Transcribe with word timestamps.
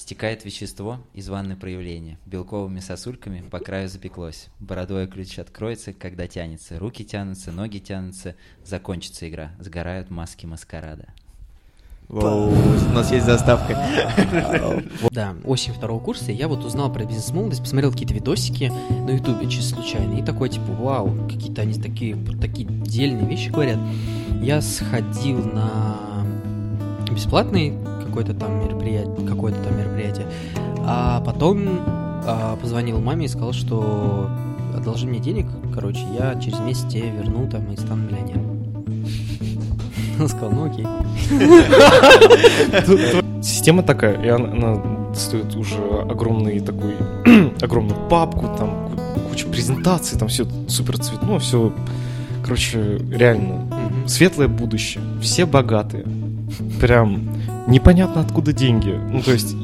Стекает 0.00 0.46
вещество 0.46 0.98
из 1.12 1.28
ванны 1.28 1.56
проявления. 1.56 2.16
Белковыми 2.24 2.80
сосульками 2.80 3.46
по 3.46 3.58
краю 3.58 3.86
запеклось. 3.86 4.48
Бородой 4.58 5.06
ключ 5.06 5.38
откроется, 5.38 5.92
когда 5.92 6.26
тянется. 6.26 6.78
Руки 6.78 7.04
тянутся, 7.04 7.52
ноги 7.52 7.80
тянутся. 7.80 8.34
Закончится 8.64 9.28
игра. 9.28 9.50
Сгорают 9.58 10.08
маски 10.08 10.46
маскарада. 10.46 11.08
Воу, 12.08 12.48
у 12.48 12.92
нас 12.94 13.12
есть 13.12 13.26
заставка. 13.26 13.78
Да, 15.10 15.36
осень 15.44 15.74
второго 15.74 16.00
курса, 16.00 16.32
я 16.32 16.48
вот 16.48 16.64
узнал 16.64 16.90
про 16.90 17.04
бизнес-молодость, 17.04 17.60
посмотрел 17.60 17.92
какие-то 17.92 18.14
видосики 18.14 18.72
на 18.90 19.10
ютубе 19.10 19.50
чисто 19.50 19.74
случайно, 19.74 20.18
и 20.18 20.24
такой, 20.24 20.48
типа, 20.48 20.72
вау, 20.72 21.28
какие-то 21.28 21.60
они 21.60 21.74
такие, 21.74 22.16
такие 22.40 22.66
дельные 22.66 23.28
вещи 23.28 23.50
говорят. 23.50 23.78
Я 24.40 24.62
сходил 24.62 25.44
на 25.44 25.98
бесплатный 27.12 27.74
какое-то 28.10 28.34
там 28.34 28.58
мероприятие, 28.64 29.26
какое-то 29.26 29.62
там 29.62 29.78
мероприятие, 29.78 30.26
а 30.80 31.22
потом 31.24 31.80
а, 32.26 32.56
позвонил 32.60 33.00
маме 33.00 33.26
и 33.26 33.28
сказал, 33.28 33.52
что 33.52 34.28
одолжи 34.76 35.06
мне 35.06 35.20
денег, 35.20 35.46
короче, 35.72 36.00
я 36.18 36.38
через 36.40 36.58
месяц 36.60 36.84
тебе 36.90 37.10
верну 37.10 37.48
там 37.48 37.72
и 37.72 37.76
стану 37.76 38.04
миллионером. 38.04 38.60
Он 40.20 40.28
сказал, 40.28 40.50
ну 40.50 40.66
окей. 40.66 40.86
Система 43.42 43.82
такая, 43.82 44.20
и 44.22 44.28
она, 44.28 45.14
стоит 45.14 45.54
уже 45.56 45.82
огромный 46.08 46.60
такой, 46.60 46.94
огромную 47.62 48.08
папку, 48.08 48.54
там 48.58 48.90
куча 49.30 49.46
презентаций, 49.46 50.18
там 50.18 50.28
все 50.28 50.46
супер 50.68 50.98
цветно, 50.98 51.38
все, 51.38 51.72
короче, 52.42 52.98
реально 53.10 53.66
светлое 54.06 54.48
будущее, 54.48 55.02
все 55.22 55.46
богатые, 55.46 56.04
прям 56.80 57.30
непонятно 57.70 58.20
откуда 58.20 58.52
деньги, 58.52 58.90
ну 58.90 59.22
то 59.22 59.32
есть 59.32 59.54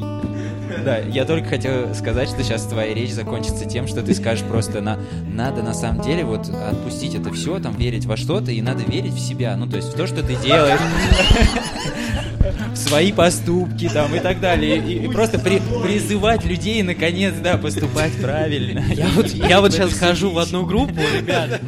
Да, 0.85 0.97
я 0.97 1.25
только 1.25 1.49
хотел 1.49 1.93
сказать, 1.93 2.29
что 2.29 2.43
сейчас 2.43 2.63
твоя 2.63 2.93
речь 2.93 3.11
закончится 3.11 3.65
тем, 3.65 3.87
что 3.87 4.01
ты 4.01 4.13
скажешь 4.13 4.43
просто 4.45 4.81
на 4.81 4.97
надо 5.33 5.61
на 5.61 5.73
самом 5.73 6.01
деле 6.01 6.23
вот 6.23 6.49
отпустить 6.49 7.15
это 7.15 7.31
все, 7.33 7.59
там 7.59 7.75
верить 7.75 8.05
во 8.05 8.15
что-то 8.17 8.51
и 8.51 8.61
надо 8.61 8.83
верить 8.83 9.13
в 9.13 9.19
себя, 9.19 9.55
ну 9.57 9.67
то 9.67 9.75
есть 9.77 9.89
в 9.93 9.95
то, 9.97 10.07
что 10.07 10.23
ты 10.23 10.35
делаешь, 10.35 10.79
в 12.73 12.77
свои 12.77 13.11
поступки 13.11 13.89
там 13.89 14.13
и 14.15 14.19
так 14.19 14.39
далее, 14.39 14.77
и, 14.77 15.05
и 15.05 15.07
просто 15.11 15.39
при- 15.39 15.61
призывать 15.83 16.45
людей 16.45 16.81
наконец, 16.83 17.33
да, 17.43 17.57
поступать 17.57 18.13
правильно. 18.21 18.83
Я 18.93 19.07
вот, 19.15 19.27
я 19.29 19.59
вот 19.61 19.73
сейчас 19.73 19.93
хожу 19.93 20.31
в 20.31 20.37
одну 20.39 20.65
группу, 20.65 20.99
ребят. 21.17 21.59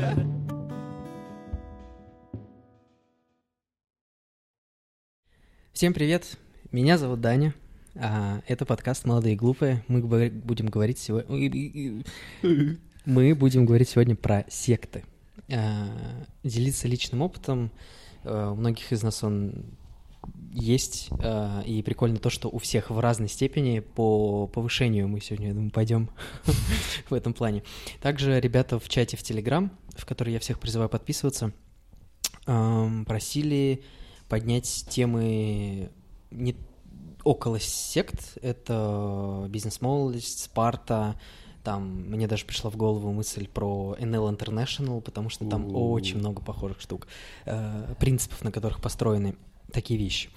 Всем 5.80 5.94
привет, 5.94 6.38
меня 6.74 6.98
зовут 6.98 7.22
Даня. 7.22 7.56
А, 7.96 8.42
это 8.48 8.66
подкаст 8.66 9.06
«Молодые 9.06 9.36
и 9.36 9.38
глупые». 9.38 9.82
Мы 9.88 10.02
будем 10.02 10.66
говорить 10.66 11.00
сегодня... 11.00 12.04
Мы 13.06 13.34
будем 13.34 13.66
говорить 13.66 13.88
сегодня 13.88 14.18
про 14.18 14.44
секты. 14.50 15.06
А, 15.50 15.88
делиться 16.44 16.86
личным 16.90 17.22
опытом. 17.22 17.72
А, 18.26 18.52
У 18.52 18.56
многих 18.56 18.92
из 18.92 19.04
нас 19.04 19.24
он 19.24 19.68
есть. 20.52 21.08
а, 21.24 21.62
И 21.66 21.82
прикольно 21.82 22.18
то, 22.18 22.30
что 22.30 22.50
у 22.50 22.58
всех 22.58 22.90
в 22.90 23.00
разной 23.00 23.30
степени 23.30 23.80
по 23.80 24.48
повышению 24.48 25.08
мы 25.08 25.22
сегодня, 25.22 25.48
я 25.48 25.54
думаю, 25.54 25.72
пойдем 25.72 26.10
в 27.10 27.14
этом 27.14 27.34
плане. 27.34 27.64
Также 28.02 28.38
ребята 28.42 28.80
в 28.80 28.90
чате 28.90 29.16
в 29.16 29.24
Телеграм, 29.24 29.72
в 29.96 30.06
который 30.06 30.34
я 30.34 30.42
всех 30.42 30.60
призываю 30.60 30.90
подписываться, 30.90 31.54
просили 32.44 33.82
поднять 34.30 34.86
темы 34.90 35.90
не 36.32 36.56
около 37.24 37.60
сект. 37.60 38.38
Это 38.42 39.48
бизнес-молодость, 39.50 40.44
Спарта. 40.44 41.20
Там 41.64 42.10
мне 42.10 42.28
даже 42.28 42.46
пришла 42.46 42.70
в 42.70 42.78
голову 42.78 43.12
мысль 43.12 43.48
про 43.48 43.96
NL 44.00 44.38
International, 44.38 45.02
потому 45.02 45.30
что 45.30 45.46
там 45.46 45.66
У. 45.66 45.92
очень 45.92 46.18
много 46.18 46.42
похожих 46.42 46.80
штук, 46.80 47.08
э, 47.46 47.94
принципов, 48.00 48.44
на 48.44 48.52
которых 48.52 48.82
построены 48.82 49.36
такие 49.74 50.00
вещи. 50.00 50.30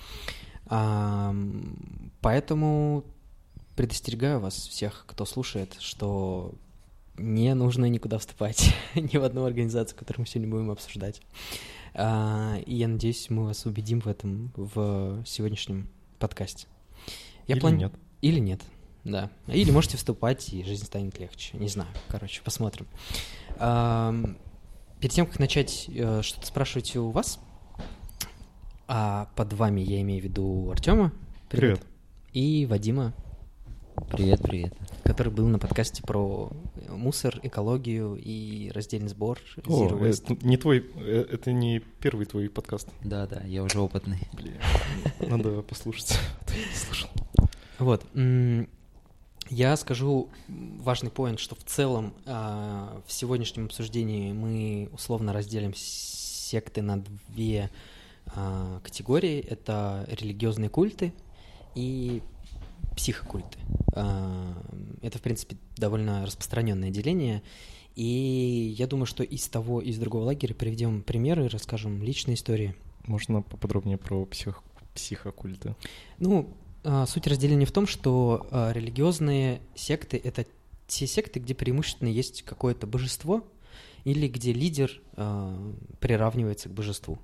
Ам, 0.67 2.11
Поэтому 2.21 3.05
предостерегаю 3.77 4.41
вас 4.41 4.55
всех, 4.55 5.05
кто 5.07 5.25
слушает, 5.25 5.77
что 5.79 6.55
не 7.17 7.55
нужно 7.55 7.87
никуда 7.87 8.19
вступать, 8.19 8.75
ни 8.95 9.17
в 9.17 9.25
одну 9.25 9.45
организацию, 9.45 9.99
которую 9.99 10.23
мы 10.23 10.27
сегодня 10.27 10.51
будем 10.51 10.71
обсуждать. 10.71 11.21
А, 11.95 12.57
И 12.65 12.75
я 12.75 12.89
надеюсь, 12.89 13.29
мы 13.31 13.45
вас 13.45 13.67
убедим 13.67 14.01
в 14.01 14.07
этом 14.09 14.53
в 14.57 15.23
сегодняшнем 15.27 15.89
подкасте. 16.19 16.67
Я 17.47 17.57
Или 17.57 17.63
плани- 17.63 17.77
нет. 17.79 17.93
Или 18.23 18.39
нет, 18.39 18.61
да. 19.05 19.31
Или 19.49 19.71
можете 19.73 19.97
вступать, 19.97 20.53
и 20.53 20.63
жизнь 20.65 20.85
станет 20.87 21.19
легче. 21.19 21.57
Не 21.59 21.69
знаю, 21.69 21.91
короче, 22.09 22.41
посмотрим. 22.43 22.87
Ам, 23.59 24.37
Перед 25.01 25.13
тем, 25.15 25.27
как 25.27 25.41
начать 25.41 25.87
э, 25.89 26.23
что-то 26.23 26.47
спрашивать 26.47 26.95
у 26.95 27.11
вас, 27.11 27.41
а 28.87 29.29
под 29.35 29.53
вами 29.55 29.81
я 29.81 30.01
имею 30.03 30.21
в 30.21 30.25
виду 30.25 30.71
Артема. 30.71 31.13
Привет. 31.51 31.83
И 32.33 32.67
Вадима, 32.67 33.13
Привет, 34.11 34.43
привет. 34.43 34.75
который 35.05 35.33
был 35.33 35.47
на 35.49 35.59
подкасте 35.59 36.03
про 36.03 36.51
мусор, 36.89 37.39
экологию 37.43 38.17
и 38.17 38.71
раздельный 38.75 39.09
сбор. 39.09 39.39
О, 39.67 39.89
Zero 39.89 40.01
Waste. 40.01 40.35
это 40.35 40.47
не 40.47 40.57
твой, 40.57 40.91
э, 40.97 41.27
это 41.31 41.53
не 41.53 41.81
первый 42.01 42.27
твой 42.27 42.49
подкаст. 42.49 42.89
Да, 43.03 43.27
да, 43.27 43.43
я 43.45 43.63
уже 43.63 43.81
опытный. 43.81 44.19
Блин, 44.33 44.55
надо 45.21 45.63
послушать. 45.63 46.19
Я 46.49 46.57
не 46.69 46.75
слушал. 46.75 47.11
Вот. 47.79 48.05
Я 49.49 49.77
скажу 49.77 50.29
важный 50.49 51.11
поинт, 51.11 51.39
что 51.39 51.55
в 51.55 51.65
целом 51.65 52.15
а, 52.27 53.03
в 53.07 53.13
сегодняшнем 53.13 53.67
обсуждении 53.67 54.33
мы 54.33 54.89
условно 54.93 55.33
разделим 55.33 55.75
секты 55.75 56.81
на 56.81 57.05
две 57.29 57.71
а, 58.35 58.81
категории. 58.83 59.41
Это 59.41 60.07
религиозные 60.11 60.71
культы 60.71 61.13
и 61.75 62.23
психокульты. 62.97 63.59
А, 63.95 64.55
Это, 65.03 65.19
в 65.19 65.23
принципе, 65.23 65.57
довольно 65.77 66.25
распространенное 66.25 66.91
деление. 66.91 67.43
И 67.95 68.75
я 68.79 68.87
думаю, 68.87 69.07
что 69.07 69.23
из 69.23 69.49
того, 69.49 69.81
из 69.81 69.99
другого 69.99 70.25
лагеря 70.25 70.55
приведем 70.55 71.03
примеры, 71.03 71.49
расскажем 71.49 72.03
личные 72.03 72.37
истории. 72.37 72.75
Можно 73.07 73.43
поподробнее 73.43 73.99
про 73.99 74.25
псих, 74.25 74.63
психокульты? 74.95 75.77
Ну, 76.19 76.55
а, 76.85 77.07
суть 77.07 77.27
разделения 77.27 77.67
в 77.67 77.73
том, 77.73 77.87
что 77.87 78.47
а, 78.51 78.73
религиозные 78.73 79.61
секты— 79.75 80.21
это 80.25 80.47
те 80.87 81.07
секты, 81.07 81.41
где 81.41 81.55
преимущественно 81.55 82.09
есть 82.09 82.43
какое-то 82.43 82.87
божество 82.87 83.45
или 84.05 84.27
где 84.27 84.53
лидер 84.53 85.01
приравнивается 86.01 86.69
к 86.69 86.73
божеству 86.73 87.19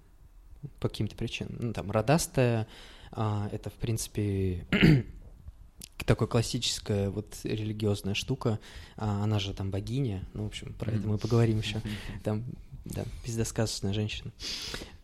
по 0.80 0.88
каким-то 0.88 1.16
причинам. 1.16 1.56
Ну, 1.58 1.72
там, 1.72 1.90
родастая 1.90 2.68
это, 3.10 3.68
в 3.68 3.74
принципе, 3.74 4.64
такая 6.04 6.26
классическая 6.26 7.10
вот 7.10 7.36
религиозная 7.44 8.14
штука. 8.14 8.58
А, 8.96 9.24
она 9.24 9.38
же 9.38 9.52
там 9.52 9.70
богиня. 9.70 10.24
Ну, 10.34 10.44
в 10.44 10.46
общем, 10.46 10.72
про 10.74 10.92
это 10.92 11.06
мы 11.06 11.18
поговорим 11.18 11.58
еще. 11.58 11.80
Там, 12.24 12.44
да, 12.84 13.04
пиздосказочная 13.24 13.92
женщина. 13.92 14.32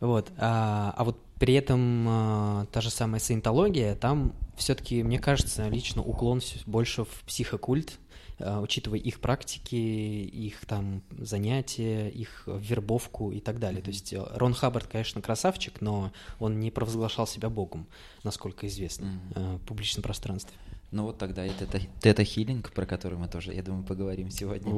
Вот. 0.00 0.32
А, 0.38 0.94
а 0.96 1.04
вот 1.04 1.18
при 1.38 1.54
этом 1.54 2.06
а, 2.08 2.66
та 2.72 2.80
же 2.80 2.90
самая 2.90 3.20
саентология, 3.20 3.94
там 3.94 4.34
все-таки, 4.56 5.02
мне 5.02 5.18
кажется, 5.18 5.68
лично 5.68 6.02
уклон 6.02 6.40
больше 6.66 7.04
в 7.04 7.22
психокульт, 7.26 7.98
а, 8.40 8.60
учитывая 8.60 8.98
их 8.98 9.20
практики, 9.20 9.74
их 9.74 10.66
там 10.66 11.02
занятия, 11.16 12.08
их 12.08 12.44
вербовку 12.46 13.30
и 13.30 13.40
так 13.40 13.58
далее. 13.58 13.82
То 13.82 13.90
есть 13.90 14.12
э, 14.12 14.22
Рон 14.34 14.54
Хаббард, 14.54 14.86
конечно, 14.86 15.22
красавчик, 15.22 15.80
но 15.80 16.12
он 16.40 16.58
не 16.58 16.70
провозглашал 16.70 17.26
себя 17.26 17.48
богом, 17.48 17.86
насколько 18.22 18.66
известно, 18.66 19.20
э, 19.34 19.56
в 19.56 19.66
публичном 19.66 20.02
пространстве. 20.02 20.56
Ну 20.94 21.02
вот 21.02 21.18
тогда 21.18 21.44
это 21.44 21.66
тета-хилинг, 22.00 22.70
про 22.70 22.86
который 22.86 23.18
мы 23.18 23.26
тоже, 23.26 23.52
я 23.52 23.64
думаю, 23.64 23.82
поговорим 23.82 24.30
сегодня. 24.30 24.72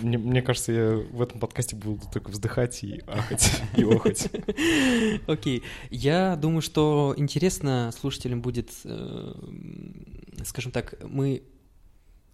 Мне, 0.00 0.18
мне 0.18 0.42
кажется, 0.42 0.72
я 0.72 0.96
в 0.96 1.22
этом 1.22 1.38
подкасте 1.38 1.76
буду 1.76 2.02
только 2.12 2.30
вздыхать 2.30 2.82
и 2.82 3.00
ахать, 3.06 3.62
и 3.76 3.84
охать. 3.84 4.28
Окей. 5.28 5.62
Я 5.90 6.34
думаю, 6.34 6.60
что 6.60 7.14
интересно 7.16 7.92
слушателям 7.96 8.42
будет, 8.42 8.72
э, 8.82 9.32
скажем 10.44 10.72
так, 10.72 10.96
мы 11.04 11.44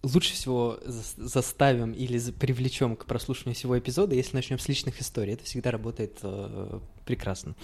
лучше 0.01 0.33
всего 0.33 0.79
зас- 0.83 1.13
заставим 1.17 1.91
или 1.91 2.19
привлечем 2.31 2.95
к 2.95 3.05
прослушиванию 3.05 3.55
всего 3.55 3.77
эпизода, 3.77 4.15
если 4.15 4.35
начнем 4.35 4.57
с 4.57 4.67
личных 4.67 4.99
историй. 4.99 5.33
Это 5.33 5.43
всегда 5.43 5.69
работает 5.69 6.17
э, 6.23 6.79
прекрасно. 7.05 7.55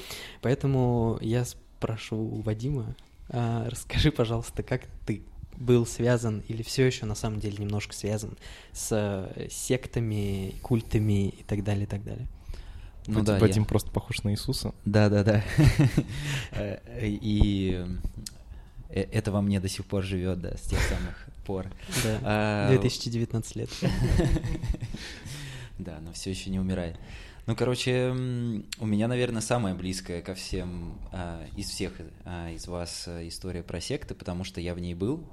Поэтому 0.44 1.18
я 1.19 1.46
спрошу 1.46 2.16
у 2.18 2.42
Вадима, 2.42 2.96
расскажи, 3.34 4.12
пожалуйста, 4.12 4.64
как 4.64 4.84
ты 5.06 5.24
был 5.58 5.86
связан 5.86 6.44
или 6.48 6.64
все 6.64 6.86
еще 6.86 7.06
на 7.06 7.16
самом 7.16 7.40
деле 7.40 7.58
немножко 7.60 7.94
связан 7.94 8.38
с 8.72 8.90
э, 8.92 9.48
сектами, 9.52 10.56
культами 10.62 11.30
и 11.30 11.44
так 11.44 11.64
далее, 11.64 11.84
и 11.84 11.88
так 11.88 12.04
далее. 12.04 12.28
Ну 13.06 13.20
Вадим- 13.20 13.26
да, 13.26 13.34
я- 13.36 13.40
Вадим 13.42 13.66
просто 13.66 13.92
похож 13.92 14.24
на 14.24 14.32
Иисуса. 14.32 14.74
Да, 14.86 15.10
да, 15.10 15.24
да. 15.24 15.44
И 17.02 17.86
э, 18.90 19.02
это 19.12 19.32
во 19.32 19.42
мне 19.42 19.60
до 19.60 19.68
сих 19.70 19.86
пор 19.86 20.04
живет, 20.04 20.42
да, 20.42 20.56
с 20.58 20.62
тех 20.62 20.80
самых 20.82 21.28
пор. 21.46 21.68
Да, 22.04 22.20
А, 22.24 22.70
2019 22.70 23.56
лет. 23.56 23.70
Да, 25.80 26.00
но 26.02 26.14
все 26.14 26.30
еще 26.30 26.50
не 26.52 26.60
умирает. 26.60 26.98
Ну, 27.45 27.57
короче, 27.57 28.10
у 28.12 28.86
меня, 28.86 29.10
наверное, 29.10 29.42
самая 29.42 29.75
близкая 29.75 30.22
ко 30.22 30.34
всем 30.34 30.98
а, 31.12 31.45
из 31.57 31.68
всех 31.68 31.92
а, 32.24 32.50
из 32.50 32.68
вас 32.68 33.04
а, 33.06 33.28
история 33.28 33.63
про 33.63 33.81
секты, 33.81 34.16
потому 34.16 34.45
что 34.45 34.62
я 34.62 34.74
в 34.74 34.80
ней 34.80 34.94
был 34.94 35.25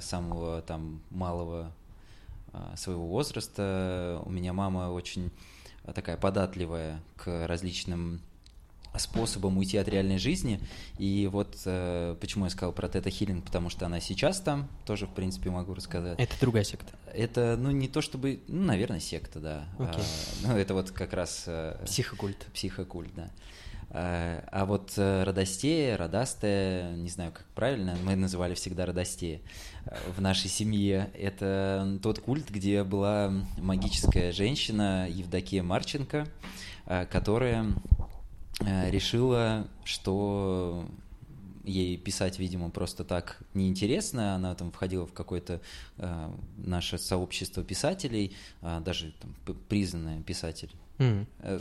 самого 0.00 0.62
там 0.62 1.00
малого 1.10 1.72
своего 2.74 3.06
возраста. 3.06 4.20
У 4.24 4.30
меня 4.30 4.52
мама 4.52 4.90
очень 4.90 5.30
такая 5.94 6.16
податливая 6.16 7.00
к 7.16 7.46
различным 7.46 8.20
способам 8.98 9.58
уйти 9.58 9.76
от 9.76 9.88
реальной 9.88 10.18
жизни. 10.18 10.60
И 10.98 11.28
вот 11.30 11.56
э, 11.64 12.16
почему 12.20 12.44
я 12.44 12.50
сказал 12.50 12.72
про 12.72 12.88
Тета 12.88 13.10
Хиллинг, 13.10 13.44
потому 13.44 13.70
что 13.70 13.86
она 13.86 14.00
сейчас 14.00 14.40
там, 14.40 14.68
тоже, 14.84 15.06
в 15.06 15.10
принципе, 15.10 15.50
могу 15.50 15.74
рассказать. 15.74 16.18
Это 16.18 16.34
другая 16.40 16.64
секта. 16.64 16.92
Это, 17.12 17.56
ну, 17.58 17.70
не 17.70 17.88
то 17.88 18.00
чтобы, 18.00 18.40
ну, 18.48 18.64
наверное, 18.64 19.00
секта, 19.00 19.40
да. 19.40 19.64
Окей. 19.78 20.02
А, 20.44 20.48
ну, 20.48 20.56
это 20.56 20.74
вот 20.74 20.90
как 20.90 21.12
раз 21.12 21.44
э, 21.46 21.76
Психокульт. 21.84 22.46
психокульт, 22.52 23.14
да. 23.14 23.30
А, 23.92 24.44
а 24.52 24.66
вот 24.66 24.92
э, 24.96 25.24
Родостея, 25.24 25.96
Родастая, 25.96 26.94
не 26.94 27.08
знаю, 27.08 27.32
как 27.32 27.44
правильно, 27.54 27.96
мы 28.04 28.14
называли 28.14 28.54
всегда 28.54 28.86
Родостея 28.86 29.40
э, 29.84 29.96
в 30.16 30.20
нашей 30.20 30.48
семье. 30.48 31.10
Это 31.14 31.98
тот 32.00 32.20
культ, 32.20 32.50
где 32.50 32.84
была 32.84 33.32
магическая 33.58 34.30
женщина 34.32 35.08
Евдокия 35.10 35.64
Марченко, 35.64 36.28
э, 36.86 37.06
которая 37.06 37.66
решила, 38.60 39.66
что 39.84 40.86
ей 41.64 41.96
писать, 41.98 42.38
видимо, 42.38 42.70
просто 42.70 43.04
так 43.04 43.38
неинтересно. 43.54 44.34
Она 44.34 44.54
там 44.54 44.72
входила 44.72 45.06
в 45.06 45.12
какое-то 45.12 45.60
э, 45.98 46.30
наше 46.56 46.98
сообщество 46.98 47.62
писателей, 47.62 48.34
а, 48.62 48.80
даже 48.80 49.12
там, 49.20 49.56
признанная 49.68 50.22
писатель. 50.22 50.70
М. 50.98 51.26
Э, 51.40 51.60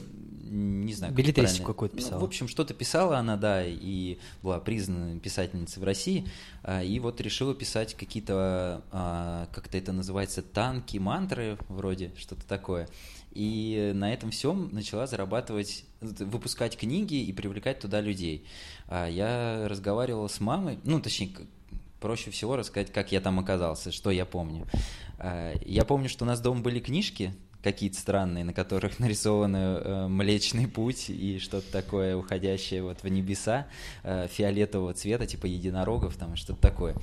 Не 0.52 0.94
знаю, 0.94 1.14
как 1.14 1.18
Билетристику 1.18 1.44
правильно. 1.66 1.68
какую-то 1.74 1.96
Ну, 1.96 2.02
писала. 2.02 2.20
в 2.20 2.24
общем, 2.24 2.48
что-то 2.48 2.74
писала 2.74 3.18
она, 3.20 3.38
да, 3.38 3.64
и 3.66 4.18
была 4.42 4.60
признанной 4.60 5.20
писательницей 5.20 5.82
в 5.82 5.86
России. 5.86 6.26
а, 6.64 6.82
И 6.82 6.98
вот 7.00 7.22
решила 7.22 7.54
писать 7.54 7.94
какие-то, 7.94 8.84
а, 8.92 9.48
как-то 9.54 9.78
это 9.78 9.92
называется, 9.92 10.42
танки, 10.42 10.98
мантры 10.98 11.58
вроде, 11.68 12.12
что-то 12.18 12.46
такое. 12.48 12.88
И 13.32 13.92
на 13.94 14.14
этом 14.14 14.32
всем 14.32 14.70
начала 14.74 15.08
зарабатывать, 15.08 15.86
выпускать 16.02 16.78
книги 16.78 17.24
и 17.24 17.32
привлекать 17.32 17.80
туда 17.80 18.02
людей. 18.02 18.46
А 18.88 19.08
Я 19.08 19.68
разговаривал 19.68 20.28
с 20.28 20.40
мамой, 20.40 20.80
ну, 20.84 21.00
точнее, 21.00 21.32
проще 22.00 22.32
всего 22.32 22.56
рассказать, 22.56 22.92
как 22.92 23.12
я 23.12 23.22
там 23.22 23.40
оказался, 23.40 23.92
что 23.92 24.12
я 24.12 24.26
помню. 24.26 24.68
А, 25.18 25.54
Я 25.66 25.86
помню, 25.86 26.10
что 26.10 26.26
у 26.26 26.28
нас 26.28 26.42
дома 26.42 26.62
были 26.62 26.80
книжки 26.80 27.34
какие-то 27.64 28.00
странные, 28.00 28.44
на 28.44 28.54
которых 28.54 29.00
нарисованы 29.00 29.58
э, 29.58 30.08
Млечный 30.08 30.68
Путь 30.68 31.10
и 31.10 31.40
что-то 31.40 31.72
такое, 31.72 32.16
уходящее 32.16 32.84
вот 32.84 33.04
в 33.04 33.08
небеса, 33.08 33.68
э, 34.04 34.28
фиолетового 34.30 34.94
цвета, 34.94 35.26
типа 35.26 35.46
единорогов, 35.46 36.16
там 36.16 36.36
что-то 36.36 36.62
такое. 36.62 36.96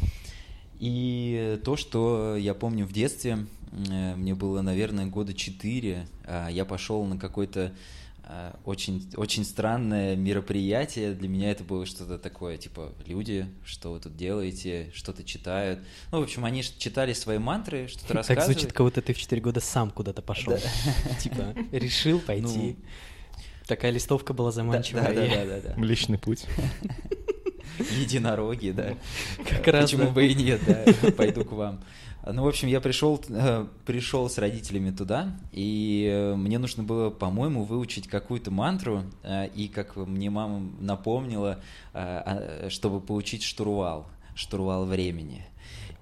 И 0.78 1.60
то, 1.64 1.76
что 1.76 2.36
я 2.36 2.54
помню 2.54 2.86
в 2.86 2.92
детстве, 2.92 3.38
э, 3.72 4.14
мне 4.16 4.34
было, 4.34 4.62
наверное, 4.62 5.06
года 5.06 5.32
четыре, 5.34 6.06
а, 6.24 6.48
я 6.48 6.64
пошел 6.64 7.04
на 7.04 7.18
какой-то 7.18 7.72
а, 8.28 8.58
очень, 8.64 9.08
очень 9.16 9.44
странное 9.44 10.16
мероприятие. 10.16 11.14
Для 11.14 11.28
меня 11.28 11.52
это 11.52 11.62
было 11.62 11.86
что-то 11.86 12.18
такое, 12.18 12.56
типа, 12.56 12.92
люди, 13.06 13.46
что 13.64 13.92
вы 13.92 14.00
тут 14.00 14.16
делаете, 14.16 14.90
что-то 14.94 15.22
читают. 15.22 15.78
Ну, 16.10 16.20
в 16.20 16.24
общем, 16.24 16.44
они 16.44 16.62
читали 16.62 17.12
свои 17.12 17.38
мантры, 17.38 17.86
что-то 17.86 18.08
Так 18.08 18.16
рассказывали. 18.16 18.52
звучит, 18.52 18.72
как 18.72 18.84
будто 18.84 19.00
ты 19.00 19.14
в 19.14 19.18
4 19.18 19.40
года 19.40 19.60
сам 19.60 19.90
куда-то 19.90 20.22
пошел. 20.22 20.58
Типа, 21.20 21.54
решил 21.70 22.18
пойти. 22.18 22.76
Такая 23.66 23.92
листовка 23.92 24.32
была 24.34 24.48
Ну. 24.48 24.52
Заманчивая. 24.52 25.14
да, 25.14 25.44
да, 25.44 25.60
да. 25.60 25.74
Млечный 25.76 26.18
путь. 26.18 26.46
Единороги, 28.00 28.70
да. 28.70 28.94
Как 29.48 29.66
раз, 29.68 29.90
Почему 29.90 30.10
бы 30.10 30.26
и 30.26 30.34
нет, 30.34 30.60
да, 30.66 31.10
пойду 31.12 31.44
к 31.44 31.52
вам. 31.52 31.80
Ну, 32.28 32.42
в 32.42 32.48
общем, 32.48 32.66
я 32.66 32.80
пришел, 32.80 33.22
э, 33.28 33.66
пришел 33.84 34.28
с 34.28 34.36
родителями 34.38 34.90
туда, 34.90 35.38
и 35.52 36.10
э, 36.12 36.34
мне 36.34 36.58
нужно 36.58 36.82
было, 36.82 37.08
по-моему, 37.08 37.62
выучить 37.62 38.08
какую-то 38.08 38.50
мантру, 38.50 39.04
э, 39.22 39.46
и, 39.54 39.68
как 39.68 39.94
мне 39.94 40.28
мама 40.28 40.60
напомнила, 40.80 41.60
а, 41.92 42.66
чтобы 42.68 43.00
получить 43.00 43.44
штурвал, 43.44 44.08
штурвал 44.34 44.86
времени. 44.86 45.46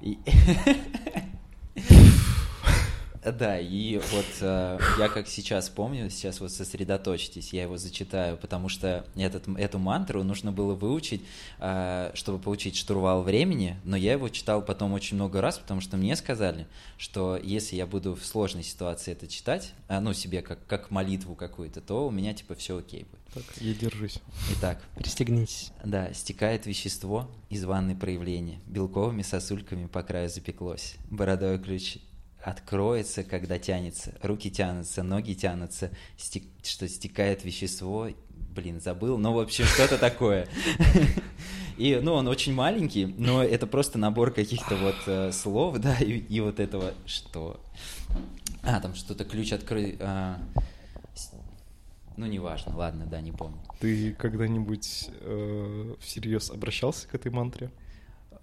И- 0.01 0.17
Да, 3.25 3.59
и 3.59 3.97
вот 4.13 4.27
э, 4.41 4.79
я 4.99 5.09
как 5.09 5.29
сейчас 5.29 5.71
помню, 5.71 6.11
сейчас 6.11 6.41
вот 6.41 6.53
сосредоточьтесь, 6.53 7.53
я 7.53 7.63
его 7.63 7.79
зачитаю, 7.79 8.37
потому 8.37 8.69
что 8.69 9.07
этот, 9.17 9.49
эту 9.57 9.79
мантру 9.79 10.23
нужно 10.23 10.53
было 10.53 10.75
выучить, 10.75 11.23
э, 11.59 12.11
чтобы 12.15 12.39
получить 12.39 12.77
штурвал 12.77 13.23
времени, 13.23 13.77
но 13.85 13.97
я 13.97 14.13
его 14.13 14.29
читал 14.29 14.63
потом 14.63 14.93
очень 14.93 15.17
много 15.17 15.41
раз, 15.41 15.59
потому 15.59 15.81
что 15.81 15.97
мне 15.97 16.17
сказали, 16.17 16.67
что 16.99 17.39
если 17.43 17.77
я 17.77 17.87
буду 17.87 18.15
в 18.15 18.25
сложной 18.27 18.63
ситуации 18.63 19.13
это 19.13 19.27
читать, 19.27 19.73
а, 19.89 20.01
ну, 20.01 20.13
себе 20.13 20.43
как, 20.43 20.67
как 20.67 20.91
молитву 20.91 21.35
какую-то, 21.35 21.81
то 21.81 22.07
у 22.07 22.11
меня 22.11 22.35
типа 22.35 22.55
все 22.55 22.77
окей 22.79 23.05
будет. 23.05 23.25
Так, 23.35 23.57
я 23.63 23.75
держусь. 23.75 24.21
Итак, 24.53 24.81
Пристегнитесь. 24.97 25.73
да, 25.83 26.13
стекает 26.13 26.67
вещество 26.67 27.29
из 27.49 27.65
ванной 27.65 27.97
проявления, 27.97 28.61
белковыми 28.67 29.23
сосульками 29.23 29.87
по 29.87 30.03
краю 30.03 30.29
запеклось, 30.29 30.95
бородой 31.11 31.59
ключ 31.59 31.99
откроется, 32.45 33.25
когда 33.25 33.59
тянется, 33.59 34.15
руки 34.23 34.51
тянутся, 34.51 35.03
ноги 35.03 35.33
тянутся, 35.33 35.91
стек- 36.19 36.45
что 36.63 36.87
стекает 36.89 37.45
вещество, 37.45 38.09
блин, 38.55 38.81
забыл, 38.81 39.17
ну, 39.17 39.33
в 39.33 39.41
общем, 39.41 39.65
что-то 39.65 39.97
такое. 39.97 40.47
И, 41.79 41.99
ну, 42.01 42.13
он 42.13 42.29
очень 42.29 42.55
маленький, 42.55 43.07
но 43.07 43.43
это 43.43 43.67
просто 43.67 43.99
набор 43.99 44.31
каких-то 44.31 44.77
вот 44.77 44.95
э, 45.07 45.33
слов, 45.33 45.79
да, 45.79 45.97
и, 45.97 46.19
и 46.19 46.41
вот 46.41 46.61
этого, 46.61 46.95
что... 47.05 47.61
А, 48.63 48.79
там 48.81 48.95
что-то 48.95 49.25
ключ 49.25 49.53
открыть... 49.53 49.99
ну, 52.17 52.27
неважно, 52.27 52.77
ладно, 52.77 53.07
да, 53.07 53.21
не 53.21 53.33
помню. 53.33 53.59
Ты 53.81 54.13
когда-нибудь 54.13 55.09
э, 55.21 55.95
всерьез 56.01 56.51
обращался 56.51 57.09
к 57.09 57.15
этой 57.15 57.33
мантре? 57.33 57.73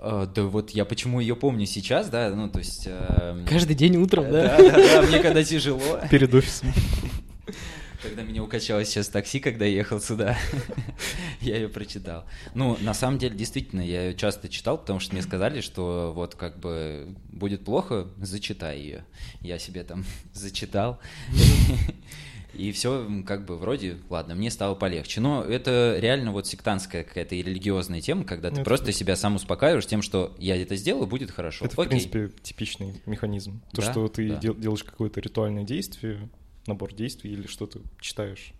Э, 0.02 0.28
Да 0.34 0.44
вот 0.44 0.72
я 0.72 0.84
почему 0.86 1.20
ее 1.20 1.36
помню 1.36 1.66
сейчас, 1.66 2.10
да, 2.10 2.30
ну 2.36 2.50
то 2.50 2.60
есть... 2.60 2.84
эм, 2.88 3.46
Каждый 3.46 3.76
день 3.76 3.98
утром, 3.98 4.32
да? 4.32 4.58
Да, 4.58 4.72
да, 4.72 5.02
да, 5.02 5.02
мне 5.08 5.20
когда 5.20 5.44
тяжело, 5.44 6.00
Перед 6.10 6.34
офисом. 6.34 6.74
когда 8.02 8.24
меня 8.24 8.42
укачало 8.44 8.84
сейчас 8.84 9.10
такси, 9.10 9.40
когда 9.40 9.64
я 9.66 9.74
ехал 9.78 10.02
сюда, 10.02 10.36
я 11.42 11.56
ее 11.56 11.70
прочитал. 11.70 12.26
Ну, 12.56 12.76
на 12.82 12.94
самом 12.96 13.20
деле, 13.20 13.36
действительно, 13.36 13.82
я 13.82 14.06
ее 14.06 14.16
часто 14.16 14.50
читал, 14.50 14.78
потому 14.80 15.00
что 15.00 15.14
мне 15.14 15.22
сказали, 15.22 15.62
что 15.62 16.12
вот 16.16 16.34
как 16.36 16.60
бы 16.60 17.16
будет 17.32 17.64
плохо, 17.64 18.08
зачитай 18.20 18.80
ее. 18.80 19.06
Я 19.42 19.60
себе 19.60 19.84
там 19.84 20.04
зачитал. 20.34 21.00
И 22.54 22.72
все, 22.72 23.08
как 23.26 23.46
бы, 23.46 23.58
вроде, 23.58 23.98
ладно, 24.10 24.36
мне 24.36 24.52
стало 24.52 24.76
полегче. 24.76 25.22
Но 25.22 25.44
это 25.44 25.98
реально 26.00 26.32
вот 26.32 26.48
сектантская 26.48 27.04
какая-то 27.04 27.36
и 27.36 27.42
религиозная 27.44 28.02
тема, 28.02 28.24
когда 28.26 28.50
ты 28.50 28.56
это 28.56 28.64
просто 28.64 28.92
себя 28.92 29.16
сам 29.16 29.36
успокаиваешь 29.36 29.86
тем, 29.86 30.02
что 30.02 30.36
я 30.38 30.62
это 30.62 30.76
сделаю, 30.76 31.08
будет 31.08 31.32
хорошо. 31.32 31.66
Это, 31.66 31.76
в 31.76 31.80
Окей. 31.80 31.90
принципе, 31.90 32.30
типичный 32.44 33.02
механизм. 33.06 33.62
То, 33.74 33.82
Да, 33.82 33.92
что 33.92 34.08
ты 34.10 34.30
да. 34.30 34.36
дел- 34.38 34.56
делаешь 34.56 34.84
какое-то 34.84 35.20
ритуальное 35.22 35.64
действие, 35.64 36.30
набор 36.68 36.94
действий 36.94 37.32
или 37.32 37.48
что-то 37.48 37.82
читаешь. 38.00 38.54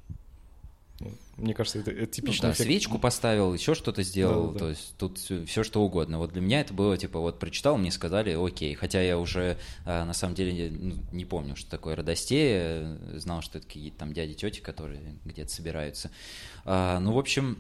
Ну, 1.04 1.12
Мне 1.38 1.54
кажется, 1.54 1.80
это, 1.80 1.92
это 1.92 2.02
Ну 2.02 2.06
типичный 2.08 2.50
да, 2.50 2.54
эффект. 2.54 2.68
свечку 2.68 3.00
поставил, 3.00 3.54
еще 3.54 3.74
что-то 3.74 4.04
сделал, 4.04 4.48
Да-да-да. 4.48 4.60
то 4.60 4.70
есть 4.70 4.94
тут 4.98 5.18
все 5.18 5.64
что 5.64 5.82
угодно. 5.84 6.20
Вот 6.20 6.34
для 6.34 6.42
меня 6.42 6.62
это 6.62 6.74
было 6.74 6.98
типа 6.98 7.20
вот 7.20 7.40
прочитал, 7.40 7.78
мне 7.78 7.92
сказали, 7.92 8.34
окей, 8.34 8.74
хотя 8.76 9.02
я 9.02 9.18
уже 9.18 9.58
а, 9.86 10.06
на 10.06 10.14
самом 10.14 10.36
деле 10.36 10.70
ну, 10.72 10.96
не 11.12 11.26
помню, 11.26 11.56
что 11.56 11.70
такое 11.70 11.96
родостея, 11.96 12.98
знал, 13.16 13.42
что 13.42 13.58
это 13.58 13.68
какие-то 13.68 13.98
там 13.98 14.14
дяди, 14.14 14.34
тети, 14.34 14.60
которые 14.60 15.02
где-то 15.26 15.52
собираются. 15.52 16.12
А, 16.66 17.00
ну, 17.00 17.14
в 17.14 17.18
общем, 17.18 17.58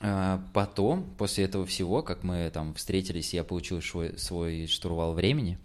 а, 0.00 0.42
потом, 0.52 1.04
после 1.16 1.44
этого 1.44 1.64
всего, 1.66 2.02
как 2.02 2.22
мы 2.22 2.50
там 2.52 2.74
встретились, 2.74 3.32
я 3.32 3.44
получил 3.44 3.80
свой, 3.80 4.18
свой 4.18 4.66
штурвал 4.66 5.14
времени, 5.14 5.58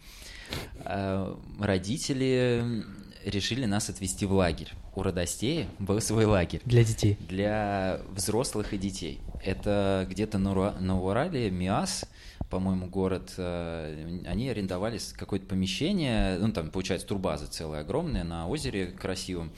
а, 0.85 1.39
родители 1.59 2.83
решили 3.25 3.65
нас 3.65 3.89
отвезти 3.89 4.25
в 4.25 4.33
лагерь. 4.33 4.71
У 4.93 5.03
Родостея 5.03 5.67
был 5.79 6.01
свой 6.01 6.25
лагерь 6.25 6.61
Для 6.65 6.83
детей. 6.83 7.17
для 7.29 8.01
взрослых 8.13 8.73
и 8.73 8.77
детей. 8.77 9.21
Это 9.43 10.05
где-то 10.09 10.37
на, 10.37 10.51
Ура- 10.51 10.77
на 10.79 10.99
Урале, 10.99 11.49
Миас, 11.49 12.03
по-моему, 12.49 12.87
город. 12.87 13.33
э, 13.37 14.21
Они 14.27 14.49
арендовали 14.49 14.99
какое-то 15.15 15.45
помещение, 15.45 16.37
ну 16.39 16.51
там, 16.51 16.69
получается, 16.71 17.07
турбаза 17.07 17.47
целая 17.47 17.81
огромная 17.81 18.25
на 18.25 18.47
озере 18.49 18.87
красивом. 18.87 19.51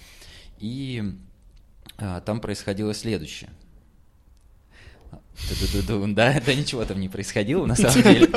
И 0.59 1.03
а, 1.97 2.21
там 2.21 2.39
происходило 2.39 2.93
следующее. 2.93 3.49
Да, 6.15 6.39
да 6.45 6.53
ничего 6.53 6.85
там 6.85 6.99
не 6.99 7.09
происходило 7.09 7.65
на 7.65 7.75
самом 7.75 8.03
деле. 8.03 8.27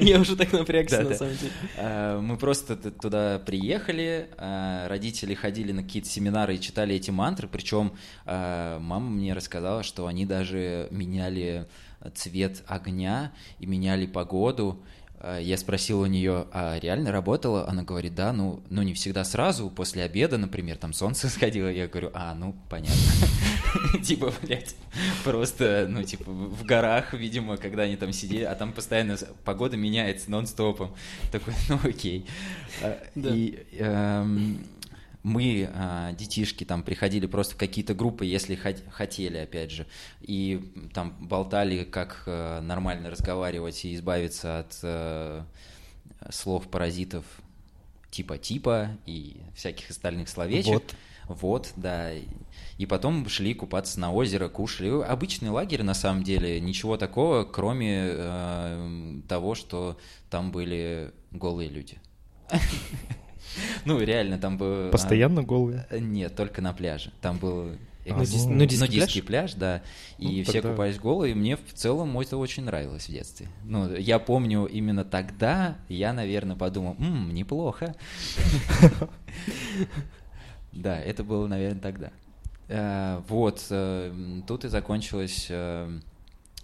Я 0.00 0.20
уже 0.20 0.36
так 0.36 0.52
напрягся, 0.52 1.02
на 1.02 1.14
самом 1.14 1.36
деле. 1.36 1.52
А, 1.76 2.20
Мы 2.20 2.36
просто 2.36 2.76
туда 2.76 3.38
приехали, 3.38 4.28
а, 4.36 4.88
родители 4.88 5.34
ходили 5.34 5.72
на 5.72 5.82
какие-то 5.82 6.08
семинары 6.08 6.56
и 6.56 6.60
читали 6.60 6.94
эти 6.94 7.10
мантры, 7.10 7.48
причем 7.48 7.92
а, 8.24 8.78
мама 8.78 9.10
мне 9.10 9.32
рассказала, 9.32 9.82
что 9.82 10.06
они 10.06 10.26
даже 10.26 10.88
меняли 10.90 11.66
цвет 12.14 12.62
огня 12.66 13.32
и 13.58 13.66
меняли 13.66 14.06
погоду. 14.06 14.82
А, 15.22 15.38
Я 15.38 15.56
спросил 15.56 16.00
у 16.00 16.06
нее, 16.06 16.46
а 16.52 16.78
реально 16.80 17.12
работало? 17.12 17.68
Она 17.68 17.84
говорит, 17.84 18.14
да, 18.14 18.32
ну, 18.32 18.60
ну 18.70 18.82
не 18.82 18.92
всегда 18.92 19.24
сразу, 19.24 19.70
после 19.70 20.02
обеда, 20.02 20.36
например, 20.36 20.76
там 20.76 20.92
солнце 20.92 21.28
сходило. 21.30 21.68
Я 21.68 21.86
говорю, 21.86 22.10
а, 22.12 22.34
ну, 22.34 22.56
понятно. 22.68 22.96
Типа, 24.02 24.32
блядь, 24.42 24.74
просто, 25.24 25.86
ну, 25.88 26.02
типа, 26.02 26.30
в 26.30 26.64
горах, 26.64 27.14
видимо, 27.14 27.56
когда 27.56 27.84
они 27.84 27.96
там 27.96 28.12
сидели, 28.12 28.42
а 28.44 28.54
там 28.54 28.72
постоянно 28.72 29.16
погода 29.44 29.76
меняется 29.76 30.30
нон-стопом. 30.30 30.94
Такой, 31.30 31.54
ну, 31.68 31.78
окей. 31.84 32.26
Да. 33.14 33.30
И 33.30 33.64
эм, 33.78 34.66
мы, 35.22 35.70
а, 35.72 36.12
детишки, 36.12 36.64
там 36.64 36.82
приходили 36.82 37.26
просто 37.26 37.54
в 37.54 37.58
какие-то 37.58 37.94
группы, 37.94 38.24
если 38.26 38.56
хот- 38.56 38.82
хотели, 38.90 39.38
опять 39.38 39.70
же, 39.70 39.86
и 40.20 40.72
там 40.94 41.16
болтали, 41.20 41.84
как 41.84 42.24
э, 42.26 42.60
нормально 42.60 43.08
разговаривать 43.10 43.84
и 43.84 43.94
избавиться 43.94 44.58
от 44.60 44.78
э, 44.82 45.42
слов 46.30 46.68
паразитов 46.68 47.24
типа 48.10 48.36
типа 48.38 48.90
и 49.06 49.40
всяких 49.54 49.90
остальных 49.90 50.28
словечек. 50.28 50.72
Вот. 50.72 50.94
Вот, 51.28 51.72
да. 51.76 52.12
И- 52.12 52.24
И 52.78 52.86
потом 52.86 53.28
шли 53.28 53.54
купаться 53.54 54.00
на 54.00 54.12
озеро, 54.12 54.48
кушали. 54.48 55.02
Обычный 55.04 55.50
лагерь, 55.50 55.82
на 55.84 55.94
самом 55.94 56.24
деле, 56.24 56.60
ничего 56.60 56.96
такого, 56.96 57.44
кроме 57.44 58.06
э, 58.08 59.20
того, 59.28 59.54
что 59.54 59.96
там 60.30 60.50
были 60.50 61.12
голые 61.30 61.68
люди. 61.70 61.98
Ну, 63.84 63.98
реально, 64.00 64.38
там 64.38 64.58
был... 64.58 64.88
а, 64.88 64.90
Постоянно 64.90 65.42
голые? 65.42 65.86
э, 65.90 65.98
Нет, 65.98 66.34
только 66.36 66.60
на 66.62 66.72
пляже. 66.72 67.10
Там 67.20 67.38
был 67.38 67.70
А, 68.04 68.08
Нудис- 68.08 68.46
ну, 68.48 68.54
нудистский 68.54 68.88
нудистский 68.88 69.22
пляж, 69.22 69.54
да. 69.54 69.82
И 70.18 70.38
Ну, 70.38 70.50
все 70.50 70.60
купались 70.62 70.98
голые, 70.98 71.34
мне 71.36 71.56
в 71.56 71.72
целом 71.74 72.18
это 72.18 72.36
очень 72.36 72.64
нравилось 72.64 73.06
в 73.08 73.12
детстве. 73.12 73.48
Ну, 73.64 73.94
я 73.94 74.18
помню 74.18 74.66
именно 74.66 75.04
тогда, 75.04 75.76
я, 75.88 76.12
наверное, 76.12 76.56
подумал, 76.56 76.96
«М, 76.98 77.32
неплохо. 77.32 77.94
Да, 80.72 80.98
это 80.98 81.22
было, 81.22 81.46
наверное, 81.46 81.80
тогда. 81.80 82.10
Э, 82.68 83.20
Вот, 83.28 83.66
э, 83.70 84.40
тут 84.46 84.64
и 84.64 84.68
закончилась 84.68 85.46
э, 85.50 86.00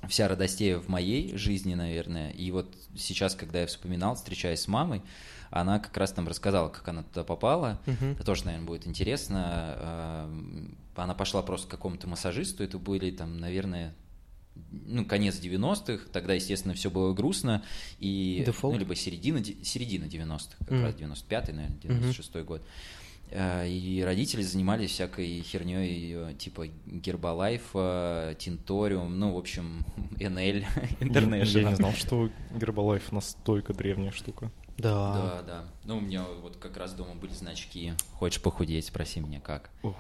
вся 0.08 0.28
радостея 0.28 0.78
в 0.78 0.88
моей 0.88 1.36
жизни, 1.36 1.74
наверное. 1.74 2.30
И 2.30 2.50
вот 2.50 2.74
сейчас, 2.96 3.34
когда 3.34 3.60
я 3.60 3.66
вспоминал, 3.66 4.14
встречаясь 4.14 4.60
с 4.60 4.68
мамой, 4.68 5.02
она 5.50 5.78
как 5.78 5.96
раз 5.96 6.12
там 6.12 6.26
рассказала, 6.28 6.68
как 6.68 6.86
она 6.88 7.02
туда 7.02 7.24
попала. 7.24 7.80
Мгм. 7.86 8.12
Это 8.12 8.24
тоже, 8.24 8.44
наверное, 8.44 8.66
будет 8.66 8.86
интересно. 8.86 9.76
Эм, 9.80 10.78
Она 10.96 11.14
пошла 11.14 11.42
просто 11.42 11.68
к 11.68 11.70
какому-то 11.70 12.08
массажисту, 12.08 12.64
это 12.64 12.76
были 12.78 13.12
там, 13.12 13.38
наверное, 13.38 13.94
ну, 14.72 15.04
конец 15.04 15.36
90-х, 15.40 16.08
тогда, 16.12 16.34
естественно, 16.34 16.74
все 16.74 16.90
было 16.90 17.14
грустно, 17.14 17.62
и, 18.00 18.44
ну, 18.62 18.76
либо 18.76 18.96
середина, 18.96 19.42
середина 19.44 20.06
90-х, 20.06 20.56
как 20.58 20.70
Мгм. 20.72 20.82
раз 20.82 20.94
95-й, 20.96 21.52
наверное, 21.52 21.78
96-й 21.78 22.42
год. 22.42 22.62
Э, 23.30 23.68
И 23.68 24.02
родители 24.02 24.42
занимались 24.42 24.90
всякой 24.90 25.40
херней, 25.42 26.34
типа 26.36 26.66
Гербалайф, 26.86 27.70
Тинториум, 28.38 29.18
ну, 29.18 29.34
в 29.34 29.38
общем, 29.38 29.84
НЛ, 30.18 30.38
Я, 30.38 30.50
я 30.50 30.66
International. 31.00 31.70
не 31.70 31.76
знал, 31.76 31.92
что 31.92 32.28
Гербалайф 32.58 33.12
настолько 33.12 33.72
древняя 33.74 34.10
штука. 34.10 34.50
Да. 34.78 35.12
Да, 35.12 35.42
да. 35.42 35.64
Ну, 35.84 35.98
у 35.98 36.00
меня 36.00 36.24
вот 36.40 36.56
как 36.56 36.76
раз 36.76 36.92
дома 36.94 37.14
были 37.14 37.32
значки 37.32 37.94
«Хочешь 38.14 38.40
похудеть?» 38.40 38.86
Спроси 38.86 39.20
меня 39.20 39.40
как. 39.40 39.70
Ух. 39.82 39.96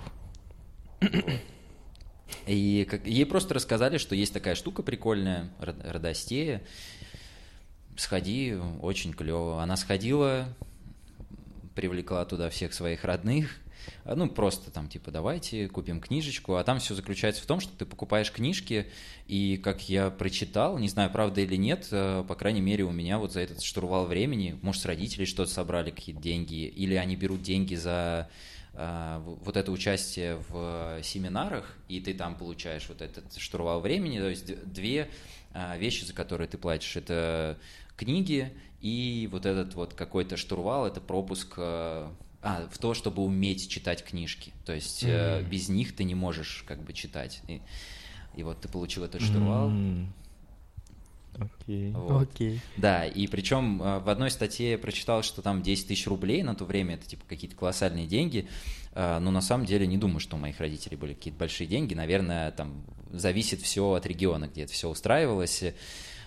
И 2.46 2.86
как, 2.88 3.06
ей 3.06 3.26
просто 3.26 3.54
рассказали, 3.54 3.98
что 3.98 4.14
есть 4.14 4.32
такая 4.32 4.54
штука 4.54 4.82
прикольная, 4.82 5.50
родостея. 5.58 6.62
Сходи, 7.96 8.54
очень 8.80 9.12
клево. 9.12 9.62
Она 9.62 9.76
сходила, 9.76 10.46
привлекла 11.74 12.24
туда 12.24 12.48
всех 12.48 12.72
своих 12.72 13.04
родных. 13.04 13.56
А, 14.04 14.14
Ну, 14.14 14.28
просто 14.28 14.70
там, 14.70 14.88
типа, 14.88 15.10
давайте 15.10 15.68
купим 15.68 16.00
книжечку. 16.00 16.54
А 16.56 16.64
там 16.64 16.78
все 16.78 16.94
заключается 16.94 17.42
в 17.42 17.46
том, 17.46 17.60
что 17.60 17.72
ты 17.76 17.84
покупаешь 17.86 18.30
книжки, 18.32 18.86
и, 19.26 19.56
как 19.62 19.88
я 19.88 20.10
прочитал, 20.10 20.78
не 20.78 20.88
знаю, 20.88 21.10
правда 21.10 21.40
или 21.40 21.56
нет, 21.56 21.88
э, 21.90 22.24
по 22.26 22.34
крайней 22.34 22.60
мере, 22.60 22.84
у 22.84 22.92
меня 22.92 23.18
вот 23.18 23.32
за 23.32 23.40
этот 23.40 23.62
штурвал 23.62 24.06
времени, 24.06 24.58
может, 24.62 24.82
с 24.82 24.86
родителей 24.86 25.26
что-то 25.26 25.50
собрали, 25.50 25.90
какие-то 25.90 26.20
деньги, 26.20 26.66
или 26.66 26.94
они 26.94 27.16
берут 27.16 27.42
деньги 27.42 27.74
за 27.74 28.28
в- 28.74 29.38
вот 29.42 29.56
это 29.56 29.72
участие 29.72 30.36
в 30.48 31.00
семинарах, 31.02 31.76
и 31.88 32.00
ты 32.00 32.14
там 32.14 32.36
получаешь 32.36 32.88
вот 32.88 33.02
этот 33.02 33.36
штурвал 33.36 33.80
времени, 33.80 34.20
то 34.20 34.28
есть 34.28 34.72
две 34.72 35.10
вещи, 35.78 36.04
за 36.04 36.12
которые 36.14 36.46
ты 36.46 36.58
платишь, 36.58 36.94
это 36.94 37.58
книги 37.96 38.52
и 38.80 39.28
вот 39.32 39.46
этот 39.46 39.74
вот 39.74 39.94
какой-то 39.94 40.36
штурвал, 40.36 40.86
это 40.86 41.00
пропуск 41.00 41.54
э, 41.56 42.08
а, 42.42 42.68
в 42.70 42.78
то, 42.78 42.94
чтобы 42.94 43.22
уметь 43.22 43.68
читать 43.68 44.04
книжки. 44.04 44.52
То 44.64 44.72
есть 44.72 45.02
э, 45.02 45.40
Мгм. 45.40 45.50
без 45.50 45.68
них 45.68 45.94
ты 45.94 46.04
не 46.04 46.14
можешь 46.14 46.64
как 46.66 46.82
бы 46.82 46.92
читать. 46.92 47.42
И, 47.48 47.60
и 48.36 48.42
вот 48.42 48.60
ты 48.60 48.68
получил 48.68 49.04
этот 49.04 49.22
штурвал. 49.22 49.68
М. 49.68 50.12
Окей. 51.38 51.92
Вот. 51.92 52.22
Окей. 52.22 52.60
Да, 52.76 53.06
и 53.06 53.26
причем 53.26 53.82
э, 53.82 53.98
в 54.00 54.08
одной 54.08 54.30
статье 54.30 54.72
я 54.72 54.78
прочитал, 54.78 55.22
что 55.22 55.42
там 55.42 55.62
10 55.62 55.88
тысяч 55.88 56.06
рублей 56.06 56.42
на 56.42 56.54
то 56.54 56.64
время, 56.64 56.94
это 56.94 57.06
типа 57.06 57.24
какие-то 57.28 57.56
колоссальные 57.56 58.06
деньги, 58.06 58.48
Э, 58.98 59.20
но 59.20 59.30
на 59.30 59.40
самом 59.40 59.64
деле 59.64 59.86
не 59.86 59.96
думаю, 59.96 60.18
что 60.18 60.36
у 60.36 60.40
моих 60.40 60.58
родителей 60.58 60.96
были 60.96 61.14
какие-то 61.14 61.38
большие 61.38 61.68
деньги, 61.68 61.94
наверное, 61.94 62.50
там 62.50 62.82
зависит 63.12 63.60
все 63.60 63.92
от 63.92 64.04
региона, 64.06 64.48
где 64.48 64.64
это 64.64 64.72
все 64.72 64.88
устраивалось, 64.88 65.62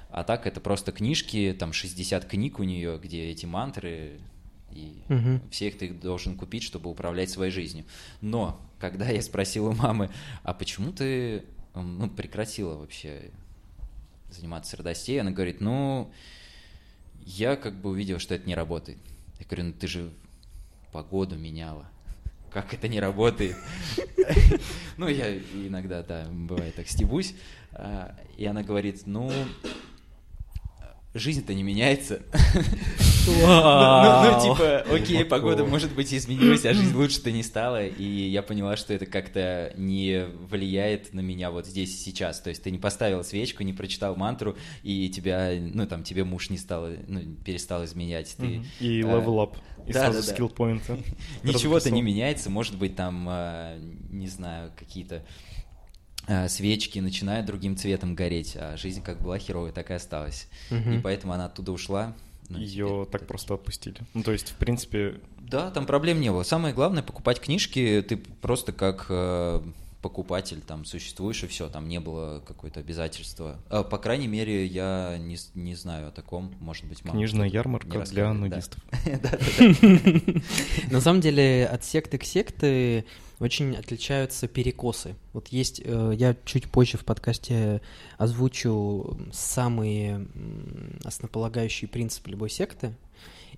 а 0.09 0.23
так 0.23 0.47
это 0.47 0.61
просто 0.61 0.93
книжки, 0.93 1.53
там 1.57 1.73
60 1.73 2.25
книг 2.25 2.59
у 2.59 2.63
нее, 2.63 2.97
где 2.97 3.29
эти 3.29 3.45
мантры, 3.45 4.19
и 4.73 5.01
Мгм. 5.09 5.41
всех 5.49 5.77
ты 5.77 5.89
должен 5.89 6.35
купить, 6.37 6.63
чтобы 6.63 6.89
управлять 6.89 7.29
своей 7.29 7.51
жизнью. 7.51 7.85
Но, 8.21 8.59
когда 8.79 9.09
я 9.09 9.21
спросил 9.21 9.67
у 9.67 9.73
мамы, 9.73 10.09
а 10.43 10.53
почему 10.53 10.91
ты 10.91 11.43
ну, 11.75 12.09
прекратила 12.09 12.75
вообще 12.75 13.31
заниматься 14.29 14.77
радостей, 14.77 15.19
она 15.21 15.31
говорит, 15.31 15.61
ну, 15.61 16.11
я 17.25 17.55
как 17.55 17.75
бы 17.79 17.89
увидел, 17.91 18.19
что 18.19 18.33
это 18.35 18.47
не 18.47 18.55
работает. 18.55 18.97
Я 19.39 19.45
говорю, 19.45 19.65
ну 19.65 19.73
ты 19.73 19.87
же 19.87 20.11
погоду 20.91 21.37
меняла. 21.37 21.85
Как 22.51 22.73
это 22.73 22.87
не 22.87 22.99
работает? 22.99 23.55
Ну, 24.97 25.07
я 25.07 25.35
иногда, 25.37 26.03
да, 26.03 26.27
бывает 26.31 26.75
так 26.75 26.87
стебусь. 26.87 27.33
А, 27.71 28.15
И 28.37 28.45
она 28.45 28.61
говорит, 28.63 29.03
ну, 29.05 29.31
жизнь-то 31.13 31.53
не 31.53 31.63
меняется. 31.63 32.21
Ну, 33.27 33.33
ну, 33.33 34.31
ну, 34.31 34.41
типа, 34.41 34.79
окей, 34.91 35.23
погода, 35.23 35.63
может 35.63 35.93
быть, 35.93 36.11
изменилась, 36.11 36.65
а 36.65 36.73
жизнь 36.73 36.95
лучше-то 36.95 37.31
не 37.31 37.43
стала. 37.43 37.85
И 37.85 38.03
я 38.03 38.41
поняла, 38.41 38.75
что 38.75 38.95
это 38.95 39.05
как-то 39.05 39.71
не 39.77 40.25
влияет 40.49 41.13
на 41.13 41.19
меня 41.19 41.51
вот 41.51 41.67
здесь 41.67 41.93
и 41.93 41.97
сейчас. 41.97 42.39
То 42.39 42.49
есть 42.49 42.63
ты 42.63 42.71
не 42.71 42.79
поставил 42.79 43.23
свечку, 43.23 43.61
не 43.61 43.73
прочитал 43.73 44.15
мантру, 44.15 44.57
и 44.81 45.07
тебя, 45.09 45.51
ну, 45.59 45.85
там, 45.85 46.03
тебе 46.03 46.23
муж 46.23 46.49
не 46.49 46.57
стал, 46.57 46.87
ну, 47.07 47.21
перестал 47.45 47.85
изменять. 47.85 48.35
Ты, 48.37 48.45
Мгм. 48.45 48.65
И 48.79 49.01
э, 49.01 49.03
level 49.03 49.35
up. 49.37 49.57
И 49.85 49.93
да, 49.93 50.05
сразу 50.05 50.21
да, 50.21 50.25
да. 50.25 50.33
скилл-поинты. 50.33 50.97
Ничего-то 51.43 51.91
не 51.91 52.01
меняется, 52.01 52.49
может 52.49 52.75
быть, 52.75 52.95
там, 52.95 53.27
э, 53.29 53.79
не 54.09 54.29
знаю, 54.29 54.71
какие-то 54.75 55.17
э, 55.17 55.21
свечки 56.49 56.99
начинают 56.99 57.45
другим 57.45 57.75
цветом 57.77 58.15
гореть, 58.15 58.55
а 58.59 58.75
жизнь 58.77 59.01
как 59.01 59.21
была 59.21 59.37
херовая, 59.37 59.71
так 59.71 59.91
и 59.91 59.93
осталась. 59.93 60.47
Мгм. 60.69 60.93
И 60.99 61.01
поэтому 61.01 61.33
она 61.33 61.45
оттуда 61.45 61.71
ушла. 61.71 62.13
Ну, 62.49 62.57
Ее 62.59 63.07
так 63.11 63.21
это- 63.21 63.27
просто 63.29 63.53
отпустили. 63.53 63.95
Ну, 64.13 64.23
то 64.23 64.31
есть, 64.31 64.49
в 64.49 64.55
принципе, 64.55 65.15
Да, 65.39 65.69
там 65.71 65.85
проблем 65.85 66.21
не 66.21 66.31
было. 66.31 66.43
Самое 66.43 66.73
главное 66.73 67.03
покупать 67.03 67.39
книжки, 67.41 68.05
ты 68.07 68.15
просто 68.17 68.71
как 68.71 69.07
э, 69.09 69.61
покупатель 70.01 70.61
там 70.61 70.85
существуешь 70.85 71.43
и 71.43 71.47
все, 71.47 71.69
там 71.69 71.87
не 71.87 71.99
было 71.99 72.41
какое-то 72.45 72.79
обязательства. 72.79 73.59
А, 73.69 73.83
по 73.83 73.97
крайней 73.97 74.27
мере, 74.27 74.65
я 74.65 75.17
не, 75.19 75.37
не 75.53 75.75
знаю 75.75 76.07
о 76.07 76.11
таком, 76.11 76.53
может 76.59 76.85
быть, 76.85 77.03
мама 77.05 77.17
книжная 77.17 77.47
ярмарка 77.47 78.03
для 78.03 78.33
нудистов. 78.33 78.83
На 80.91 81.01
самом 81.01 81.21
деле, 81.21 81.65
от 81.65 81.83
секты 81.83 82.17
к 82.17 82.23
секте 82.23 83.05
очень 83.39 83.75
отличаются 83.75 84.47
перекосы. 84.47 85.15
Вот 85.33 85.47
есть, 85.49 85.81
э, 85.83 86.13
я 86.15 86.35
чуть 86.45 86.69
позже 86.69 86.97
в 86.97 87.05
подкасте 87.05 87.81
озвучу 88.17 89.17
самые 89.31 90.27
основополагающие 91.03 91.87
принципы 91.87 92.29
любой 92.31 92.49
секты, 92.49 92.95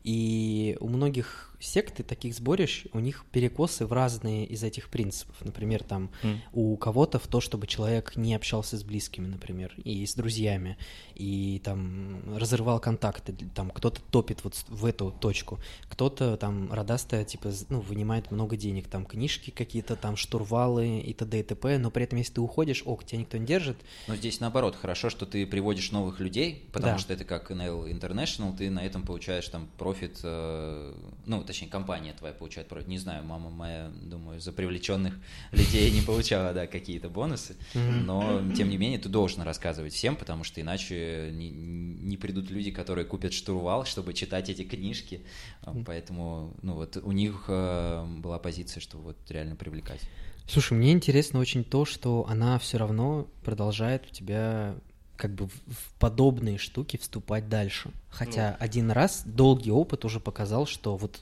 и 0.04 0.78
у 0.80 0.88
многих 0.88 1.53
секты, 1.64 2.04
таких 2.04 2.34
сборищ, 2.36 2.86
у 2.94 3.00
них 3.00 3.26
перекосы 3.32 3.86
в 3.86 3.94
разные 3.94 4.46
из 4.46 4.64
этих 4.64 4.90
принципов. 4.90 5.36
Например, 5.42 5.84
там 5.84 6.10
М. 6.24 6.42
у 6.52 6.76
кого-то 6.78 7.20
в 7.20 7.28
то, 7.28 7.40
чтобы 7.42 7.68
человек 7.68 8.16
не 8.16 8.36
общался 8.36 8.78
с 8.78 8.84
близкими, 8.84 9.28
например, 9.28 9.74
и 9.84 10.06
с 10.06 10.16
друзьями, 10.16 10.78
и 11.16 11.62
там 11.64 12.38
разрывал 12.38 12.80
контакты, 12.80 13.34
там 13.56 13.70
кто-то 13.72 14.02
топит 14.12 14.44
вот 14.44 14.56
в 14.68 14.86
эту 14.86 15.12
точку, 15.12 15.60
кто-то 15.90 16.38
там 16.38 16.72
радастая, 16.72 17.24
типа, 17.26 17.52
ну, 17.70 17.80
вынимает 17.80 18.32
много 18.32 18.58
денег, 18.58 18.88
там 18.88 19.06
книжки 19.06 19.50
какие-то, 19.52 19.96
там 19.96 20.16
штурвалы 20.18 21.00
и 21.00 21.14
т.д. 21.14 21.40
и 21.40 21.44
т.п., 21.44 21.78
но 21.78 21.92
при 21.92 22.04
этом, 22.04 22.18
если 22.20 22.34
ты 22.34 22.42
уходишь, 22.42 22.84
ок, 22.86 23.04
тебя 23.06 23.20
никто 23.20 23.38
не 23.38 23.46
держит, 23.46 23.78
Но 24.08 24.16
здесь 24.16 24.40
наоборот, 24.40 24.76
хорошо, 24.76 25.10
что 25.10 25.26
ты 25.26 25.46
приводишь 25.46 25.92
новых 25.92 26.20
людей, 26.20 26.68
потому 26.74 26.94
Да. 26.96 27.00
что 27.00 27.14
это 27.14 27.24
как 27.26 27.52
NL 27.52 27.90
International, 27.90 28.56
ты 28.58 28.70
на 28.70 28.80
этом 28.86 29.04
получаешь 29.04 29.48
там 29.48 29.68
профит, 29.78 30.20
э, 30.24 30.94
ну, 31.26 31.44
точнее, 31.54 31.70
компания 31.70 32.14
твоя 32.14 32.34
получает. 32.34 32.64
Не 32.88 32.98
знаю, 32.98 33.24
мама 33.24 33.50
моя, 33.52 33.92
думаю, 34.02 34.40
за 34.40 34.52
привлеченных 34.52 35.14
людей 35.52 35.92
не 35.92 36.02
получала, 36.02 36.52
да, 36.52 36.66
какие-то 36.66 37.10
бонусы, 37.10 37.56
но, 37.76 38.42
тем 38.56 38.70
не 38.70 38.78
менее, 38.78 39.00
ты 39.00 39.08
должен 39.08 39.44
рассказывать 39.44 39.94
всем, 39.94 40.16
потому 40.16 40.44
что 40.44 40.60
иначе 40.62 41.30
не, 41.32 41.50
не 41.52 42.18
придут 42.18 42.50
люди, 42.50 42.72
которые 42.72 43.06
купят 43.06 43.34
штурвал, 43.34 43.86
чтобы 43.86 44.14
читать 44.14 44.50
эти 44.50 44.64
книжки, 44.64 45.22
А, 45.62 45.76
поэтому, 45.86 46.54
ну, 46.62 46.74
вот 46.74 46.98
у 46.98 47.12
них 47.12 47.46
э, 47.48 48.06
была 48.20 48.40
позиция, 48.40 48.82
что 48.82 48.98
вот 48.98 49.18
реально 49.30 49.56
привлекать. 49.56 50.02
Слушай, 50.48 50.74
мне 50.74 50.92
интересно 50.92 51.40
очень 51.40 51.64
то, 51.64 51.86
что 51.86 52.26
она 52.28 52.58
все 52.60 52.78
равно 52.78 53.28
продолжает 53.44 54.06
у 54.10 54.14
тебя 54.14 54.76
как 55.16 55.34
бы 55.34 55.48
в 55.48 55.94
подобные 56.00 56.58
штуки 56.58 56.98
вступать 56.98 57.50
дальше. 57.50 57.92
Хотя 58.10 58.56
один 58.60 58.92
раз 58.92 59.24
долгий 59.26 59.72
опыт 59.72 60.06
уже 60.06 60.20
показал, 60.20 60.66
что 60.66 60.98
вот 60.98 61.22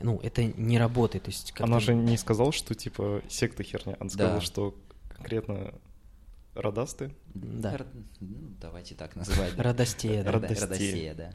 ну, 0.00 0.20
это 0.22 0.44
не 0.44 0.78
работает. 0.78 1.24
То 1.24 1.30
есть 1.30 1.52
Она 1.58 1.80
же 1.80 1.94
не 1.94 2.16
сказала, 2.18 2.52
что 2.52 2.74
типа 2.74 3.22
секта 3.28 3.62
херня. 3.62 3.96
Она 3.98 4.10
сказала, 4.10 4.34
Да. 4.36 4.40
что 4.40 4.74
конкретно 5.08 5.74
радасты. 6.54 7.14
Да. 7.34 7.74
Р- 7.74 7.86
ну, 8.20 8.36
давайте 8.60 8.94
так 8.94 9.16
называть. 9.16 9.54
да. 9.56 9.62
Радостея, 9.62 10.22
да. 10.22 10.32
Родосея, 10.32 11.14
да. 11.14 11.34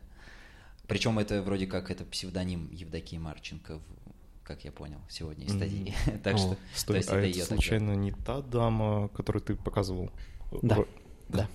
Причем 0.87 1.19
это 1.19 1.41
вроде 1.41 1.67
как 1.67 1.89
это 1.89 2.03
псевдоним 2.05 2.69
Евдокии 2.71 3.17
Марченко, 3.17 3.79
как 4.43 4.63
я 4.65 4.71
понял, 4.71 4.99
сегодня 5.09 5.45
из 5.45 5.53
статьи. 5.53 5.93
Так 6.23 6.35
О. 6.35 6.37
что, 6.37 6.49
то 6.49 6.57
Стой, 6.75 6.97
есть 6.97 7.09
а 7.09 7.19
это 7.19 7.39
это 7.39 7.45
случайно 7.47 7.93
не 7.95 8.11
та 8.11 8.41
дама, 8.41 9.07
которую 9.09 9.41
ты 9.41 9.55
показывал? 9.55 10.11
Да. 10.61 10.79
Да. 11.29 11.47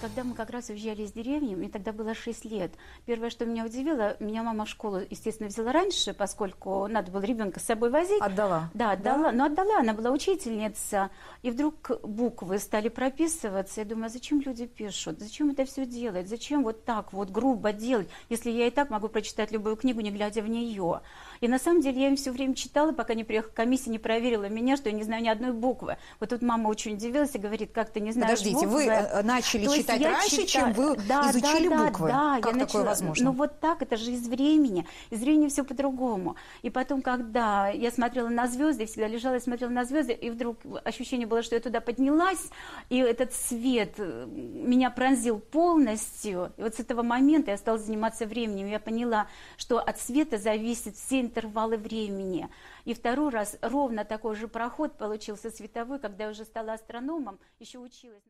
Когда 0.00 0.24
мы 0.24 0.34
как 0.34 0.48
раз 0.48 0.70
уезжали 0.70 1.02
из 1.02 1.12
деревни, 1.12 1.54
мне 1.54 1.68
тогда 1.68 1.92
было 1.92 2.14
6 2.14 2.46
лет. 2.46 2.72
Первое, 3.04 3.28
что 3.28 3.44
меня 3.44 3.66
удивило, 3.66 4.16
меня 4.18 4.42
мама 4.42 4.64
в 4.64 4.68
школу, 4.68 5.00
естественно, 5.10 5.50
взяла 5.50 5.72
раньше, 5.72 6.14
поскольку 6.14 6.86
надо 6.86 7.10
было 7.10 7.20
ребенка 7.20 7.60
с 7.60 7.64
собой 7.64 7.90
возить. 7.90 8.20
Отдала. 8.22 8.70
Да, 8.72 8.92
отдала. 8.92 9.30
Но 9.30 9.44
отдала, 9.44 9.80
она 9.80 9.92
была 9.92 10.10
учительница. 10.10 11.10
И 11.42 11.50
вдруг 11.50 11.90
буквы 12.02 12.58
стали 12.58 12.88
прописываться. 12.88 13.82
Я 13.82 13.86
думаю, 13.86 14.06
а 14.06 14.08
зачем 14.08 14.40
люди 14.40 14.66
пишут? 14.66 15.20
Зачем 15.20 15.50
это 15.50 15.66
все 15.66 15.84
делать? 15.84 16.28
Зачем 16.28 16.62
вот 16.62 16.84
так 16.86 17.12
вот 17.12 17.28
грубо 17.28 17.72
делать, 17.74 18.08
если 18.30 18.50
я 18.50 18.68
и 18.68 18.70
так 18.70 18.88
могу 18.88 19.08
прочитать 19.08 19.52
любую 19.52 19.76
книгу, 19.76 20.00
не 20.00 20.10
глядя 20.10 20.40
в 20.40 20.48
нее? 20.48 21.02
И 21.40 21.48
на 21.48 21.58
самом 21.58 21.80
деле 21.80 22.02
я 22.02 22.08
им 22.08 22.16
все 22.16 22.32
время 22.32 22.54
читала, 22.54 22.92
пока 22.92 23.14
не 23.14 23.24
приехала 23.24 23.52
комиссия, 23.52 23.90
не 23.90 23.98
проверила 23.98 24.48
меня, 24.48 24.76
что 24.76 24.90
я 24.90 24.94
не 24.94 25.02
знаю 25.04 25.22
ни 25.22 25.28
одной 25.28 25.52
буквы. 25.52 25.96
Вот 26.18 26.28
тут 26.28 26.42
мама 26.42 26.68
очень 26.68 26.94
удивилась 26.94 27.34
и 27.34 27.38
говорит, 27.38 27.72
как 27.72 27.90
ты 27.90 28.00
не 28.00 28.12
знаешь 28.12 28.38
Подождите, 28.40 28.66
вы 28.66 28.84
буквы?» 28.84 28.92
э, 28.92 29.22
начали 29.22 29.64
То 29.66 29.76
читать 29.76 30.02
раньше, 30.02 30.46
читаю- 30.46 30.46
чем 30.48 30.72
вы 30.74 30.96
Да, 31.08 31.30
изучили 31.30 31.68
да, 31.68 31.76
да, 31.78 31.86
буквы? 31.86 32.08
Да, 32.08 32.38
как 32.42 32.54
я 32.56 32.66
такое 32.66 32.82
начала- 32.82 32.84
возможно? 32.84 33.24
Ну 33.24 33.32
вот 33.32 33.58
так, 33.60 33.80
это 33.80 33.96
же 33.96 34.10
из 34.12 34.28
времени. 34.28 34.86
Из 35.08 35.20
времени 35.20 35.48
все 35.48 35.64
по-другому. 35.64 36.36
И 36.60 36.68
потом, 36.68 37.00
когда 37.00 37.68
я 37.68 37.90
смотрела 37.90 38.28
на 38.28 38.46
звезды, 38.46 38.82
я 38.82 38.86
всегда 38.86 39.08
лежала 39.08 39.36
и 39.36 39.40
смотрела 39.40 39.70
на 39.70 39.84
звезды, 39.86 40.12
и 40.12 40.28
вдруг 40.28 40.58
ощущение 40.84 41.26
было, 41.26 41.42
что 41.42 41.54
я 41.54 41.60
туда 41.62 41.80
поднялась, 41.80 42.50
и 42.90 42.98
этот 42.98 43.32
свет 43.32 43.94
э, 43.96 44.26
меня 44.26 44.90
пронзил 44.90 45.38
полностью. 45.38 46.52
И 46.58 46.62
вот 46.62 46.74
с 46.74 46.80
этого 46.80 47.02
момента 47.02 47.50
я 47.50 47.56
стала 47.56 47.78
заниматься 47.78 48.26
временем. 48.26 48.66
Я 48.66 48.78
поняла, 48.78 49.26
что 49.56 49.78
от 49.78 49.98
света 49.98 50.36
зависят 50.36 50.96
все 50.96 51.29
интервалы 51.30 51.76
времени. 51.78 52.48
И 52.84 52.92
второй 52.94 53.30
раз 53.30 53.56
ровно 53.62 54.04
такой 54.04 54.34
же 54.36 54.48
проход 54.48 54.98
получился 54.98 55.50
световой, 55.50 55.98
когда 55.98 56.24
я 56.24 56.30
уже 56.30 56.44
стала 56.44 56.72
астрономом, 56.74 57.38
еще 57.60 57.78
училась. 57.78 58.22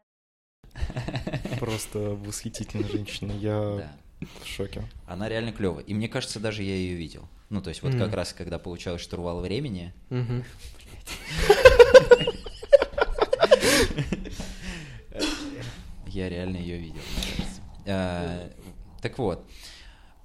Просто 1.59 1.99
восхитительная 1.99 2.89
женщина. 2.89 3.33
Я 3.33 3.91
в 4.43 4.47
шоке. 4.47 4.83
Она 5.07 5.29
реально 5.29 5.53
клевая. 5.53 5.85
И 5.85 5.95
мне 5.95 6.09
кажется, 6.09 6.39
даже 6.41 6.63
я 6.63 6.75
ее 6.75 6.95
видел. 6.95 7.29
Ну, 7.49 7.61
то 7.63 7.71
есть 7.71 7.83
вот 7.83 7.95
как 7.97 8.15
раз, 8.15 8.33
когда 8.33 8.59
получал 8.59 8.99
штурвал 8.99 9.41
времени, 9.41 9.93
я 16.07 16.29
реально 16.29 16.57
ее 16.57 16.79
видел. 16.79 16.95
мне 17.17 17.37
кажется. 17.37 17.61
А, 17.87 18.51
Так 19.01 19.19
вот, 19.19 19.49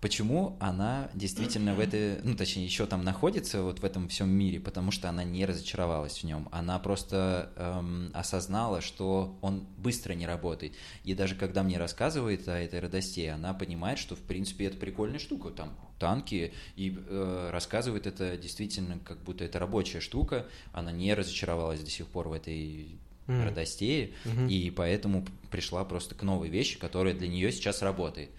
почему 0.06 0.56
она 0.60 1.10
действительно 1.16 1.74
в 1.74 1.80
этой, 1.80 2.22
ну, 2.22 2.36
точнее, 2.36 2.64
еще 2.64 2.86
там 2.86 3.04
находится 3.04 3.64
вот 3.64 3.80
в 3.80 3.84
этом 3.84 4.08
всем 4.08 4.30
мире, 4.30 4.60
потому 4.60 4.92
что 4.92 5.10
она 5.10 5.24
не 5.24 5.48
разочаровалась 5.48 6.20
в 6.20 6.24
нем. 6.26 6.48
Она 6.52 6.78
просто 6.78 7.52
эм, 7.56 8.12
осознала, 8.14 8.82
что 8.82 9.36
он 9.42 9.66
быстро 9.80 10.14
не 10.14 10.28
работает. 10.28 10.74
И 11.06 11.16
даже 11.16 11.34
когда 11.34 11.64
мне 11.64 11.80
рассказывает 11.80 12.48
о 12.48 12.52
этой 12.52 12.82
радости, 12.82 13.22
она 13.22 13.56
понимает, 13.56 13.98
что, 13.98 14.16
в 14.16 14.20
принципе, 14.20 14.66
это 14.66 14.78
прикольная 14.78 15.18
штука. 15.18 15.50
Там 15.50 15.76
танки, 15.98 16.54
и 16.76 16.96
э, 16.96 17.50
рассказывает 17.52 18.06
это 18.06 18.38
действительно, 18.38 19.00
как 19.00 19.24
будто 19.24 19.44
это 19.44 19.58
рабочая 19.58 20.02
штука. 20.02 20.46
Она 20.72 20.92
не 20.92 21.16
разочаровалась 21.16 21.80
до 21.80 21.90
сих 21.90 22.06
пор 22.06 22.28
в 22.28 22.34
этой 22.34 23.00
Мгм. 23.26 23.42
радостее, 23.42 24.12
Мгм. 24.26 24.48
и 24.50 24.70
поэтому 24.70 25.26
пришла 25.50 25.84
просто 25.84 26.14
к 26.14 26.22
новой 26.22 26.50
вещи, 26.50 26.78
которая 26.78 27.16
для 27.16 27.28
нее 27.28 27.52
сейчас 27.52 27.82
работает. 27.82 28.30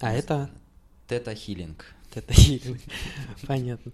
А 0.00 0.12
это... 0.12 0.50
Тета-хилинг. 1.08 1.84
Это 2.14 2.32
хилинг. 2.32 2.80
Понятно. 3.46 3.92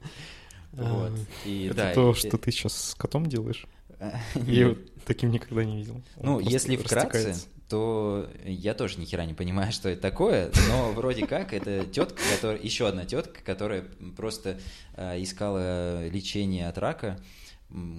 Вот. 0.72 1.10
А, 1.12 1.48
И, 1.48 1.66
Это 1.66 1.74
да, 1.74 1.92
то, 1.94 2.10
и- 2.10 2.14
что 2.14 2.38
ты 2.38 2.50
сейчас 2.50 2.90
с 2.90 2.94
котом 2.94 3.26
делаешь? 3.26 3.66
Я 4.46 4.68
вот 4.68 4.78
таким 5.04 5.30
никогда 5.30 5.64
не 5.64 5.78
видел. 5.78 6.02
Он 6.18 6.26
Ну, 6.26 6.40
если 6.40 6.76
вкратце, 6.76 7.34
то 7.68 8.30
я 8.44 8.74
тоже 8.74 9.00
ни 9.00 9.04
хера 9.06 9.24
не 9.24 9.34
понимаю, 9.34 9.72
что 9.72 9.88
это 9.88 10.02
такое, 10.02 10.50
но 10.68 10.92
вроде 10.92 11.26
как 11.26 11.52
это 11.52 11.84
тетка, 11.86 12.22
которая, 12.34 12.60
еще 12.60 12.86
одна 12.88 13.04
тетка, 13.04 13.40
которая 13.42 13.84
просто 14.16 14.60
э, 14.94 15.22
искала 15.22 16.06
лечение 16.08 16.68
от 16.68 16.78
рака, 16.78 17.18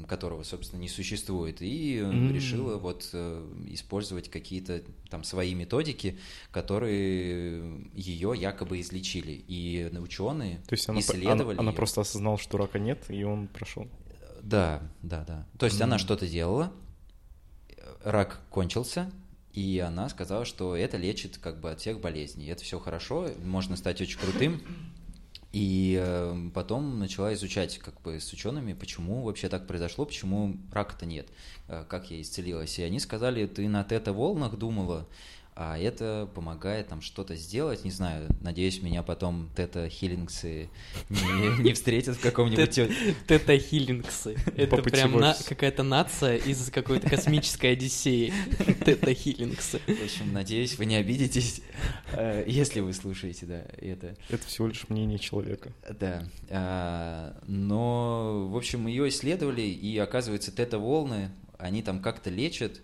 которого, 0.07 0.43
собственно, 0.43 0.79
не 0.79 0.87
существует, 0.87 1.61
и 1.61 1.97
э, 1.97 2.03
М. 2.03 2.31
решила 2.31 2.77
вот 2.77 3.09
э, 3.13 3.45
использовать 3.69 4.29
какие-то 4.29 4.81
там 5.09 5.23
свои 5.23 5.53
методики, 5.53 6.17
которые 6.51 7.89
ее 7.93 8.33
якобы 8.35 8.79
излечили. 8.79 9.43
И 9.47 9.91
ученые 9.99 10.57
То 10.67 10.73
есть 10.73 10.87
она, 10.87 10.99
исследовали 11.01 11.57
она, 11.57 11.69
она 11.69 11.71
просто 11.73 12.01
осознала, 12.01 12.37
что 12.37 12.57
рака 12.57 12.79
нет, 12.79 13.05
и 13.09 13.23
он 13.23 13.47
прошел. 13.47 13.87
Да, 14.41 14.81
да, 15.01 15.25
да. 15.27 15.45
То 15.59 15.65
есть 15.65 15.81
она 15.81 15.95
Мгм. 15.95 15.99
что-то 16.05 16.27
делала, 16.27 16.71
рак 18.03 18.41
кончился, 18.49 19.11
и 19.53 19.79
она 19.79 20.07
сказала, 20.09 20.45
что 20.45 20.75
это 20.75 20.97
лечит 20.97 21.37
как 21.39 21.59
бы 21.59 21.71
от 21.71 21.81
всех 21.81 21.99
болезней. 21.99 22.47
Это 22.47 22.63
все 22.63 22.79
хорошо, 22.79 23.29
можно 23.43 23.75
стать 23.75 23.99
очень 24.01 24.19
крутым. 24.19 24.61
И 25.59 25.99
э, 25.99 26.49
потом 26.53 26.99
начала 26.99 27.33
изучать 27.33 27.79
как 27.79 27.99
бы 28.03 28.19
с 28.19 28.31
учеными, 28.31 28.73
почему 28.73 29.23
вообще 29.23 29.49
так 29.49 29.65
произошло, 29.65 30.05
почему 30.05 30.55
рака-то 30.71 31.07
нет, 31.07 31.29
э, 31.67 31.83
как 31.89 32.11
я 32.11 32.21
исцелилась. 32.21 32.77
И 32.77 32.83
они 32.83 32.99
сказали, 32.99 33.47
ты 33.47 33.67
на 33.67 33.83
тета-волнах 33.83 34.55
думала, 34.55 35.07
а 35.59 35.75
это 35.75 36.29
помогает 36.35 36.87
там 36.87 37.01
что-то 37.01 37.35
сделать, 37.35 37.83
не 37.83 37.89
знаю, 37.89 38.27
надеюсь, 38.41 38.83
меня 38.83 39.01
потом 39.01 39.49
тета-хилингсы 39.55 40.69
не, 41.09 41.63
не 41.63 41.73
встретят 41.73 42.17
в 42.17 42.21
каком-нибудь 42.21 42.79
Тета-хилингсы. 43.25 44.37
Это 44.55 44.77
прям 44.83 45.19
какая-то 45.47 45.81
нация 45.81 46.37
из 46.37 46.69
какой-то 46.69 47.09
космической 47.09 47.71
Одиссеи. 47.71 48.31
Тета-хилингсы. 48.85 49.79
В 49.79 50.03
общем, 50.03 50.31
надеюсь, 50.31 50.77
вы 50.77 50.85
не 50.85 50.95
обидитесь, 50.95 51.61
э, 52.13 52.43
если 52.45 52.81
вы 52.81 52.93
слушаете, 52.93 53.47
да, 53.47 53.63
это. 53.79 54.15
Это 54.29 54.45
всего 54.45 54.67
лишь 54.67 54.87
мнение 54.89 55.17
человека. 55.17 55.73
Да. 55.99 56.23
а, 56.51 57.35
Но, 57.47 58.47
в 58.47 58.55
общем, 58.55 58.85
ее 58.85 59.09
исследовали, 59.09 59.61
и 59.61 59.97
оказывается, 59.97 60.51
тета-волны, 60.51 61.31
они 61.57 61.81
там 61.81 61.99
как-то 61.99 62.29
лечат. 62.29 62.79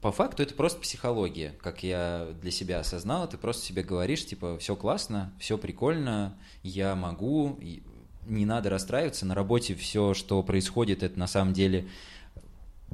По 0.00 0.12
факту 0.12 0.42
это 0.44 0.54
просто 0.54 0.80
психология, 0.80 1.54
как 1.60 1.82
я 1.82 2.28
для 2.40 2.52
себя 2.52 2.78
осознал. 2.80 3.28
Ты 3.28 3.36
просто 3.36 3.66
себе 3.66 3.82
говоришь, 3.82 4.24
типа, 4.24 4.56
все 4.58 4.76
классно, 4.76 5.32
все 5.40 5.58
прикольно, 5.58 6.38
я 6.62 6.94
могу, 6.94 7.58
не 8.26 8.46
надо 8.46 8.70
расстраиваться. 8.70 9.26
На 9.26 9.34
работе 9.34 9.74
все, 9.74 10.14
что 10.14 10.40
происходит, 10.44 11.02
это 11.02 11.18
на 11.18 11.26
самом 11.26 11.52
деле 11.52 11.88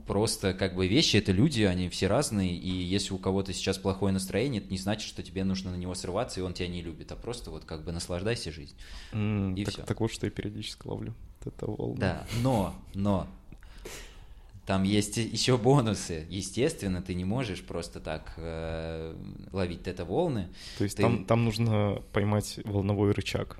просто 0.06 0.54
как 0.54 0.74
бы 0.74 0.86
вещи, 0.88 1.16
это 1.16 1.30
люди, 1.32 1.62
они 1.62 1.88
все 1.88 2.08
разные, 2.08 2.54
и 2.56 2.68
если 2.70 3.12
у 3.14 3.18
кого-то 3.18 3.52
сейчас 3.52 3.78
плохое 3.78 4.12
настроение, 4.12 4.60
это 4.60 4.70
не 4.70 4.78
значит, 4.78 5.06
что 5.08 5.22
тебе 5.22 5.44
нужно 5.44 5.70
на 5.70 5.76
него 5.76 5.94
срываться, 5.94 6.40
и 6.40 6.42
он 6.42 6.52
тебя 6.52 6.68
не 6.68 6.82
любит, 6.82 7.12
а 7.12 7.16
просто 7.16 7.50
вот 7.50 7.64
как 7.64 7.84
бы 7.84 7.92
наслаждайся 7.92 8.50
жизнью. 8.50 8.76
М, 9.12 9.54
И 9.54 9.64
так, 9.64 9.74
всё. 9.74 9.82
так 9.84 10.00
вот, 10.00 10.10
что 10.12 10.26
я 10.26 10.30
периодически 10.30 10.86
ловлю. 10.86 11.14
Это 11.44 11.66
волна. 11.66 11.96
Да, 11.98 12.26
но, 12.42 12.74
но, 12.94 13.26
там 14.66 14.82
есть 14.82 15.16
еще 15.16 15.56
бонусы. 15.58 16.26
Естественно, 16.30 17.02
ты 17.02 17.14
не 17.14 17.24
можешь 17.24 17.62
просто 17.62 18.00
так 18.00 18.32
э, 18.36 19.14
ловить 19.52 19.82
тета-волны. 19.82 20.48
То 20.78 20.84
есть 20.84 20.96
Ты- 20.96 21.02
там, 21.02 21.24
там 21.24 21.44
нужно 21.44 22.02
поймать 22.12 22.60
волновой 22.64 23.12
рычаг. 23.12 23.58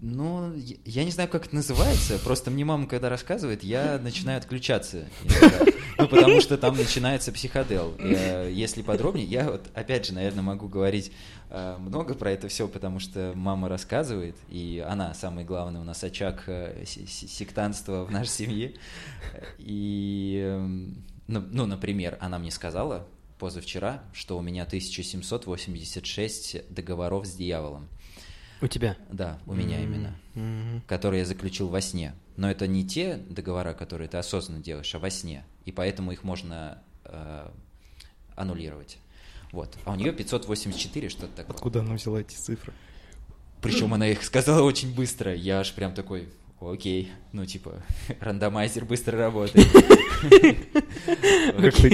Ну, 0.00 0.54
я- 0.54 0.76
я 0.84 1.04
не 1.04 1.10
знаю, 1.10 1.28
как 1.28 1.46
это 1.46 1.54
называется. 1.56 2.18
Просто 2.20 2.50
мне 2.50 2.64
мама, 2.64 2.86
когда 2.86 3.08
рассказывает, 3.08 3.64
я 3.64 3.98
начинаю 3.98 4.38
отключаться. 4.38 5.06
иногда. 5.24 5.72
Ну, 5.98 6.06
потому 6.08 6.40
что 6.40 6.56
там 6.56 6.76
начинается 6.76 7.32
психодел. 7.32 7.94
Э, 7.98 8.50
Если 8.52 8.82
подробнее, 8.82 9.26
я 9.26 9.50
вот, 9.50 9.66
опять 9.74 10.06
же, 10.06 10.14
наверное, 10.14 10.42
могу 10.42 10.68
говорить 10.68 11.10
э, 11.50 11.76
много 11.78 12.14
про 12.14 12.30
это 12.30 12.48
все, 12.48 12.68
потому 12.68 13.00
что 13.00 13.32
мама 13.34 13.68
рассказывает, 13.68 14.36
и 14.48 14.84
она, 14.88 15.12
самый 15.14 15.44
главный 15.44 15.80
у 15.80 15.84
нас 15.84 16.04
очаг 16.04 16.44
э, 16.46 16.84
се- 16.86 17.06
се- 17.06 17.26
сектантства 17.28 18.04
в 18.04 18.10
нашей 18.12 18.28
семье. 18.30 18.74
И, 19.58 20.40
эм, 20.44 21.04
ну, 21.26 21.42
ну, 21.50 21.66
например, 21.66 22.16
она 22.20 22.38
мне 22.38 22.50
сказала 22.50 23.06
позавчера, 23.38 24.02
что 24.12 24.38
у 24.38 24.42
меня 24.42 24.64
1786 24.64 26.62
договоров 26.70 27.26
с 27.26 27.34
дьяволом. 27.34 27.88
У 28.60 28.66
тебя? 28.66 28.96
Да, 29.12 29.38
у 29.46 29.54
меня 29.54 29.80
именно. 29.82 30.16
Мгм. 30.34 30.82
Которые 30.86 31.20
я 31.20 31.24
заключил 31.26 31.68
во 31.68 31.80
сне. 31.80 32.14
Но 32.38 32.48
это 32.48 32.68
не 32.68 32.86
те 32.86 33.16
договора, 33.28 33.74
которые 33.74 34.06
ты 34.08 34.16
осознанно 34.16 34.62
делаешь, 34.62 34.94
а 34.94 35.00
во 35.00 35.10
сне. 35.10 35.44
И 35.64 35.72
поэтому 35.72 36.12
их 36.12 36.22
можно 36.22 36.80
э, 37.04 37.50
аннулировать. 38.36 38.98
Вот. 39.50 39.76
А 39.84 39.90
у 39.90 39.96
нее 39.96 40.12
584, 40.12 41.08
что-то 41.08 41.34
такое. 41.34 41.56
Откуда 41.56 41.80
она 41.80 41.94
взяла 41.94 42.20
эти 42.20 42.36
цифры? 42.36 42.72
Причем 43.60 43.92
она 43.92 44.06
их 44.06 44.22
сказала 44.22 44.62
очень 44.62 44.94
быстро. 44.94 45.34
Я 45.34 45.58
аж 45.58 45.74
прям 45.74 45.94
такой, 45.94 46.28
окей, 46.60 47.10
ну 47.32 47.44
типа, 47.44 47.82
рандомайзер 48.20 48.84
быстро 48.84 49.18
работает. 49.18 49.66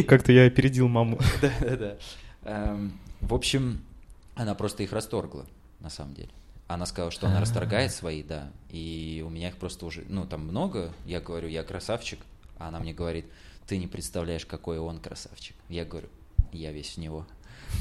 Как-то, 0.07 0.31
я 0.31 0.45
опередил 0.45 0.89
маму. 0.89 1.19
Да, 1.41 1.53
да, 1.59 1.77
да. 1.77 1.97
Эм, 2.43 2.93
В 3.23 3.33
общем, 3.33 3.83
она 4.35 4.55
просто 4.55 4.83
их 4.83 4.93
расторгла, 4.93 5.47
на 5.81 5.89
самом 5.89 6.13
деле. 6.13 6.29
Она 6.67 6.87
сказала, 6.87 7.11
что 7.11 7.27
она 7.27 7.41
расторгает 7.41 7.93
свои, 7.93 8.23
да. 8.23 8.51
И 8.71 9.23
у 9.27 9.29
меня 9.29 9.49
их 9.49 9.57
просто 9.57 9.85
уже, 9.85 10.05
ну, 10.09 10.27
там 10.27 10.43
много. 10.47 10.93
Я 11.05 11.21
говорю, 11.21 11.49
я 11.49 11.63
красавчик. 11.63 12.19
А 12.59 12.69
она 12.69 12.81
мне 12.81 12.95
говорит, 12.95 13.27
ты 13.67 13.77
не 13.77 13.87
представляешь, 13.87 14.47
какой 14.47 14.79
он 14.79 14.99
красавчик. 14.99 15.57
Я 15.69 15.85
говорю, 15.85 16.09
я 16.53 16.73
весь 16.73 16.95
в 16.95 16.99
него. 16.99 17.27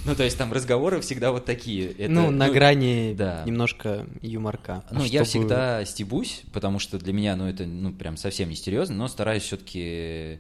Ну, 0.06 0.16
то 0.16 0.24
есть 0.24 0.38
там 0.38 0.52
разговоры 0.52 1.00
всегда 1.02 1.32
вот 1.32 1.46
такие. 1.46 1.92
Это, 1.92 2.12
ну, 2.12 2.32
на 2.32 2.50
грани 2.50 3.14
да. 3.18 3.44
немножко 3.46 4.06
юморка. 4.22 4.84
Ну, 4.92 5.02
А 5.02 5.04
я 5.04 5.24
чтобы- 5.24 5.26
всегда 5.26 5.86
стебусь, 5.86 6.42
потому 6.52 6.80
что 6.80 6.98
для 6.98 7.14
меня, 7.14 7.36
ну, 7.36 7.48
это, 7.48 7.66
ну, 7.66 7.94
прям 7.94 8.18
совсем 8.18 8.50
не 8.50 8.56
серьезно, 8.56 8.96
но 8.96 9.08
стараюсь 9.08 9.44
все-таки 9.44 10.40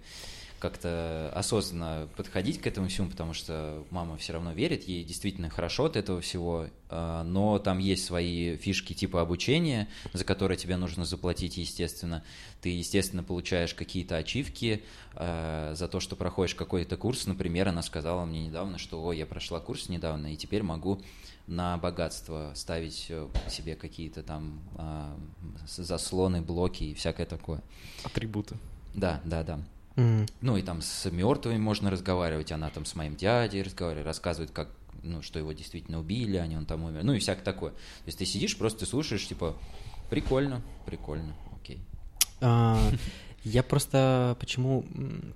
как-то 0.63 1.29
осознанно 1.35 2.07
подходить 2.15 2.61
к 2.61 2.67
этому 2.67 2.87
всему, 2.87 3.09
потому 3.09 3.33
что 3.33 3.85
мама 3.89 4.15
все 4.15 4.31
равно 4.31 4.53
верит, 4.53 4.87
ей 4.87 5.03
действительно 5.03 5.49
хорошо 5.49 5.83
от 5.87 5.97
этого 5.97 6.21
всего, 6.21 6.67
а, 6.87 7.25
но 7.25 7.59
там 7.59 7.79
есть 7.79 8.05
свои 8.05 8.55
фишки 8.55 8.93
типа 8.93 9.19
обучения, 9.19 9.89
за 10.13 10.23
которые 10.23 10.57
тебе 10.57 10.77
нужно 10.77 11.03
заплатить, 11.03 11.57
естественно. 11.57 12.23
Ты, 12.61 12.69
естественно, 12.69 13.23
получаешь 13.23 13.73
какие-то 13.73 14.15
ачивки 14.15 14.85
а, 15.15 15.73
за 15.75 15.89
то, 15.89 15.99
что 15.99 16.15
проходишь 16.15 16.55
какой-то 16.55 16.95
курс. 16.95 17.27
Например, 17.27 17.67
она 17.67 17.81
сказала 17.81 18.23
мне 18.23 18.47
недавно, 18.47 18.77
что 18.77 19.03
«Ой, 19.03 19.17
я 19.17 19.25
прошла 19.25 19.59
курс 19.59 19.89
недавно, 19.89 20.31
и 20.31 20.37
теперь 20.37 20.63
могу 20.63 21.01
на 21.45 21.77
богатство 21.77 22.53
ставить 22.55 23.07
э, 23.09 23.27
себе 23.49 23.75
какие-то 23.75 24.23
там 24.23 24.61
а, 24.77 25.19
заслоны, 25.67 26.41
блоки 26.41 26.85
и 26.85 26.93
всякое 26.93 27.25
такое». 27.25 27.61
Атрибуты. 28.05 28.55
Да, 28.93 29.19
да, 29.25 29.43
да. 29.43 29.59
Мгм. 29.95 30.25
Ну 30.41 30.57
и 30.57 30.61
там 30.61 30.81
с 30.81 31.09
мертвыми 31.11 31.57
можно 31.57 31.91
разговаривать, 31.91 32.51
она 32.51 32.69
там 32.69 32.85
с 32.85 32.95
моим 32.95 33.15
дядей 33.15 33.61
разговаривает, 33.61 34.07
рассказывает, 34.07 34.51
как, 34.51 34.69
ну, 35.03 35.21
что 35.21 35.37
его 35.39 35.53
действительно 35.53 35.99
убили, 35.99 36.37
а 36.37 36.47
не 36.47 36.57
он 36.57 36.65
там 36.65 36.83
умер, 36.83 37.03
ну 37.03 37.13
и 37.13 37.19
всякое 37.19 37.43
такое. 37.43 37.71
То 37.71 38.07
есть 38.07 38.17
ты 38.17 38.25
сидишь, 38.25 38.57
просто 38.57 38.85
слушаешь, 38.85 39.27
типа, 39.27 39.55
прикольно, 40.09 40.61
прикольно, 40.85 41.35
окей. 41.61 41.79
А, 42.41 42.79
Я 43.43 43.61
просто 43.61 44.35
почему 44.39 44.85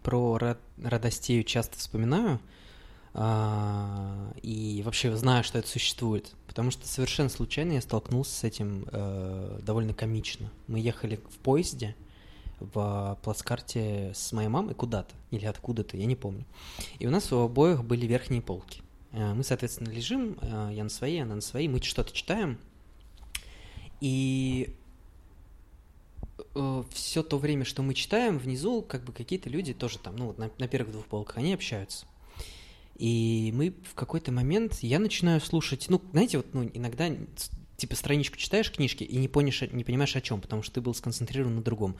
про 0.02 0.38
Ра- 0.38 0.58
Радостею 0.82 1.44
часто 1.44 1.78
вспоминаю 1.78 2.40
а, 3.14 4.32
и 4.42 4.82
вообще 4.86 5.16
знаю, 5.18 5.44
что 5.44 5.58
это 5.60 5.68
существует, 5.68 6.32
потому 6.48 6.72
что 6.72 6.88
совершенно 6.88 7.30
случайно 7.30 7.74
я 7.74 7.82
столкнулся 7.82 8.32
с 8.32 8.44
этим 8.44 8.86
э, 8.92 9.60
довольно 9.64 9.94
комично. 9.94 10.50
Мы 10.68 10.80
ехали 10.80 11.18
в 11.30 11.38
поезде 11.40 11.96
в 12.60 13.18
плацкарте 13.22 14.12
с 14.16 14.32
моей 14.32 14.50
мамой 14.50 14.74
куда-то 14.74 15.14
или 15.32 15.46
откуда-то, 15.46 15.98
я 15.98 16.06
не 16.06 16.16
помню. 16.16 16.46
И 17.00 17.08
у 17.08 17.10
нас 17.12 17.32
у 17.32 17.40
обоих 17.40 17.84
были 17.84 18.06
верхние 18.06 18.42
полки. 18.42 18.82
Э, 19.12 19.34
Мы, 19.34 19.44
соответственно, 19.44 19.90
лежим, 19.90 20.38
э, 20.42 20.72
я 20.74 20.84
на 20.84 20.90
своей, 20.90 21.22
она 21.22 21.36
на 21.36 21.42
своей, 21.42 21.68
мы 21.68 21.82
что-то 21.82 22.14
читаем, 22.14 22.58
и 24.02 24.76
все 26.92 27.24
то 27.24 27.38
время, 27.38 27.66
что 27.66 27.84
мы 27.84 27.94
читаем, 27.94 28.38
внизу 28.38 28.82
как 28.82 29.04
бы 29.04 29.14
какие-то 29.14 29.50
люди 29.50 29.74
тоже 29.74 30.00
там, 30.00 30.16
ну 30.16 30.28
вот 30.28 30.38
на, 30.38 30.50
на 30.58 30.68
первых 30.68 30.92
двух 30.92 31.06
полках, 31.06 31.38
они 31.38 31.54
общаются. 31.54 32.06
И 32.98 33.52
мы 33.56 33.76
в 33.84 33.94
какой-то 33.94 34.32
момент, 34.32 34.80
я 34.82 34.98
начинаю 34.98 35.40
слушать, 35.40 35.86
ну, 35.90 36.02
знаете, 36.12 36.38
вот 36.38 36.48
ну, 36.54 36.70
иногда 36.74 37.10
типа 37.78 37.96
страничку 37.96 38.38
читаешь 38.38 38.72
книжки 38.72 39.04
и 39.04 39.18
не, 39.18 39.28
понешь, 39.28 39.62
не 39.72 39.84
понимаешь 39.84 40.16
о 40.16 40.22
чем, 40.22 40.42
потому 40.42 40.64
что 40.64 40.76
ты 40.76 40.82
был 40.82 40.94
сконцентрирован 40.96 41.56
на 41.56 41.62
другом. 41.62 41.96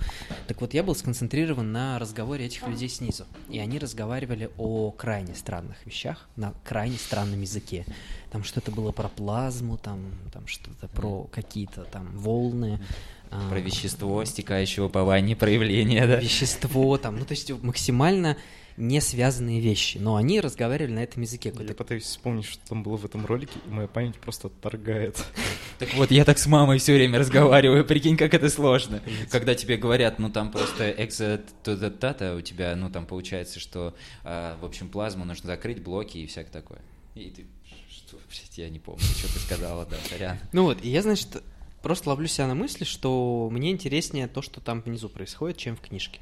Так 0.48 0.60
вот, 0.60 0.74
я 0.74 0.84
был 0.84 0.96
сконцентрирован 0.96 1.72
на 1.72 2.00
разговоре 2.00 2.46
этих 2.48 2.68
людей 2.68 2.90
снизу. 2.90 3.26
И 3.50 3.60
они 3.60 3.78
разговаривали 3.78 4.50
о 4.58 4.92
крайне 4.92 5.36
странных 5.36 5.86
вещах, 5.86 6.28
на 6.36 6.54
крайне 6.66 6.98
странном 6.98 7.42
языке. 7.42 7.86
Там 8.32 8.44
что-то 8.44 8.72
было 8.72 8.92
про 8.92 9.08
плазму, 9.08 9.78
там, 9.78 10.00
там 10.34 10.48
что-то 10.48 10.88
про 10.88 11.26
какие-то 11.32 11.84
там 11.86 12.10
волны. 12.18 12.82
а, 13.30 13.48
Про 13.50 13.60
вещество, 13.60 14.26
стекающего 14.26 14.90
по 14.90 15.04
ванне 15.04 15.36
проявления, 15.36 16.08
да? 16.08 16.16
вещество, 16.18 16.98
там, 16.98 17.18
ну, 17.20 17.26
то 17.26 17.34
есть 17.34 17.52
максимально 17.62 18.36
не 18.78 19.02
связанные 19.02 19.60
вещи, 19.60 19.98
но 19.98 20.16
они 20.16 20.40
разговаривали 20.40 20.94
на 20.94 21.04
этом 21.04 21.24
языке. 21.24 21.52
Я 21.58 21.74
пытаюсь 21.74 22.04
вспомнить, 22.04 22.46
что 22.46 22.66
там 22.70 22.84
было 22.84 22.96
в 22.96 23.06
этом 23.06 23.26
ролике, 23.26 23.60
и 23.66 23.70
моя 23.70 23.88
память 23.88 24.16
просто 24.18 24.50
торгает. 24.50 25.24
Так 25.80 25.94
вот, 25.94 26.10
я 26.10 26.26
так 26.26 26.40
с 26.40 26.48
мамой 26.48 26.80
все 26.80 26.96
время 26.96 27.20
разговариваю, 27.20 27.86
прикинь, 27.86 28.18
как 28.18 28.34
это 28.34 28.50
сложно. 28.50 29.00
Когда 29.30 29.54
тебе 29.54 29.78
говорят, 29.78 30.18
ну 30.18 30.32
там 30.32 30.52
просто 30.52 30.90
экзо 30.90 31.38
тата 31.64 32.34
у 32.36 32.42
тебя, 32.42 32.76
ну 32.76 32.90
там 32.90 33.06
получается, 33.06 33.60
что, 33.60 33.94
а, 34.24 34.58
в 34.60 34.66
общем, 34.66 34.90
плазму 34.90 35.24
нужно 35.24 35.46
закрыть, 35.46 35.84
блоки 35.84 36.18
и 36.18 36.26
всякое 36.26 36.52
такое. 36.52 36.80
И 37.14 37.30
ты, 37.30 37.46
что, 37.92 38.18
блядь, 38.28 38.58
я 38.58 38.70
не 38.70 38.80
помню, 38.80 39.04
что 39.04 39.32
ты 39.32 39.38
сказала, 39.38 39.86
да, 39.86 39.98
сорян. 40.10 40.40
Ну 40.52 40.64
вот, 40.64 40.84
и 40.84 40.90
я, 40.90 41.04
значит, 41.04 41.44
просто 41.84 42.10
ловлю 42.10 42.28
себя 42.28 42.48
на 42.48 42.56
мысли, 42.56 42.84
что 42.84 43.48
мне 43.52 43.70
интереснее 43.70 44.28
то, 44.28 44.42
что 44.42 44.62
там 44.62 44.82
внизу 44.82 45.10
происходит, 45.10 45.58
чем 45.58 45.76
в 45.76 45.82
книжке. 45.82 46.22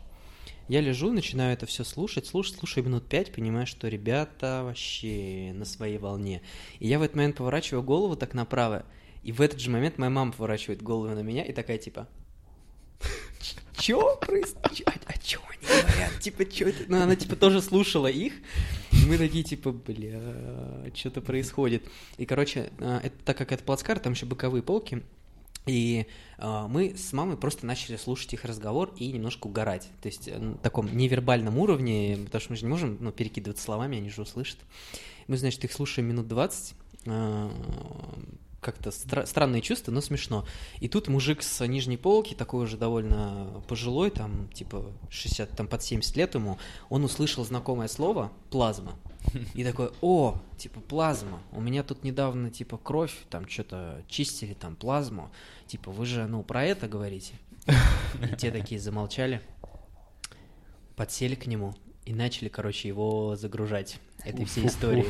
Я 0.68 0.82
лежу, 0.82 1.12
начинаю 1.12 1.54
это 1.54 1.68
все 1.68 1.84
слушать, 1.84 2.26
слушать, 2.26 2.58
слушаю 2.58 2.84
минут 2.84 3.08
пять, 3.08 3.32
понимаю, 3.32 3.68
что 3.68 3.88
ребята 3.88 4.62
вообще 4.64 5.52
на 5.54 5.64
своей 5.64 6.00
волне. 6.00 6.42
И 6.80 6.88
я 6.88 6.98
в 6.98 7.04
этот 7.04 7.16
момент 7.16 7.36
поворачиваю 7.36 7.84
голову 7.84 8.16
так 8.16 8.34
направо, 8.34 8.84
и 9.22 9.32
в 9.32 9.42
этот 9.42 9.60
же 9.60 9.70
момент 9.70 10.00
моя 10.00 10.10
мама 10.10 10.32
поворачивает 10.32 10.82
голову 10.82 11.14
на 11.14 11.22
меня 11.22 11.44
и 11.44 11.54
такая 11.54 11.78
типа... 11.78 12.08
Чё 13.78 14.16
происходит? 14.18 14.88
А, 14.88 14.92
а 15.06 15.18
чё 15.20 15.40
они 15.50 15.82
говорят? 15.82 16.20
Типа, 16.20 16.46
чё 16.46 16.70
это? 16.70 16.84
Ну, 16.88 17.02
она, 17.02 17.16
типа, 17.16 17.36
тоже 17.36 17.62
слушала 17.62 18.08
их. 18.08 18.34
И 18.92 19.06
мы 19.06 19.18
такие, 19.18 19.44
типа, 19.44 19.72
бля, 19.72 20.20
что-то 20.96 21.22
происходит. 21.22 21.84
И, 22.18 22.26
короче, 22.26 22.72
а, 22.80 23.02
это, 23.04 23.16
так 23.26 23.38
как 23.38 23.52
это 23.52 23.64
плацкар, 23.64 24.00
там 24.00 24.14
еще 24.14 24.26
боковые 24.26 24.64
полки, 24.64 25.04
и 25.66 26.08
а, 26.38 26.68
мы 26.68 26.96
с 26.96 27.14
мамой 27.14 27.38
просто 27.38 27.66
начали 27.66 27.98
слушать 27.98 28.34
их 28.34 28.46
разговор 28.46 28.94
и 28.98 29.12
немножко 29.12 29.48
угорать. 29.48 29.90
То 30.02 30.08
есть 30.08 30.28
э, 30.28 30.38
на 30.38 30.58
таком 30.58 30.96
невербальном 30.96 31.58
уровне, 31.58 32.18
потому 32.26 32.42
что 32.42 32.52
мы 32.52 32.58
же 32.58 32.66
не 32.66 32.70
можем 32.70 32.98
ну, 33.00 33.12
перекидываться 33.12 33.64
словами, 33.64 33.98
они 33.98 34.10
же 34.10 34.22
услышат. 34.22 34.58
Мы, 35.28 35.38
значит, 35.38 35.64
их 35.64 35.74
слушаем 35.74 36.08
минут 36.08 36.28
20. 36.28 36.76
а, 37.08 37.52
как-то 38.66 38.90
стра- 38.90 39.28
странные 39.28 39.62
чувства, 39.62 39.92
но 39.92 40.02
смешно. 40.02 40.44
И 40.80 40.88
тут 40.88 41.08
мужик 41.08 41.44
с 41.44 41.66
нижней 41.68 41.98
полки, 41.98 42.34
такой 42.34 42.64
уже 42.64 42.78
довольно 42.78 43.62
пожилой, 43.68 44.10
там, 44.10 44.50
типа, 44.50 44.92
60, 45.12 45.52
там, 45.52 45.68
под 45.68 45.84
70 45.84 46.16
лет 46.18 46.34
ему, 46.34 46.58
он 46.90 47.04
услышал 47.04 47.46
знакомое 47.46 47.88
слово 47.88 48.32
«плазма». 48.50 48.96
И 49.54 49.64
такой, 49.64 49.92
о, 50.02 50.38
типа, 50.58 50.80
плазма. 50.80 51.42
У 51.52 51.62
меня 51.62 51.84
тут 51.84 52.04
недавно, 52.04 52.50
типа, 52.50 52.78
кровь, 52.78 53.16
там, 53.30 53.48
что-то 53.48 54.04
чистили, 54.08 54.54
там, 54.54 54.76
плазму. 54.76 55.32
Типа, 55.68 55.92
вы 55.92 56.06
же, 56.06 56.26
ну, 56.28 56.44
про 56.44 56.64
это 56.64 56.88
говорите. 56.88 57.34
И 57.68 58.36
те 58.36 58.52
такие 58.52 58.80
замолчали, 58.80 59.42
подсели 60.96 61.36
к 61.36 61.48
нему 61.48 61.74
и 62.06 62.14
начали, 62.14 62.50
короче, 62.50 62.88
его 62.88 63.36
загружать 63.36 64.00
этой 64.26 64.46
всей 64.46 64.68
истории. 64.68 65.06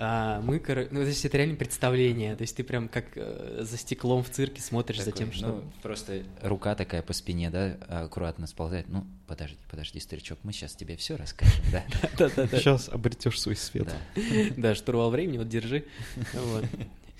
А 0.00 0.40
мы, 0.42 0.62
ну, 0.92 1.00
то 1.00 1.06
есть 1.06 1.24
это 1.24 1.38
реально 1.38 1.56
представление, 1.56 2.36
то 2.36 2.42
есть 2.42 2.54
ты 2.54 2.62
прям 2.62 2.88
как 2.88 3.06
э, 3.16 3.62
за 3.62 3.76
стеклом 3.76 4.22
в 4.22 4.30
цирке 4.30 4.62
смотришь 4.62 4.98
за 4.98 5.06
Такой, 5.06 5.18
тем, 5.18 5.32
что... 5.32 5.46
ну, 5.48 5.64
просто 5.82 6.22
рука 6.40 6.76
такая 6.76 7.02
по 7.02 7.12
спине, 7.12 7.50
да, 7.50 7.76
аккуратно 7.88 8.46
сползает. 8.46 8.88
Ну, 8.88 9.04
подожди, 9.26 9.58
подожди, 9.68 9.98
старичок, 9.98 10.38
мы 10.44 10.52
сейчас 10.52 10.74
тебе 10.76 10.96
все 10.96 11.16
расскажем, 11.16 11.64
да? 11.72 11.84
Сейчас 12.52 12.88
обретешь 12.88 13.40
свой 13.40 13.56
свет. 13.56 13.92
Да. 14.56 14.74
Штурвал 14.76 15.10
времени, 15.10 15.38
вот 15.38 15.48
держи. 15.48 15.84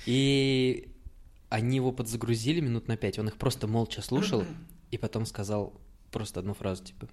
И 0.07 0.88
они 1.49 1.77
его 1.77 1.90
подзагрузили 1.92 2.61
минут 2.61 2.87
на 2.88 2.97
пять, 2.97 3.18
он 3.18 3.29
их 3.29 3.37
просто 3.37 3.66
молча 3.66 4.03
слушал, 4.03 4.44
и 4.90 4.99
потом 4.99 5.27
сказал 5.27 5.73
просто 6.12 6.40
одну 6.40 6.55
фразу, 6.55 6.85
типа, 6.85 7.09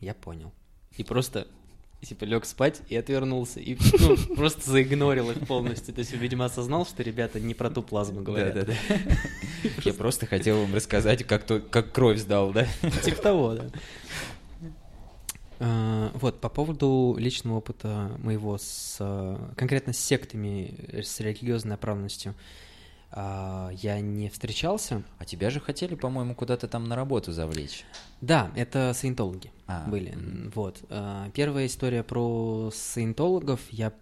я 0.00 0.14
понял. 0.14 0.52
И 0.96 1.04
просто, 1.04 1.48
типа, 2.06 2.24
лег 2.24 2.44
спать 2.44 2.82
и 2.88 2.96
отвернулся, 2.96 3.60
и 3.60 3.76
ну, 3.98 4.16
просто 4.36 4.70
заигнорил 4.70 5.30
их 5.30 5.46
полностью. 5.46 5.94
То 5.94 6.00
есть, 6.00 6.12
видимо, 6.12 6.46
осознал, 6.46 6.84
что 6.84 7.02
ребята 7.02 7.40
не 7.40 7.54
про 7.54 7.70
ту 7.70 7.82
плазму 7.82 8.22
говорят. 8.22 8.54
Да-да-да. 8.54 8.74
Я 9.84 9.94
просто 9.94 10.26
хотел 10.26 10.60
вам 10.60 10.74
рассказать, 10.74 11.24
как, 11.24 11.44
то, 11.44 11.60
как 11.60 11.92
кровь 11.92 12.18
сдал, 12.18 12.52
да? 12.52 12.66
Типа 13.04 13.22
того, 13.22 13.54
да. 13.54 13.64
А, 15.60 16.10
Вот, 16.14 16.40
по 16.40 16.48
поводу 16.48 17.16
личного 17.18 17.58
опыта 17.58 18.10
моего 18.18 18.58
с 18.58 18.96
а, 18.98 19.52
конкретно 19.56 19.92
с 19.92 19.98
сектами, 19.98 21.02
с 21.02 21.20
религиозной 21.20 21.70
направленностью, 21.70 22.34
а, 23.14 23.70
я 23.74 24.00
не 24.00 24.28
встречался. 24.30 25.02
А 25.18 25.24
тебя 25.26 25.50
же 25.50 25.60
хотели, 25.60 25.94
по-моему, 25.94 26.34
куда-то 26.34 26.66
там 26.66 26.84
на 26.84 26.96
работу 26.96 27.30
завлечь. 27.32 27.84
Да, 28.22 28.50
это 28.56 28.92
саентологи 28.94 29.52
А, 29.66 29.86
были. 29.88 30.10
мгм. 30.14 30.50
Вот. 30.54 30.82
А, 30.88 31.28
Первая 31.34 31.66
история 31.66 32.02
про 32.02 32.70
саентологов. 32.74 33.60
Я 33.70 33.92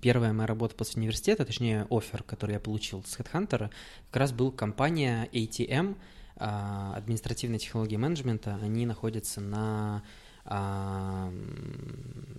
первая 0.00 0.32
моя 0.32 0.46
работа 0.46 0.74
после 0.74 1.00
университета, 1.00 1.44
точнее 1.44 1.86
офер, 1.90 2.22
который 2.22 2.52
я 2.52 2.60
получил 2.60 3.04
с 3.04 3.18
HeadHunter, 3.18 3.68
как 4.10 4.16
раз 4.20 4.32
был 4.32 4.50
компания 4.50 5.28
ATM, 5.30 5.94
а, 6.36 6.94
административной 6.96 7.58
технологии 7.58 7.96
менеджмента. 7.96 8.58
Они 8.62 8.86
находятся 8.86 9.42
на, 9.42 10.02
на 10.46 11.30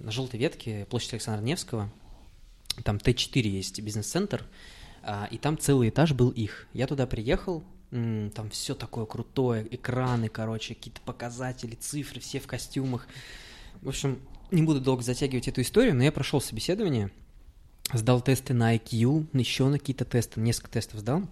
желтой 0.07 0.39
ветке 0.39 0.87
площади 0.89 1.15
Александра 1.15 1.43
Невского. 1.43 1.89
Там 2.83 2.97
Т4 2.97 3.41
есть 3.41 3.79
бизнес-центр, 3.81 4.43
и 5.31 5.37
там 5.37 5.57
целый 5.57 5.89
этаж 5.89 6.13
был 6.13 6.29
их. 6.29 6.67
Я 6.73 6.87
туда 6.87 7.07
приехал, 7.07 7.63
там 7.91 8.49
все 8.51 8.75
такое 8.75 9.05
крутое, 9.05 9.65
экраны, 9.73 10.27
короче, 10.29 10.75
какие-то 10.75 11.01
показатели, 11.01 11.75
цифры, 11.75 12.19
все 12.19 12.39
в 12.39 12.47
костюмах. 12.47 13.07
В 13.81 13.89
общем, 13.89 14.19
не 14.51 14.63
буду 14.63 14.81
долго 14.81 15.03
затягивать 15.03 15.47
эту 15.47 15.61
историю, 15.61 15.95
но 15.95 16.03
я 16.03 16.11
прошел 16.11 16.41
собеседование, 16.41 17.11
сдал 17.93 18.21
тесты 18.21 18.53
на 18.53 18.75
IQ, 18.75 19.27
еще 19.33 19.67
на 19.67 19.79
какие-то 19.79 20.05
тесты, 20.05 20.39
несколько 20.41 20.71
тестов 20.71 20.99
сдал. 20.99 21.23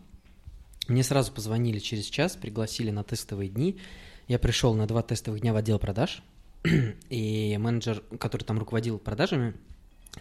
Мне 0.87 1.03
сразу 1.03 1.31
позвонили 1.31 1.79
через 1.79 2.05
час, 2.05 2.35
пригласили 2.35 2.91
на 2.91 3.03
тестовые 3.03 3.49
дни. 3.49 3.79
Я 4.27 4.39
пришел 4.39 4.73
на 4.75 4.87
два 4.87 5.01
тестовых 5.01 5.41
дня 5.41 5.51
в 5.51 5.55
отдел 5.55 5.79
продаж, 5.79 6.21
и 7.09 7.57
менеджер, 7.59 8.03
который 8.19 8.43
там 8.43 8.59
руководил 8.59 8.99
продажами, 8.99 9.55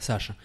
Саша, 0.00 0.36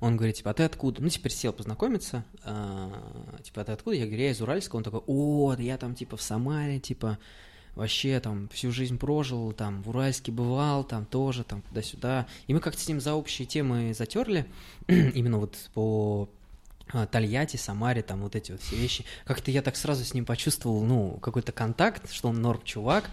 он 0.00 0.16
говорит, 0.16 0.36
типа, 0.36 0.50
а 0.50 0.54
ты 0.54 0.62
откуда? 0.64 1.02
Ну, 1.02 1.08
теперь 1.08 1.32
сел 1.32 1.52
познакомиться, 1.52 2.24
а, 2.44 3.38
типа, 3.42 3.62
а 3.62 3.64
ты 3.64 3.72
откуда? 3.72 3.96
Я 3.96 4.06
говорю, 4.06 4.22
я 4.22 4.30
из 4.30 4.40
Уральска. 4.40 4.76
Он 4.76 4.82
такой, 4.82 5.00
о, 5.06 5.54
я 5.58 5.78
там, 5.78 5.94
типа, 5.94 6.16
в 6.16 6.22
Самаре, 6.22 6.80
типа, 6.80 7.18
вообще 7.74 8.20
там 8.20 8.48
всю 8.48 8.70
жизнь 8.70 8.98
прожил, 8.98 9.52
там 9.52 9.82
в 9.82 9.90
Уральске 9.90 10.32
бывал, 10.32 10.84
там 10.84 11.04
тоже, 11.06 11.44
там 11.44 11.62
туда-сюда. 11.62 12.26
И 12.46 12.54
мы 12.54 12.60
как-то 12.60 12.80
с 12.80 12.88
ним 12.88 13.00
за 13.00 13.14
общие 13.14 13.46
темы 13.46 13.94
затерли, 13.94 14.46
именно 14.86 15.38
вот 15.38 15.56
по 15.74 16.28
а, 16.92 17.06
Тольятти, 17.06 17.56
Самаре, 17.56 18.02
там 18.02 18.22
вот 18.22 18.36
эти 18.36 18.52
вот 18.52 18.60
все 18.60 18.76
вещи. 18.76 19.04
Как-то 19.24 19.50
я 19.50 19.62
так 19.62 19.76
сразу 19.76 20.04
с 20.04 20.14
ним 20.14 20.24
почувствовал, 20.24 20.84
ну, 20.84 21.18
какой-то 21.22 21.52
контакт, 21.52 22.10
что 22.12 22.28
он 22.28 22.40
норм 22.40 22.62
чувак. 22.64 23.10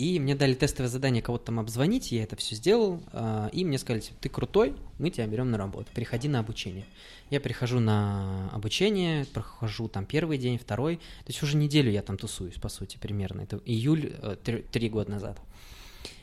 И 0.00 0.18
мне 0.18 0.34
дали 0.34 0.54
тестовое 0.54 0.88
задание 0.88 1.20
кого-то 1.20 1.46
там 1.46 1.60
обзвонить, 1.60 2.10
я 2.10 2.22
это 2.22 2.34
все 2.34 2.54
сделал, 2.54 3.02
а, 3.12 3.50
и 3.52 3.66
мне 3.66 3.76
сказали, 3.76 4.00
типа, 4.00 4.16
ты 4.18 4.30
крутой, 4.30 4.74
мы 4.98 5.10
тебя 5.10 5.26
берем 5.26 5.50
на 5.50 5.58
работу, 5.58 5.90
приходи 5.92 6.26
на 6.26 6.38
обучение. 6.38 6.86
Я 7.28 7.38
прихожу 7.38 7.80
на 7.80 8.48
обучение, 8.50 9.26
прохожу 9.26 9.88
там 9.88 10.06
первый 10.06 10.38
день, 10.38 10.56
второй, 10.56 10.96
то 10.96 11.26
есть 11.26 11.42
уже 11.42 11.58
неделю 11.58 11.90
я 11.90 12.00
там 12.00 12.16
тусуюсь, 12.16 12.54
по 12.54 12.70
сути, 12.70 12.96
примерно. 12.96 13.42
Это 13.42 13.60
июль, 13.66 14.14
э, 14.22 14.36
три, 14.72 14.88
года 14.88 15.10
назад. 15.10 15.38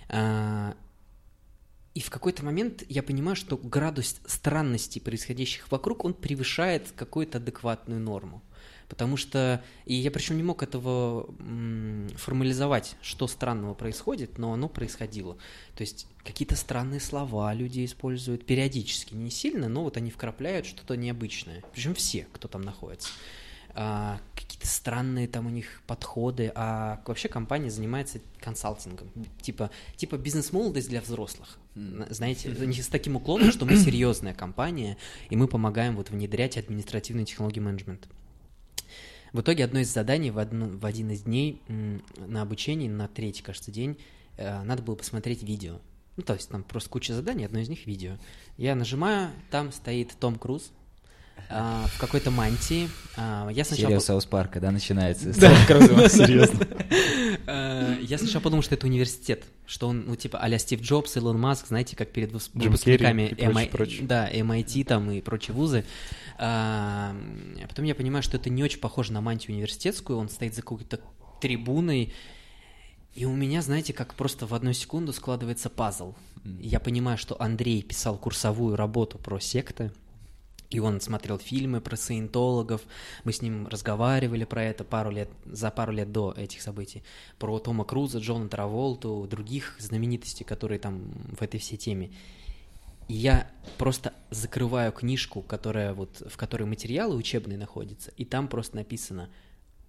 А, 0.09 0.73
И 1.93 1.99
в 1.99 2.09
какой-то 2.09 2.43
момент 2.43 2.83
я 2.89 3.03
понимаю, 3.03 3.35
что 3.35 3.57
градус 3.57 4.19
странностей, 4.25 5.01
происходящих 5.01 5.71
вокруг, 5.71 6.03
он 6.03 6.15
превышает 6.15 6.91
какую-то 6.95 7.37
адекватную 7.37 7.99
норму. 8.01 8.41
Потому 8.89 9.17
что, 9.17 9.61
и 9.85 9.95
я 9.95 10.11
причем 10.11 10.37
не 10.37 10.43
мог 10.43 10.63
этого 10.63 11.27
формализовать, 12.15 12.95
что 13.01 13.27
странного 13.27 13.73
происходит, 13.73 14.37
но 14.37 14.53
оно 14.53 14.69
происходило. 14.69 15.37
То 15.75 15.81
есть 15.81 16.07
какие-то 16.23 16.55
странные 16.55 17.01
слова 17.01 17.53
люди 17.53 17.83
используют 17.83 18.45
периодически, 18.45 19.13
не 19.13 19.29
сильно, 19.29 19.67
но 19.67 19.83
вот 19.83 19.97
они 19.97 20.09
вкрапляют 20.09 20.65
что-то 20.65 20.95
необычное. 20.95 21.63
Причем 21.73 21.95
все, 21.95 22.27
кто 22.31 22.47
там 22.47 22.61
находится. 22.61 23.09
А, 23.79 24.19
какие-то 24.33 24.67
странные 24.67 25.27
там 25.27 25.45
у 25.45 25.49
них 25.49 25.83
подходы, 25.85 26.51
а 26.55 26.99
вообще 27.05 27.27
компания 27.27 27.69
занимается 27.69 28.19
консалтингом, 28.39 29.07
типа, 29.41 29.69
типа 29.97 30.17
бизнес-молодость 30.17 30.89
для 30.89 30.99
взрослых. 30.99 31.59
Знаете, 31.75 32.49
не 32.49 32.81
с 32.81 32.87
таким 32.87 33.17
уклоном, 33.17 33.51
что 33.51 33.65
мы 33.65 33.75
серьезная 33.75 34.33
компания, 34.33 34.97
и 35.29 35.35
мы 35.35 35.47
помогаем 35.47 35.95
вот 35.95 36.09
внедрять 36.09 36.57
административные 36.57 37.25
технологии 37.25 37.59
менеджмента. 37.59 38.07
В 39.33 39.41
итоге 39.41 39.65
одно 39.65 39.79
из 39.79 39.93
заданий 39.93 40.31
в, 40.31 40.39
одно, 40.39 40.67
в 40.67 40.85
один 40.85 41.11
из 41.11 41.23
дней 41.23 41.61
на 41.67 42.41
обучении, 42.41 42.87
на 42.87 43.07
третий, 43.07 43.43
кажется, 43.43 43.71
день, 43.71 43.97
э, 44.37 44.63
надо 44.63 44.81
было 44.83 44.95
посмотреть 44.95 45.43
видео. 45.43 45.79
Ну, 46.15 46.23
то 46.23 46.33
есть 46.33 46.49
там 46.49 46.63
просто 46.63 46.89
куча 46.89 47.13
заданий, 47.13 47.45
одно 47.45 47.59
из 47.59 47.69
них 47.69 47.85
видео. 47.85 48.13
Я 48.57 48.75
нажимаю, 48.75 49.29
там 49.51 49.71
стоит 49.71 50.15
Том 50.19 50.35
Круз 50.35 50.71
а, 51.49 51.85
в 51.87 51.99
какой-то 51.99 52.31
мантии. 52.31 52.89
А, 53.15 53.47
я 53.49 53.63
сначала... 53.63 53.89
Серия 53.89 53.99
Саус 53.99 54.25
Парка, 54.25 54.59
да, 54.59 54.71
начинается. 54.71 55.31
Да. 55.39 55.55
Серьезно. 56.09 56.65
Э, 57.47 57.97
Я 58.01 58.17
сначала 58.17 58.41
подумал, 58.41 58.61
что 58.61 58.75
это 58.75 58.85
университет, 58.85 59.45
что 59.65 59.87
он, 59.87 60.05
ну, 60.05 60.15
типа, 60.15 60.37
а-ля 60.39 60.59
Стив 60.59 60.81
Джобс, 60.81 61.15
Илон 61.17 61.39
Маск, 61.39 61.67
знаете, 61.67 61.95
как 61.95 62.11
перед 62.11 62.31
выпускниками 62.31 63.33
прочее. 63.71 64.05
да, 64.05 64.29
MIT 64.29 64.83
там 64.83 65.09
и 65.11 65.21
прочие 65.21 65.55
вузы. 65.55 65.85
А 66.37 67.15
а 67.63 67.67
потом 67.67 67.85
я 67.85 67.95
понимаю, 67.95 68.21
что 68.23 68.37
это 68.37 68.49
не 68.49 68.63
очень 68.63 68.79
похоже 68.79 69.13
на 69.13 69.21
мантию 69.21 69.55
университетскую, 69.55 70.19
он 70.19 70.29
стоит 70.29 70.53
за 70.55 70.61
какой-то 70.61 70.99
трибуной, 71.41 72.13
и 73.15 73.25
у 73.25 73.33
меня, 73.35 73.61
знаете, 73.61 73.93
как 73.93 74.13
просто 74.13 74.45
в 74.45 74.53
одну 74.53 74.73
секунду 74.73 75.11
складывается 75.13 75.69
пазл. 75.69 76.13
Я 76.59 76.79
понимаю, 76.79 77.17
что 77.17 77.35
Андрей 77.41 77.81
писал 77.81 78.17
курсовую 78.17 78.75
работу 78.75 79.17
про 79.17 79.39
секты, 79.39 79.91
и 80.69 80.79
он 80.79 80.99
смотрел 80.99 81.39
фильмы 81.39 81.79
про 81.79 81.95
саентологов, 81.95 82.81
мы 83.23 83.31
с 83.31 83.41
ним 83.41 83.67
разговаривали 83.67 84.43
про 84.43 84.63
это 84.63 84.83
пару 84.83 85.11
лет, 85.11 85.29
за 85.45 85.71
пару 85.71 85.91
лет 85.93 86.11
до 86.11 86.33
этих 86.35 86.61
событий, 86.61 87.03
про 87.39 87.57
Тома 87.59 87.85
Круза, 87.85 88.19
Джона 88.19 88.49
Траволту, 88.49 89.27
других 89.29 89.75
знаменитостей, 89.79 90.43
которые 90.43 90.79
там 90.79 91.11
в 91.37 91.41
этой 91.41 91.59
всей 91.59 91.77
теме. 91.77 92.11
И 93.07 93.13
я 93.13 93.49
просто 93.77 94.13
закрываю 94.29 94.91
книжку, 94.91 95.41
которая 95.41 95.93
вот, 95.93 96.21
в 96.29 96.35
которой 96.35 96.63
материалы 96.63 97.15
учебные 97.15 97.57
находятся, 97.57 98.11
и 98.17 98.25
там 98.25 98.49
просто 98.49 98.75
написано 98.75 99.29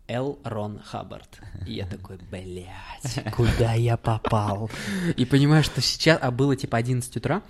Л. 0.06 0.38
Рон 0.44 0.78
Хаббард. 0.78 1.40
И 1.66 1.72
я 1.74 1.86
такой, 1.86 2.18
блядь, 2.30 3.34
куда 3.34 3.74
я 3.74 3.96
попал? 3.96 4.70
И 5.16 5.24
понимаю, 5.24 5.64
что 5.64 5.80
сейчас, 5.80 6.18
а 6.22 6.30
было 6.30 6.54
типа 6.54 6.78
11 6.78 7.16
утра, 7.16 7.42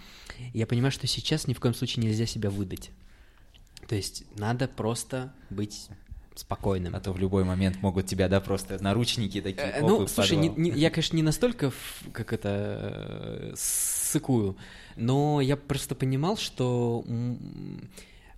я 0.54 0.66
понимаю, 0.66 0.90
что 0.90 1.06
сейчас 1.06 1.46
ни 1.46 1.52
в 1.52 1.60
коем 1.60 1.74
случае 1.74 2.06
нельзя 2.06 2.24
себя 2.24 2.48
выдать. 2.48 2.90
То 3.88 3.94
есть 3.96 4.24
надо 4.36 4.68
просто 4.68 5.32
быть 5.50 5.88
спокойным. 6.34 6.94
А 6.94 7.00
то 7.00 7.12
в 7.12 7.18
любой 7.18 7.42
момент 7.42 7.82
могут 7.82 8.06
тебя, 8.06 8.28
да, 8.28 8.40
просто 8.40 8.80
наручники 8.82 9.40
такие, 9.40 9.66
Э, 9.66 9.80
Ну, 9.80 10.06
слушай, 10.06 10.36
не- 10.36 10.50
не- 10.50 10.70
я, 10.70 10.90
конечно, 10.90 11.16
не 11.16 11.22
настолько, 11.22 11.72
как 12.12 12.32
это, 12.32 13.50
э, 13.50 13.54
сыкую, 13.56 14.56
но 14.96 15.40
я 15.40 15.56
просто 15.56 15.94
понимал, 15.96 16.36
что 16.36 17.04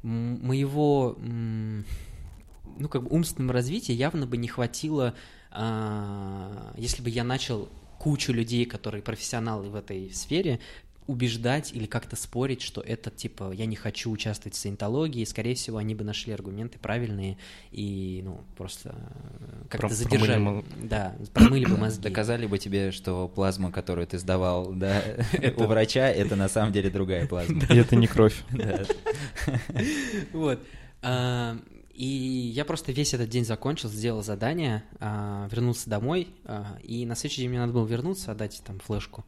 моего, 0.02 1.16
ну, 1.20 2.88
как 2.88 3.02
бы 3.02 3.08
умственного 3.10 3.52
развития 3.52 3.92
явно 3.94 4.26
бы 4.26 4.36
не 4.38 4.48
хватило, 4.48 5.14
а, 5.50 6.72
если 6.78 7.02
бы 7.02 7.10
я 7.10 7.24
начал 7.24 7.68
кучу 7.98 8.32
людей, 8.32 8.64
которые 8.64 9.02
профессионалы 9.02 9.68
в 9.68 9.74
этой 9.74 10.10
сфере, 10.14 10.58
убеждать 11.06 11.72
или 11.72 11.86
как-то 11.86 12.14
спорить, 12.14 12.62
что 12.62 12.80
это 12.80 13.10
типа 13.10 13.50
я 13.52 13.66
не 13.66 13.76
хочу 13.76 14.10
участвовать 14.10 14.54
в 14.54 14.58
саентологии, 14.58 15.24
скорее 15.24 15.54
всего, 15.54 15.78
они 15.78 15.94
бы 15.94 16.04
нашли 16.04 16.32
аргументы 16.32 16.78
правильные 16.78 17.36
и 17.72 18.20
ну 18.24 18.42
просто 18.56 18.94
э, 18.94 19.64
как-то 19.68 19.88
Пром- 19.88 19.92
задержали, 19.92 20.32
промыли 20.44 20.64
да, 20.82 21.16
промыли 21.32 21.64
бы 21.64 21.76
мозги. 21.76 22.02
Доказали 22.02 22.46
бы 22.46 22.58
тебе, 22.58 22.92
что 22.92 23.28
плазма, 23.28 23.72
которую 23.72 24.06
ты 24.06 24.18
сдавал 24.18 24.72
да, 24.72 25.02
у 25.56 25.64
врача, 25.64 26.08
это 26.08 26.36
на 26.36 26.48
самом 26.48 26.72
деле 26.72 26.90
другая 26.90 27.26
плазма. 27.26 27.62
И 27.68 27.76
это 27.76 27.96
не 27.96 28.06
кровь. 28.06 28.42
Вот. 30.32 30.60
А, 31.02 31.56
И 31.94 32.04
я 32.06 32.64
просто 32.64 32.92
весь 32.92 33.14
этот 33.14 33.28
день 33.28 33.44
закончил, 33.44 33.88
сделал 33.88 34.22
задание, 34.22 34.84
а, 35.00 35.48
вернулся 35.50 35.88
домой, 35.90 36.28
а, 36.44 36.78
и 36.82 37.04
на 37.06 37.14
следующий 37.16 37.42
день 37.42 37.50
мне 37.50 37.58
надо 37.58 37.72
было 37.72 37.86
вернуться, 37.86 38.32
отдать 38.32 38.62
там 38.64 38.78
флешку 38.80 39.24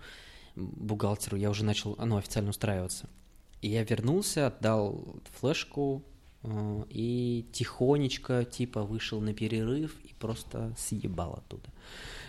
бухгалтеру, 0.56 1.36
я 1.36 1.50
уже 1.50 1.64
начал, 1.64 1.96
ну, 1.98 2.16
официально 2.16 2.50
устраиваться. 2.50 3.08
И 3.60 3.68
я 3.68 3.84
вернулся, 3.84 4.48
отдал 4.48 5.16
флешку, 5.38 6.02
а, 6.42 6.84
и 6.88 7.46
тихонечко, 7.52 8.44
типа, 8.44 8.82
вышел 8.82 9.20
на 9.20 9.32
перерыв 9.32 9.96
и 10.04 10.12
просто 10.14 10.74
съебал 10.76 11.34
оттуда. 11.34 11.68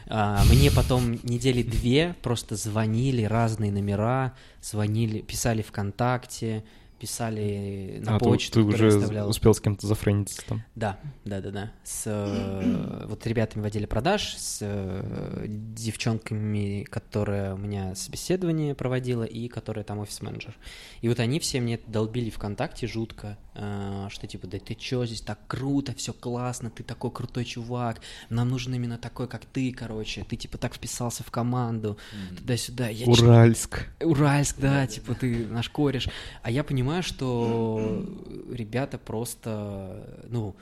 А, 0.07 0.43
Мне 0.45 0.71
потом 0.71 1.19
недели 1.23 1.63
две 1.63 2.15
просто 2.21 2.55
звонили 2.55 3.23
разные 3.23 3.71
номера, 3.71 4.35
звонили, 4.61 5.21
писали 5.21 5.61
ВКонтакте, 5.61 6.63
писали 7.03 8.01
на 8.05 8.15
А, 8.15 8.19
почту, 8.19 8.53
ты 8.53 8.61
уже 8.61 8.87
оставлял. 8.87 9.27
успел 9.29 9.53
с 9.53 9.59
кем-то 9.59 9.85
зафрендиться 9.85 10.41
там. 10.47 10.63
Да, 10.73 10.97
да, 11.25 11.41
да, 11.41 11.51
да. 11.51 11.71
С 11.83 12.03
э, 12.05 13.05
вот 13.09 13.27
ребятами 13.27 13.61
в 13.61 13.65
отделе 13.65 13.87
продаж, 13.87 14.35
с 14.37 14.59
э, 14.61 15.45
девчонками, 15.47 16.83
которая 16.89 17.55
у 17.55 17.57
меня 17.57 17.93
собеседование 17.95 18.73
проводила 18.73 19.25
и 19.25 19.49
которая 19.49 19.83
там 19.83 19.99
офис-менеджер. 19.99 20.55
И 21.01 21.09
вот 21.09 21.19
они 21.19 21.41
все 21.41 21.59
мне 21.59 21.77
долбили 21.87 22.29
ВКонтакте 22.29 22.87
жутко, 22.87 23.37
что 23.53 24.27
типа, 24.27 24.47
да 24.47 24.57
ты 24.59 24.73
чё, 24.75 25.05
здесь 25.05 25.21
так 25.21 25.39
круто, 25.47 25.93
все 25.95 26.11
классно, 26.11 26.69
ты 26.69 26.83
такой 26.83 27.11
крутой 27.11 27.45
чувак, 27.45 28.01
нам 28.29 28.49
нужен 28.49 28.73
именно 28.73 28.97
такой, 28.97 29.27
как 29.27 29.45
ты, 29.45 29.71
короче, 29.71 30.23
ты 30.23 30.35
типа 30.35 30.57
так 30.57 30.73
вписался 30.73 31.23
в 31.23 31.29
команду, 31.29 31.97
туда-сюда. 32.37 32.89
Я 32.89 33.05
Уральск. 33.05 33.87
Уральск, 34.01 34.57
да, 34.59 34.87
типа 34.87 35.13
ты 35.13 35.45
наш 35.45 35.69
кореш. 35.69 36.09
А 36.41 36.49
я 36.49 36.63
понимаю, 36.63 37.03
что 37.03 38.05
ребята 38.51 38.97
просто, 38.97 40.23
ну, 40.29 40.55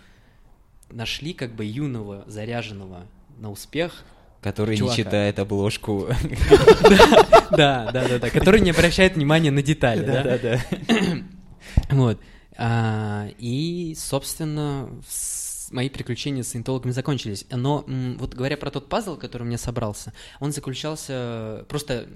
нашли 0.89 1.33
как 1.33 1.55
бы 1.55 1.65
юного, 1.65 2.23
заряженного 2.27 3.05
на 3.39 3.51
успех. 3.51 4.03
Который 4.41 4.71
не 4.71 4.79
Чувака. 4.79 4.95
читает 4.97 5.39
обложку. 5.39 6.07
Да, 7.51 7.91
да, 7.91 8.07
да, 8.07 8.17
да, 8.17 8.29
который 8.29 8.61
не 8.61 8.71
обращает 8.71 9.15
внимания 9.15 9.51
на 9.51 9.61
детали, 9.61 10.05
да? 10.05 10.23
Да-да-да. 10.23 10.61
Вот. 11.89 12.17
А, 12.57 13.29
и, 13.37 13.95
собственно, 13.97 14.89
мои 15.71 15.89
приключения 15.89 16.43
с 16.43 16.49
саентологами 16.49 16.91
закончились. 16.91 17.45
Но 17.49 17.85
вот 18.17 18.33
говоря 18.33 18.57
про 18.57 18.71
тот 18.71 18.89
пазл, 18.89 19.17
который 19.17 19.43
у 19.43 19.45
меня 19.45 19.57
собрался, 19.57 20.13
он 20.39 20.51
заключался... 20.51 21.65
Просто 21.69 22.07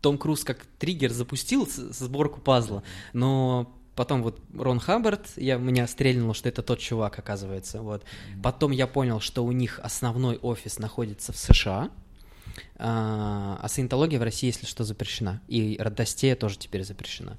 Том 0.00 0.18
Круз 0.18 0.44
как 0.44 0.64
триггер 0.78 1.12
запустил 1.12 1.68
сборку 1.68 2.40
пазла, 2.40 2.82
но 3.12 3.76
потом 3.94 4.22
вот 4.22 4.40
Рон 4.54 4.80
Хаббард, 4.80 5.28
я, 5.36 5.56
меня 5.56 5.86
стрельнуло, 5.86 6.34
что 6.34 6.48
это 6.48 6.62
тот 6.62 6.78
чувак, 6.78 7.18
оказывается. 7.18 7.82
Вот. 7.82 8.04
Потом 8.42 8.70
я 8.70 8.86
понял, 8.86 9.20
что 9.20 9.44
у 9.44 9.52
них 9.52 9.78
основной 9.82 10.38
офис 10.38 10.78
находится 10.78 11.32
в 11.32 11.36
США, 11.36 11.90
а, 12.76 13.58
а 13.60 13.68
саентология 13.68 14.18
в 14.18 14.22
России, 14.22 14.48
если 14.48 14.66
что, 14.66 14.84
запрещена. 14.84 15.40
И 15.48 15.76
родостея 15.78 16.36
тоже 16.36 16.58
теперь 16.58 16.84
запрещена. 16.84 17.38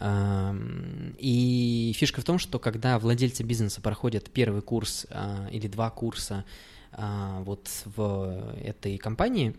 И 0.00 1.92
фишка 1.96 2.20
в 2.20 2.24
том, 2.24 2.38
что 2.38 2.58
когда 2.58 2.98
владельцы 2.98 3.42
бизнеса 3.42 3.80
проходят 3.80 4.30
первый 4.30 4.62
курс 4.62 5.06
а, 5.10 5.48
или 5.50 5.66
два 5.66 5.90
курса 5.90 6.44
а, 6.92 7.40
вот 7.42 7.68
в 7.84 8.54
этой 8.62 8.96
компании, 8.98 9.56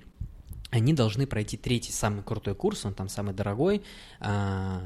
они 0.69 0.93
должны 0.93 1.28
пройти 1.28 1.58
третий 1.58 1.91
самый 1.91 2.23
крутой 2.23 2.56
курс, 2.56 2.86
он 2.86 2.93
там 2.93 3.10
самый 3.10 3.34
дорогой, 3.34 3.82
а, 4.21 4.82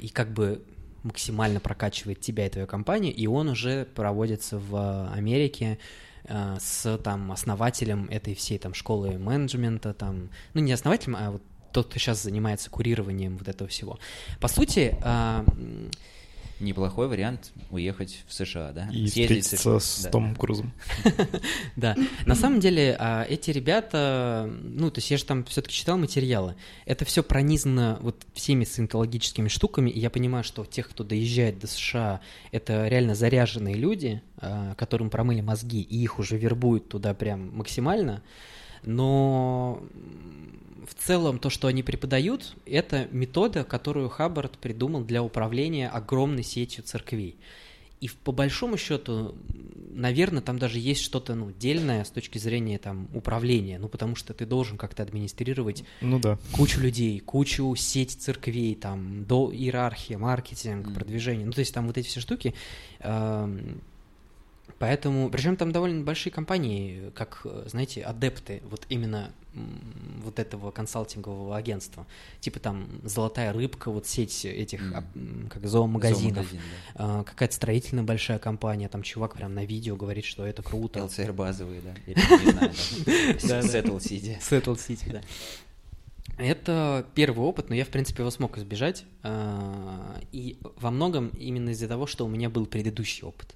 и 0.00 0.08
как 0.08 0.32
бы 0.32 0.62
максимально 1.02 1.60
прокачивает 1.60 2.20
тебя 2.20 2.46
и 2.46 2.50
твою 2.50 2.66
компанию, 2.66 3.12
и 3.14 3.26
он 3.26 3.48
уже 3.48 3.84
проводится 3.84 4.58
в 4.58 5.12
Америке 5.12 5.78
с 6.24 6.98
там 6.98 7.32
основателем 7.32 8.06
этой 8.08 8.36
всей 8.36 8.56
там 8.56 8.72
школы 8.72 9.18
менеджмента, 9.18 9.92
там, 9.92 10.30
ну 10.54 10.60
не 10.60 10.70
основателем, 10.70 11.16
а 11.16 11.32
вот 11.32 11.42
тот, 11.72 11.88
кто 11.88 11.98
сейчас 11.98 12.22
занимается 12.22 12.70
курированием 12.70 13.36
вот 13.38 13.48
этого 13.48 13.68
всего. 13.68 13.98
По 14.40 14.48
сути, 14.48 14.96
а, 15.02 15.44
м, 15.48 15.90
Неплохой 16.60 17.08
вариант 17.08 17.50
уехать 17.72 18.22
в 18.28 18.32
США, 18.32 18.70
да? 18.70 18.84
И 18.92 19.08
Съездить 19.08 19.08
в 19.08 19.22
встретиться 19.22 19.56
США. 19.56 19.80
с 19.80 20.02
Да. 20.04 20.10
Томом 20.10 20.36
Крузом. 20.36 20.72
Да, 21.76 21.96
на 22.24 22.36
самом 22.36 22.60
деле 22.60 22.96
а, 23.00 23.24
эти 23.28 23.50
ребята, 23.50 24.48
ну, 24.62 24.88
то 24.92 24.98
есть 24.98 25.10
я 25.10 25.18
же 25.18 25.24
там 25.24 25.44
все-таки 25.46 25.74
читал 25.74 25.98
материалы, 25.98 26.54
это 26.86 27.04
все 27.04 27.24
пронизано 27.24 27.98
вот 28.00 28.24
всеми 28.34 28.62
саентологическими 28.64 29.48
штуками, 29.48 29.90
и 29.90 29.98
я 29.98 30.08
понимаю, 30.08 30.44
что 30.44 30.64
тех, 30.64 30.88
кто 30.88 31.02
доезжает 31.02 31.58
до 31.58 31.66
США, 31.66 32.20
это 32.52 32.86
реально 32.86 33.16
заряженные 33.16 33.74
люди, 33.74 34.22
а, 34.36 34.76
которым 34.76 35.10
промыли 35.10 35.40
мозги, 35.40 35.80
и 35.82 35.96
их 36.00 36.20
уже 36.20 36.36
вербуют 36.36 36.88
туда 36.88 37.12
прям 37.12 37.56
максимально, 37.56 38.22
но 38.84 39.82
в 40.86 40.94
целом 40.94 41.38
то, 41.38 41.50
что 41.50 41.68
они 41.68 41.82
преподают, 41.82 42.56
это 42.66 43.08
метода, 43.12 43.64
которую 43.64 44.08
Хаббард 44.08 44.58
придумал 44.58 45.02
для 45.04 45.22
управления 45.22 45.88
огромной 45.88 46.42
сетью 46.42 46.84
церквей. 46.84 47.36
И 48.00 48.10
по 48.24 48.32
большому 48.32 48.76
счету, 48.76 49.36
наверное, 49.94 50.42
там 50.42 50.58
даже 50.58 50.80
есть 50.80 51.02
что-то 51.02 51.36
ну, 51.36 51.52
дельное 51.52 52.02
с 52.02 52.10
точки 52.10 52.38
зрения 52.38 52.78
там, 52.78 53.06
управления, 53.14 53.78
ну 53.78 53.88
потому 53.88 54.16
что 54.16 54.34
ты 54.34 54.44
должен 54.44 54.76
как-то 54.76 55.04
администрировать 55.04 55.84
Ну 56.00 56.18
да. 56.18 56.36
кучу 56.52 56.80
людей, 56.80 57.20
кучу 57.20 57.72
сеть 57.76 58.10
церквей, 58.20 58.74
там, 58.74 59.24
до 59.24 59.52
иерархия, 59.54 60.18
маркетинг, 60.18 60.86
Мгм. 60.86 60.94
продвижение. 60.94 61.46
Ну, 61.46 61.52
то 61.52 61.60
есть 61.60 61.72
там 61.72 61.86
вот 61.86 61.96
эти 61.96 62.08
все 62.08 62.18
штуки. 62.20 62.54
эм, 62.98 63.80
Поэтому, 64.82 65.30
причем 65.30 65.56
там 65.56 65.70
довольно 65.70 66.02
большие 66.02 66.32
компании, 66.32 67.12
как, 67.14 67.46
знаете, 67.66 68.02
адепты 68.02 68.62
вот 68.64 68.84
именно 68.88 69.32
вот 70.24 70.40
этого 70.40 70.72
консалтингового 70.72 71.56
агентства. 71.56 72.04
Типа 72.40 72.58
там 72.58 72.88
«Золотая 73.04 73.52
рыбка», 73.52 73.92
вот 73.92 74.08
сеть 74.08 74.44
этих, 74.44 74.80
м, 75.14 75.48
как 75.48 75.64
зоомагазинов. 75.68 76.34
Зоомагазин, 76.34 76.60
А, 76.96 77.22
какая-то 77.22 77.54
строительная 77.54 78.02
большая 78.02 78.40
компания, 78.40 78.88
там 78.88 79.04
чувак 79.04 79.34
прям 79.34 79.54
на 79.54 79.64
видео 79.64 79.94
говорит, 79.94 80.24
что 80.24 80.44
это 80.44 80.64
да. 80.64 80.68
круто. 80.68 81.04
ЛЦР 81.04 81.32
базовые, 81.32 81.80
да? 81.80 81.94
Да, 82.08 82.52
да. 82.52 82.60
да. 82.60 83.60
Settle 83.60 83.98
City. 83.98 84.36
Settle 84.40 84.74
City, 84.76 85.12
да. 85.12 85.20
Это 86.38 87.06
первый 87.14 87.44
опыт, 87.46 87.68
но 87.68 87.76
я, 87.76 87.84
в 87.84 87.88
принципе, 87.90 88.24
его 88.24 88.32
смог 88.32 88.58
избежать. 88.58 89.04
а, 89.22 90.18
И 90.32 90.58
во 90.80 90.90
многом 90.90 91.28
именно 91.38 91.70
из-за 91.70 91.86
того, 91.86 92.08
что 92.08 92.26
у 92.26 92.28
меня 92.28 92.50
был 92.50 92.66
предыдущий 92.66 93.22
опыт. 93.22 93.54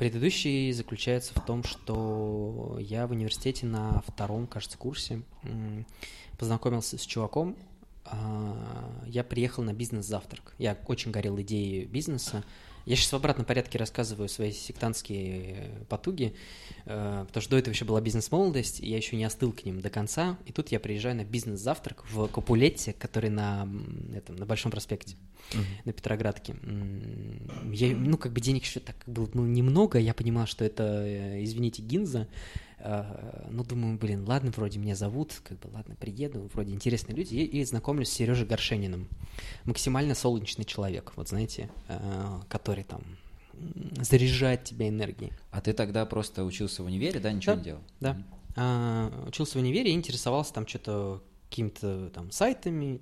Предыдущий 0.00 0.72
заключается 0.72 1.34
в 1.34 1.44
том, 1.44 1.62
что 1.62 2.78
я 2.80 3.06
в 3.06 3.10
университете 3.10 3.66
на 3.66 4.00
втором, 4.06 4.46
кажется, 4.46 4.78
курсе 4.78 5.20
познакомился 6.38 6.96
с 6.96 7.02
чуваком. 7.02 7.54
а, 8.06 9.04
Я 9.04 9.22
приехал 9.24 9.62
на 9.62 9.74
бизнес-завтрак. 9.74 10.54
Я 10.56 10.78
очень 10.86 11.10
горел 11.10 11.38
идеей 11.42 11.84
бизнеса. 11.84 12.44
Я 12.90 12.96
сейчас 12.96 13.12
в 13.12 13.14
обратном 13.14 13.46
порядке 13.46 13.78
рассказываю 13.78 14.28
свои 14.28 14.50
сектантские 14.50 15.70
потуги, 15.88 16.34
э, 16.86 17.24
потому 17.24 17.40
что 17.40 17.52
до 17.52 17.58
этого 17.58 17.72
еще 17.72 17.84
была 17.84 18.00
бизнес-молодость, 18.00 18.80
и 18.80 18.90
я 18.90 18.96
еще 18.96 19.14
не 19.14 19.22
остыл 19.22 19.52
к 19.52 19.64
ним 19.64 19.80
до 19.80 19.90
конца. 19.90 20.36
И 20.44 20.50
тут 20.50 20.72
я 20.72 20.80
приезжаю 20.80 21.14
на 21.14 21.24
бизнес-завтрак 21.24 22.04
в 22.10 22.26
Капулетте, 22.26 22.92
который 22.92 23.30
на, 23.30 23.68
этом, 24.12 24.34
на 24.34 24.44
Большом 24.44 24.72
проспекте 24.72 25.14
на 25.84 25.92
Петроградке. 25.92 26.56
Я, 27.72 27.94
ну, 27.94 28.18
как 28.18 28.32
бы 28.32 28.40
денег 28.40 28.64
еще 28.64 28.80
так 28.80 28.96
было 29.06 29.30
ну, 29.34 29.46
немного, 29.46 30.00
я 30.00 30.12
понимал, 30.12 30.46
что 30.46 30.64
это, 30.64 30.82
э, 30.82 31.44
извините, 31.44 31.82
гинза. 31.82 32.26
А, 32.82 33.46
Ну, 33.50 33.64
думаю, 33.64 33.98
блин, 33.98 34.24
ладно, 34.26 34.50
вроде 34.56 34.78
меня 34.78 34.94
зовут, 34.94 35.40
как 35.44 35.58
бы, 35.60 35.68
ладно, 35.72 35.94
приеду, 35.96 36.48
вроде 36.54 36.72
интересные 36.72 37.14
люди, 37.16 37.34
и, 37.34 37.44
и 37.60 37.64
знакомлюсь 37.64 38.08
с 38.08 38.12
Сережей 38.12 38.46
Горшениным. 38.46 39.08
Максимально 39.64 40.14
солнечный 40.14 40.64
человек, 40.64 41.12
вот 41.16 41.28
знаете, 41.28 41.70
а, 41.88 42.40
который 42.48 42.84
там 42.84 43.02
заряжает 44.00 44.64
тебя 44.64 44.88
энергией. 44.88 45.32
А 45.50 45.60
ты 45.60 45.72
тогда 45.72 46.06
просто 46.06 46.44
учился 46.44 46.82
в 46.82 46.86
универе, 46.86 47.20
да? 47.20 47.32
Ничего 47.32 47.54
Да, 47.54 47.58
не 47.58 47.64
делал? 47.64 47.80
да. 48.00 48.16
А, 48.56 49.24
учился 49.28 49.58
в 49.58 49.60
универе 49.60 49.92
и 49.92 49.94
интересовался 49.94 50.52
там 50.54 50.66
что-то 50.66 51.22
какими-то 51.50 52.10
там 52.10 52.30
сайтами, 52.30 53.00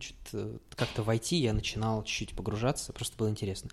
как-то 0.75 1.03
войти, 1.03 1.37
я 1.37 1.53
начинал 1.53 2.03
чуть-чуть 2.03 2.35
погружаться, 2.35 2.95
просто 2.95 3.17
было 3.19 3.29
интересно. 3.29 3.71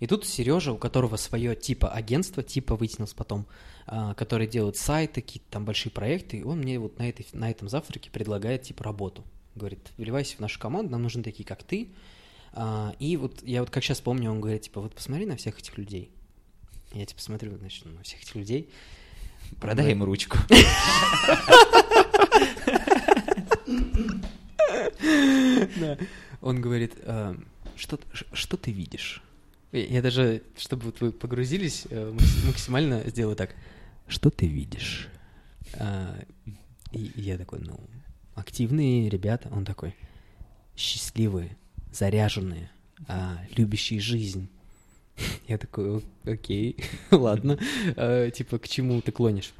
И 0.00 0.06
тут 0.06 0.24
Сережа, 0.26 0.72
у 0.72 0.78
которого 0.78 1.16
свое 1.16 1.54
типа 1.54 1.90
агентство, 1.90 2.42
типа 2.42 2.74
вытянулся 2.74 3.14
потом, 3.14 3.46
а, 3.86 4.14
который 4.14 4.46
делает 4.46 4.78
сайты, 4.78 5.20
какие-то 5.20 5.50
там 5.50 5.66
большие 5.66 5.92
проекты, 5.92 6.38
и 6.38 6.42
он 6.42 6.60
мне 6.60 6.78
вот 6.78 6.98
на, 6.98 7.06
этой, 7.08 7.26
на 7.32 7.50
этом 7.50 7.68
завтраке 7.68 8.10
предлагает 8.10 8.62
типа 8.62 8.82
работу. 8.82 9.22
Говорит, 9.54 9.92
вливайся 9.98 10.36
в 10.36 10.40
нашу 10.40 10.58
команду, 10.58 10.92
нам 10.92 11.02
нужны 11.02 11.22
такие, 11.22 11.44
как 11.44 11.62
ты. 11.62 11.90
А, 12.54 12.94
И 12.98 13.18
вот 13.18 13.42
я 13.42 13.60
вот 13.60 13.70
как 13.70 13.84
сейчас 13.84 14.00
помню, 14.00 14.30
он 14.30 14.40
говорит, 14.40 14.62
типа, 14.62 14.80
вот 14.80 14.94
посмотри 14.94 15.26
на 15.26 15.36
всех 15.36 15.58
этих 15.58 15.76
людей. 15.76 16.10
Я 16.94 17.04
типа 17.04 17.20
смотрю, 17.20 17.58
значит, 17.58 17.84
на 17.84 18.02
всех 18.02 18.22
этих 18.22 18.34
людей. 18.34 18.70
Продай 19.60 19.92
им 19.92 20.02
ручку. 20.02 20.38
Он 26.40 26.60
говорит, 26.60 26.94
«А, 27.04 27.36
что, 27.76 27.98
что 28.32 28.56
ты 28.56 28.70
видишь? 28.70 29.22
Я 29.72 30.02
даже, 30.02 30.42
чтобы 30.56 30.84
вот 30.84 31.00
вы 31.00 31.10
погрузились, 31.10 31.86
э, 31.90 32.10
макс- 32.12 32.44
максимально 32.46 33.02
сделаю 33.08 33.34
так. 33.36 33.54
Что 34.06 34.30
ты 34.30 34.46
видишь? 34.46 35.08
А, 35.74 36.16
И 36.92 37.10
я 37.16 37.36
такой, 37.38 37.58
ну, 37.60 37.80
активные 38.36 39.08
ребята. 39.08 39.48
Он 39.50 39.64
такой, 39.64 39.96
счастливые, 40.76 41.56
заряженные, 41.92 42.70
а, 43.08 43.38
любящие 43.56 43.98
жизнь. 44.00 44.48
Я 45.48 45.58
такой, 45.58 45.98
«О- 45.98 46.02
окей, 46.30 46.76
ладно, 47.10 47.58
типа, 48.32 48.58
к 48.58 48.68
чему 48.68 49.00
ты 49.00 49.10
клонишь? 49.12 49.52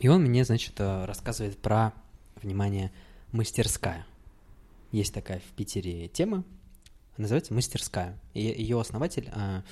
И 0.00 0.08
он 0.08 0.22
мне, 0.24 0.44
значит, 0.44 0.72
э, 0.78 1.04
рассказывает 1.04 1.56
про, 1.58 1.92
внимание, 2.42 2.90
мастерская. 3.34 4.06
Есть 4.92 5.12
такая 5.12 5.40
в 5.40 5.56
Питере 5.56 6.08
тема, 6.08 6.44
называется 7.16 7.52
мастерская. 7.52 8.18
И 8.32 8.40
ее 8.40 8.80
основатель 8.80 9.28
а, 9.32 9.62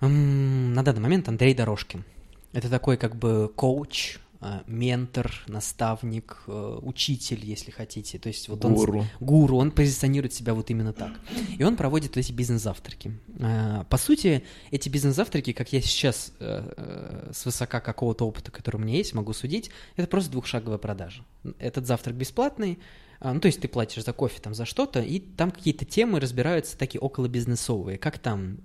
м, 0.00 0.74
на 0.74 0.82
данный 0.82 1.00
момент 1.00 1.28
Андрей 1.28 1.54
Дорожкин. 1.54 2.04
Это 2.52 2.68
такой 2.68 2.96
как 2.96 3.16
бы 3.16 3.50
коуч, 3.56 4.18
ментор, 4.66 5.32
наставник, 5.46 6.42
э, 6.46 6.78
учитель, 6.82 7.44
если 7.44 7.70
хотите. 7.70 8.18
То 8.18 8.28
есть 8.28 8.48
вот 8.48 8.64
он 8.64 8.74
Гуру. 8.74 9.04
гуру, 9.20 9.56
он 9.56 9.70
позиционирует 9.70 10.32
себя 10.32 10.54
вот 10.54 10.70
именно 10.70 10.92
так. 10.92 11.12
И 11.58 11.62
он 11.64 11.76
проводит 11.76 12.16
эти 12.16 12.32
бизнес-завтраки. 12.32 13.12
А, 13.40 13.84
По 13.84 13.96
сути, 13.96 14.44
эти 14.70 14.88
бизнес-завтраки, 14.88 15.52
как 15.52 15.72
я 15.72 15.80
сейчас 15.80 16.32
э, 16.40 16.72
э, 16.76 17.30
с 17.32 17.44
высока 17.44 17.80
какого-то 17.80 18.26
опыта, 18.26 18.50
который 18.50 18.76
у 18.76 18.80
меня 18.80 18.96
есть, 18.96 19.14
могу 19.14 19.32
судить, 19.32 19.70
это 19.96 20.08
просто 20.08 20.30
двухшаговая 20.32 20.78
продажа. 20.78 21.24
Этот 21.58 21.86
завтрак 21.86 22.14
бесплатный, 22.14 22.78
ну, 23.20 23.40
то 23.40 23.46
есть 23.46 23.60
ты 23.60 23.68
платишь 23.68 24.04
за 24.04 24.12
кофе, 24.12 24.40
там, 24.42 24.54
за 24.54 24.66
что-то, 24.66 25.00
и 25.00 25.18
там 25.18 25.50
какие-то 25.50 25.84
темы 25.84 26.20
разбираются 26.20 26.76
такие 26.76 27.00
около 27.00 27.26
бизнесовые, 27.26 27.96
как 27.96 28.18
там 28.18 28.58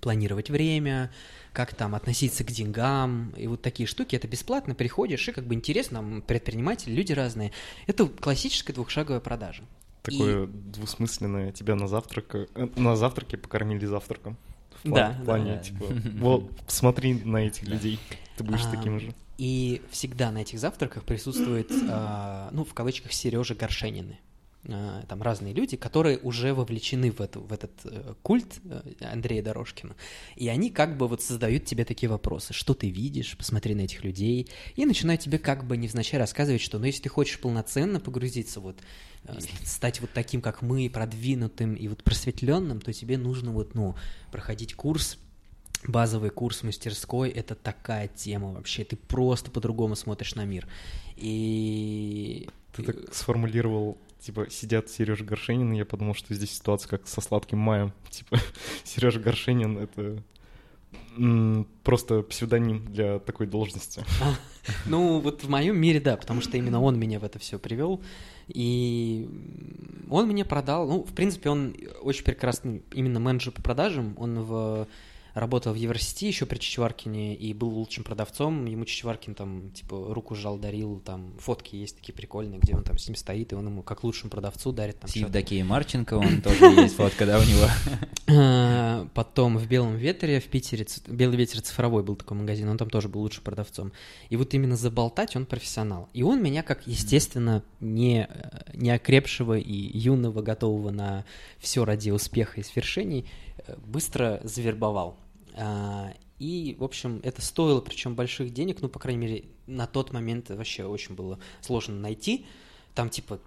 планировать 0.00 0.50
время, 0.50 1.10
как 1.52 1.74
там 1.74 1.94
относиться 1.94 2.44
к 2.44 2.50
деньгам, 2.50 3.30
и 3.36 3.46
вот 3.46 3.62
такие 3.62 3.86
штуки, 3.86 4.16
это 4.16 4.28
бесплатно, 4.28 4.74
приходишь, 4.74 5.28
и 5.28 5.32
как 5.32 5.46
бы 5.46 5.54
интересно, 5.54 6.22
предприниматели, 6.26 6.92
люди 6.92 7.12
разные. 7.12 7.52
Это 7.86 8.06
классическая 8.06 8.72
двухшаговая 8.72 9.20
продажа. 9.20 9.64
Такое 10.02 10.46
двусмысленное. 10.46 11.52
Тебя 11.52 11.74
на 11.74 11.86
завтрак, 11.86 12.34
э, 12.34 12.68
на 12.76 12.96
завтраке 12.96 13.36
покормили 13.36 13.84
завтраком. 13.84 14.36
В 14.82 14.90
Да, 14.90 15.10
в 15.20 15.24
плане, 15.24 15.56
да. 15.56 15.58
типа, 15.58 15.84
вот, 16.18 16.50
смотри 16.66 17.14
на 17.14 17.38
этих 17.38 17.64
людей, 17.64 17.98
ты 18.36 18.44
будешь 18.44 18.64
А, 18.64 18.70
таким 18.74 18.98
же. 18.98 19.12
И 19.36 19.82
всегда 19.90 20.30
на 20.30 20.38
этих 20.38 20.58
завтраках 20.58 21.04
присутствует, 21.04 21.70
а, 21.90 22.48
ну, 22.52 22.64
в 22.64 22.72
кавычках, 22.72 23.12
Сережа 23.12 23.54
Горшенины. 23.54 24.18
А, 24.68 25.02
Там 25.08 25.22
разные 25.22 25.54
люди, 25.54 25.76
которые 25.76 26.18
уже 26.18 26.52
вовлечены 26.52 27.10
в, 27.10 27.20
эту, 27.20 27.40
в 27.40 27.52
этот 27.52 27.72
э, 27.84 28.14
культ 28.22 28.60
э, 28.64 28.82
Андрея 29.00 29.42
Дорожкина. 29.42 29.96
И 30.36 30.48
они 30.48 30.70
как 30.70 30.98
бы 30.98 31.08
вот 31.08 31.22
создают 31.22 31.64
тебе 31.64 31.84
такие 31.84 32.10
вопросы. 32.10 32.52
Что 32.52 32.74
ты 32.74 32.90
видишь? 32.90 33.36
Посмотри 33.38 33.74
на 33.74 33.82
этих 33.82 34.04
людей. 34.04 34.48
И 34.76 34.84
начинают 34.84 35.22
тебе 35.22 35.38
как 35.38 35.66
бы 35.66 35.78
невзначай 35.78 36.20
рассказывать, 36.20 36.60
что 36.60 36.78
ну, 36.78 36.84
если 36.84 37.02
ты 37.02 37.08
хочешь 37.08 37.40
полноценно 37.40 38.00
погрузиться, 38.00 38.60
вот, 38.60 38.78
э, 39.24 39.38
стать 39.64 40.00
вот 40.02 40.10
таким, 40.12 40.42
как 40.42 40.60
мы, 40.60 40.90
продвинутым 40.90 41.74
и 41.74 41.88
вот 41.88 42.04
просветленным, 42.04 42.82
то 42.82 42.92
тебе 42.92 43.16
нужно 43.16 43.52
вот, 43.52 43.74
ну, 43.74 43.96
проходить 44.30 44.74
курс 44.74 45.18
базовый 45.86 46.28
курс 46.28 46.62
мастерской 46.62 47.30
это 47.30 47.54
такая 47.54 48.08
тема 48.08 48.52
вообще. 48.52 48.84
Ты 48.84 48.96
просто 48.96 49.50
по-другому 49.50 49.96
смотришь 49.96 50.34
на 50.34 50.44
мир. 50.44 50.68
И 51.16 52.48
Ты 52.76 52.82
так 52.82 53.14
сформулировал, 53.14 53.96
типа, 54.20 54.50
сидят 54.50 54.90
Сережа 54.90 55.24
Горшенин, 55.24 55.72
и 55.72 55.78
я 55.78 55.84
подумал, 55.84 56.14
что 56.14 56.34
здесь 56.34 56.52
ситуация 56.52 56.88
как 56.88 57.08
со 57.08 57.20
сладким 57.20 57.58
маем. 57.58 57.92
Типа, 58.10 58.38
Сережа 58.84 59.20
Горшенин— 59.20 59.78
это 59.78 60.22
просто 61.82 62.22
псевдоним 62.22 62.84
для 62.92 63.18
такой 63.18 63.46
должности. 63.46 64.04
Ну, 64.86 65.20
вот 65.20 65.42
в 65.42 65.48
моем 65.48 65.76
мире, 65.76 66.00
да, 66.00 66.16
потому 66.16 66.40
что 66.40 66.56
именно 66.56 66.80
он 66.80 66.98
меня 66.98 67.18
в 67.18 67.24
это 67.24 67.38
все 67.38 67.58
привел. 67.58 68.00
И 68.48 69.28
он 70.08 70.28
мне 70.28 70.44
продал, 70.44 70.86
ну, 70.88 71.04
в 71.04 71.12
принципе, 71.12 71.50
он 71.50 71.74
очень 72.02 72.24
прекрасный 72.24 72.82
именно 72.92 73.20
менеджер 73.20 73.52
по 73.52 73.62
продажам. 73.62 74.14
Он 74.18 74.40
в 74.40 74.88
работал 75.34 75.72
в 75.72 75.76
Евросети 75.76 76.26
еще 76.26 76.46
при 76.46 76.58
Чичваркине 76.58 77.34
и 77.34 77.52
был 77.54 77.70
лучшим 77.70 78.04
продавцом. 78.04 78.64
Ему 78.66 78.84
Чичваркин 78.84 79.34
там, 79.34 79.70
типа, 79.70 80.12
руку 80.14 80.34
жал, 80.34 80.58
дарил, 80.58 81.00
там, 81.00 81.34
фотки 81.38 81.76
есть 81.76 81.96
такие 81.96 82.14
прикольные, 82.14 82.58
где 82.60 82.74
он 82.74 82.82
там 82.82 82.98
с 82.98 83.08
ним 83.08 83.16
стоит, 83.16 83.52
и 83.52 83.54
он 83.54 83.66
ему 83.66 83.82
как 83.82 84.04
лучшему 84.04 84.30
продавцу 84.30 84.72
дарит 84.72 85.00
там 85.00 85.10
С. 85.10 85.16
Евдокией 85.16 85.62
Марченко, 85.62 86.14
он 86.14 86.42
тоже 86.42 86.64
есть 86.64 86.96
фотка, 86.96 87.26
да, 87.26 87.38
у 87.38 87.42
него? 87.42 87.66
Э, 88.26 89.06
Потом 89.14 89.58
в 89.58 89.66
Белом 89.66 89.96
ветре 89.96 90.40
в 90.40 90.46
Питере, 90.46 90.86
Белый 91.06 91.36
ветер 91.36 91.60
цифровой 91.60 92.02
был 92.02 92.16
такой 92.16 92.36
магазин, 92.36 92.68
он 92.68 92.78
там 92.78 92.90
тоже 92.90 93.08
был 93.08 93.20
лучшим 93.20 93.44
продавцом. 93.44 93.92
И 94.28 94.36
вот 94.36 94.54
именно 94.54 94.76
заболтать 94.76 95.36
он 95.36 95.46
профессионал. 95.46 96.08
И 96.12 96.22
он 96.22 96.42
меня, 96.42 96.62
как, 96.62 96.86
естественно, 96.86 97.62
не, 97.80 98.28
э, 98.28 98.60
не 98.74 98.90
окрепшего 98.90 99.58
и 99.58 99.98
юного, 99.98 100.42
готового 100.42 100.90
на 100.90 101.24
все 101.58 101.84
ради 101.84 102.10
успеха 102.10 102.60
и 102.60 102.62
свершений, 102.62 103.26
э, 103.66 103.76
быстро 103.84 104.40
завербовал. 104.44 105.16
А, 105.54 106.12
И, 106.38 106.74
в 106.78 106.84
общем, 106.84 107.20
это 107.22 107.42
стоило, 107.42 107.80
причем 107.82 108.14
больших 108.14 108.52
денег, 108.54 108.80
ну, 108.80 108.88
по 108.88 108.98
крайней 108.98 109.20
мере, 109.26 109.44
на 109.66 109.86
тот 109.86 110.12
момент 110.12 110.48
вообще 110.48 110.84
очень 110.84 111.14
было 111.14 111.38
сложно 111.60 111.96
найти. 111.96 112.46
Там, 112.94 113.10
типа, 113.10 113.40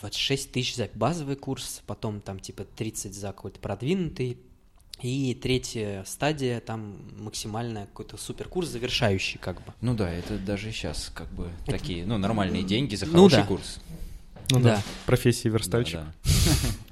26 0.00 0.52
тысяч 0.52 0.74
за 0.76 0.90
базовый 0.94 1.36
курс, 1.36 1.82
потом 1.86 2.20
там 2.20 2.38
типа 2.38 2.64
30 2.64 3.14
за 3.14 3.28
какой-то 3.28 3.60
продвинутый, 3.60 4.36
и 5.02 5.34
третья 5.34 6.04
стадия, 6.06 6.60
там 6.60 6.96
максимальная 7.18 7.86
какой-то 7.86 8.16
суперкурс, 8.16 8.68
завершающий 8.68 9.38
как 9.38 9.56
бы. 9.64 9.72
Ну 9.80 9.94
да, 9.94 10.10
это 10.10 10.38
даже 10.38 10.72
сейчас 10.72 11.10
как 11.14 11.28
бы 11.32 11.50
такие, 11.66 12.04
ну, 12.06 12.18
нормальные 12.18 12.62
деньги 12.62 12.94
за 12.94 13.06
Ну 13.06 13.12
хороший 13.12 13.36
да. 13.38 13.46
курс. 13.46 13.80
Ну 14.50 14.60
Да. 14.60 14.76
да, 14.76 14.82
профессия 15.06 15.50
верстальщик. 15.50 16.00
Да, 16.00 16.14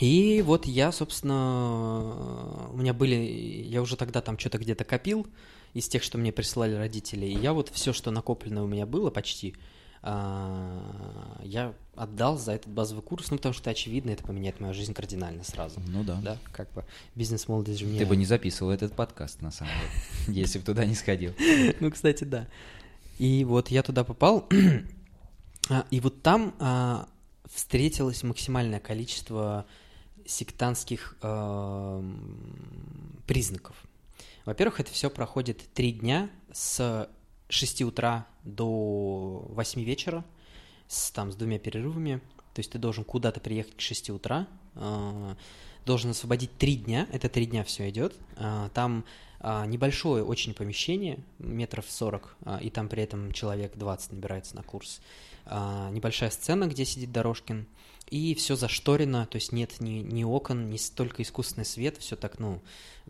И 0.00 0.42
вот 0.42 0.64
я, 0.66 0.92
собственно, 0.92 2.70
у 2.72 2.76
меня 2.76 2.94
были, 2.94 3.14
я 3.14 3.82
уже 3.82 3.96
тогда 3.96 4.22
там 4.22 4.38
что-то 4.38 4.56
где-то 4.58 4.84
копил 4.84 5.26
из 5.74 5.88
тех, 5.88 6.02
что 6.02 6.16
мне 6.16 6.32
присылали 6.32 6.74
родители, 6.74 7.26
и 7.26 7.38
я 7.38 7.52
вот 7.52 7.68
все, 7.68 7.92
что 7.92 8.10
накоплено 8.10 8.64
у 8.64 8.66
меня 8.66 8.86
было 8.86 9.10
почти, 9.10 9.54
а, 10.02 11.38
я 11.42 11.74
отдал 11.94 12.38
за 12.38 12.52
этот 12.52 12.72
базовый 12.72 13.02
курс, 13.02 13.30
ну, 13.30 13.36
потому 13.36 13.52
что, 13.52 13.68
очевидно, 13.68 14.10
это 14.10 14.24
поменяет 14.24 14.58
мою 14.58 14.72
жизнь 14.72 14.94
кардинально 14.94 15.44
сразу. 15.44 15.80
Ну 15.86 16.02
да. 16.02 16.18
Да, 16.22 16.38
как 16.52 16.72
бы 16.72 16.84
бизнес-молодость 17.14 17.80
же 17.80 17.84
мне... 17.84 17.98
Ты 17.98 18.06
бы 18.06 18.16
не 18.16 18.24
записывал 18.24 18.70
этот 18.70 18.94
подкаст, 18.94 19.42
на 19.42 19.50
самом 19.50 19.74
деле, 20.26 20.40
если 20.40 20.58
бы 20.58 20.64
туда 20.64 20.86
не 20.86 20.94
сходил. 20.94 21.34
Ну, 21.80 21.90
кстати, 21.90 22.24
да. 22.24 22.48
И 23.18 23.44
вот 23.44 23.68
я 23.68 23.82
туда 23.82 24.04
попал, 24.04 24.48
а, 25.68 25.84
и 25.90 26.00
вот 26.00 26.22
там 26.22 26.54
а, 26.58 27.06
встретилось 27.52 28.22
максимальное 28.22 28.80
количество 28.80 29.66
сектантских 30.30 31.16
эм, 31.22 33.22
признаков. 33.26 33.76
Во-первых, 34.44 34.80
это 34.80 34.92
все 34.92 35.10
проходит 35.10 35.68
три 35.74 35.92
дня 35.92 36.30
с 36.52 37.08
6 37.48 37.82
утра 37.82 38.26
до 38.44 39.46
8 39.50 39.82
вечера, 39.82 40.24
с, 40.88 41.10
там, 41.10 41.32
с 41.32 41.36
двумя 41.36 41.58
перерывами. 41.58 42.20
То 42.54 42.60
есть 42.60 42.72
ты 42.72 42.78
должен 42.78 43.04
куда-то 43.04 43.40
приехать 43.40 43.76
к 43.76 43.80
6 43.80 44.10
утра, 44.10 44.46
э, 44.74 45.34
должен 45.84 46.10
освободить 46.10 46.56
три 46.58 46.76
дня, 46.76 47.08
это 47.12 47.28
три 47.28 47.46
дня 47.46 47.64
все 47.64 47.88
идет. 47.90 48.14
А, 48.36 48.68
Там 48.70 49.04
а, 49.40 49.64
небольшое 49.66 50.22
очень 50.22 50.52
помещение, 50.52 51.18
метров 51.38 51.86
40, 51.88 52.36
а, 52.44 52.58
и 52.58 52.70
там 52.70 52.88
при 52.88 53.02
этом 53.02 53.32
человек 53.32 53.76
20 53.76 54.12
набирается 54.12 54.54
на 54.54 54.62
курс. 54.62 55.00
А, 55.46 55.90
Небольшая 55.90 56.30
сцена, 56.30 56.66
где 56.66 56.84
сидит 56.84 57.10
Дорожкин, 57.10 57.66
и 58.10 58.34
все 58.34 58.56
зашторено, 58.56 59.26
то 59.26 59.36
есть 59.36 59.52
нет 59.52 59.80
ни, 59.80 60.00
ни 60.00 60.24
окон, 60.24 60.68
ни 60.68 60.76
столько 60.76 61.22
искусственный 61.22 61.64
свет, 61.64 61.96
все 61.98 62.16
так, 62.16 62.38
ну, 62.38 62.60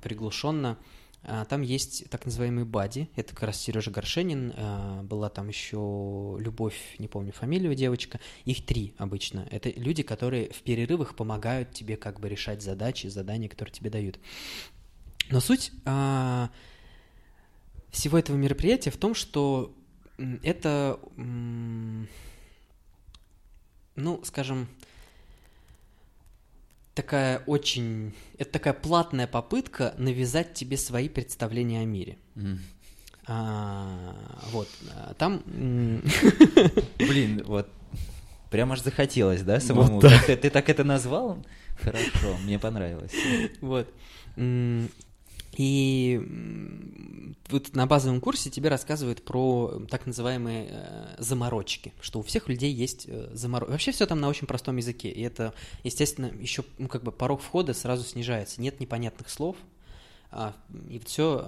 приглушенно. 0.00 0.78
А, 1.22 1.44
Там 1.44 1.62
есть 1.62 2.08
так 2.10 2.24
называемый 2.24 2.64
бади, 2.64 3.08
это 3.16 3.34
как 3.34 3.44
раз 3.44 3.60
Сережа 3.60 3.90
Горшенин, 3.90 4.52
а, 4.56 5.02
была 5.02 5.28
там 5.28 5.48
еще 5.48 6.36
Любовь, 6.38 6.96
не 6.98 7.08
помню 7.08 7.32
фамилию 7.32 7.74
девочка, 7.74 8.20
их 8.44 8.64
три 8.64 8.94
обычно. 8.98 9.46
Это 9.50 9.70
люди, 9.70 10.02
которые 10.02 10.50
в 10.50 10.62
перерывах 10.62 11.14
помогают 11.14 11.72
тебе 11.72 11.96
как 11.96 12.20
бы 12.20 12.28
решать 12.28 12.62
задачи, 12.62 13.06
задания, 13.08 13.48
которые 13.48 13.72
тебе 13.72 13.90
дают. 13.90 14.18
Но 15.30 15.40
суть 15.40 15.72
а, 15.84 16.50
всего 17.90 18.18
этого 18.18 18.36
мероприятия 18.36 18.90
в 18.90 18.96
том, 18.96 19.14
что 19.14 19.74
это, 20.42 21.00
ну, 21.16 21.96
скажем, 24.24 24.68
такая 26.94 27.42
очень... 27.46 28.14
Это 28.38 28.52
такая 28.52 28.72
платная 28.74 29.26
попытка 29.26 29.94
навязать 29.98 30.54
тебе 30.54 30.76
свои 30.76 31.08
представления 31.08 31.80
о 31.80 31.84
мире. 31.84 32.18
М. 32.36 32.60
А, 33.26 34.14
вот. 34.52 34.68
а, 34.94 35.14
Там... 35.14 35.42
Блин, 36.98 37.42
вот 37.46 37.68
прям 38.50 38.72
аж 38.72 38.82
захотелось, 38.82 39.42
да, 39.42 39.60
самому? 39.60 40.00
Вот. 40.00 40.02
Как 40.02 40.26
Ты, 40.26 40.36
ты 40.36 40.50
так 40.50 40.68
это 40.68 40.84
назвал? 40.84 41.44
Хорошо, 41.82 42.36
мне 42.44 42.58
понравилось. 42.58 43.12
Вот. 43.60 43.88
И 45.60 46.18
вот 47.50 47.74
на 47.74 47.86
базовом 47.86 48.22
курсе 48.22 48.48
тебе 48.48 48.70
рассказывают 48.70 49.22
про 49.22 49.82
так 49.90 50.06
называемые 50.06 50.68
э, 50.70 51.16
заморочки, 51.18 51.92
что 52.00 52.20
у 52.20 52.22
всех 52.22 52.48
людей 52.48 52.72
есть 52.72 53.06
заморочки. 53.34 53.72
Вообще 53.72 53.92
все 53.92 54.06
там 54.06 54.20
на 54.20 54.30
очень 54.30 54.46
простом 54.46 54.78
языке, 54.78 55.10
и 55.10 55.20
это, 55.20 55.52
естественно, 55.84 56.32
еще 56.40 56.64
ну, 56.78 56.88
как 56.88 57.02
бы 57.02 57.12
порог 57.12 57.42
входа 57.42 57.74
сразу 57.74 58.04
снижается. 58.04 58.62
Нет 58.62 58.80
непонятных 58.80 59.28
слов, 59.28 59.54
а, 60.30 60.56
и 60.88 60.98
все 61.00 61.44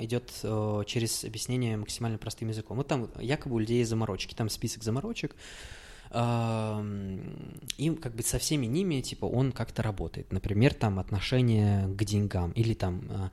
идет 0.00 0.32
э, 0.42 0.82
через 0.86 1.22
объяснение 1.22 1.76
максимально 1.76 2.16
простым 2.16 2.48
языком. 2.48 2.78
Вот 2.78 2.88
там 2.88 3.10
якобы 3.20 3.56
у 3.56 3.58
людей 3.58 3.84
заморочки, 3.84 4.34
там 4.34 4.48
список 4.48 4.82
заморочек, 4.82 5.36
Ам, 6.10 7.20
и 7.76 7.90
как 7.90 8.14
бы 8.14 8.22
со 8.22 8.38
всеми 8.38 8.66
ними, 8.66 9.00
типа, 9.00 9.26
он 9.26 9.52
как-то 9.52 9.82
работает. 9.82 10.32
Например, 10.32 10.74
там 10.74 10.98
отношение 10.98 11.86
к 11.88 12.04
деньгам 12.04 12.52
или 12.52 12.74
там 12.74 13.02
а, 13.10 13.30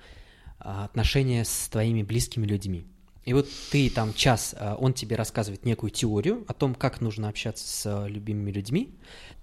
а, 0.59 0.85
отношения 0.85 1.45
с 1.45 1.69
твоими 1.69 2.03
близкими 2.03 2.45
людьми. 2.45 2.87
И 3.25 3.33
вот 3.33 3.47
ты 3.71 3.89
там 3.89 4.13
час, 4.13 4.55
а, 4.57 4.75
он 4.75 4.93
тебе 4.93 5.15
рассказывает 5.15 5.65
некую 5.65 5.89
теорию 5.89 6.45
о 6.47 6.53
том, 6.53 6.75
как 6.75 7.01
нужно 7.01 7.27
общаться 7.27 7.67
с 7.67 7.85
а, 7.85 8.05
любимыми 8.07 8.51
людьми. 8.51 8.95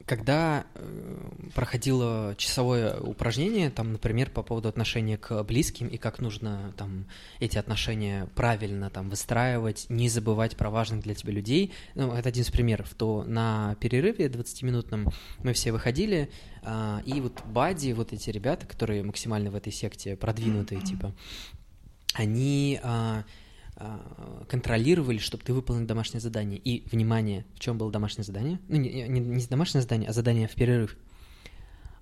Когда 0.04 0.66
э, 0.74 1.30
проходило 1.54 2.34
часовое 2.36 2.98
упражнение, 2.98 3.70
там, 3.70 3.92
например, 3.92 4.30
по 4.30 4.42
поводу 4.42 4.68
отношения 4.68 5.16
к 5.16 5.44
близким 5.44 5.86
и 5.86 5.96
как 5.96 6.18
нужно 6.18 6.74
там 6.76 7.06
эти 7.38 7.56
отношения 7.56 8.28
правильно 8.34 8.90
там 8.90 9.08
выстраивать, 9.08 9.86
не 9.88 10.08
забывать 10.08 10.56
про 10.56 10.70
важных 10.70 11.02
для 11.04 11.14
тебя 11.14 11.32
людей, 11.32 11.72
ну, 11.94 12.12
это 12.14 12.30
один 12.30 12.42
из 12.42 12.50
примеров, 12.50 12.92
то 12.98 13.22
на 13.22 13.76
перерыве 13.76 14.26
20-минутном 14.26 15.08
мы 15.38 15.52
все 15.52 15.70
выходили, 15.70 16.30
и 17.06 17.20
вот 17.20 17.40
Бади, 17.46 17.92
вот 17.92 18.12
эти 18.12 18.30
ребята, 18.30 18.66
которые 18.66 19.04
максимально 19.04 19.52
в 19.52 19.54
этой 19.54 19.72
секте 19.72 20.16
продвинутые, 20.16 20.80
типа, 20.80 21.14
они 22.14 22.80
контролировали, 24.48 25.18
чтобы 25.18 25.44
ты 25.44 25.52
выполнил 25.52 25.86
домашнее 25.86 26.20
задание. 26.20 26.58
И, 26.58 26.86
внимание, 26.90 27.44
в 27.54 27.60
чем 27.60 27.78
было 27.78 27.90
домашнее 27.90 28.24
задание? 28.24 28.58
Ну, 28.68 28.76
не, 28.76 29.08
не, 29.08 29.20
не 29.20 29.46
домашнее 29.46 29.82
задание, 29.82 30.08
а 30.08 30.12
задание 30.12 30.48
в 30.48 30.54
перерыв. 30.54 30.96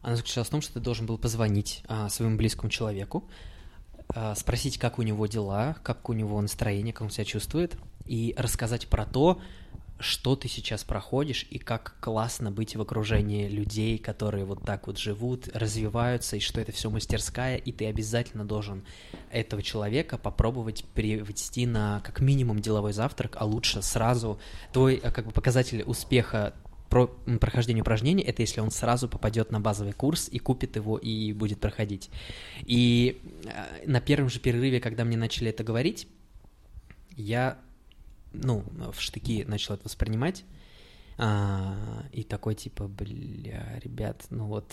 Оно 0.02 0.16
заключалось 0.16 0.48
в 0.48 0.50
том, 0.50 0.62
что 0.62 0.74
ты 0.74 0.80
должен 0.80 1.06
был 1.06 1.18
позвонить 1.18 1.82
а, 1.86 2.08
своему 2.08 2.36
близкому 2.36 2.70
человеку, 2.70 3.28
а, 4.08 4.34
спросить, 4.34 4.78
как 4.78 4.98
у 4.98 5.02
него 5.02 5.26
дела, 5.26 5.76
как 5.82 6.08
у 6.08 6.12
него 6.12 6.40
настроение, 6.40 6.92
как 6.92 7.02
он 7.02 7.10
себя 7.10 7.24
чувствует, 7.24 7.76
и 8.06 8.34
рассказать 8.38 8.88
про 8.88 9.04
то, 9.04 9.40
что 10.00 10.34
ты 10.36 10.48
сейчас 10.48 10.82
проходишь 10.84 11.46
и 11.50 11.58
как 11.58 11.96
классно 12.00 12.50
быть 12.50 12.74
в 12.74 12.80
окружении 12.80 13.48
людей, 13.48 13.98
которые 13.98 14.44
вот 14.44 14.64
так 14.64 14.86
вот 14.86 14.98
живут, 14.98 15.48
развиваются, 15.54 16.36
и 16.36 16.40
что 16.40 16.60
это 16.60 16.72
все 16.72 16.90
мастерская, 16.90 17.56
и 17.56 17.72
ты 17.72 17.86
обязательно 17.86 18.44
должен 18.44 18.84
этого 19.30 19.62
человека 19.62 20.18
попробовать 20.18 20.84
привести 20.94 21.66
на 21.66 22.00
как 22.00 22.20
минимум 22.20 22.60
деловой 22.60 22.92
завтрак, 22.92 23.36
а 23.38 23.44
лучше 23.44 23.82
сразу 23.82 24.40
твой 24.72 24.96
э, 24.96 25.10
как 25.10 25.26
бы 25.26 25.32
показатель 25.32 25.82
успеха 25.82 26.54
про 26.88 27.14
м, 27.26 27.38
прохождения 27.38 27.82
упражнений, 27.82 28.22
это 28.22 28.42
если 28.42 28.60
он 28.60 28.70
сразу 28.70 29.08
попадет 29.08 29.52
на 29.52 29.60
базовый 29.60 29.92
курс 29.92 30.28
и 30.30 30.38
купит 30.38 30.76
его 30.76 30.98
и 30.98 31.32
будет 31.32 31.60
проходить. 31.60 32.10
И 32.64 33.20
э, 33.44 33.86
на 33.86 34.00
первом 34.00 34.28
же 34.28 34.40
перерыве, 34.40 34.80
когда 34.80 35.04
мне 35.04 35.16
начали 35.16 35.50
это 35.50 35.62
говорить, 35.62 36.08
я, 37.16 37.58
ну, 38.32 38.64
в 38.92 39.00
штыки 39.00 39.44
начал 39.44 39.74
это 39.74 39.84
воспринимать, 39.84 40.44
а, 41.18 42.04
и 42.12 42.22
такой 42.22 42.54
типа, 42.54 42.88
бля, 42.88 43.78
ребят, 43.82 44.24
ну 44.30 44.46
вот, 44.46 44.72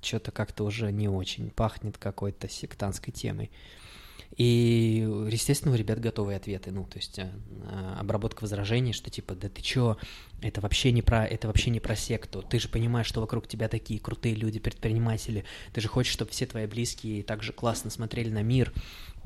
что-то 0.00 0.30
как-то 0.30 0.64
уже 0.64 0.92
не 0.92 1.08
очень 1.08 1.50
пахнет 1.50 1.98
какой-то 1.98 2.48
сектантской 2.48 3.12
темой. 3.12 3.50
И, 4.36 5.06
естественно, 5.30 5.74
у 5.74 5.76
ребят 5.76 6.00
готовые 6.00 6.36
ответы, 6.38 6.70
ну, 6.70 6.84
то 6.84 6.96
есть 6.96 7.18
э, 7.18 7.30
обработка 7.98 8.42
возражений, 8.42 8.94
что 8.94 9.10
типа, 9.10 9.34
да 9.34 9.50
ты 9.50 9.60
чё, 9.60 9.98
это 10.40 10.62
вообще 10.62 10.90
не 10.90 11.02
про, 11.02 11.26
это 11.26 11.48
вообще 11.48 11.68
не 11.68 11.80
про 11.80 11.96
секту, 11.96 12.42
ты 12.42 12.58
же 12.58 12.68
понимаешь, 12.68 13.06
что 13.06 13.20
вокруг 13.20 13.46
тебя 13.46 13.68
такие 13.68 14.00
крутые 14.00 14.34
люди, 14.34 14.58
предприниматели, 14.58 15.44
ты 15.74 15.82
же 15.82 15.88
хочешь, 15.88 16.12
чтобы 16.12 16.30
все 16.30 16.46
твои 16.46 16.66
близкие 16.66 17.22
так 17.22 17.42
же 17.42 17.52
классно 17.52 17.90
смотрели 17.90 18.30
на 18.30 18.42
мир, 18.42 18.72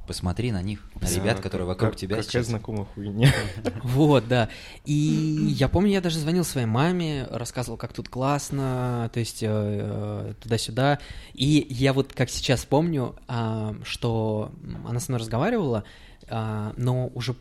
Посмотри 0.07 0.53
на 0.53 0.63
них, 0.63 0.81
на 1.01 1.07
ребят, 1.09 1.41
которые 1.41 1.67
как- 1.67 1.77
вокруг 1.77 1.91
как- 1.93 2.01
тебя 2.01 2.17
Какая 2.17 2.29
сейчас. 2.31 2.47
знакомая 2.47 2.85
хуйня. 2.95 3.33
Вот, 3.83 4.29
да. 4.29 4.49
И 4.85 4.95
я 4.95 5.69
помню, 5.69 5.91
я 5.93 6.01
даже 6.01 6.19
звонил 6.19 6.45
своей 6.45 6.67
маме, 6.67 7.27
рассказывал, 7.31 7.77
как 7.77 7.93
тут 7.93 8.09
классно, 8.09 9.11
то 9.13 9.21
есть 9.21 9.43
э, 9.43 9.49
э, 9.51 10.35
туда-сюда. 10.41 10.99
И 11.35 11.67
я 11.71 11.93
вот 11.93 12.13
как 12.13 12.31
сейчас 12.31 12.65
помню, 12.65 13.17
а, 13.29 13.75
что 13.85 14.53
она 14.87 15.01
со 15.01 15.11
мной 15.11 15.21
разговаривала, 15.21 15.85
а, 16.29 16.73
но 16.77 17.09
уже 17.09 17.35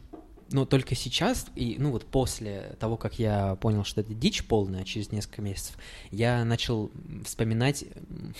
но 0.52 0.66
только 0.66 0.96
сейчас, 0.96 1.48
и 1.56 1.76
ну 1.80 1.92
вот 1.92 2.06
после 2.06 2.76
того, 2.80 2.98
как 2.98 3.18
я 3.18 3.56
понял, 3.56 3.84
что 3.84 4.02
это 4.02 4.14
дичь 4.14 4.46
полная 4.46 4.84
через 4.84 5.12
несколько 5.12 5.42
месяцев, 5.42 5.78
я 6.12 6.46
начал 6.46 6.92
вспоминать 7.24 7.86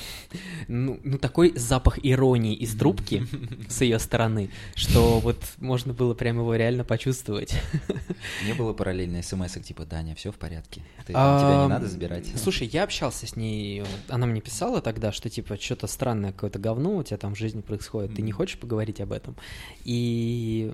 ну, 0.68 1.00
ну 1.04 1.18
такой 1.18 1.58
запах 1.58 2.00
иронии 2.04 2.56
из 2.56 2.76
трубки 2.76 3.26
с 3.70 3.82
ее 3.82 4.00
стороны, 4.00 4.52
что 4.76 5.20
вот 5.20 5.38
можно 5.58 5.94
было 5.94 6.14
прямо 6.14 6.42
его 6.42 6.56
реально 6.56 6.84
почувствовать. 6.84 7.56
Не 8.46 8.54
было 8.54 8.74
параллельной 8.74 9.24
смс 9.24 9.54
типа, 9.54 9.86
Даня, 9.86 10.16
все 10.16 10.32
в 10.32 10.36
порядке. 10.36 10.82
Ты- 11.08 11.14
тебя 11.40 11.64
не 11.64 11.70
надо 11.70 11.88
забирать. 11.88 12.28
Слушай, 12.36 12.68
я 12.68 12.84
общался 12.84 13.26
с 13.26 13.36
ней, 13.36 13.84
она 14.10 14.26
мне 14.28 14.42
писала 14.42 14.82
тогда, 14.82 15.12
что 15.12 15.30
типа 15.30 15.58
что-то 15.60 15.88
странное, 15.88 16.32
какое-то 16.32 16.60
говно 16.60 16.98
у 16.98 17.04
тебя 17.04 17.18
там 17.18 17.36
в 17.36 17.38
жизни 17.38 17.62
происходит, 17.62 18.16
ты 18.16 18.22
не 18.22 18.32
хочешь 18.32 18.60
поговорить 18.60 19.02
об 19.02 19.12
этом? 19.12 19.36
И 19.84 20.72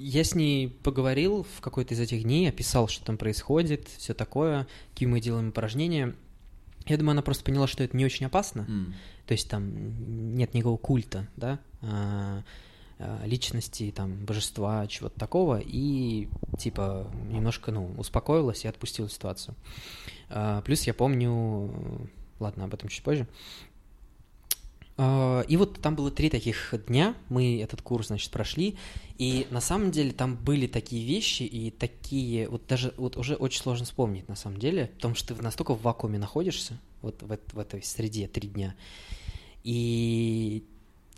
я 0.00 0.24
с 0.24 0.34
ней 0.34 0.68
поговорил 0.68 1.46
в 1.56 1.60
какой-то 1.60 1.92
из 1.92 2.00
этих 2.00 2.22
дней, 2.22 2.48
описал, 2.48 2.88
что 2.88 3.04
там 3.04 3.18
происходит, 3.18 3.88
все 3.98 4.14
такое, 4.14 4.66
какие 4.92 5.08
мы 5.08 5.20
делаем 5.20 5.50
упражнения. 5.50 6.14
Я 6.86 6.96
думаю, 6.96 7.12
она 7.12 7.22
просто 7.22 7.44
поняла, 7.44 7.66
что 7.66 7.84
это 7.84 7.94
не 7.96 8.06
очень 8.06 8.24
опасно. 8.24 8.62
М. 8.62 8.94
То 9.26 9.32
есть 9.32 9.48
там 9.50 10.34
нет 10.34 10.54
никакого 10.54 10.78
культа, 10.78 11.28
да, 11.36 11.60
а, 11.82 12.42
а, 12.98 13.26
личности, 13.26 13.92
там, 13.94 14.24
божества, 14.24 14.86
чего-то 14.86 15.20
такого, 15.20 15.60
и, 15.62 16.28
типа, 16.58 17.06
немножко, 17.28 17.70
ну, 17.70 17.94
успокоилась 17.98 18.64
и 18.64 18.68
отпустила 18.68 19.08
ситуацию. 19.10 19.54
А, 20.30 20.62
Плюс 20.62 20.84
я 20.84 20.94
помню, 20.94 22.08
ладно, 22.38 22.64
об 22.64 22.72
этом 22.72 22.88
чуть 22.88 23.02
позже, 23.02 23.28
И 25.00 25.56
вот 25.56 25.80
там 25.80 25.96
было 25.96 26.10
три 26.10 26.28
таких 26.28 26.74
дня, 26.86 27.14
мы 27.30 27.62
этот 27.62 27.80
курс, 27.80 28.08
значит, 28.08 28.30
прошли, 28.30 28.76
и 29.16 29.46
на 29.50 29.62
самом 29.62 29.92
деле 29.92 30.12
там 30.12 30.36
были 30.36 30.66
такие 30.66 31.06
вещи 31.06 31.44
и 31.44 31.70
такие, 31.70 32.48
вот 32.50 32.66
даже 32.66 32.92
вот 32.98 33.16
уже 33.16 33.34
очень 33.34 33.62
сложно 33.62 33.86
вспомнить 33.86 34.28
на 34.28 34.36
самом 34.36 34.58
деле, 34.58 34.90
потому 34.96 35.14
что 35.14 35.34
ты 35.34 35.42
настолько 35.42 35.74
в 35.74 35.80
вакууме 35.80 36.18
находишься, 36.18 36.78
вот 37.00 37.22
в, 37.22 37.38
в 37.54 37.58
этой 37.58 37.82
среде 37.82 38.28
три 38.28 38.48
дня, 38.48 38.74
и 39.64 40.64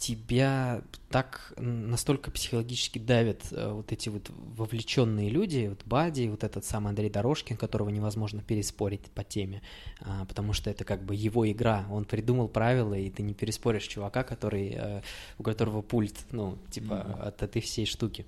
тебя 0.03 0.83
так 1.11 1.53
настолько 1.57 2.33
психологически 2.33 2.99
давят 2.99 3.41
э, 3.53 3.71
вот 3.71 3.93
эти 3.93 4.09
вот 4.09 4.31
вовлеченные 4.57 5.31
люди, 5.31 5.69
вот 5.69 5.83
Бади, 5.85 6.27
вот 6.29 6.43
этот 6.43 6.65
сам 6.65 6.89
Андрей 6.89 7.09
Дорожкин, 7.09 7.57
которого 7.57 7.89
невозможно 7.89 8.43
переспорить 8.43 9.03
по 9.15 9.23
теме, 9.23 9.63
а, 10.01 10.25
потому 10.25 10.55
что 10.55 10.71
это 10.71 10.83
как 10.85 11.05
бы 11.05 11.15
его 11.15 11.49
игра, 11.49 11.87
он 11.91 12.05
придумал 12.05 12.49
правила, 12.49 12.95
и 12.95 13.11
ты 13.11 13.23
не 13.23 13.33
переспоришь 13.33 13.85
чувака, 13.85 14.25
который, 14.25 14.73
э, 14.75 15.03
у 15.39 15.45
которого 15.45 15.83
пульт, 15.83 16.17
ну, 16.33 16.59
типа, 16.71 17.01
от 17.23 17.43
этой 17.43 17.63
всей 17.63 17.87
штуки. 17.87 18.27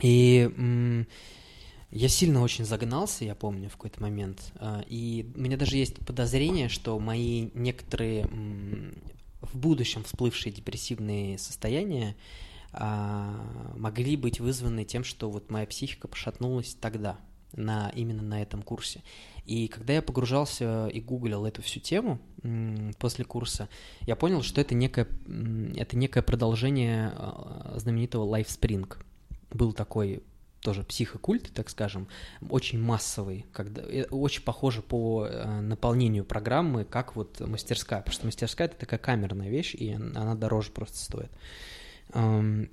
И 0.00 0.50
я 1.90 2.08
сильно 2.08 2.42
очень 2.42 2.66
загнался, 2.66 3.24
я 3.24 3.34
помню, 3.34 3.70
в 3.70 3.72
какой-то 3.72 4.02
момент. 4.02 4.52
а, 4.56 4.84
И 4.86 5.26
у 5.34 5.40
меня 5.40 5.56
даже 5.56 5.76
есть 5.78 5.96
подозрение, 6.04 6.68
что 6.68 6.98
мои 6.98 7.48
некоторые 7.54 8.28
в 9.42 9.56
будущем 9.56 10.04
всплывшие 10.04 10.52
депрессивные 10.52 11.38
состояния 11.38 12.16
а, 12.72 13.72
могли 13.76 14.16
быть 14.16 14.40
вызваны 14.40 14.84
тем, 14.84 15.04
что 15.04 15.30
вот 15.30 15.50
моя 15.50 15.66
психика 15.66 16.08
пошатнулась 16.08 16.74
тогда, 16.80 17.18
на, 17.54 17.90
именно 17.90 18.22
на 18.22 18.40
этом 18.42 18.62
курсе. 18.62 19.02
И 19.44 19.68
когда 19.68 19.92
я 19.92 20.02
погружался 20.02 20.88
и 20.88 21.00
гуглил 21.00 21.44
эту 21.44 21.62
всю 21.62 21.80
тему 21.80 22.18
после 22.98 23.24
курса, 23.24 23.68
я 24.02 24.16
понял, 24.16 24.42
что 24.42 24.60
это 24.60 24.74
некое, 24.74 25.06
это 25.76 25.96
некое 25.96 26.22
продолжение 26.22 27.12
а, 27.14 27.74
знаменитого 27.76 28.24
LifeSpring. 28.36 28.96
Был 29.50 29.72
такой 29.72 30.22
тоже 30.62 30.84
психокульт, 30.84 31.52
так 31.52 31.68
скажем, 31.68 32.08
очень 32.48 32.80
массовый, 32.80 33.46
когда, 33.52 33.82
э, 33.82 34.04
очень 34.04 34.42
похоже 34.42 34.80
по 34.80 35.26
э, 35.26 35.60
наполнению 35.60 36.24
программы, 36.24 36.84
как 36.84 37.16
вот 37.16 37.40
мастерская, 37.40 37.98
потому 37.98 38.14
что 38.14 38.26
мастерская 38.26 38.68
это 38.68 38.78
такая 38.78 38.98
камерная 38.98 39.50
вещь, 39.50 39.74
и 39.74 39.92
она 39.92 40.34
дороже 40.34 40.70
просто 40.70 40.98
стоит. 40.98 41.32
Эм, 42.14 42.70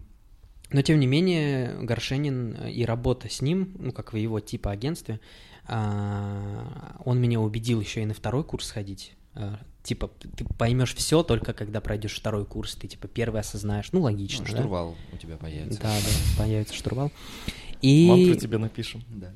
Но 0.71 0.81
тем 0.83 0.99
не 0.99 1.07
менее, 1.07 1.73
Горшенин 1.81 2.53
и 2.67 2.85
работа 2.85 3.27
с 3.27 3.41
ним, 3.41 3.75
ну 3.79 3.91
как 3.91 4.13
в 4.13 4.17
его 4.17 4.39
типа 4.39 4.69
агентстве, 4.71 5.19
а, 5.65 6.95
он 7.05 7.19
меня 7.19 7.39
убедил 7.39 7.81
еще 7.81 8.03
и 8.03 8.05
на 8.05 8.13
второй 8.13 8.43
курс 8.43 8.67
сходить. 8.67 9.13
А, 9.33 9.59
Типа, 9.81 10.11
ты 10.35 10.45
поймешь 10.45 10.93
все 10.93 11.23
только 11.23 11.53
когда 11.53 11.79
пройдешь 11.79 12.15
второй 12.15 12.45
курс, 12.45 12.75
ты 12.75 12.87
типа 12.87 13.07
первый 13.07 13.39
осознаешь. 13.39 13.91
Ну, 13.93 14.01
логично. 14.01 14.45
Ну, 14.45 14.51
да? 14.51 14.59
штурвал 14.59 14.95
у 15.13 15.17
тебя 15.17 15.37
появится. 15.37 15.81
Да, 15.81 15.89
да, 15.89 16.43
появится 16.43 16.73
штурвал. 16.73 17.11
И 17.81 18.07
Мантру 18.07 18.35
тебе 18.35 18.57
напишем. 18.57 19.03
Да. 19.09 19.31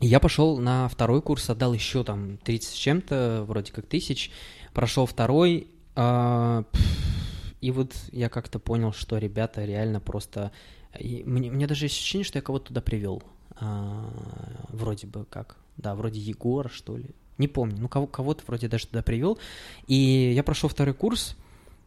я 0.00 0.20
пошел 0.20 0.58
на 0.58 0.88
второй 0.88 1.20
курс, 1.22 1.50
отдал 1.50 1.74
еще 1.74 2.04
там 2.04 2.38
30 2.38 2.70
с 2.70 2.74
чем-то, 2.74 3.44
вроде 3.46 3.72
как 3.72 3.86
тысяч, 3.86 4.30
прошел 4.72 5.06
второй, 5.06 5.66
а, 5.94 6.62
пф, 6.72 7.54
и 7.60 7.70
вот 7.70 7.94
я 8.10 8.28
как-то 8.28 8.58
понял, 8.58 8.92
что 8.92 9.18
ребята 9.18 9.64
реально 9.64 10.00
просто... 10.00 10.52
и 10.98 11.22
мне, 11.24 11.50
мне 11.50 11.66
даже 11.66 11.84
есть 11.84 11.96
ощущение, 11.96 12.24
что 12.24 12.38
я 12.38 12.42
кого-то 12.42 12.68
туда 12.68 12.80
привел. 12.80 13.22
А, 13.56 14.10
вроде 14.68 15.06
бы 15.06 15.24
как. 15.24 15.56
Да, 15.76 15.94
вроде 15.94 16.18
Егора, 16.18 16.68
что 16.68 16.96
ли. 16.96 17.10
Не 17.38 17.48
помню. 17.48 17.76
Ну, 17.78 17.88
кого, 17.88 18.06
кого-то 18.06 18.42
вроде 18.46 18.68
даже 18.68 18.88
туда 18.88 19.02
привел. 19.02 19.38
И 19.86 20.32
я 20.34 20.42
прошел 20.42 20.68
второй 20.68 20.94
курс. 20.94 21.36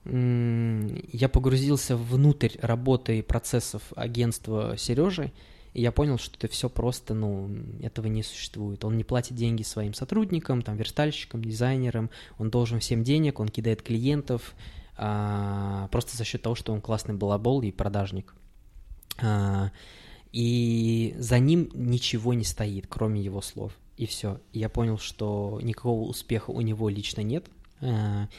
Я 0.06 1.30
погрузился 1.30 1.98
внутрь 1.98 2.58
работы 2.62 3.20
и 3.20 3.22
процессов 3.22 3.82
агентства 3.96 4.76
Сережи. 4.78 5.32
И 5.76 5.82
я 5.82 5.92
понял, 5.92 6.18
что 6.18 6.38
это 6.38 6.48
все 6.48 6.70
просто, 6.70 7.14
ну, 7.14 7.50
этого 7.82 8.08
не 8.08 8.24
существует. 8.24 8.86
Он 8.86 8.96
не 8.96 9.04
платит 9.04 9.36
деньги 9.36 9.62
своим 9.62 9.94
сотрудникам, 9.94 10.62
там, 10.62 10.78
верстальщикам, 10.78 11.44
дизайнерам. 11.44 12.10
Он 12.38 12.50
должен 12.50 12.80
всем 12.80 13.04
денег, 13.04 13.42
он 13.42 13.50
кидает 13.50 13.82
клиентов, 13.82 14.56
а, 14.96 15.90
просто 15.92 16.16
за 16.16 16.24
счет 16.24 16.42
того, 16.42 16.56
что 16.56 16.72
он 16.72 16.80
классный 16.80 17.14
балабол 17.14 17.62
и 17.62 17.72
продажник. 17.72 18.34
А, 19.22 19.72
и 20.32 21.14
за 21.18 21.40
ним 21.40 21.70
ничего 21.74 22.34
не 22.34 22.46
стоит, 22.46 22.86
кроме 22.88 23.20
его 23.20 23.42
слов. 23.42 23.74
И 23.98 24.06
все. 24.06 24.40
Я 24.54 24.70
понял, 24.70 24.98
что 24.98 25.60
никакого 25.62 26.08
успеха 26.08 26.52
у 26.52 26.62
него 26.62 26.88
лично 26.88 27.20
нет. 27.20 27.48
А, 27.82 28.30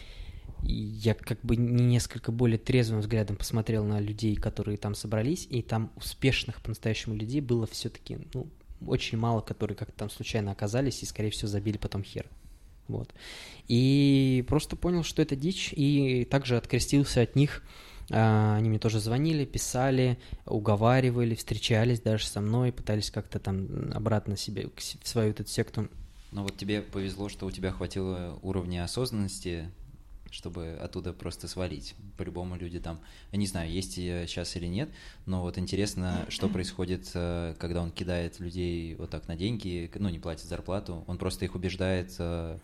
я 0.63 1.15
как 1.15 1.41
бы 1.43 1.57
не 1.57 1.85
несколько 1.85 2.33
более 2.33 2.59
трезвым 2.59 3.01
взглядом 3.01 3.37
посмотрел 3.37 3.85
на 3.85 4.01
людей, 4.01 4.37
которые 4.37 4.77
там 4.77 4.95
собрались, 4.95 5.47
и 5.51 5.63
там 5.63 5.91
успешных 5.97 6.61
по-настоящему 6.63 7.15
людей 7.15 7.41
было 7.41 7.67
все-таки, 7.67 8.19
ну, 8.35 8.47
очень 8.87 9.19
мало, 9.19 9.41
которые 9.41 9.77
как-то 9.77 9.97
там 9.97 10.11
случайно 10.11 10.53
оказались 10.53 11.03
и, 11.03 11.07
скорее 11.07 11.31
всего, 11.31 11.49
забили 11.49 11.79
потом 11.79 12.03
хер. 12.03 12.27
Вот. 12.89 13.13
И 13.69 14.45
просто 14.49 14.77
понял, 14.77 15.03
что 15.03 15.23
это 15.23 15.35
дичь, 15.35 15.73
и 15.75 16.25
также 16.25 16.57
открестился 16.57 17.23
от 17.23 17.35
них. 17.35 17.63
А, 18.11 18.57
Они 18.57 18.69
мне 18.69 18.79
тоже 18.79 19.01
звонили, 19.01 19.45
писали, 19.45 20.19
уговаривали, 20.45 21.35
встречались 21.35 22.01
даже 22.01 22.27
со 22.27 22.41
мной, 22.41 22.73
пытались 22.73 23.11
как-то 23.11 23.39
там 23.39 23.91
обратно 23.93 24.37
себе, 24.37 24.69
в 24.77 25.09
свою 25.09 25.31
эту 25.31 25.47
секту. 25.47 25.89
Но 26.33 26.43
вот 26.43 26.57
тебе 26.57 26.83
повезло, 26.83 27.29
что 27.29 27.47
у 27.47 27.51
тебя 27.51 27.73
хватило 27.73 28.39
уровня 28.43 28.85
осознанности, 28.85 29.71
чтобы 30.37 30.79
оттуда 30.83 31.15
просто 31.15 31.49
свалить. 31.49 31.95
По-любому 32.19 32.57
люди 32.57 32.79
там, 32.79 33.01
я 33.33 33.39
не 33.39 33.47
знаю, 33.47 33.71
есть 33.71 33.95
сейчас 33.95 34.55
или 34.57 34.67
нет, 34.67 34.91
но 35.25 35.41
вот 35.41 35.57
интересно, 35.57 36.27
что 36.29 36.51
происходит, 36.51 37.11
э, 37.15 37.55
когда 37.59 37.81
он 37.81 37.91
кидает 37.91 38.39
людей 38.39 38.95
вот 38.97 39.09
так 39.09 39.29
на 39.29 39.37
деньги, 39.37 39.91
ну, 39.95 40.11
не 40.11 40.19
платит 40.19 40.45
зарплату, 40.45 41.05
он 41.07 41.17
просто 41.17 41.47
их 41.47 41.55
убеждает, 41.55 42.15
э, 42.19 42.59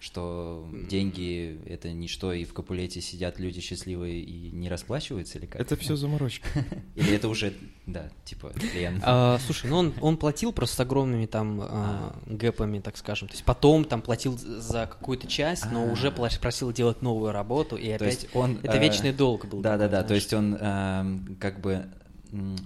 что 0.00 0.68
деньги— 0.88 1.60
это 1.66 1.90
ничто, 1.90 2.32
и 2.32 2.44
в 2.44 2.52
Капулете 2.52 3.00
сидят 3.00 3.38
люди 3.38 3.60
счастливые 3.60 4.20
и 4.20 4.50
не 4.50 4.68
расплачиваются 4.68 5.38
или 5.38 5.46
как? 5.46 5.60
Это 5.60 5.76
все 5.76 5.96
заморочки. 5.96 6.46
Или 6.94 7.14
это 7.14 7.28
уже, 7.28 7.52
да, 7.86 8.10
типа, 8.24 8.50
клиент? 8.50 9.02
А, 9.04 9.38
слушай, 9.44 9.68
ну 9.68 9.78
он, 9.78 9.94
он 10.00 10.16
платил 10.16 10.52
просто 10.52 10.76
с 10.76 10.80
огромными 10.80 11.26
там 11.26 11.60
а, 11.62 12.16
гэпами, 12.26 12.80
так 12.80 12.96
скажем. 12.96 13.28
То 13.28 13.34
есть 13.34 13.44
потом 13.44 13.84
там 13.84 14.02
платил 14.02 14.38
за 14.38 14.86
какую-то 14.86 15.26
часть, 15.26 15.66
но 15.70 15.84
А. 15.84 15.92
уже 15.92 16.10
просил 16.10 16.72
делать 16.72 17.02
новую 17.02 17.32
работу, 17.32 17.76
и 17.76 17.90
опять... 17.90 18.28
он... 18.34 18.58
это 18.62 18.76
э, 18.76 18.80
вечный 18.80 19.12
долг 19.12 19.46
был. 19.46 19.60
Да, 19.60 19.76
да, 19.76 19.88
такой, 19.88 20.02
да. 20.02 20.08
То 20.08 20.14
есть 20.14 20.32
он 20.32 20.54
эм, 20.54 21.36
как 21.40 21.60
бы 21.60 21.86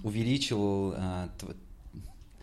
увеличивал 0.03 0.95
э, 0.97 1.29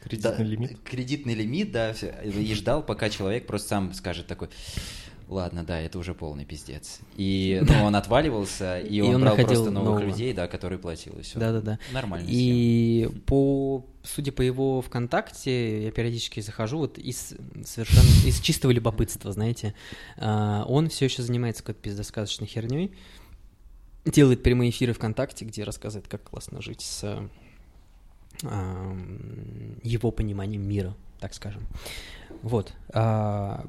Кредитный 0.01 0.37
да, 0.37 0.43
лимит. 0.43 0.79
Кредитный 0.83 1.33
лимит, 1.33 1.71
да, 1.71 1.93
всё, 1.93 2.11
и 2.23 2.53
ждал, 2.53 2.83
пока 2.83 3.09
человек 3.09 3.45
просто 3.47 3.69
сам 3.69 3.93
скажет 3.93 4.27
такой. 4.27 4.49
Ладно, 5.29 5.63
да, 5.63 5.79
это 5.79 5.99
уже 5.99 6.15
полный 6.15 6.43
пиздец. 6.43 7.01
И 7.15 7.61
ну, 7.61 7.83
он 7.83 7.95
отваливался, 7.95 8.79
и, 8.79 8.95
И 8.95 9.01
он, 9.01 9.15
он 9.15 9.21
брал 9.21 9.35
просто 9.35 9.69
новых 9.69 9.99
нового. 9.99 9.99
людей, 9.99 10.33
да, 10.33 10.47
которые 10.47 10.79
платил, 10.79 11.13
и 11.19 11.21
все. 11.21 11.37
Да-да-да. 11.37 11.77
Нормально. 11.91 12.25
И 12.27 13.07
по, 13.27 13.85
судя 14.01 14.31
по 14.31 14.41
его 14.41 14.81
ВКонтакте, 14.81 15.83
я 15.83 15.91
периодически 15.91 16.39
захожу 16.39 16.79
вот 16.79 16.97
из 16.97 17.35
совершенно 17.63 18.27
из 18.27 18.39
чистого 18.39 18.71
любопытства, 18.71 19.31
знаете, 19.31 19.75
а, 20.17 20.65
он 20.67 20.89
все 20.89 21.05
еще 21.05 21.21
занимается 21.21 21.61
какой-то 21.61 21.81
пиздосказочной 21.81 22.47
херней, 22.47 22.95
делает 24.05 24.41
прямые 24.41 24.71
эфиры 24.71 24.93
ВКонтакте, 24.93 25.45
где 25.45 25.63
рассказывает, 25.63 26.07
как 26.07 26.23
классно 26.23 26.59
жить 26.63 26.81
с 26.81 27.29
его 28.41 30.11
пониманием 30.11 30.67
мира, 30.67 30.95
так 31.19 31.33
скажем. 31.33 31.67
Вот. 32.41 32.73
а, 32.93 33.65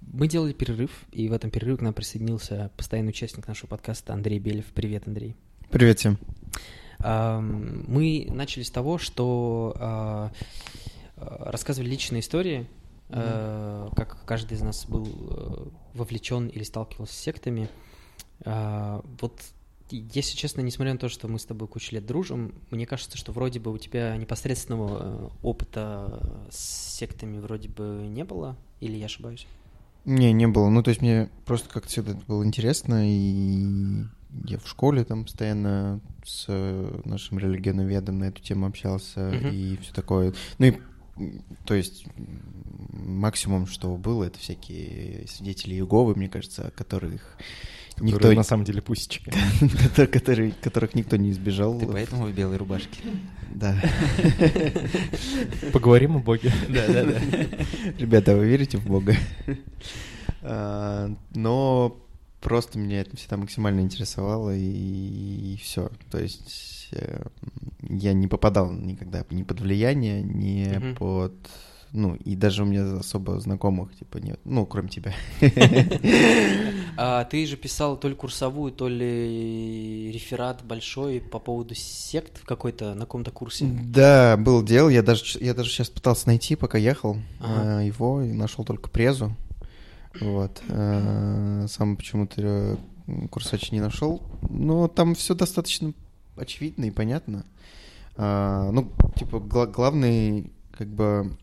Мы 0.00 0.28
делали 0.28 0.52
перерыв, 0.52 0.90
и 1.12 1.28
в 1.28 1.32
этом 1.32 1.50
перерыве 1.50 1.78
к 1.78 1.80
нам 1.82 1.92
присоединился 1.92 2.70
постоянный 2.76 3.10
участник 3.10 3.46
нашего 3.46 3.68
подкаста 3.68 4.12
Андрей 4.12 4.38
Белев. 4.38 4.66
Привет, 4.74 5.06
Андрей. 5.06 5.36
Привет 5.70 5.98
всем. 5.98 6.18
Мы 7.00 8.26
начали 8.30 8.62
с 8.62 8.70
того, 8.70 8.96
что 8.98 9.74
а, 9.78 10.32
рассказывали 11.16 11.90
личные 11.90 12.20
истории, 12.20 12.66
а, 13.10 13.90
как 13.94 14.24
каждый 14.24 14.54
из 14.54 14.62
нас 14.62 14.86
был 14.86 15.06
э, 15.06 15.66
вовлечен 15.94 16.48
или 16.48 16.62
сталкивался 16.62 17.14
с 17.14 17.18
сектами. 17.18 17.68
Вот, 18.44 19.40
если 19.90 20.36
честно, 20.36 20.60
несмотря 20.62 20.92
на 20.94 20.98
то, 20.98 21.08
что 21.08 21.28
мы 21.28 21.38
с 21.38 21.44
тобой 21.44 21.68
кучу 21.68 21.94
лет 21.94 22.06
дружим, 22.06 22.54
мне 22.70 22.86
кажется, 22.86 23.18
что 23.18 23.32
вроде 23.32 23.60
бы 23.60 23.72
у 23.72 23.78
тебя 23.78 24.16
непосредственного 24.16 24.98
э, 25.00 25.28
опыта 25.42 26.46
с 26.50 26.96
сектами 26.96 27.38
вроде 27.38 27.68
бы 27.68 28.06
не 28.08 28.24
было, 28.24 28.56
или 28.80 28.96
я 28.96 29.06
ошибаюсь? 29.06 29.46
Не, 30.04 30.32
не 30.32 30.46
было. 30.46 30.68
Ну, 30.68 30.82
то 30.82 30.90
есть 30.90 31.00
мне 31.00 31.30
просто 31.46 31.68
как-то 31.68 31.88
всегда 31.88 32.12
это 32.12 32.22
было 32.26 32.44
интересно, 32.44 33.02
и 33.06 34.04
я 34.44 34.58
в 34.58 34.66
школе 34.68 35.04
там 35.04 35.24
постоянно 35.24 36.00
с 36.24 36.46
э, 36.48 37.00
нашим 37.04 37.38
религионоведом 37.38 38.18
на 38.18 38.24
эту 38.24 38.42
тему 38.42 38.66
общался, 38.66 39.30
Мгм. 39.32 39.48
и 39.48 39.76
все 39.76 39.92
такое. 39.94 40.34
Ну 40.58 40.66
и, 40.66 40.80
то 41.64 41.74
есть, 41.74 42.06
максимум, 42.92 43.66
что 43.66 43.96
было, 43.96 44.24
это 44.24 44.38
всякие 44.38 45.26
свидетели 45.28 45.74
Иеговы, 45.74 46.14
мне 46.16 46.28
кажется, 46.28 46.72
которых 46.76 47.36
никто, 48.00 48.18
Которые 48.18 48.36
на 48.36 48.42
самом 48.42 48.64
деле 48.64 48.82
пусечки. 48.82 49.32
которые- 49.96 50.52
которых 50.60 50.94
никто 50.94 51.16
не 51.16 51.30
избежал. 51.30 51.78
Ты 51.78 51.86
поэтому 51.86 52.26
в 52.26 52.32
белой 52.32 52.56
рубашке. 52.56 53.00
Да. 53.54 53.76
Поговорим 55.72 56.16
о 56.16 56.18
Боге. 56.20 56.52
Да, 56.68 56.86
да, 56.88 57.04
да. 57.04 57.20
Ребята, 57.98 58.36
вы 58.36 58.46
верите 58.46 58.78
в 58.78 58.86
Бога? 58.86 59.14
А, 60.42 61.10
Но 61.34 61.96
просто 62.40 62.78
меня 62.78 63.00
это 63.00 63.16
всегда 63.16 63.36
максимально 63.36 63.80
интересовало, 63.80 64.54
и 64.54 65.56
все. 65.62 65.90
То 66.10 66.18
есть 66.18 66.88
э, 66.92 67.22
я 67.88 68.12
не 68.12 68.26
попадал 68.28 68.70
никогда 68.72 69.24
ни 69.30 69.42
под 69.42 69.60
влияние, 69.60 70.22
ни 70.22 70.94
под... 70.94 71.34
Ну, 71.96 72.16
и 72.16 72.34
даже 72.34 72.64
у 72.64 72.66
меня 72.66 72.96
особо 72.98 73.38
знакомых, 73.38 73.94
типа, 73.96 74.18
нет. 74.18 74.40
Ну, 74.44 74.66
кроме 74.66 74.88
тебя. 74.88 75.14
А 76.96 77.24
ты 77.24 77.44
же 77.46 77.56
писал 77.56 77.96
то 77.96 78.08
ли 78.08 78.14
курсовую, 78.14 78.70
то 78.72 78.88
ли 78.88 80.10
реферат 80.12 80.64
большой 80.64 81.20
по 81.20 81.38
поводу 81.40 81.74
сект 81.74 82.38
в 82.38 82.44
какой-то, 82.44 82.94
на 82.94 83.00
каком-то 83.00 83.30
курсе. 83.32 83.64
Да, 83.66 84.36
был 84.36 84.62
дело. 84.62 84.88
Я 84.88 85.02
даже, 85.02 85.38
я 85.40 85.54
даже 85.54 85.70
сейчас 85.70 85.88
пытался 85.90 86.28
найти, 86.28 86.54
пока 86.56 86.78
ехал 86.78 87.16
Ага. 87.40 87.82
э, 87.82 87.86
его, 87.86 88.22
и 88.22 88.32
нашел 88.32 88.64
только 88.64 88.90
презу. 88.90 89.34
Вот. 90.20 90.62
Э, 90.68 91.66
Сам 91.68 91.96
почему-то 91.96 92.40
э, 92.40 92.76
Курсач 93.30 93.72
не 93.72 93.80
нашел. 93.80 94.22
Но 94.48 94.86
там 94.88 95.14
все 95.16 95.34
достаточно 95.34 95.92
очевидно 96.36 96.84
и 96.84 96.90
понятно. 96.92 97.44
А, 98.16 98.70
ну, 98.70 98.92
типа, 99.16 99.40
гла- 99.40 99.66
главный, 99.66 100.52
как 100.76 100.88
бы, 100.88 101.36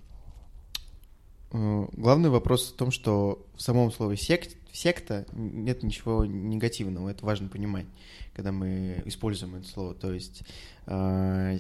главный 1.52 2.30
вопрос 2.30 2.72
в 2.72 2.76
том, 2.76 2.92
что 2.92 3.46
в 3.56 3.62
самом 3.62 3.92
слове 3.92 4.18
сект, 4.18 4.58
секта 4.72 5.26
нет 5.34 5.84
ничего 5.84 6.26
негативного. 6.26 7.10
Это 7.10 7.26
важно 7.26 7.50
понимать, 7.50 7.86
когда 8.34 8.52
мы 8.52 9.02
используем 9.06 9.56
это 9.56 9.68
слово. 9.68 9.94
То 9.94 10.14
есть 10.14 10.44
а, 10.86 11.58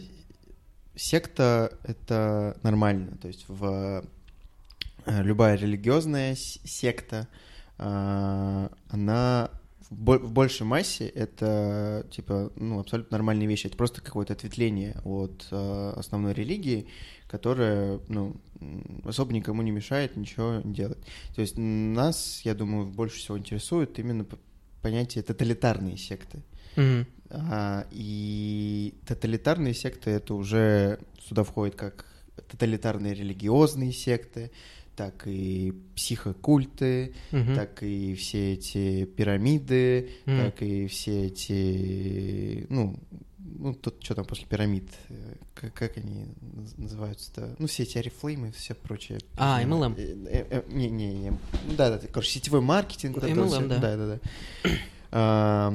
секта— 0.96 1.78
это 1.84 2.58
нормально. 2.64 3.18
То 3.18 3.28
есть 3.28 3.46
в 3.48 4.06
э, 5.06 5.24
любая 5.24 5.56
религиозная 5.58 6.36
секта, 6.36 7.28
а, 7.78 8.72
она 8.90 9.52
в 9.90 10.32
большей 10.32 10.66
массе 10.66 11.06
это 11.06 12.08
типа 12.12 12.54
ну 12.56 12.80
абсолютно 12.80 13.18
нормальные 13.18 13.48
вещи. 13.48 13.68
Это 13.68 13.76
просто 13.76 14.02
какое-то 14.02 14.32
ответвление 14.32 14.96
от 15.04 15.48
э, 15.52 15.94
основной 15.98 16.34
религии, 16.34 16.88
которая 17.32 18.02
ну 18.10 18.36
особо 19.06 19.34
никому 19.34 19.62
не 19.62 19.72
мешает 19.72 20.18
ничего 20.18 20.62
не 20.66 20.74
делать. 20.74 20.98
То 21.34 21.42
есть 21.42 21.56
нас, 21.58 22.42
я 22.44 22.54
думаю, 22.54 22.86
больше 22.88 23.20
всего 23.20 23.40
интересует 23.40 23.98
именно 23.98 24.26
понятие 24.82 25.24
тоталитарные 25.24 25.98
секты. 25.98 26.44
Мгм. 26.76 27.08
А, 27.30 27.88
и 27.92 28.94
тоталитарные 29.08 29.74
секты 29.74 30.12
это 30.12 30.34
уже 30.34 31.00
сюда 31.26 31.44
входит 31.44 31.76
как 31.76 32.06
тоталитарные 32.50 33.14
религиозные 33.14 33.94
секты, 33.94 34.52
так 34.98 35.26
и 35.26 35.74
психокульты, 35.96 37.14
Мгм. 37.32 37.56
так 37.56 37.82
и 37.82 38.14
все 38.16 38.54
эти 38.54 39.06
пирамиды, 39.06 40.10
Мгм. 40.26 40.38
так 40.38 40.62
и 40.62 40.88
все 40.88 41.28
эти, 41.28 42.66
ну, 42.70 43.00
ну 43.44 43.74
тут 43.74 44.04
что 44.04 44.16
там 44.16 44.26
после 44.26 44.46
пирамид, 44.46 44.90
э, 45.10 45.36
как, 45.54 45.74
как 45.74 45.98
они 45.98 46.26
наз- 46.42 46.74
называются-то? 46.78 47.56
Ну, 47.60 47.68
все 47.68 47.84
эти 47.84 47.98
орифлеймы, 47.98 48.52
все 48.52 48.74
прочее. 48.74 49.20
А, 49.38 49.62
MLM. 49.64 49.96
э, 49.98 50.46
э, 50.50 50.64
Не, 50.70 50.90
не, 50.90 51.14
не. 51.14 51.34
Да, 51.78 51.98
да, 51.98 52.08
короче, 52.08 52.32
сетевой 52.32 52.62
маркетинг. 52.62 53.18
MLM, 53.18 53.68
да. 53.68 53.78
Да, 53.80 53.98
да, 53.98 54.20
да. 55.12 55.74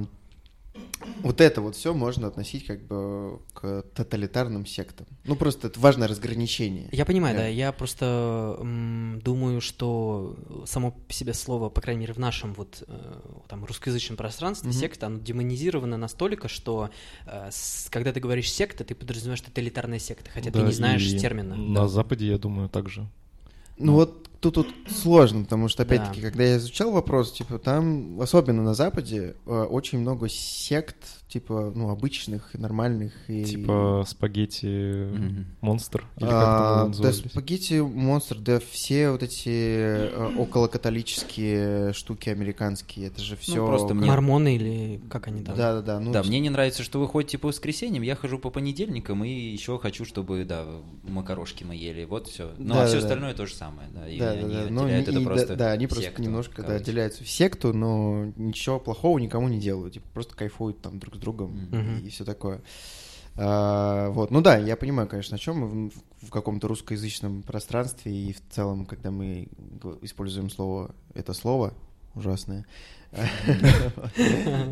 Вот 1.22 1.40
это 1.40 1.60
вот 1.60 1.76
все 1.76 1.92
можно 1.92 2.26
относить 2.28 2.66
как 2.66 2.86
бы 2.86 3.40
к 3.52 3.82
тоталитарным 3.94 4.64
сектам. 4.64 5.06
Ну, 5.24 5.36
просто 5.36 5.66
это 5.68 5.78
важное 5.80 6.08
разграничение. 6.08 6.88
Я 6.92 7.04
понимаю, 7.04 7.34
Да. 7.36 7.42
да. 7.42 7.48
Я 7.48 7.72
просто 7.72 8.56
м, 8.60 9.20
думаю, 9.22 9.60
что 9.60 10.36
само 10.66 10.92
по 10.92 11.12
себе 11.12 11.34
слово, 11.34 11.68
по 11.68 11.80
крайней 11.80 12.00
мере, 12.02 12.12
в 12.14 12.18
нашем 12.18 12.54
вот 12.54 12.82
э, 12.86 13.20
там 13.48 13.64
русскоязычном 13.64 14.16
пространстве, 14.16 14.70
Мгм. 14.70 14.78
секта, 14.78 15.06
оно 15.06 15.18
демонизировано 15.18 15.96
настолько, 15.96 16.48
что 16.48 16.90
э, 17.26 17.48
с- 17.50 17.88
когда 17.90 18.12
ты 18.12 18.20
говоришь 18.20 18.50
секта, 18.50 18.84
ты 18.84 18.94
подразумеваешь 18.94 19.40
тоталитарная 19.42 19.98
секта, 19.98 20.30
хотя 20.30 20.50
ты 20.50 20.58
Да, 20.60 20.66
не 20.66 20.72
знаешь 20.72 21.06
термина. 21.20 21.56
На 21.56 21.80
Да. 21.82 21.88
Западе, 21.88 22.26
я 22.28 22.38
думаю, 22.38 22.68
также. 22.68 23.06
Ну 23.78 23.92
вот 23.92 24.25
тут, 24.41 24.55
тут 24.55 24.68
сложно, 24.89 25.45
потому 25.45 25.68
что, 25.68 25.84
Да. 25.84 25.95
опять-таки, 25.95 26.20
когда 26.20 26.45
я 26.45 26.57
изучал 26.57 26.91
вопрос, 26.91 27.32
типа, 27.32 27.59
там, 27.59 28.20
особенно 28.20 28.62
на 28.62 28.74
Западе, 28.74 29.34
э, 29.47 29.51
очень 29.51 29.99
много 30.01 30.28
сект, 30.28 30.97
типа, 31.41 31.72
ну, 31.74 31.91
обычных, 31.91 32.55
нормальных. 32.55 33.12
И... 33.28 33.45
Типа 33.45 34.05
спагетти 34.07 35.09
монстр. 35.61 36.07
Или 36.16 36.28
А, 36.30 36.91
да, 36.99 37.12
спагетти 37.12 37.80
монстр, 37.80 38.39
да 38.39 38.59
все 38.61 39.11
вот 39.11 39.22
эти 39.22 39.49
э, 39.49 40.32
околокатолические 40.39 41.93
штуки 41.93 42.30
американские, 42.30 43.09
это 43.09 43.20
же 43.20 43.37
все... 43.37 43.66
просто 43.66 43.95
мне- 43.95 44.07
Мормоны 44.07 44.57
или 44.57 45.01
как 45.11 45.28
они 45.28 45.43
там? 45.43 45.57
Да, 45.57 45.74
да, 45.74 45.82
да. 45.82 46.01
Ну, 46.01 46.12
да, 46.12 46.22
мне 46.22 46.41
не 46.41 46.51
нравится, 46.51 46.82
что 46.82 47.01
вы 47.01 47.09
ходите 47.09 47.39
по 47.39 47.49
воскресеньям, 47.49 48.03
я 48.03 48.14
хожу 48.16 48.39
по 48.39 48.51
понедельникам 48.51 49.24
и 49.24 49.28
еще 49.30 49.78
хочу, 49.78 50.05
чтобы, 50.05 50.45
да, 50.45 50.64
макарошки 51.05 51.64
мы 51.64 51.74
ели, 51.74 52.05
вот 52.05 52.28
все. 52.28 52.53
Ну, 52.59 52.74
Да, 52.74 52.84
а 52.84 52.87
все 52.87 52.97
да, 52.97 53.01
да. 53.01 53.07
остальное 53.07 53.34
то 53.34 53.47
же 53.47 53.55
самое, 53.55 53.89
да, 53.95 54.09
и 54.09 54.18
да, 54.18 54.30
они 54.30 54.43
да, 54.55 54.64
да. 54.64 54.70
Ну, 54.70 54.87
это 54.87 55.11
и 55.11 55.24
просто 55.24 55.49
да, 55.49 55.57
да, 55.57 55.72
они 55.72 55.87
просто 55.87 56.05
секту, 56.05 56.22
немножко 56.22 56.62
да, 56.62 56.74
отделяются 56.76 57.24
в 57.24 57.28
секту, 57.28 57.72
но 57.72 58.32
ничего 58.37 58.78
плохого 58.80 59.18
никому 59.18 59.49
не 59.49 59.59
делают, 59.59 59.95
типа 59.95 60.07
просто 60.14 60.34
кайфуют 60.34 60.80
там 60.80 60.99
друг 60.99 61.16
с 61.16 61.18
другом 61.18 61.25
Мгм. 61.32 62.04
и 62.04 62.08
все 62.08 62.24
такое. 62.24 62.60
А, 63.38 64.08
вот, 64.10 64.30
ну 64.30 64.40
да, 64.40 64.56
я 64.56 64.76
понимаю, 64.76 65.08
конечно, 65.08 65.36
о 65.36 65.38
чем 65.38 65.58
мы 65.58 65.90
в, 65.90 66.26
в 66.26 66.30
каком-то 66.30 66.68
русскоязычном 66.68 67.42
пространстве 67.42 68.12
и 68.12 68.32
в 68.32 68.40
целом, 68.50 68.86
когда 68.86 69.10
мы 69.10 69.48
используем 70.02 70.48
слово, 70.48 70.94
это 71.14 71.34
слово 71.34 71.74
ужасное. 72.14 72.64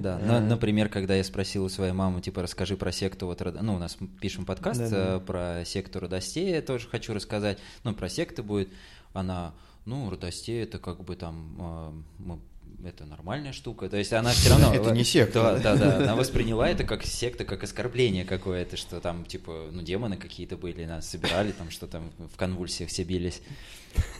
Да, 0.01 0.19
на- 0.25 0.41
например, 0.41 0.89
когда 0.89 1.15
я 1.15 1.25
спросил 1.25 1.65
у 1.65 1.69
своей 1.69 1.93
мамы, 1.93 2.21
типа, 2.21 2.43
расскажи 2.43 2.77
про 2.77 2.93
секту, 2.93 3.27
вот, 3.27 3.41
ну, 3.61 3.75
у 3.75 3.79
нас 3.79 3.97
пишем 4.21 4.45
подкаст 4.45 4.81
э, 4.81 5.21
про 5.21 5.63
секту 5.65 6.01
Родостея, 6.01 6.63
тоже 6.63 6.89
хочу 6.89 7.13
рассказать, 7.15 7.59
ну, 7.85 7.95
про 7.95 8.09
секты 8.09 8.43
будет, 8.43 8.71
она, 9.13 9.55
ну, 9.85 10.09
Родостея, 10.11 10.65
это 10.65 10.79
как 10.79 11.05
бы 11.05 11.17
там, 11.17 11.57
э, 11.59 11.93
мы- 12.19 12.41
это 12.87 13.05
нормальная 13.05 13.53
штука, 13.53 13.89
то 13.89 13.97
есть 13.97 14.13
она 14.13 14.31
все 14.31 14.51
равно... 14.51 14.73
Это 14.75 14.91
не 14.91 15.05
секта, 15.05 15.59
Да, 15.63 15.77
да, 15.77 15.77
да, 15.77 15.97
она 15.99 16.15
восприняла 16.17 16.69
это 16.69 16.85
как 16.85 17.05
секта, 17.05 17.45
как 17.45 17.63
оскорбление 17.65 18.25
какое-то, 18.25 18.77
что 18.77 19.01
там, 19.01 19.25
типа, 19.25 19.69
ну, 19.73 19.83
демоны 19.83 20.17
какие-то 20.17 20.57
были, 20.57 20.85
нас 20.85 21.09
собирали, 21.09 21.53
там, 21.53 21.71
что 21.71 21.87
там 21.87 22.11
в 22.33 22.37
конвульсиях 22.37 22.91
все 22.91 23.05
бились. 23.05 23.41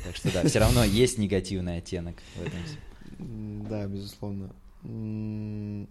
Так 0.05 0.17
что, 0.17 0.33
да, 0.33 0.47
все 0.49 0.59
равно 0.61 0.85
есть 0.85 1.19
негативный 1.19 1.79
оттенок 1.79 2.17
в 2.37 2.43
этом. 2.43 3.69
Да, 3.69 3.87
безусловно. 3.87 4.51
Ну 4.83 5.87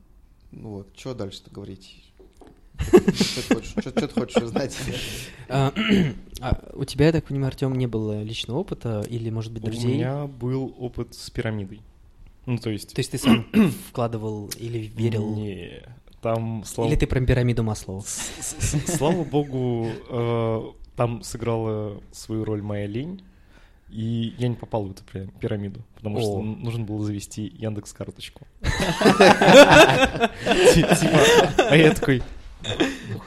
вот, 0.51 0.88
что 0.95 1.13
дальше-то 1.13 1.49
говорить? 1.51 2.03
Что 2.78 3.91
ты 3.91 4.07
хочешь- 4.07 4.41
узнать? 4.41 4.78
А, 5.47 5.74
а 6.41 6.69
у 6.74 6.86
тебя, 6.86 7.07
я 7.07 7.11
так 7.11 7.26
понимаю, 7.26 7.47
Артем, 7.49 7.74
не 7.76 7.88
было 7.88 8.21
личного 8.24 8.59
опыта 8.59 9.05
или, 9.09 9.30
может 9.30 9.51
быть, 9.51 9.63
У 9.63 9.67
друзей? 9.67 9.93
меня 9.95 10.26
был 10.28 10.76
опыт 10.80 11.13
с 11.13 11.30
пирамидой. 11.30 11.82
Ну, 12.45 12.57
то 12.57 12.69
есть... 12.69 12.93
То 12.93 12.99
есть 12.99 13.11
ты 13.11 13.17
сам 13.17 13.45
вкладывал 13.89 14.49
или 14.57 14.79
верил? 14.95 15.35
Не, 15.35 15.81
там, 16.21 16.63
слава, 16.65 16.89
Или 16.89 16.95
ты 16.97 17.07
про 17.07 17.19
пирамиду 17.21 17.63
Маслоу? 17.63 18.03
слава 18.05 19.23
богу, 19.23 19.89
э, 20.09 20.61
там 20.95 21.21
сыграла 21.23 22.01
свою 22.11 22.43
роль 22.45 22.61
моя 22.61 22.85
лень, 22.87 23.21
и 23.89 24.33
я 24.37 24.47
не 24.47 24.55
попал 24.55 24.85
в 24.85 24.91
эту 24.91 25.03
пи- 25.03 25.29
пирамиду, 25.39 25.81
потому 25.95 26.19
что 26.19 26.37
О. 26.37 26.41
н- 26.41 26.59
нужно 26.61 26.83
было 26.83 27.03
завести 27.03 27.43
Яндекс 27.57 27.93
карточку. 27.93 28.47
А 31.57 31.75
я 31.75 31.93
такой, 31.93 32.21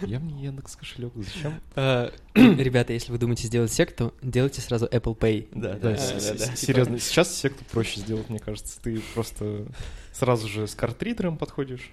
я 0.03 0.19
мне 0.21 0.45
Яндекс 0.45 0.77
кошелек, 0.77 1.13
зачем? 1.17 1.61
А, 1.75 2.13
Ребята, 2.35 2.93
если 2.93 3.13
вы 3.13 3.19
думаете 3.19 3.47
сделать 3.47 3.73
секту, 3.73 4.13
делайте 4.23 4.61
сразу 4.61 4.87
Apple 4.87 5.17
Pay. 5.17 5.49
Да, 5.53 5.97
серьезно, 5.97 6.99
сейчас 6.99 7.35
секту 7.35 7.65
проще 7.71 8.01
сделать, 8.01 8.29
мне 8.29 8.39
кажется. 8.39 8.81
Ты 8.81 9.01
просто 9.15 9.67
сразу 10.13 10.49
же 10.49 10.67
с 10.67 10.75
картридером 10.75 11.39
подходишь. 11.39 11.91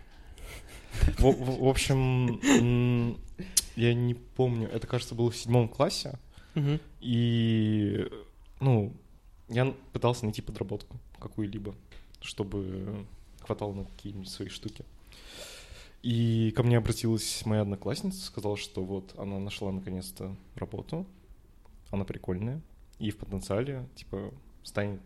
В, 1.18 1.68
общем, 1.68 3.18
я 3.76 3.94
не 3.94 4.14
помню, 4.14 4.70
это, 4.70 4.86
кажется, 4.86 5.16
было 5.16 5.32
в 5.32 5.36
седьмом 5.36 5.68
классе, 5.68 6.20
и, 7.02 8.08
ну, 8.60 8.94
я 9.50 9.74
пытался 9.92 10.26
найти 10.26 10.42
подработку 10.42 10.98
какую-либо, 11.20 11.76
чтобы 12.22 13.06
хватало 13.42 13.74
на 13.74 13.86
какие-нибудь 13.86 14.30
свои 14.30 14.50
штуки. 14.50 14.86
И 16.04 16.52
ко 16.52 16.64
мне 16.64 16.78
обратилась 16.78 17.46
моя 17.46 17.62
одноклассница, 17.62 18.26
сказала, 18.26 18.58
что 18.58 18.84
вот 18.84 19.18
она 19.18 19.40
нашла 19.40 19.72
наконец-то 19.72 20.36
работу, 20.56 21.08
она 21.92 22.04
прикольная, 22.04 22.62
и 23.00 23.10
в 23.10 23.18
потенциале, 23.18 23.88
типа, 23.96 24.34
станет 24.64 25.00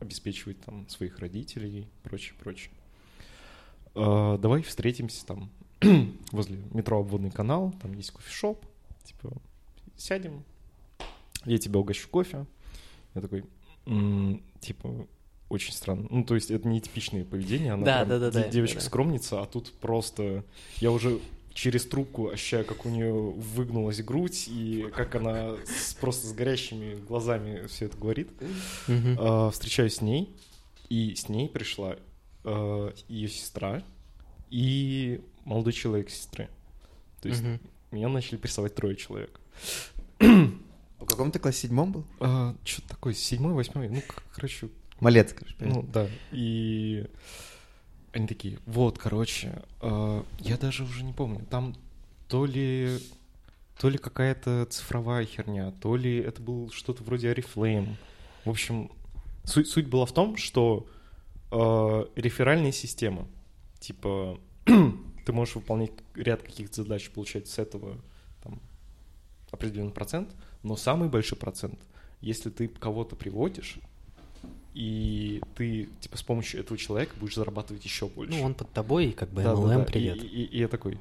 обеспечивать 0.00 0.60
там 0.62 0.88
своих 0.88 1.20
родителей 1.20 1.82
и 1.82 1.86
прочее, 2.02 2.34
прочее. 2.40 2.72
«А, 3.94 4.36
давай 4.38 4.62
встретимся 4.62 5.24
там 5.24 5.48
возле 6.32 6.58
метро 6.72 6.98
Обводный 6.98 7.30
канал, 7.30 7.72
там 7.80 7.92
есть 7.92 8.10
кофешоп, 8.10 8.66
типа, 9.04 9.32
сядем, 9.96 10.44
я 11.44 11.58
тебя 11.58 11.78
угощу 11.78 12.08
кофе. 12.08 12.46
Я 13.14 13.20
такой, 13.20 13.44
«М, 13.86 14.42
типа, 14.60 15.06
очень 15.50 15.72
странно. 15.74 16.06
Ну, 16.10 16.24
то 16.24 16.34
есть 16.34 16.50
это 16.50 16.66
не 16.66 16.80
типичное 16.80 17.24
поведение, 17.26 17.72
она 17.74 17.84
Да, 17.84 17.96
прям 18.06 18.08
да, 18.08 18.18
да, 18.18 18.30
де- 18.30 18.44
да, 18.46 18.48
девочка 18.48 18.78
да. 18.78 18.84
скромница, 18.86 19.42
а 19.42 19.46
тут 19.46 19.70
просто 19.72 20.44
я 20.78 20.90
уже 20.90 21.18
через 21.52 21.84
трубку 21.84 22.30
ощущаю, 22.30 22.64
как 22.64 22.86
у 22.86 22.88
нее 22.88 23.12
выгнулась 23.12 24.00
грудь, 24.02 24.46
и 24.48 24.86
как 24.94 25.16
она 25.16 25.56
с- 25.66 25.92
просто 25.94 26.28
с 26.28 26.32
горящими 26.32 26.94
глазами 26.94 27.66
все 27.66 27.86
это 27.86 27.98
говорит. 27.98 28.30
Мгм. 28.88 29.16
А, 29.18 29.50
встречаюсь 29.50 29.96
с 29.96 30.00
ней, 30.00 30.34
и 30.88 31.14
с 31.14 31.28
ней 31.28 31.48
пришла 31.48 31.96
ее 33.08 33.28
сестра 33.28 33.82
и 34.48 35.20
молодой 35.44 35.72
человек 35.74 36.08
сестры. 36.10 36.48
То 37.20 37.28
есть 37.28 37.42
Мгм. 37.42 37.60
меня 37.90 38.08
начали 38.08 38.36
прессовать 38.38 38.74
трое 38.74 38.96
человек. 38.96 39.38
В 40.20 41.06
каком 41.06 41.30
ты 41.32 41.38
классе 41.38 41.62
седьмом 41.62 41.92
был? 41.92 42.04
что 42.64 42.82
такое, 42.88 43.14
седьмой, 43.14 43.52
восьмой, 43.54 43.88
ну, 43.88 44.02
короче, 44.34 44.68
Малец, 45.00 45.32
короче. 45.32 45.56
ну, 45.60 45.82
да. 45.82 46.08
И 46.30 47.06
они 48.12 48.26
такие, 48.26 48.58
вот, 48.66 48.98
короче, 48.98 49.62
э, 49.80 50.22
я 50.40 50.56
даже 50.56 50.84
уже 50.84 51.04
не 51.04 51.12
помню, 51.12 51.46
там 51.48 51.74
то 52.28 52.44
ли, 52.44 52.98
то 53.78 53.88
ли 53.88 53.98
какая-то 53.98 54.66
цифровая 54.66 55.24
херня, 55.24 55.72
то 55.80 55.96
ли 55.96 56.18
это 56.18 56.42
был 56.42 56.70
что-то 56.70 57.02
вроде 57.02 57.32
Oriflame. 57.32 57.96
В 58.44 58.50
общем, 58.50 58.90
суть, 59.44 59.68
суть 59.68 59.86
была 59.86 60.06
в 60.06 60.12
том, 60.12 60.36
что 60.36 60.86
э, 61.50 62.04
реферальная 62.16 62.72
система, 62.72 63.26
типа, 63.78 64.40
ты 64.64 65.32
можешь 65.32 65.54
выполнять 65.54 65.92
ряд 66.14 66.42
каких-то 66.42 66.82
задач, 66.82 67.10
получать 67.10 67.48
с 67.48 67.58
этого 67.58 67.96
там, 68.42 68.60
определенный 69.50 69.92
процент, 69.92 70.34
но 70.62 70.76
самый 70.76 71.08
большой 71.08 71.38
процент, 71.38 71.78
если 72.20 72.50
ты 72.50 72.68
кого-то 72.68 73.16
приводишь, 73.16 73.78
и 74.82 75.42
ты, 75.56 75.88
типа, 76.00 76.16
с 76.16 76.22
помощью 76.22 76.60
этого 76.60 76.78
человека 76.78 77.14
будешь 77.20 77.34
зарабатывать 77.34 77.84
еще 77.84 78.06
больше. 78.08 78.32
Ну, 78.38 78.42
он 78.44 78.54
под 78.54 78.70
тобой, 78.72 79.06
и 79.08 79.12
как 79.12 79.28
бы 79.30 79.42
Да, 79.42 79.54
да, 79.54 79.60
MLM, 79.60 79.78
да. 79.78 79.84
привет. 79.84 80.16
И, 80.24 80.26
и- 80.26 80.44
и 80.44 80.58
я 80.60 80.68
такой, 80.68 80.98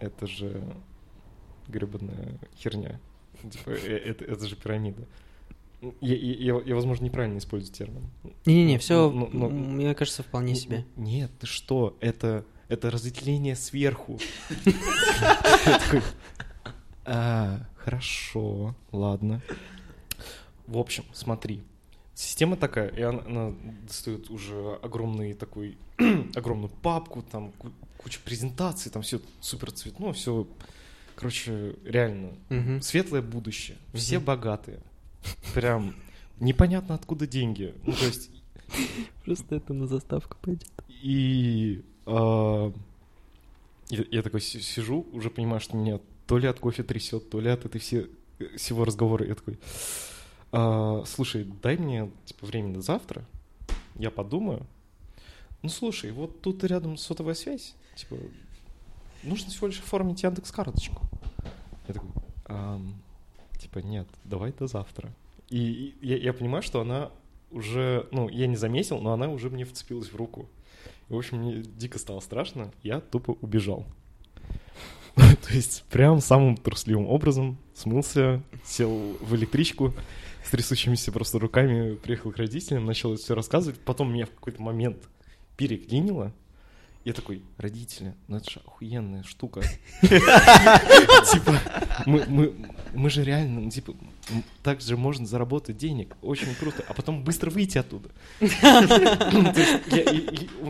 это 0.00 0.26
же 0.26 0.62
гребаная 1.68 2.38
херня. 2.58 2.98
Типа, 3.48 3.70
э, 3.70 3.96
это, 3.98 4.24
это 4.24 4.46
же 4.48 4.56
пирамида. 4.56 5.04
Я, 6.00 6.16
я- 6.16 6.60
я- 6.64 6.74
возможно, 6.74 7.04
неправильно 7.04 7.38
использую 7.38 7.72
термин. 7.72 8.10
Не-не-не, 8.46 8.78
все, 8.78 9.08
ну, 9.08 9.28
ну, 9.32 9.48
мне 9.50 9.94
кажется, 9.94 10.24
вполне 10.24 10.56
себе. 10.56 10.84
Нет, 10.96 11.30
ты 11.38 11.46
что? 11.46 11.96
Это, 12.00 12.44
это 12.68 12.90
разветвление 12.90 13.54
сверху. 13.54 14.18
«А, 17.04 17.60
Хорошо, 17.76 18.74
ладно. 18.92 19.40
В 20.66 20.76
общем, 20.76 21.04
смотри. 21.12 21.62
Система 22.18 22.56
такая, 22.56 22.88
и 22.88 23.00
она, 23.00 23.20
она 23.26 23.54
достает 23.86 24.28
уже 24.28 24.74
огромный 24.82 25.34
такой, 25.34 25.78
огромную 26.34 26.68
папку, 26.68 27.22
там 27.22 27.52
ку- 27.52 27.70
куча 27.96 28.18
презентаций, 28.24 28.90
там 28.90 29.02
все 29.02 29.20
супер 29.40 29.70
цветно, 29.70 30.12
все, 30.12 30.48
короче, 31.14 31.76
реально 31.84 32.32
Мгм. 32.48 32.82
светлое 32.82 33.22
будущее, 33.22 33.76
все 33.94 34.16
Мгм. 34.16 34.24
богатые, 34.26 34.80
прям 35.54 35.94
непонятно 36.40 36.96
откуда 36.96 37.28
деньги, 37.28 37.72
ну 37.84 37.92
то 37.92 38.06
есть 38.06 38.30
Просто 39.24 39.54
это 39.54 39.72
на 39.72 39.86
заставку 39.86 40.36
пойдет. 40.42 40.68
и 40.88 41.82
а, 42.04 42.72
я, 43.90 44.04
я 44.10 44.22
такой 44.22 44.40
си- 44.40 44.60
сижу, 44.60 45.06
уже 45.12 45.30
понимаю, 45.30 45.60
что 45.60 45.76
меня 45.76 46.00
то 46.26 46.36
ли 46.36 46.48
от 46.48 46.58
кофе 46.58 46.82
трясет, 46.82 47.30
то 47.30 47.38
ли 47.40 47.48
от 47.48 47.64
этой 47.64 47.80
все, 47.80 48.08
всего 48.56 48.84
разговора. 48.84 49.24
Я 49.24 49.36
такой, 49.36 49.56
«А, 50.52 51.04
слушай, 51.06 51.44
дай 51.62 51.76
мне 51.76 52.10
типа 52.24 52.46
время 52.46 52.72
до 52.74 52.80
завтра, 52.80 53.24
я 53.96 54.10
подумаю. 54.10 54.66
Ну 55.62 55.68
слушай, 55.68 56.12
вот 56.12 56.40
тут 56.40 56.64
рядом 56.64 56.96
сотовая 56.96 57.34
связь, 57.34 57.74
типа 57.96 58.16
нужно 59.22 59.50
всего 59.50 59.66
лишь 59.66 59.80
оформить 59.80 60.22
Яндекс 60.22 60.52
карточку. 60.52 61.02
Я 61.88 61.94
такой, 61.94 62.10
«Ам, 62.46 62.94
типа 63.58 63.80
нет, 63.80 64.08
давай 64.24 64.52
до 64.52 64.66
завтра. 64.66 65.10
И, 65.50 65.94
и 66.00 66.06
я, 66.06 66.16
я 66.16 66.32
понимаю, 66.32 66.62
что 66.62 66.80
она 66.80 67.10
уже, 67.50 68.06
ну 68.10 68.28
я 68.28 68.46
не 68.46 68.56
заметил, 68.56 69.00
но 69.00 69.12
она 69.12 69.28
уже 69.28 69.50
мне 69.50 69.64
вцепилась 69.64 70.12
в 70.12 70.16
руку. 70.16 70.48
И, 71.08 71.12
в 71.12 71.16
общем, 71.16 71.38
мне 71.38 71.62
дико 71.62 71.98
стало 71.98 72.20
страшно, 72.20 72.72
я 72.82 73.00
тупо 73.00 73.32
убежал. 73.40 73.86
То 75.16 75.52
есть 75.52 75.84
прям 75.90 76.20
самым 76.20 76.56
трусливым 76.56 77.06
образом 77.06 77.58
смылся, 77.74 78.42
сел 78.64 79.16
в 79.20 79.34
электричку 79.34 79.94
с 80.48 80.50
трясущимися 80.50 81.12
просто 81.12 81.38
руками, 81.38 81.94
приехал 81.96 82.32
к 82.32 82.38
родителям, 82.38 82.86
начал 82.86 83.12
это 83.12 83.22
все 83.22 83.34
рассказывать. 83.34 83.78
Потом 83.80 84.10
меня 84.10 84.24
в 84.24 84.30
какой-то 84.30 84.62
момент 84.62 84.96
переклинило. 85.58 86.32
Я 87.04 87.12
такой, 87.12 87.42
родители, 87.58 88.14
ну 88.28 88.38
это 88.38 88.50
же 88.50 88.60
охуенная 88.66 89.24
штука. 89.24 89.60
Типа, 90.00 91.60
мы, 92.06 93.10
же 93.10 93.24
реально, 93.24 93.60
ну, 93.60 93.70
типа, 93.70 93.94
так 94.62 94.80
же 94.80 94.96
можно 94.96 95.26
заработать 95.26 95.76
денег. 95.76 96.16
Очень 96.22 96.54
круто. 96.54 96.82
А 96.88 96.94
потом 96.94 97.24
быстро 97.24 97.50
выйти 97.50 97.76
оттуда. 97.76 98.08
У 98.40 98.46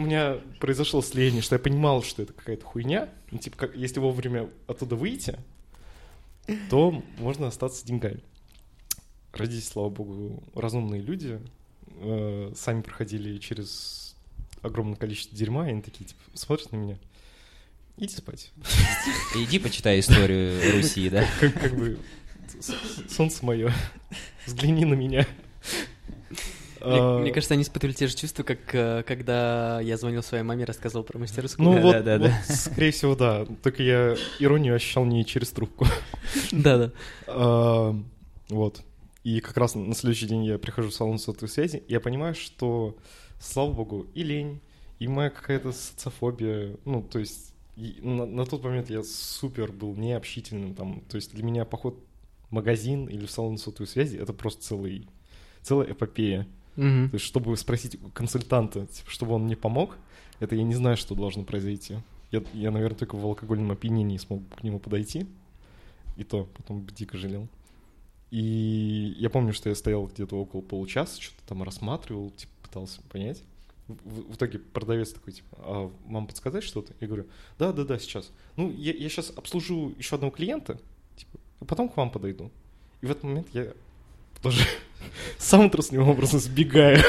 меня 0.01 0.39
произошло 0.59 1.03
слияние, 1.03 1.43
что 1.43 1.55
я 1.55 1.61
понимал, 1.61 2.03
что 2.03 2.23
это 2.23 2.33
какая-то 2.33 2.65
хуйня. 2.65 3.11
Ну, 3.31 3.39
типа, 3.39 3.71
если 3.77 4.01
вовремя 4.01 4.49
оттуда 4.67 4.97
выйти, 4.97 5.39
то 6.69 7.01
можно 7.19 7.47
остаться 7.47 7.87
деньгами. 7.87 8.23
Родители, 9.39 9.65
слава 9.65 9.89
богу, 9.89 10.43
разумные 10.55 11.01
люди, 11.01 11.41
э, 12.01 12.53
сами 12.57 12.83
проходили 12.83 13.39
через 13.39 14.17
огромное 14.63 14.97
количество 14.97 15.37
дерьма, 15.37 15.69
и 15.69 15.71
они 15.71 15.83
такие, 15.83 16.05
типа, 16.07 16.21
смотрят 16.35 16.73
на 16.73 16.77
меня, 16.77 16.99
иди 17.97 18.15
спать. 18.15 18.51
Иди 19.37 19.59
почитай 19.59 20.01
историю 20.01 20.61
Руси, 20.75 21.09
да? 21.09 21.25
Как, 21.41 21.55
как 21.55 21.77
бы, 21.77 21.99
солнце 23.09 23.45
мое, 23.45 23.73
взгляни 24.47 24.85
на 24.85 24.95
меня. 24.95 25.27
Мне, 26.81 26.87
А, 27.01 27.19
мне 27.19 27.33
кажется, 27.33 27.55
они 27.55 27.65
испытывали 27.65 27.93
те 27.93 28.07
же 28.07 28.15
чувства, 28.17 28.45
как 28.45 28.73
э, 28.73 29.03
когда 29.05 29.81
я 29.81 29.97
звонил 29.97 30.23
своей 30.23 30.45
маме, 30.45 30.65
рассказывал 30.65 31.05
про 31.05 31.19
мастерскую. 31.19 31.69
Ну 31.69 31.81
вот, 31.81 31.97
скорее 32.49 32.93
всего, 32.93 33.17
да. 33.17 33.47
Только 33.65 33.83
я 33.83 34.17
иронию 34.39 34.77
ощущал 34.77 35.05
не 35.05 35.25
через 35.25 35.51
трубку. 35.51 35.87
Да-да. 36.53 36.93
А, 37.27 37.97
Вот. 38.49 38.83
И 39.25 39.41
как 39.41 39.57
раз 39.57 39.75
на 39.75 39.95
следующий 39.95 40.27
день 40.27 40.45
я 40.45 40.59
прихожу 40.59 40.91
в 40.91 40.95
салон 40.95 41.19
сотовой 41.19 41.49
связи, 41.49 41.83
и 41.87 41.93
я 41.93 42.01
понимаю, 42.01 42.35
что, 42.35 42.97
слава 43.41 43.73
богу, 43.73 44.07
и 44.15 44.23
лень, 44.23 44.61
и 44.99 45.09
моя 45.09 45.31
какая-то 45.31 45.73
социофобия, 45.73 46.77
ну, 46.85 47.03
то 47.03 47.19
есть 47.19 47.55
на, 47.77 48.27
на 48.27 48.47
тот 48.47 48.65
момент 48.65 48.91
я 48.91 49.03
супер 49.03 49.73
был 49.73 49.95
необщительным, 49.95 50.75
там, 50.75 51.03
то 51.09 51.17
есть 51.17 51.33
для 51.35 51.45
меня 51.45 51.65
поход 51.65 52.03
в 52.49 52.53
магазин 52.53 53.07
или 53.07 53.27
в 53.27 53.31
салон 53.31 53.59
сотовой 53.59 53.87
связи— 53.87 54.17
это 54.19 54.33
просто 54.33 54.63
целый, 54.63 55.09
целая 55.63 55.93
эпопея. 55.93 56.47
Мгм. 56.77 57.11
То 57.11 57.15
есть, 57.17 57.27
чтобы 57.27 57.57
спросить 57.57 57.97
у 58.03 58.09
консультанта, 58.11 58.87
типа, 58.87 59.11
чтобы 59.11 59.35
он 59.35 59.45
мне 59.45 59.57
помог, 59.57 59.97
это 60.41 60.55
я 60.55 60.63
не 60.63 60.75
знаю, 60.75 60.97
что 60.97 61.15
должно 61.15 61.43
произойти. 61.43 61.97
Я, 62.31 62.43
я, 62.53 62.71
наверное, 62.71 62.99
только 62.99 63.17
в 63.17 63.25
алкогольном 63.25 63.73
опьянении 63.73 64.17
смог 64.19 64.43
к 64.55 64.63
нему 64.63 64.79
подойти. 64.79 65.27
И 66.17 66.25
то 66.25 66.49
потом 66.57 66.87
дико 66.87 67.17
жалел. 67.17 67.49
И 68.31 69.15
я 69.19 69.31
помню, 69.31 69.53
что 69.53 69.69
я 69.69 69.75
стоял 69.75 70.07
где-то 70.07 70.37
около 70.37 70.61
получаса, 70.61 71.21
что-то 71.21 71.43
там 71.49 71.63
рассматривал, 71.63 72.31
типа, 72.31 72.53
пытался 72.63 73.01
понять. 73.11 73.43
В, 73.87 73.95
в- 74.33 74.35
итоге 74.35 74.59
продавец 74.59 75.13
такой, 75.13 75.33
типа, 75.33 75.57
а 75.61 75.91
вам 76.07 76.27
подсказать 76.27 76.63
что-то? 76.63 76.93
Я 77.01 77.07
говорю, 77.07 77.27
да-да-да, 77.59 77.99
сейчас. 77.99 78.31
Ну, 78.57 78.71
я, 78.71 78.93
я 78.93 79.09
сейчас 79.09 79.33
обслужу 79.35 79.95
еще 79.97 80.17
одного 80.17 80.31
клиента, 80.31 80.79
типа, 81.17 81.39
а 81.61 81.65
потом 81.65 81.89
к 81.89 81.97
вам 81.97 82.11
подойду. 82.11 82.51
И 83.01 83.07
в 83.07 83.11
этот 83.11 83.23
момент 83.25 83.49
я 83.55 83.73
тоже 84.43 84.63
самым 85.39 85.71
трусливым 85.71 86.11
образом 86.11 86.39
сбегаю. 86.41 87.03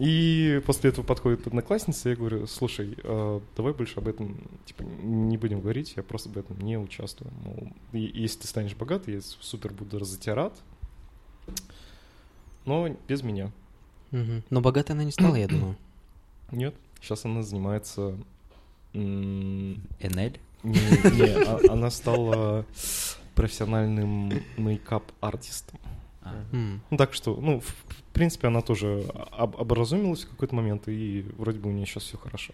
И 0.00 0.62
после 0.64 0.90
этого 0.90 1.04
подходит 1.04 1.46
одноклассница, 1.46 2.08
и 2.08 2.12
я 2.12 2.16
говорю, 2.16 2.46
слушай, 2.46 2.96
э, 3.02 3.40
давай 3.54 3.74
больше 3.74 3.98
об 3.98 4.08
этом 4.08 4.36
типа, 4.64 4.82
не 4.82 5.36
будем 5.36 5.60
говорить, 5.60 5.92
я 5.96 6.02
просто 6.02 6.30
в 6.30 6.38
этом 6.38 6.58
не 6.58 6.78
участвую. 6.78 7.30
Мол, 7.44 7.68
и- 7.92 8.10
если 8.14 8.40
ты 8.40 8.46
станешь 8.48 8.74
богатый, 8.74 9.14
я 9.16 9.20
супер 9.20 9.72
буду 9.74 10.00
рад, 10.26 10.54
но 12.64 12.88
без 13.08 13.22
меня. 13.22 13.50
Но 14.10 14.60
богатой 14.60 14.94
она 14.94 15.04
не 15.04 15.12
стала, 15.12 15.34
я 15.36 15.48
думаю. 15.48 15.76
Нет, 16.50 16.74
сейчас 17.00 17.24
она 17.24 17.42
занимается... 17.42 18.16
НЛ? 18.94 20.32
Не, 20.62 21.16
не, 21.16 21.44
а- 21.44 21.72
она 21.72 21.90
стала 21.90 22.64
профессиональным 23.34 24.32
мейкап-артистом. 24.56 25.78
А. 26.22 26.44
Ну, 26.52 26.96
так 26.96 27.14
что, 27.14 27.36
ну, 27.40 27.60
в, 27.60 28.12
принципе, 28.12 28.48
она 28.48 28.60
тоже 28.60 29.04
об- 29.32 29.56
образумилась 29.58 30.24
в 30.24 30.28
какой-то 30.30 30.54
момент, 30.54 30.82
и 30.88 31.24
вроде 31.38 31.58
бы 31.58 31.70
у 31.70 31.72
нее 31.72 31.86
сейчас 31.86 32.02
все 32.04 32.18
хорошо. 32.18 32.52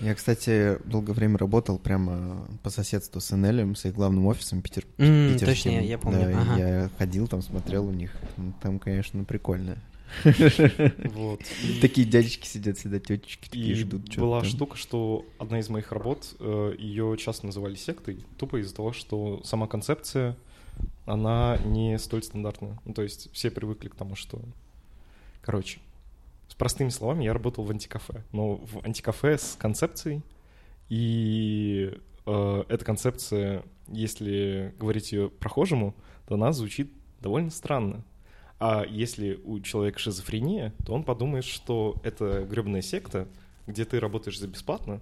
Я, 0.00 0.14
кстати, 0.14 0.78
долгое 0.84 1.12
время 1.12 1.38
работал 1.38 1.78
прямо 1.78 2.46
по 2.62 2.70
соседству 2.70 3.20
с 3.20 3.30
НЛ, 3.36 3.74
с 3.76 3.84
их 3.84 3.94
главным 3.94 4.26
офисом 4.26 4.60
Питер, 4.62 4.84
М, 4.98 5.32
питерским. 5.34 5.46
точно, 5.72 5.84
я- 5.86 5.98
помню, 5.98 6.20
Да, 6.32 6.40
ага. 6.42 6.58
я 6.58 6.90
ходил 6.98 7.28
там, 7.28 7.42
смотрел 7.42 7.86
у 7.86 7.92
них. 7.92 8.12
Ну, 8.36 8.52
Там, 8.60 8.78
конечно, 8.78 9.24
прикольно. 9.24 9.76
Вот. 10.24 11.40
И- 11.64 11.80
Такие 11.80 12.06
дядечки 12.06 12.46
сидят 12.46 12.78
всегда, 12.78 12.98
тетечки 12.98 13.48
такие 13.48 13.72
И 13.72 13.74
ждут. 13.74 14.16
была 14.16 14.40
там. 14.40 14.48
штука, 14.48 14.76
что 14.76 15.24
одна 15.38 15.58
из 15.60 15.68
моих 15.68 15.92
работ, 15.92 16.34
э, 16.40 16.74
ее 16.78 17.16
часто 17.18 17.46
называли 17.46 17.74
сектой, 17.76 18.24
тупо 18.38 18.60
из-за 18.60 18.74
того, 18.74 18.92
что 18.92 19.40
сама 19.44 19.66
концепция, 19.66 20.36
она 21.04 21.58
не 21.64 21.98
столь 21.98 22.22
стандартная. 22.22 22.78
Ну, 22.84 22.94
то 22.94 23.02
есть 23.02 23.32
все 23.32 23.50
привыкли 23.50 23.88
к 23.88 23.94
тому, 23.94 24.14
что... 24.14 24.40
Короче, 25.40 25.80
с 26.48 26.54
простыми 26.54 26.90
словами, 26.90 27.24
я 27.24 27.32
работал 27.32 27.64
в 27.64 27.70
антикафе, 27.70 28.24
но 28.30 28.56
в 28.56 28.84
антикафе 28.84 29.38
с 29.38 29.56
концепцией, 29.58 30.22
и 30.88 31.98
э, 32.26 32.64
эта 32.68 32.84
концепция, 32.84 33.64
если 33.88 34.74
говорить 34.78 35.12
ее 35.12 35.30
прохожему, 35.30 35.94
то 36.26 36.34
она 36.34 36.52
звучит 36.52 36.92
довольно 37.20 37.50
странно. 37.50 38.04
А 38.60 38.84
если 38.86 39.40
у 39.44 39.58
человека 39.60 39.98
шизофрения, 39.98 40.72
то 40.84 40.92
он 40.92 41.02
подумает, 41.02 41.44
что 41.44 41.96
это 42.04 42.44
гребная 42.44 42.82
секта, 42.82 43.26
где 43.66 43.84
ты 43.84 43.98
работаешь 43.98 44.38
за 44.38 44.46
бесплатно, 44.46 45.00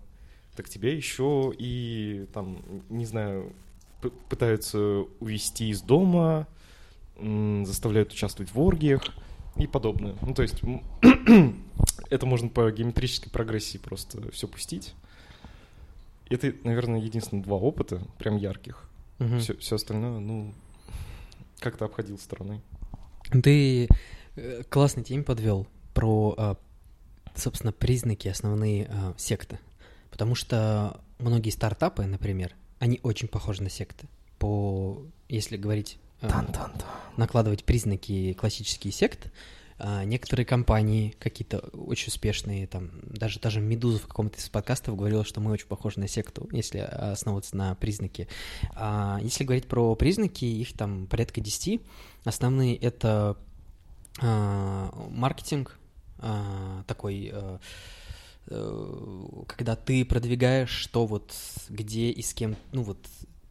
так 0.56 0.68
тебя 0.68 0.94
еще 0.94 1.52
и 1.58 2.26
там, 2.32 2.62
не 2.88 3.04
знаю, 3.04 3.52
пытаются 4.00 4.78
увести 5.20 5.68
из 5.68 5.82
дома, 5.82 6.46
заставляют 7.16 8.12
участвовать 8.12 8.52
в 8.52 8.60
оргиях 8.60 9.02
и 9.56 9.66
подобное. 9.66 10.16
Ну, 10.22 10.34
то 10.34 10.42
есть 10.42 10.60
это 12.10 12.26
можно 12.26 12.48
по 12.48 12.70
геометрической 12.70 13.30
прогрессии 13.30 13.78
просто 13.78 14.30
все 14.32 14.48
пустить. 14.48 14.94
Это, 16.28 16.54
наверное, 16.64 17.00
единственные 17.00 17.42
два 17.42 17.56
опыта, 17.56 18.00
прям 18.18 18.36
ярких. 18.36 18.88
Мгм. 19.18 19.40
Все, 19.40 19.74
остальное, 19.74 20.18
ну, 20.20 20.54
как-то 21.58 21.84
обходил 21.84 22.18
стороной. 22.18 22.60
Ты 23.42 23.88
э, 24.36 24.62
классный 24.68 25.02
теме 25.02 25.24
подвел 25.24 25.66
про, 25.92 26.34
а, 26.38 26.56
собственно, 27.34 27.72
признаки 27.72 28.28
основные 28.28 28.86
а, 28.86 29.14
секты. 29.18 29.58
Потому 30.10 30.34
что 30.34 31.00
многие 31.18 31.50
стартапы, 31.50 32.04
например, 32.04 32.54
они 32.80 32.98
очень 33.04 33.28
похожи 33.28 33.62
на 33.62 33.70
секты. 33.70 34.08
По, 34.38 35.00
если 35.28 35.56
говорить, 35.56 35.98
а, 36.22 36.44
накладывать 37.16 37.64
признаки 37.64 38.32
классические 38.32 38.92
секты, 38.92 39.30
а, 39.78 40.04
некоторые 40.04 40.44
компании 40.44 41.14
какие-то 41.18 41.58
очень 41.72 42.08
успешные, 42.08 42.66
там 42.66 42.90
даже 43.04 43.38
даже 43.38 43.60
Медуза 43.60 43.98
в 43.98 44.06
каком-то 44.06 44.38
из 44.38 44.48
подкастов 44.48 44.96
говорила, 44.96 45.24
что 45.24 45.40
мы 45.40 45.52
очень 45.52 45.68
похожи 45.68 46.00
на 46.00 46.08
секту, 46.08 46.48
если 46.52 46.78
основываться 46.78 47.56
на 47.56 47.74
признаки. 47.74 48.28
А 48.74 49.20
если 49.22 49.44
говорить 49.44 49.66
про 49.66 49.94
признаки, 49.94 50.44
их 50.44 50.72
там 50.72 51.06
порядка 51.06 51.40
10. 51.40 51.80
Основные 52.24 52.76
это 52.76 53.36
а, 54.20 54.90
маркетинг, 55.10 55.78
а, 56.18 56.82
такой, 56.86 57.30
а, 57.32 57.56
э, 57.56 57.58
когда 58.48 59.76
ты 59.76 60.04
продвигаешь, 60.04 60.70
что 60.70 61.06
вот 61.06 61.32
где 61.68 62.10
и 62.10 62.22
с 62.22 62.34
кем, 62.34 62.56
ну 62.72 62.82
вот 62.82 62.98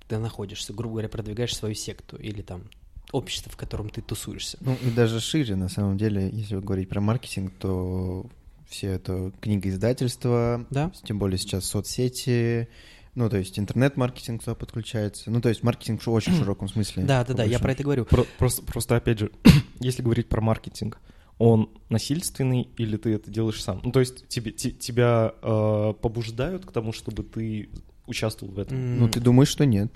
ты 0.08 0.18
находишься, 0.18 0.74
грубо 0.74 0.94
говоря, 0.96 1.10
продвигаешь 1.10 1.56
свою 1.56 1.76
секту 1.76 2.18
или 2.18 2.42
там 2.42 2.64
общество, 3.12 3.52
в 3.52 3.58
котором 3.58 3.90
ты 3.90 4.02
тусуешься. 4.02 4.58
Ну 4.62 4.76
и 4.84 4.90
даже 4.90 5.20
шире, 5.20 5.56
на 5.56 5.70
самом 5.70 5.98
деле, 5.98 6.30
если 6.32 6.58
говорить 6.60 6.90
про 6.90 7.02
маркетинг, 7.02 7.54
то 7.60 8.28
все 8.68 8.88
это 8.92 9.32
книгоиздательства, 9.42 10.66
Да. 10.70 10.92
тем 11.04 11.18
более 11.18 11.38
сейчас 11.40 11.66
соцсети, 11.66 12.68
ну 13.16 13.28
то 13.30 13.38
есть 13.38 13.58
интернет-маркетинг 13.58 14.44
туда 14.44 14.54
подключается, 14.54 15.32
ну 15.32 15.42
то 15.42 15.50
есть 15.50 15.64
маркетинг 15.64 16.02
в 16.04 16.08
очень 16.10 16.34
широком 16.38 16.68
смысле. 16.70 17.04
Да, 17.04 17.24
да, 17.26 17.34
да, 17.34 17.44
я 17.44 17.58
про 17.60 17.72
это 17.72 17.84
говорю. 17.84 18.06
Про- 18.06 18.26
просто, 18.38 18.62
просто, 18.64 18.96
опять 18.96 19.20
же, 19.20 19.32
если 19.80 20.02
говорить 20.04 20.30
про 20.30 20.42
маркетинг, 20.42 21.00
он 21.40 21.70
насильственный 21.90 22.70
или 22.78 22.98
ты 22.98 23.14
это 23.14 23.32
делаешь 23.32 23.64
сам? 23.64 23.82
Ну, 23.84 23.92
то 23.92 24.02
есть 24.02 24.28
тебе, 24.28 24.52
те- 24.52 24.72
тебя 24.72 25.34
э, 25.42 25.94
побуждают 26.00 26.66
к 26.66 26.72
тому, 26.72 26.94
чтобы 26.94 27.24
ты 27.24 27.70
участвовал 28.06 28.54
в 28.54 28.60
этом? 28.60 29.00
Ну 29.00 29.08
ты 29.10 29.20
думаешь, 29.20 29.48
что 29.48 29.66
нет? 29.66 29.92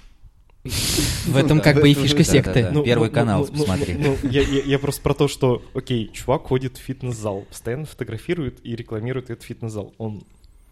в 0.63 1.35
этом 1.35 1.57
да, 1.57 1.63
как 1.63 1.81
бы 1.81 1.89
и 1.89 1.93
фишка 1.93 2.23
секты. 2.23 2.71
Первый 2.85 3.09
канал 3.09 3.45
посмотри. 3.45 3.95
Ну, 3.95 4.17
я, 4.23 4.79
просто 4.79 5.01
про 5.01 5.13
то, 5.13 5.27
что, 5.27 5.61
окей, 5.73 6.09
чувак 6.13 6.43
ходит 6.43 6.77
в 6.77 6.81
фитнес-зал, 6.81 7.41
постоянно 7.49 7.85
фотографирует 7.85 8.65
и 8.65 8.75
рекламирует 8.75 9.29
этот 9.29 9.43
фитнес-зал. 9.43 9.93
Он, 9.97 10.23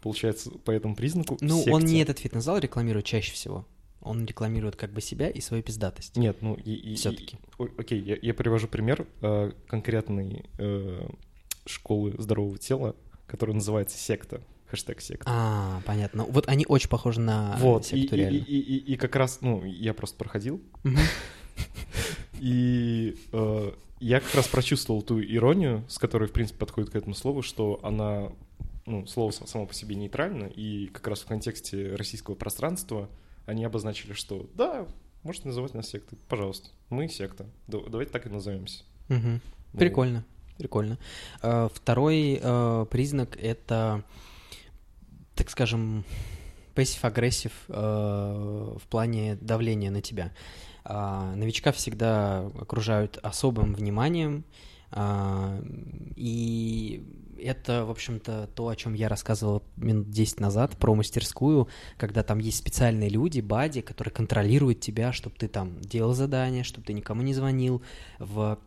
получается, 0.02 0.50
по 0.64 0.72
этому 0.72 0.96
признаку 0.96 1.38
Ну, 1.42 1.62
он 1.70 1.84
не 1.84 2.00
этот 2.02 2.20
фитнес-зал 2.20 2.60
рекламирует 2.60 3.06
чаще 3.06 3.34
всего. 3.34 3.66
Он 4.02 4.26
рекламирует 4.26 4.76
как 4.76 4.92
бы 4.92 5.02
себя 5.02 5.30
и 5.30 5.40
свою 5.42 5.62
пиздатость. 5.64 6.18
Нет, 6.18 6.42
ну 6.42 6.56
и... 6.56 6.74
и- 6.74 6.96
Всё-таки. 6.96 7.36
и- 7.38 7.62
о- 7.64 7.70
окей, 7.78 8.02
я, 8.02 8.18
я 8.22 8.34
привожу 8.34 8.68
пример 8.68 9.06
э, 9.22 9.52
конкретной 9.68 10.46
э, 10.58 11.08
школы 11.66 12.16
здорового 12.18 12.58
тела, 12.58 12.96
которая 13.28 13.54
называется 13.56 13.98
секта. 13.98 14.42
Хэштег 14.68 15.02
секта. 15.02 15.26
А, 15.28 15.82
понятно. 15.86 16.24
Вот 16.24 16.48
они 16.48 16.66
очень 16.68 16.90
похожи 16.90 17.20
на 17.20 17.58
вот, 17.60 17.84
и, 17.86 18.02
секту 18.02 18.16
и- 18.16 18.20
реально. 18.20 18.38
и- 18.38 18.60
и- 18.60 18.94
и 18.94 18.96
как 18.98 19.16
раз, 19.18 19.40
ну, 19.42 19.64
я 19.66 19.94
просто 19.94 20.18
проходил, 20.18 20.62
и 22.40 23.16
э, 23.32 23.72
я 24.00 24.20
как 24.20 24.34
раз 24.36 24.48
прочувствовал 24.48 25.02
ту 25.02 25.22
иронию, 25.22 25.84
с 25.88 25.98
которой, 26.00 26.28
в 26.28 26.32
принципе, 26.32 26.58
подходит 26.60 26.90
к 26.90 26.96
этому 26.96 27.14
слову, 27.14 27.42
что 27.42 27.80
она, 27.84 28.32
ну, 28.86 29.06
слово 29.06 29.32
сам- 29.32 29.48
само 29.48 29.66
по 29.68 29.74
себе 29.74 29.96
нейтрально, 29.96 30.46
и 30.46 30.88
как 30.88 31.08
раз 31.08 31.20
в 31.22 31.26
контексте 31.28 31.96
российского 31.96 32.36
пространства 32.36 33.10
они 33.46 33.64
обозначили, 33.66 34.14
что 34.14 34.50
да, 34.56 34.86
можете 35.24 35.48
называть 35.48 35.74
нас 35.74 35.90
сектой, 35.90 36.18
пожалуйста, 36.28 36.70
мы 36.90 37.08
секта, 37.08 37.46
Да- 37.68 37.80
давайте 37.88 38.12
так 38.12 38.26
и 38.26 38.30
назовемся. 38.30 38.84
Вот. 39.08 39.80
Прикольно, 39.80 40.24
прикольно. 40.58 40.98
А, 41.42 41.70
Второй 41.74 42.40
э, 42.42 42.86
признак 42.90 43.38
это, 43.42 44.04
так 45.36 45.50
скажем, 45.50 46.04
пассив-агрессив 46.76 47.52
в 47.68 48.82
плане 48.90 49.36
давления 49.42 49.92
на 49.92 50.02
тебя. 50.02 50.32
А, 50.84 51.36
Новичка 51.36 51.72
всегда 51.72 52.48
окружают 52.60 53.18
особым 53.22 53.74
вниманием, 53.74 54.44
а, 54.44 54.71
и 56.16 57.04
это, 57.44 57.86
в 57.86 57.90
общем-то, 57.90 58.50
то, 58.54 58.68
о 58.68 58.76
чем 58.76 58.94
я 58.94 59.10
рассказывал 59.10 59.64
минут 59.76 60.10
10 60.12 60.40
назад 60.40 60.78
про 60.78 60.94
мастерскую, 60.94 61.68
когда 61.98 62.24
там 62.24 62.38
есть 62.40 62.58
специальные 62.58 63.10
люди, 63.10 63.40
бади, 63.42 63.82
которые 63.82 64.14
контролируют 64.14 64.80
тебя, 64.80 65.12
чтобы 65.12 65.36
ты 65.38 65.48
там 65.48 65.80
делал 65.82 66.14
задания, 66.14 66.64
чтобы 66.64 66.86
ты 66.86 66.94
никому 66.94 67.22
не 67.24 67.34
звонил. 67.34 67.82
В 68.20 68.60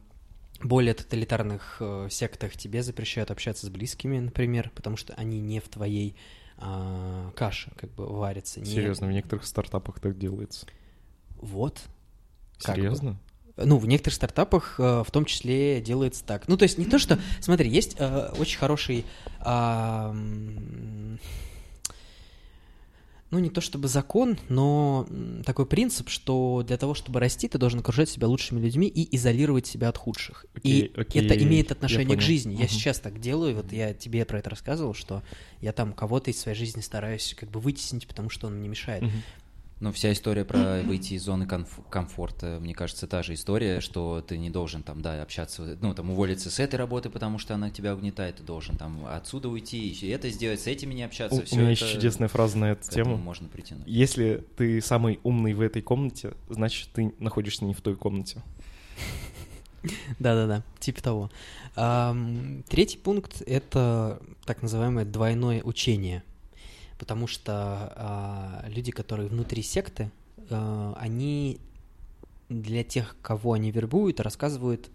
более 0.63 0.95
тоталитарных 0.95 1.77
э, 1.81 2.09
сектах 2.11 2.57
тебе 2.57 2.83
запрещают 2.83 3.31
общаться 3.31 3.67
с 3.67 3.71
близкими, 3.71 4.19
например, 4.19 4.71
потому 4.75 4.97
что 4.97 5.13
они 5.15 5.41
не 5.41 5.61
в 5.61 5.69
твоей 5.69 6.17
а, 6.57 7.33
каше 7.37 7.73
как 7.77 7.91
бы 7.95 8.07
варятся. 8.07 8.61
не- 8.61 8.67
Серьезно, 8.67 9.09
в 9.09 9.13
некоторых 9.13 9.45
стартапах 9.45 10.01
так 10.01 10.17
делается. 10.17 10.67
Вот. 11.37 11.83
Серьезно? 12.59 13.19
Ну, 13.57 13.79
в 13.79 13.87
некоторых 13.87 14.15
стартапах 14.15 14.77
э, 14.79 15.05
в 15.07 15.11
том 15.11 15.25
числе 15.25 15.81
делается 15.81 16.25
так. 16.25 16.49
Ну, 16.49 16.57
то 16.57 16.65
есть 16.65 16.77
не 16.79 16.87
то, 16.87 16.99
что... 16.99 17.19
Смотри, 17.41 17.71
есть 17.71 17.97
э, 17.99 18.31
очень 18.37 18.59
хороший... 18.59 19.05
м, 19.45 21.21
ну, 23.35 23.41
не 23.41 23.51
то 23.51 23.61
чтобы 23.61 23.89
закон, 23.89 24.39
но 24.49 25.09
такой 25.45 25.67
принцип, 25.67 26.09
что 26.09 26.63
для 26.65 26.77
того, 26.77 26.95
чтобы 26.95 27.19
расти, 27.19 27.49
ты 27.49 27.59
должен 27.59 27.81
окружать 27.81 28.09
себя 28.09 28.29
лучшими 28.29 28.61
людьми 28.61 28.87
и 28.87 29.17
изолировать 29.17 29.67
себя 29.67 29.89
от 29.89 29.99
худших. 29.99 30.47
Окей, 30.55 30.85
и 30.85 31.01
окей, 31.01 31.21
это 31.21 31.35
имеет 31.35 31.71
я 31.71 31.75
отношение 31.75 32.17
к 32.17 32.21
жизни. 32.21 32.53
Я 32.53 32.61
Мгм. 32.61 32.69
сейчас 32.69 33.01
так 33.01 33.21
делаю, 33.21 33.57
вот 33.57 33.73
я 33.73 33.93
тебе 33.93 34.25
про 34.25 34.39
это 34.39 34.51
рассказывал, 34.51 34.95
что 34.95 35.25
я 35.61 35.73
там 35.73 35.93
кого-то 35.93 36.31
из 36.31 36.41
своей 36.41 36.57
жизни 36.57 36.81
стараюсь 36.81 37.35
как 37.37 37.51
бы 37.51 37.59
вытеснить, 37.59 38.07
потому 38.07 38.31
что 38.31 38.47
он 38.47 38.55
мне 38.55 38.69
мешает. 38.69 39.03
Мгм. 39.03 39.23
Ну, 39.81 39.93
вся 39.93 40.13
история 40.13 40.45
про 40.45 40.81
выйти 40.83 41.15
из 41.15 41.25
зоны 41.25 41.45
конф- 41.45 41.83
комфорта, 41.91 42.59
мне 42.61 42.75
кажется, 42.75 43.07
та 43.07 43.23
же 43.23 43.35
история, 43.35 43.81
что 43.81 44.25
ты 44.27 44.39
не 44.39 44.49
должен 44.49 44.83
там, 44.83 45.03
да, 45.03 45.21
общаться, 45.21 45.77
ну, 45.81 45.93
там, 45.95 46.11
уволиться 46.11 46.49
с 46.51 46.59
этой 46.61 46.77
работы, 46.77 47.11
потому 47.11 47.39
что 47.39 47.55
она 47.55 47.71
тебя 47.71 47.95
угнетает, 47.95 48.37
ты 48.37 48.45
должен 48.45 48.77
там 48.77 49.05
отсюда 49.07 49.49
уйти, 49.49 49.89
и 49.91 50.09
это 50.09 50.31
сделать, 50.31 50.61
с 50.61 50.67
этими 50.69 50.95
не 50.95 51.03
общаться. 51.03 51.37
У, 51.37 51.55
у 51.55 51.59
меня 51.59 51.73
это- 51.73 51.85
есть 51.85 51.93
чудесная 51.95 52.29
фраза 52.29 52.57
на 52.57 52.71
эту 52.71 52.83
к 52.89 52.93
этому 52.93 53.05
тему. 53.05 53.17
можно 53.19 53.49
притянуть. 53.49 53.83
Если 53.87 54.45
ты 54.57 54.81
самый 54.81 55.19
умный 55.23 55.53
в 55.55 55.61
этой 55.61 55.83
комнате, 55.83 56.35
значит, 56.49 56.89
ты 56.95 57.13
находишься 57.19 57.65
не 57.65 57.75
в 57.75 57.81
той 57.83 57.97
комнате. 57.97 58.43
Да-да-да, 60.19 60.63
типа 60.81 61.03
того. 61.03 61.31
Третий 62.69 62.97
пункт— 62.97 63.43
это 63.47 64.23
так 64.47 64.63
называемое 64.63 65.05
двойное 65.05 65.63
учение. 65.63 66.23
Потому 67.05 67.27
что 67.27 67.53
а, 67.97 68.65
люди, 68.67 68.91
которые 68.91 69.29
внутри 69.29 69.63
секты, 69.63 70.11
а, 70.49 70.97
они 70.99 71.61
для 72.49 72.83
тех, 72.83 73.15
кого 73.21 73.53
они 73.53 73.71
вербуют, 73.71 74.21
рассказывают 74.21 74.89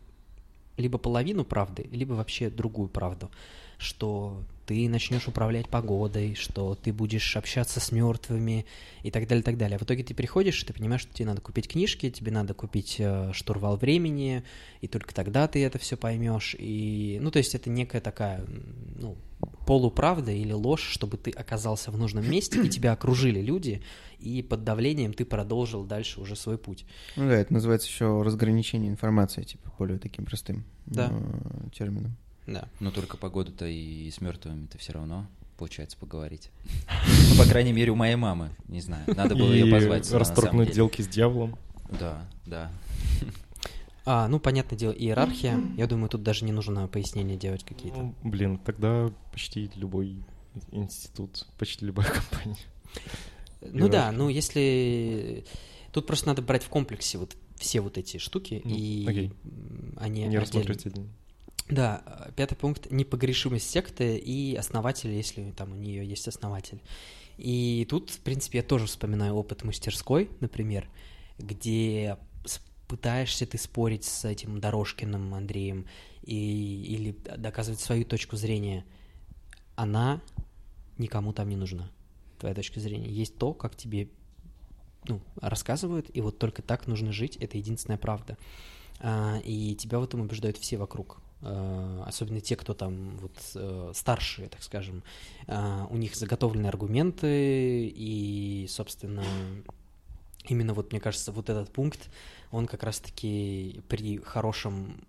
либо 0.75 0.97
половину 0.97 1.45
правды, 1.45 1.87
либо 1.91 2.13
вообще 2.13 2.49
другую 2.49 2.89
правду. 2.89 3.29
Что 3.77 4.41
ты 4.65 4.89
начнешь 4.89 5.27
управлять 5.27 5.69
погодой, 5.69 6.33
что 6.33 6.73
ты 6.73 6.91
будешь 6.91 7.37
общаться 7.37 7.79
с 7.79 7.91
мертвыми 7.91 8.65
и 9.03 9.11
так 9.11 9.27
далее, 9.27 9.43
так 9.43 9.57
далее. 9.59 9.77
В 9.77 9.83
итоге 9.83 10.03
ты 10.03 10.15
приходишь, 10.15 10.63
и 10.63 10.65
ты 10.65 10.73
понимаешь, 10.73 11.01
что 11.01 11.13
тебе 11.13 11.27
надо 11.27 11.41
купить 11.41 11.67
книжки, 11.67 12.09
тебе 12.09 12.31
надо 12.31 12.55
купить 12.55 12.95
э, 12.97 13.33
штурвал 13.33 13.77
времени, 13.77 14.43
и 14.81 14.87
только 14.87 15.13
тогда 15.13 15.47
ты 15.47 15.63
это 15.63 15.77
все 15.77 15.95
поймешь. 15.95 16.55
И, 16.57 17.19
ну, 17.21 17.29
то 17.29 17.37
есть 17.37 17.53
это 17.53 17.69
некая 17.69 18.01
такая, 18.01 18.43
ну, 18.95 19.15
полуправда 19.65 20.31
или 20.31 20.51
ложь, 20.51 20.81
чтобы 20.83 21.17
ты 21.17 21.31
оказался 21.31 21.91
в 21.91 21.97
нужном 21.97 22.29
месте, 22.29 22.63
и 22.63 22.69
тебя 22.69 22.93
окружили 22.93 23.39
люди, 23.39 23.81
и 24.19 24.41
под 24.41 24.63
давлением 24.63 25.13
ты 25.13 25.25
продолжил 25.25 25.83
дальше 25.83 26.19
уже 26.19 26.35
свой 26.35 26.57
путь. 26.57 26.85
Ну 27.15 27.27
да, 27.27 27.35
это 27.35 27.53
называется 27.53 27.87
еще 27.87 28.21
разграничение 28.21 28.89
информации, 28.89 29.43
типа 29.43 29.71
более 29.77 29.99
таким 29.99 30.25
простым 30.25 30.65
Да. 30.85 31.09
э, 31.11 31.69
термином. 31.73 32.17
Да. 32.47 32.67
Но 32.79 32.91
только 32.91 33.15
погоду-то 33.17 33.65
и 33.67 34.09
с 34.09 34.21
мертвыми-то 34.21 34.77
все 34.79 34.93
равно 34.93 35.27
получается 35.57 35.97
поговорить. 35.97 36.49
Ну, 37.29 37.37
по 37.43 37.47
крайней 37.47 37.73
мере, 37.73 37.91
у 37.91 37.95
моей 37.95 38.15
мамы, 38.15 38.49
не 38.67 38.81
знаю, 38.81 39.03
надо 39.15 39.35
было 39.35 39.51
ее 39.53 39.71
позвать 39.71 40.11
расторгнуть 40.11 40.71
сделки 40.71 41.01
с 41.01 41.07
дьяволом. 41.07 41.55
Да, 41.99 42.25
да. 42.45 42.71
А, 44.11 44.27
ну, 44.27 44.39
понятное 44.39 44.75
дело, 44.75 44.91
иерархия. 44.91 45.61
Я 45.77 45.85
думаю, 45.85 46.09
тут 46.09 46.23
даже 46.23 46.43
не 46.43 46.51
нужно 46.51 46.87
пояснения 46.87 47.35
делать 47.35 47.63
какие-то. 47.63 47.99
Ну, 47.99 48.15
блин, 48.23 48.57
тогда 48.57 49.13
почти 49.31 49.69
любой 49.75 50.25
институт, 50.71 51.45
почти 51.59 51.85
любая 51.85 52.07
компания. 52.31 52.57
Ну 53.61 53.87
да, 53.87 54.11
ну 54.11 54.27
если... 54.29 55.45
Тут 55.91 56.07
просто 56.07 56.25
надо 56.25 56.41
брать 56.41 56.63
в 56.63 56.69
комплексе 56.69 57.19
вот 57.19 57.37
все 57.57 57.81
вот 57.81 57.99
эти 57.99 58.17
штуки, 58.17 58.63
Ну, 58.65 58.75
и 58.75 59.05
окей. 59.07 59.33
они 59.97 60.23
Не 60.23 60.39
рассматривать 60.39 60.87
отдельно. 60.87 61.09
Да, 61.69 62.31
пятый 62.35 62.55
пункт– 62.55 62.87
непогрешимость 62.89 63.69
секты 63.69 64.17
и 64.17 64.55
основатель, 64.55 65.11
если 65.11 65.51
там 65.51 65.73
у 65.73 65.75
нее 65.75 66.03
есть 66.03 66.27
основатель. 66.27 66.81
И 67.37 67.85
тут, 67.87 68.09
в 68.09 68.21
принципе, 68.21 68.57
я 68.57 68.63
тоже 68.63 68.87
вспоминаю 68.87 69.35
опыт 69.35 69.63
мастерской, 69.63 70.31
например, 70.39 70.89
где 71.37 72.17
пытаешься 72.89 73.45
ты 73.45 73.57
спорить 73.57 74.03
с 74.03 74.25
этим 74.25 74.59
Дорожкиным 74.59 75.33
Андреем 75.35 75.85
и, 76.23 76.83
или 76.83 77.11
доказывать 77.37 77.79
свою 77.79 78.03
точку 78.03 78.35
зрения. 78.35 78.83
Она 79.75 80.21
никому 80.97 81.31
там 81.31 81.47
не 81.47 81.55
нужна, 81.55 81.89
твоя 82.39 82.55
точка 82.55 82.79
зрения. 82.79 83.09
Есть 83.09 83.37
то, 83.37 83.53
как 83.53 83.75
тебе 83.75 84.09
ну, 85.07 85.21
рассказывают, 85.39 86.09
и 86.13 86.19
вот 86.19 86.39
только 86.39 86.61
так 86.61 86.87
нужно 86.87 87.13
жить, 87.13 87.37
это 87.37 87.57
единственная 87.57 87.99
правда. 87.99 88.37
А, 88.99 89.39
и 89.45 89.75
тебя 89.75 89.99
в 89.99 90.03
этом 90.03 90.21
убеждают 90.21 90.57
все 90.57 90.77
вокруг. 90.77 91.21
А, 91.41 92.03
особенно 92.07 92.41
те, 92.41 92.55
кто 92.55 92.73
там 92.73 93.17
вот 93.17 93.37
э, 93.55 93.91
старшие, 93.93 94.49
так 94.49 94.63
скажем. 94.63 95.03
А, 95.47 95.87
у 95.91 95.95
них 95.95 96.15
заготовлены 96.15 96.67
аргументы, 96.67 97.87
и, 97.87 98.65
собственно, 98.67 99.23
именно 100.45 100.73
вот, 100.73 100.91
мне 100.91 100.99
кажется, 100.99 101.31
вот 101.31 101.49
этот 101.49 101.71
пункт, 101.71 102.09
он 102.51 102.67
как 102.67 102.83
раз-таки 102.83 103.81
при 103.87 104.17
хорошем 104.17 105.01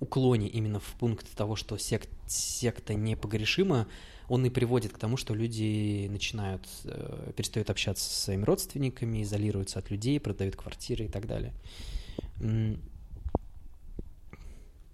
уклоне 0.00 0.48
именно 0.48 0.80
в 0.80 0.94
пункт 0.98 1.28
того, 1.36 1.56
что 1.56 1.78
сект, 1.78 2.10
секта 2.26 2.94
непогрешима, 2.94 3.86
он 4.28 4.44
и 4.44 4.50
приводит 4.50 4.92
к 4.92 4.98
тому, 4.98 5.16
что 5.16 5.34
люди 5.34 6.08
начинают, 6.10 6.66
э, 6.84 7.32
перестают 7.36 7.70
общаться 7.70 8.10
со 8.10 8.24
своими 8.24 8.44
родственниками, 8.44 9.22
изолируются 9.22 9.78
от 9.78 9.90
людей, 9.90 10.18
продают 10.18 10.56
квартиры 10.56 11.04
и 11.04 11.08
так 11.08 11.26
далее. 11.26 11.52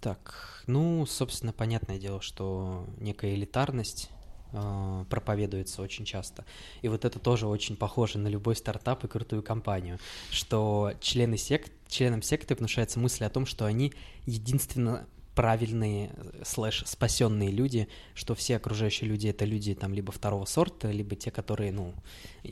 Так, 0.01 0.65
ну, 0.67 1.07
собственно, 1.07 1.53
понятное 1.53 1.99
дело, 1.99 2.21
что 2.21 2.87
некая 2.99 3.35
элитарность 3.35 4.11
э, 4.53 5.05
проповедуется 5.09 5.83
очень 5.83 6.05
часто. 6.05 6.45
И 6.83 6.89
вот 6.89 7.05
это 7.05 7.19
тоже 7.19 7.47
очень 7.47 7.77
похоже 7.77 8.19
на 8.19 8.29
любой 8.29 8.57
стартап 8.57 9.05
и 9.05 9.09
крутую 9.09 9.43
компанию, 9.43 9.99
что 10.31 10.93
члены 11.01 11.37
сект, 11.37 11.73
членам 11.89 12.23
секты 12.23 12.55
внушается 12.55 12.99
мысль 12.99 13.25
о 13.25 13.31
том, 13.31 13.47
что 13.47 13.65
они 13.65 13.93
единственно 14.27 15.07
правильные 15.35 16.11
э, 16.13 16.43
слэш 16.45 16.85
спасенные 16.87 17.51
люди, 17.51 17.89
что 18.15 18.35
все 18.35 18.57
окружающие 18.57 19.09
люди 19.09 19.29
это 19.29 19.45
люди 19.45 19.75
там 19.75 19.95
либо 19.95 20.13
второго 20.13 20.45
сорта, 20.45 20.91
либо 20.91 21.17
те, 21.17 21.31
которые, 21.31 21.73
ну, 21.73 21.95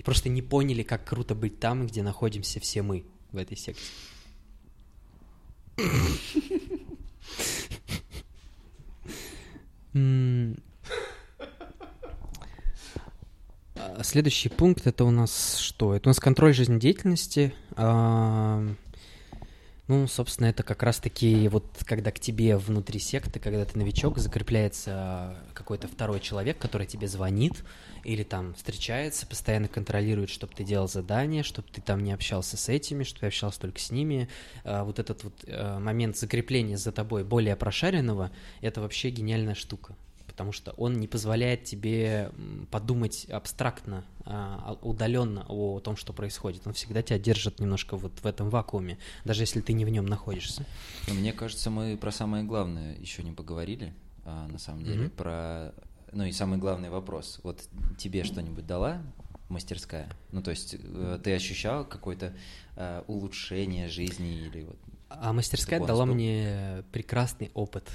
просто 0.04 0.28
не 0.28 0.42
поняли, 0.42 0.82
как 0.82 1.04
круто 1.04 1.34
быть 1.34 1.60
там, 1.60 1.86
где 1.86 2.02
находимся 2.02 2.60
все 2.60 2.82
мы 2.82 3.04
в 3.32 3.36
этой 3.36 3.56
секте. 3.56 3.82
М. 9.94 10.56
А, 13.96 14.02
Следующий 14.02 14.48
пункт 14.48 14.86
это 14.86 15.04
у 15.04 15.10
нас 15.10 15.58
что? 15.58 15.94
Это 15.94 16.08
у 16.08 16.10
нас 16.10 16.20
контроль 16.20 16.54
жизнедеятельности. 16.54 17.54
А, 17.76 18.64
Ну, 19.88 20.06
собственно, 20.06 20.48
это 20.48 20.62
как 20.62 20.82
раз-таки 20.82 21.48
вот 21.48 21.64
когда 21.86 22.10
к 22.10 22.20
тебе 22.20 22.58
внутри 22.58 23.00
секты, 23.00 23.40
когда 23.40 23.64
ты 23.64 23.78
новичок, 23.78 24.18
закрепляется 24.18 25.34
какой-то 25.54 25.88
второй 25.88 26.20
человек, 26.20 26.58
который 26.58 26.86
тебе 26.86 27.08
звонит 27.08 27.64
или 28.04 28.22
там 28.22 28.52
встречается, 28.54 29.26
постоянно 29.26 29.66
контролирует, 29.68 30.28
чтобы 30.28 30.52
ты 30.54 30.62
делал 30.62 30.88
задания, 30.88 31.42
чтобы 31.42 31.68
ты 31.72 31.80
там 31.80 32.04
не 32.04 32.12
общался 32.12 32.58
с 32.58 32.68
этими, 32.68 33.02
чтобы 33.02 33.20
ты 33.20 33.26
общался 33.28 33.60
только 33.60 33.80
с 33.80 33.90
ними. 33.90 34.28
А, 34.64 34.84
Вот 34.84 34.98
этот 34.98 35.24
вот 35.24 35.32
э, 35.46 35.78
момент 35.78 36.18
закрепления 36.18 36.76
за 36.76 36.92
тобой 36.92 37.24
более 37.24 37.56
прошаренного, 37.56 38.30
это 38.60 38.82
вообще 38.82 39.08
гениальная 39.08 39.54
штука. 39.54 39.94
Потому 40.38 40.52
что 40.52 40.70
он 40.76 41.00
не 41.00 41.08
позволяет 41.08 41.64
тебе 41.64 42.30
подумать 42.70 43.24
абстрактно, 43.28 44.04
а, 44.24 44.78
удаленно 44.82 45.44
о 45.48 45.80
том, 45.80 45.96
что 45.96 46.12
происходит. 46.12 46.64
Он 46.64 46.74
всегда 46.74 47.02
тебя 47.02 47.18
держит 47.18 47.58
немножко 47.58 47.96
вот 47.96 48.12
в 48.22 48.24
этом 48.24 48.48
вакууме, 48.48 48.98
даже 49.24 49.42
если 49.42 49.60
ты 49.60 49.72
не 49.72 49.84
в 49.84 49.88
нем 49.88 50.06
находишься. 50.06 50.64
Мне 51.08 51.32
кажется, 51.32 51.70
мы 51.70 51.96
про 51.96 52.12
самое 52.12 52.44
главное 52.44 52.94
еще 53.00 53.24
не 53.24 53.32
поговорили, 53.32 53.92
а, 54.24 54.46
на 54.46 54.60
самом 54.60 54.84
деле, 54.84 55.06
Мгм. 55.06 55.10
про, 55.10 55.74
ну 56.12 56.24
и 56.24 56.30
самый 56.30 56.60
главный 56.60 56.88
вопрос. 56.88 57.40
Вот 57.42 57.64
тебе 57.98 58.22
что-нибудь 58.22 58.64
дала 58.64 59.02
мастерская? 59.48 60.08
Ну, 60.30 60.40
то 60.40 60.52
есть 60.52 60.76
э, 60.78 61.18
ты 61.20 61.34
ощущал 61.34 61.84
какое-то 61.84 62.32
э, 62.76 63.02
улучшение 63.08 63.88
жизни 63.88 64.46
или 64.46 64.62
вот... 64.62 64.78
А 65.08 65.32
мастерская 65.32 65.84
дала 65.84 66.06
мне 66.06 66.84
прекрасный 66.92 67.50
опыт. 67.54 67.90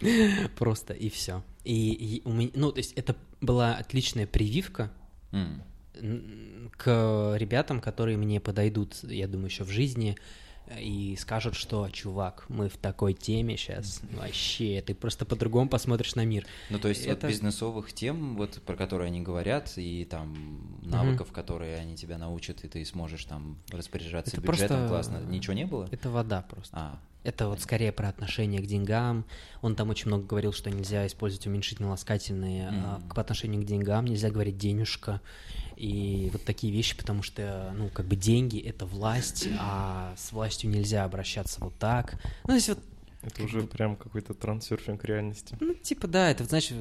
Просто 0.56 0.94
и 0.94 1.08
все. 1.08 1.42
И, 1.64 1.92
и 1.92 2.22
у 2.24 2.32
меня, 2.32 2.50
ну, 2.54 2.72
то 2.72 2.78
есть 2.78 2.92
это 2.94 3.14
была 3.40 3.74
отличная 3.76 4.26
прививка 4.26 4.90
н- 5.32 6.70
к 6.76 7.34
ребятам, 7.38 7.80
которые 7.80 8.16
мне 8.16 8.40
подойдут, 8.40 8.96
я 9.04 9.28
думаю, 9.28 9.48
еще 9.48 9.64
в 9.64 9.68
жизни 9.70 10.16
э, 10.66 10.80
и 10.82 11.16
скажут, 11.16 11.54
что, 11.54 11.88
чувак, 11.90 12.46
мы 12.48 12.68
в 12.68 12.76
такой 12.78 13.12
теме 13.12 13.56
сейчас, 13.56 14.00
вообще, 14.12 14.82
ты 14.86 14.94
просто 14.94 15.26
по-другому 15.26 15.68
посмотришь 15.68 16.14
на 16.14 16.24
мир. 16.24 16.46
Ну, 16.70 16.78
то 16.78 16.88
есть 16.88 17.04
Это- 17.04 17.26
вот 17.26 17.32
бизнесовых 17.32 17.92
тем, 17.92 18.36
вот 18.36 18.62
про 18.64 18.76
которые 18.76 19.08
они 19.08 19.20
говорят, 19.20 19.72
и 19.76 20.04
там 20.06 20.78
навыков, 20.82 21.30
которые 21.32 21.76
они 21.76 21.96
тебя 21.96 22.16
научат, 22.18 22.64
и 22.64 22.68
ты 22.68 22.84
сможешь 22.86 23.24
там 23.26 23.58
распоряжаться 23.70 24.36
Это 24.36 24.40
бюджетом 24.46 24.88
просто- 24.88 24.88
классно, 24.88 25.18
ничего 25.30 25.52
не 25.54 25.66
было? 25.66 25.86
Это 25.90 26.08
вода 26.10 26.42
просто. 26.42 26.74
А, 26.76 27.00
Это 27.22 27.48
вот 27.48 27.60
скорее 27.60 27.92
про 27.92 28.08
отношение 28.08 28.62
к 28.62 28.66
деньгам. 28.66 29.26
Он 29.60 29.76
там 29.76 29.90
очень 29.90 30.06
много 30.06 30.24
говорил, 30.24 30.52
что 30.54 30.70
нельзя 30.70 31.06
использовать 31.06 31.46
уменьшительно-ласкательные 31.46 32.68
а, 32.68 32.98
Мгм. 32.98 33.08
к- 33.10 33.14
по 33.14 33.20
отношению 33.20 33.62
к 33.62 33.66
деньгам, 33.66 34.06
нельзя 34.06 34.30
говорить 34.30 34.56
денежка 34.56 35.20
и 35.76 36.30
вот 36.32 36.44
такие 36.44 36.72
вещи, 36.72 36.96
потому 36.96 37.22
что, 37.22 37.72
ну, 37.76 37.88
как 37.90 38.06
бы 38.06 38.16
деньги— 38.16 38.58
это 38.66 38.86
власть, 38.86 39.48
а 39.58 40.14
с 40.16 40.32
властью 40.32 40.70
нельзя 40.70 41.04
обращаться 41.04 41.60
вот 41.60 41.74
так. 41.78 42.14
Ну, 42.44 42.48
то 42.48 42.54
есть 42.54 42.68
вот 42.68 42.78
Это 43.22 43.42
уже 43.44 43.62
прям 43.64 43.96
какой-то 43.96 44.32
трансерфинг 44.32 45.04
реальности. 45.04 45.56
Ну, 45.60 45.74
типа, 45.74 46.08
да, 46.08 46.30
это, 46.30 46.44
знаешь, 46.44 46.72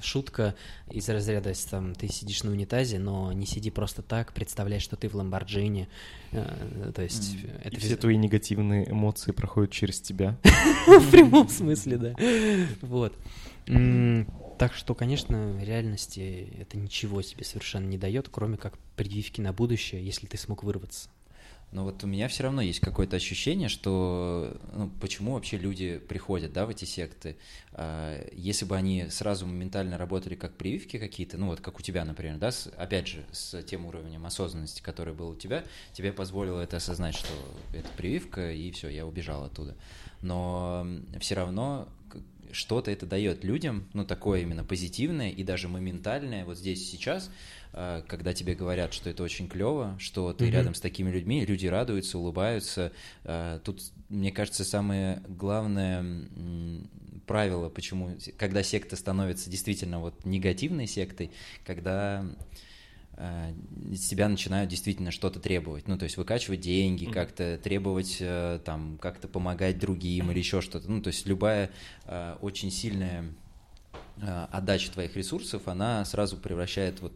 шутка 0.00 0.54
из 0.90 1.06
разряда, 1.08 1.50
если 1.50 1.68
там 1.68 1.94
ты 1.94 2.08
сидишь 2.08 2.42
на 2.44 2.50
унитазе, 2.50 2.98
но 2.98 3.32
не 3.32 3.44
сиди 3.44 3.70
просто 3.70 4.00
так, 4.00 4.32
представляй, 4.32 4.80
что 4.80 4.96
ты 4.96 5.08
в 5.08 5.14
Ламборджини. 5.14 5.88
Э, 6.32 6.92
То 6.94 7.02
есть 7.02 7.36
Мгм. 7.36 7.52
это 7.64 7.76
И 7.76 7.78
все 7.78 7.96
твои 7.96 8.16
негативные 8.16 8.90
эмоции 8.90 9.32
проходят 9.32 9.70
через 9.70 10.00
тебя. 10.00 10.38
в 10.86 11.10
прямом 11.10 11.48
смысле, 11.48 11.98
да. 11.98 12.14
Вот. 12.80 13.14
Так 14.58 14.74
что, 14.74 14.94
конечно, 14.94 15.52
в 15.52 15.62
реальности 15.64 16.48
это 16.58 16.76
ничего 16.78 17.20
себе 17.22 17.44
совершенно 17.44 17.86
не 17.86 17.98
дает, 17.98 18.28
кроме 18.30 18.56
как 18.56 18.78
прививки 18.96 19.40
на 19.40 19.52
будущее, 19.52 20.04
если 20.04 20.26
ты 20.26 20.36
смог 20.36 20.62
вырваться. 20.62 21.08
Но 21.72 21.84
вот 21.84 22.04
у 22.04 22.06
меня 22.06 22.28
все 22.28 22.42
равно 22.42 22.60
есть 22.60 22.80
какое-то 22.80 23.16
ощущение, 23.16 23.68
что 23.70 24.60
ну, 24.74 24.90
почему 25.00 25.32
вообще 25.32 25.56
люди 25.56 25.98
приходят, 25.98 26.52
да, 26.52 26.66
в 26.66 26.68
эти 26.68 26.84
секты. 26.84 27.36
А, 27.72 28.28
Если 28.34 28.66
бы 28.66 28.76
они 28.76 29.08
сразу 29.08 29.46
моментально 29.46 29.96
работали 29.96 30.34
как 30.34 30.54
прививки 30.54 30.98
какие-то, 30.98 31.38
ну 31.38 31.46
вот 31.46 31.60
как 31.62 31.78
у 31.78 31.82
тебя, 31.82 32.04
например, 32.04 32.36
да, 32.36 32.50
с- 32.52 32.66
опять 32.76 33.08
же, 33.08 33.24
с 33.32 33.62
тем 33.62 33.86
уровнем 33.86 34.26
осознанности, 34.26 34.82
который 34.82 35.14
был 35.14 35.30
у 35.30 35.34
тебя, 35.34 35.64
тебе 35.94 36.12
позволило 36.12 36.60
это 36.60 36.76
осознать, 36.76 37.14
что 37.14 37.32
это 37.72 37.88
прививка, 37.96 38.52
и 38.52 38.70
все, 38.70 38.88
я 38.88 39.06
убежал 39.06 39.44
оттуда. 39.44 39.74
Но 40.20 40.86
все 41.20 41.34
равно 41.36 41.88
что-то 42.52 42.90
это 42.90 43.06
дает 43.06 43.44
людям, 43.44 43.88
ну 43.94 44.04
такое 44.04 44.42
именно 44.42 44.62
позитивное 44.62 45.30
и 45.30 45.42
даже 45.42 45.68
моментальное, 45.68 46.44
вот 46.44 46.58
здесь 46.58 46.86
сейчас, 46.90 47.30
когда 47.72 48.34
тебе 48.34 48.54
говорят, 48.54 48.92
что 48.92 49.08
это 49.08 49.22
очень 49.22 49.48
клево, 49.48 49.96
что 49.98 50.32
ты 50.32 50.44
Мгм. 50.44 50.52
рядом 50.52 50.74
с 50.74 50.80
такими 50.80 51.10
людьми, 51.10 51.44
люди 51.44 51.66
радуются, 51.66 52.18
улыбаются. 52.18 52.92
А, 53.24 53.60
Тут, 53.60 53.80
мне 54.08 54.30
кажется, 54.30 54.64
самое 54.64 55.22
главное 55.26 56.28
правило, 57.26 57.68
почему, 57.70 58.16
когда 58.36 58.62
секта 58.62 58.96
становится 58.96 59.48
действительно 59.48 60.00
вот 60.00 60.26
негативной 60.26 60.86
сектой, 60.86 61.30
когда 61.64 62.26
а, 63.14 63.52
с 63.94 64.08
тебя 64.08 64.28
начинают 64.28 64.68
действительно 64.68 65.10
что-то 65.10 65.40
требовать. 65.40 65.88
Ну, 65.88 65.96
то 65.96 66.04
есть 66.04 66.16
выкачивать 66.16 66.60
деньги, 66.60 67.06
как-то 67.06 67.58
требовать, 67.62 68.18
э, 68.20 68.58
там, 68.64 68.98
как-то 69.00 69.28
помогать 69.28 69.78
другим 69.78 70.30
или 70.30 70.38
еще 70.38 70.60
что-то. 70.60 70.90
Ну, 70.90 71.00
то 71.00 71.08
есть 71.08 71.26
любая 71.26 71.70
очень 72.40 72.70
сильная 72.70 73.26
э, 74.16 74.46
отдача 74.50 74.90
твоих 74.90 75.16
ресурсов, 75.16 75.68
она 75.68 76.04
сразу 76.04 76.36
превращает 76.36 77.00
вот 77.00 77.12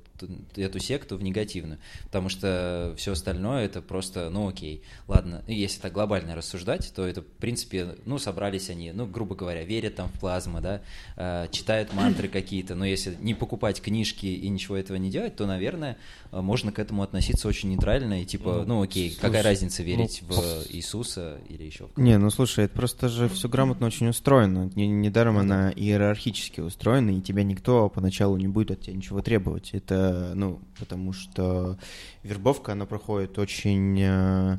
эту 0.55 0.79
секту 0.79 1.17
в 1.17 1.23
негативную, 1.23 1.79
потому 2.05 2.29
что 2.29 2.95
все 2.97 3.13
остальное 3.13 3.65
это 3.65 3.83
просто, 3.83 4.31
ну 4.31 4.49
окей, 4.49 4.83
ладно, 5.09 5.43
ну, 5.47 5.53
если 5.53 5.81
так 5.81 5.93
глобально 5.93 6.35
рассуждать, 6.35 6.93
то 6.95 7.07
это, 7.07 7.23
в 7.23 7.27
принципе, 7.27 7.97
ну 8.05 8.19
собрались 8.19 8.71
они, 8.71 8.93
ну, 8.93 9.07
грубо 9.07 9.35
говоря, 9.35 9.65
верят 9.65 9.97
там 9.97 10.09
в 10.09 10.19
плазму, 10.19 10.61
да, 10.61 10.83
э, 11.17 11.49
читают 11.51 11.93
мантры 11.93 12.29
какие-то, 12.29 12.75
но 12.75 12.85
если 12.85 13.17
не 13.21 13.35
покупать 13.35 13.81
книжки 13.81 14.27
и 14.27 14.49
ничего 14.49 14.77
этого 14.77 14.97
не 14.97 15.11
делать, 15.11 15.37
то, 15.37 15.47
наверное, 15.47 15.97
можно 16.33 16.73
к 16.73 16.79
этому 16.79 17.03
относиться 17.03 17.49
очень 17.49 17.71
нейтрально 17.71 18.23
и 18.23 18.25
типа, 18.25 18.65
ну, 18.67 18.77
ну 18.77 18.83
окей, 18.83 19.11
слушай, 19.11 19.21
какая 19.23 19.43
разница 19.43 19.83
верить 19.83 20.23
ну, 20.29 20.35
в 20.35 20.67
Иисуса 20.71 21.39
или 21.49 21.65
еще 21.65 21.89
в 21.95 21.99
Не, 22.01 22.19
ну 22.19 22.31
слушай, 22.31 22.65
это 22.65 22.75
просто 22.75 23.09
же 23.09 23.29
все 23.29 23.49
грамотно 23.49 23.87
очень 23.87 24.09
устроено, 24.09 24.71
недаром 24.75 25.35
не 25.35 25.41
она 25.41 25.71
иерархически 25.71 26.61
устроена, 26.61 27.11
и 27.11 27.21
тебя 27.21 27.43
никто 27.43 27.89
поначалу 27.89 28.37
не 28.37 28.49
будет 28.49 28.71
от 28.73 28.81
тебя 28.83 28.97
ничего 28.97 29.23
требовать, 29.23 29.71
это 29.73 30.06
ну, 30.35 30.61
потому 30.78 31.12
что 31.12 31.78
вербовка, 32.23 32.73
она 32.73 32.87
проходит 32.87 33.39
очень, 33.39 33.99
э, 34.01 34.59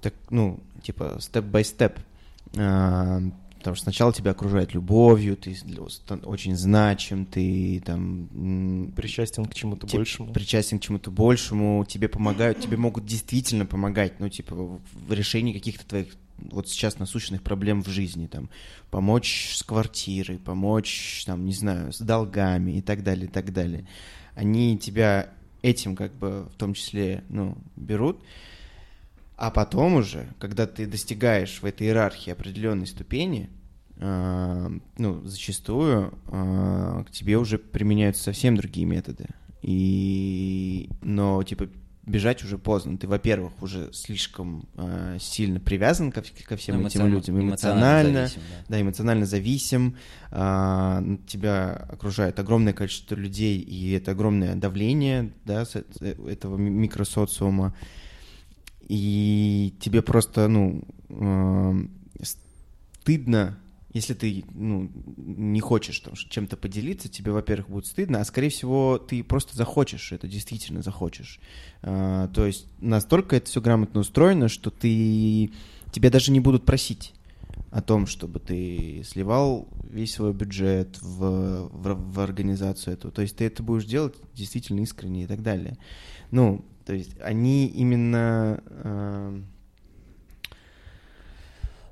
так, 0.00 0.14
ну, 0.30 0.60
типа, 0.82 1.18
степ-бай-степ. 1.20 1.98
Э, 2.54 3.20
потому 3.58 3.74
что 3.74 3.84
сначала 3.84 4.12
тебя 4.12 4.30
окружает 4.30 4.74
любовью, 4.74 5.36
ты 5.36 5.56
очень 6.24 6.56
значим, 6.56 7.26
ты 7.26 7.82
там... 7.84 8.92
Причастен 8.94 9.44
к 9.46 9.54
чему-то 9.54 9.88
большему. 9.88 10.32
Причастен 10.32 10.78
к 10.78 10.82
чему-то 10.82 11.10
большему, 11.10 11.84
тебе 11.84 12.08
помогают, 12.08 12.60
тебе 12.60 12.76
могут 12.76 13.04
действительно 13.06 13.66
помогать, 13.66 14.20
ну, 14.20 14.28
типа, 14.28 14.54
в 14.54 15.12
решении 15.12 15.52
каких-то 15.52 15.84
твоих 15.84 16.14
вот 16.38 16.68
сейчас 16.68 16.98
насущных 16.98 17.42
проблем 17.42 17.82
в 17.82 17.88
жизни, 17.88 18.26
там, 18.26 18.50
помочь 18.90 19.54
с 19.56 19.62
квартирой, 19.62 20.38
помочь, 20.38 21.24
там, 21.26 21.44
не 21.44 21.54
знаю, 21.54 21.92
с 21.92 21.98
долгами 21.98 22.72
и 22.72 22.82
так 22.82 23.02
далее, 23.02 23.26
и 23.26 23.30
так 23.30 23.52
далее 23.52 23.86
они 24.36 24.78
тебя 24.78 25.30
этим 25.62 25.96
как 25.96 26.12
бы 26.14 26.48
в 26.54 26.56
том 26.56 26.74
числе, 26.74 27.24
ну, 27.28 27.56
берут, 27.74 28.22
а 29.36 29.50
потом 29.50 29.94
уже, 29.94 30.28
когда 30.38 30.66
ты 30.66 30.86
достигаешь 30.86 31.60
в 31.60 31.64
этой 31.64 31.88
иерархии 31.88 32.30
определенной 32.30 32.86
ступени, 32.86 33.50
э, 33.96 34.70
ну, 34.98 35.24
зачастую 35.24 36.16
э, 36.26 37.04
к 37.06 37.10
тебе 37.10 37.36
уже 37.38 37.58
применяются 37.58 38.22
совсем 38.22 38.56
другие 38.56 38.86
методы. 38.86 39.26
И, 39.62 40.90
но, 41.02 41.42
типа, 41.42 41.68
бежать 42.06 42.44
уже 42.44 42.56
поздно. 42.56 42.96
Ты, 42.96 43.08
во-первых, 43.08 43.52
уже 43.60 43.92
слишком 43.92 44.68
э, 44.76 45.18
сильно 45.20 45.58
привязан 45.58 46.12
ко, 46.12 46.22
ко 46.48 46.56
всем 46.56 46.80
ну, 46.80 46.86
этим 46.86 47.06
людям, 47.08 47.40
эмоционально, 47.40 48.28
зависим, 48.28 48.40
да. 48.48 48.64
да, 48.68 48.80
эмоционально 48.80 49.26
зависим. 49.26 49.96
Э, 50.30 51.02
тебя 51.26 51.72
окружает 51.90 52.38
огромное 52.38 52.72
количество 52.72 53.16
людей, 53.16 53.58
и 53.58 53.92
это 53.92 54.12
огромное 54.12 54.54
давление, 54.54 55.32
да, 55.44 55.64
с, 55.64 55.76
э, 55.76 55.82
этого 56.28 56.56
микросоциума. 56.56 57.74
И 58.88 59.74
тебе 59.80 60.00
просто, 60.00 60.46
ну, 60.46 60.84
э, 61.08 61.74
стыдно 62.22 63.58
если 63.96 64.12
ты 64.12 64.44
ну, 64.52 64.90
не 65.16 65.60
хочешь 65.60 65.98
там, 66.00 66.14
чем-то 66.14 66.58
поделиться, 66.58 67.08
тебе, 67.08 67.32
во-первых, 67.32 67.70
будет 67.70 67.86
стыдно, 67.86 68.20
а 68.20 68.24
скорее 68.24 68.50
всего 68.50 68.98
ты 68.98 69.24
просто 69.24 69.56
захочешь, 69.56 70.12
это 70.12 70.28
действительно 70.28 70.82
захочешь. 70.82 71.40
А, 71.80 72.28
то 72.28 72.44
есть 72.44 72.66
настолько 72.78 73.36
это 73.36 73.46
все 73.46 73.62
грамотно 73.62 74.00
устроено, 74.00 74.48
что 74.48 74.70
ты 74.70 75.50
тебя 75.92 76.10
даже 76.10 76.30
не 76.30 76.40
будут 76.40 76.66
просить 76.66 77.14
о 77.70 77.80
том, 77.80 78.06
чтобы 78.06 78.38
ты 78.38 79.02
сливал 79.06 79.66
весь 79.90 80.12
свой 80.12 80.34
бюджет 80.34 80.98
в, 81.00 81.70
в, 81.72 82.12
в 82.12 82.20
организацию 82.20 82.94
эту. 82.94 83.10
То 83.10 83.22
есть 83.22 83.36
ты 83.36 83.46
это 83.46 83.62
будешь 83.62 83.86
делать 83.86 84.14
действительно 84.34 84.80
искренне 84.80 85.24
и 85.24 85.26
так 85.26 85.42
далее. 85.42 85.78
Ну, 86.30 86.66
то 86.84 86.92
есть 86.92 87.18
они 87.22 87.66
именно... 87.66 88.62
Э, 88.66 89.40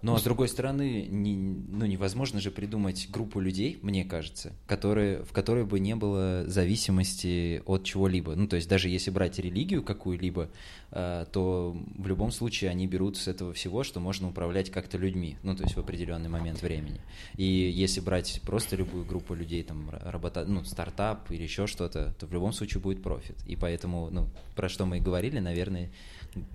но, 0.04 0.18
с 0.18 0.22
другой 0.22 0.48
стороны, 0.48 1.06
не, 1.08 1.34
ну, 1.34 1.86
невозможно 1.86 2.38
же 2.38 2.50
придумать 2.50 3.08
группу 3.10 3.40
людей, 3.40 3.78
мне 3.80 4.04
кажется, 4.04 4.52
которые, 4.66 5.24
в 5.24 5.32
которой 5.32 5.64
бы 5.64 5.80
не 5.80 5.96
было 5.96 6.44
зависимости 6.46 7.62
от 7.64 7.84
чего-либо. 7.84 8.34
Ну, 8.34 8.46
то 8.46 8.56
есть 8.56 8.68
даже 8.68 8.90
если 8.90 9.10
брать 9.10 9.38
религию 9.38 9.82
какую-либо, 9.82 10.50
то 10.94 11.76
в 11.96 12.06
любом 12.06 12.30
случае 12.30 12.70
они 12.70 12.86
берут 12.86 13.16
с 13.16 13.26
этого 13.26 13.52
всего, 13.52 13.82
что 13.82 13.98
можно 13.98 14.28
управлять 14.28 14.70
как-то 14.70 14.96
людьми, 14.96 15.36
ну, 15.42 15.56
то 15.56 15.64
есть 15.64 15.74
в 15.74 15.80
определенный 15.80 16.28
момент 16.28 16.62
времени. 16.62 17.00
И 17.36 17.44
если 17.44 18.00
брать 18.00 18.40
просто 18.42 18.76
любую 18.76 19.04
группу 19.04 19.34
людей, 19.34 19.64
там, 19.64 19.90
работа, 19.90 20.44
ну, 20.44 20.62
стартап 20.64 21.30
или 21.32 21.42
еще 21.42 21.66
что-то, 21.66 22.14
то 22.18 22.26
в 22.26 22.32
любом 22.32 22.52
случае 22.52 22.80
будет 22.80 23.02
профит. 23.02 23.34
И 23.44 23.56
поэтому, 23.56 24.08
ну, 24.10 24.28
про 24.54 24.68
что 24.68 24.86
мы 24.86 24.98
и 24.98 25.00
говорили, 25.00 25.40
наверное, 25.40 25.90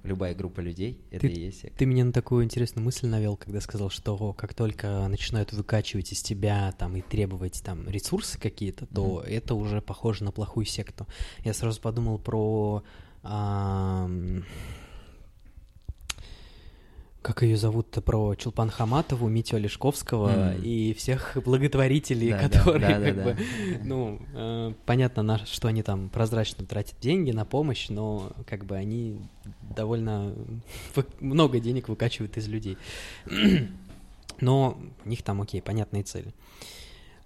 любая 0.04 0.34
группа 0.34 0.62
людей, 0.62 1.02
это 1.12 1.28
ты, 1.28 1.34
и 1.34 1.40
есть. 1.42 1.66
Ты 1.78 1.86
меня 1.86 2.06
на 2.06 2.14
такую 2.14 2.46
интересную 2.46 2.86
мысль 2.86 3.08
навел, 3.08 3.36
когда 3.36 3.60
сказал, 3.60 3.90
что 3.90 4.34
как 4.34 4.54
только 4.54 5.06
начинают 5.10 5.52
выкачивать 5.52 6.14
из 6.14 6.22
тебя 6.22 6.74
там 6.78 6.96
и 6.96 7.02
требовать 7.02 7.62
там 7.62 7.90
ресурсы 7.90 8.40
какие-то, 8.40 8.86
то 8.86 9.22
mm-hmm. 9.22 9.30
это 9.30 9.56
уже 9.56 9.82
похоже 9.82 10.24
на 10.24 10.32
плохую 10.32 10.66
секту. 10.66 11.08
Я 11.44 11.54
сразу 11.54 11.82
подумал 11.82 12.20
про 12.20 12.84
как 17.22 17.44
ее 17.44 17.58
зовут-то, 17.58 18.02
про 18.02 18.34
Чулпан 18.36 18.70
Хаматову, 18.70 19.28
Митю 19.28 19.58
Олешковского 19.58 20.54
mm. 20.54 20.62
и 20.64 20.94
всех 20.94 21.38
благотворителей, 21.44 22.32
да, 22.32 22.40
которые, 22.40 22.80
да, 22.80 23.00
да, 23.00 23.06
как 23.06 23.16
да, 23.16 23.24
бы, 23.24 23.34
да. 23.34 23.80
ну, 23.84 24.22
э, 24.34 24.74
понятно, 24.86 25.24
на, 25.24 25.46
что 25.46 25.68
они 25.68 25.84
там 25.84 26.10
прозрачно 26.10 26.66
тратят 26.66 26.96
деньги 27.02 27.32
на 27.32 27.46
помощь, 27.46 27.90
но 27.90 28.32
как 28.48 28.66
бы 28.66 28.78
они 28.78 29.20
довольно 29.76 30.34
много 31.20 31.60
денег 31.60 31.90
выкачивают 31.90 32.38
из 32.38 32.48
людей. 32.48 32.78
но 34.42 34.80
у 35.06 35.10
них 35.10 35.22
там, 35.22 35.42
окей, 35.42 35.62
понятные 35.62 36.04
цели. 36.04 36.34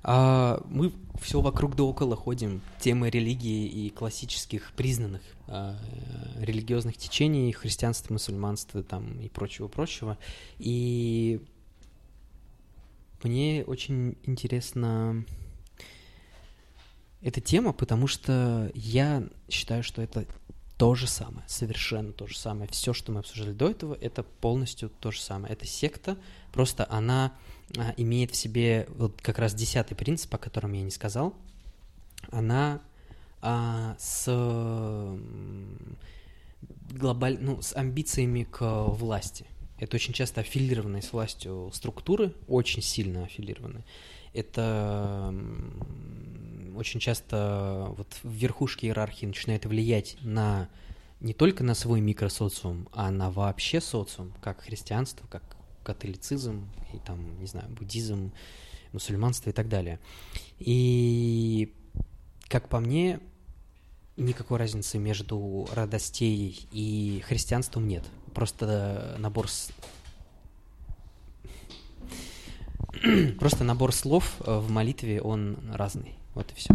А 0.04 0.62
мы 0.70 0.92
все 1.22 1.40
вокруг 1.40 1.76
да 1.76 1.84
около 1.84 2.16
ходим 2.16 2.62
темы 2.80 3.10
религии 3.10 3.66
и 3.68 3.90
классических 3.90 4.74
признанных 4.74 5.22
а, 5.48 5.78
религиозных 6.40 6.98
течений, 6.98 7.52
христианства, 7.54 8.14
мусульманства 8.14 8.84
там 8.84 9.20
и 9.22 9.30
прочего-прочего. 9.30 10.18
И 10.60 11.42
мне 13.24 13.64
очень 13.66 14.18
интересна 14.24 15.24
эта 17.22 17.40
тема, 17.40 17.72
потому 17.72 18.08
что 18.08 18.70
я 18.76 19.24
считаю, 19.50 19.84
что 19.84 20.02
это 20.02 20.26
то 20.78 20.96
же 20.96 21.08
самое, 21.08 21.48
совершенно 21.48 22.12
то 22.12 22.28
же 22.28 22.38
самое. 22.38 22.70
Все, 22.70 22.92
что 22.92 23.14
мы 23.14 23.20
обсуждали 23.20 23.54
до 23.54 23.70
этого, 23.70 23.98
это 24.02 24.24
полностью 24.24 24.90
то 24.90 25.12
же 25.12 25.22
самое. 25.22 25.54
Это 25.54 25.66
секта, 25.66 26.18
просто 26.52 26.86
она 26.90 27.32
имеет 27.98 28.31
в 28.31 28.35
себе 28.35 28.88
вот 28.95 29.22
как 29.22 29.40
раз 29.40 29.53
десятый 29.53 29.95
принцип, 29.95 30.34
о 30.34 30.38
котором 30.38 30.73
я 30.73 30.84
не 30.84 30.91
сказал. 30.91 31.34
Она 32.31 32.81
а, 33.41 33.95
с 33.99 34.27
глобаль... 36.91 37.38
ну, 37.40 37.61
с 37.61 37.76
амбициями 37.76 38.44
к 38.44 38.61
власти. 38.61 39.45
Это 39.80 39.95
очень 39.95 40.14
часто 40.14 40.41
аффилированные 40.41 41.02
с 41.02 41.11
властью 41.11 41.69
структуры, 41.73 42.34
очень 42.48 42.81
сильно 42.81 43.26
аффилированные. 43.26 43.84
Это 44.34 45.34
очень 46.76 46.99
часто 46.99 47.94
вот 47.98 48.07
в 48.23 48.31
верхушке 48.31 48.88
иерархии 48.88 49.26
начинает 49.26 49.65
влиять 49.65 50.18
на 50.22 50.69
не 51.19 51.34
только 51.34 51.64
на 51.64 51.73
свой 51.76 52.02
микросоциум, 52.02 52.88
а 52.91 53.10
на 53.11 53.31
вообще 53.31 53.80
социум, 53.80 54.34
как 54.41 54.61
христианство, 54.61 55.26
как 55.27 55.44
католицизм, 55.84 56.68
и 56.93 56.97
там, 56.97 57.39
не 57.39 57.47
знаю, 57.47 57.69
буддизм, 57.69 58.31
мусульманство 58.91 59.49
и 59.49 59.53
так 59.53 59.68
далее. 59.69 59.99
И, 60.60 61.73
как 62.47 62.69
по 62.69 62.80
мне, 62.80 63.19
никакой 64.18 64.60
разницы 64.60 64.97
между 64.97 65.68
радостей 65.73 66.68
и 66.72 67.23
христианством 67.27 67.88
нет. 67.88 68.03
Просто 68.34 69.15
набор 69.19 69.49
с... 69.49 69.72
Просто 73.39 73.64
набор 73.64 73.93
слов 73.93 74.35
э, 74.41 74.57
в 74.57 74.69
молитве, 74.69 75.22
он 75.22 75.57
разный. 75.73 76.15
Вот 76.35 76.51
и 76.51 76.55
все. 76.55 76.73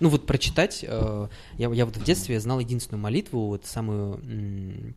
Ну 0.00 0.08
вот 0.08 0.26
прочитать, 0.26 0.84
э, 0.86 1.28
я, 1.58 1.72
я 1.72 1.86
вот 1.86 1.96
в 1.96 2.02
детстве 2.02 2.40
знал 2.40 2.60
единственную 2.60 3.00
молитву, 3.00 3.46
вот 3.48 3.66
самую 3.66 4.94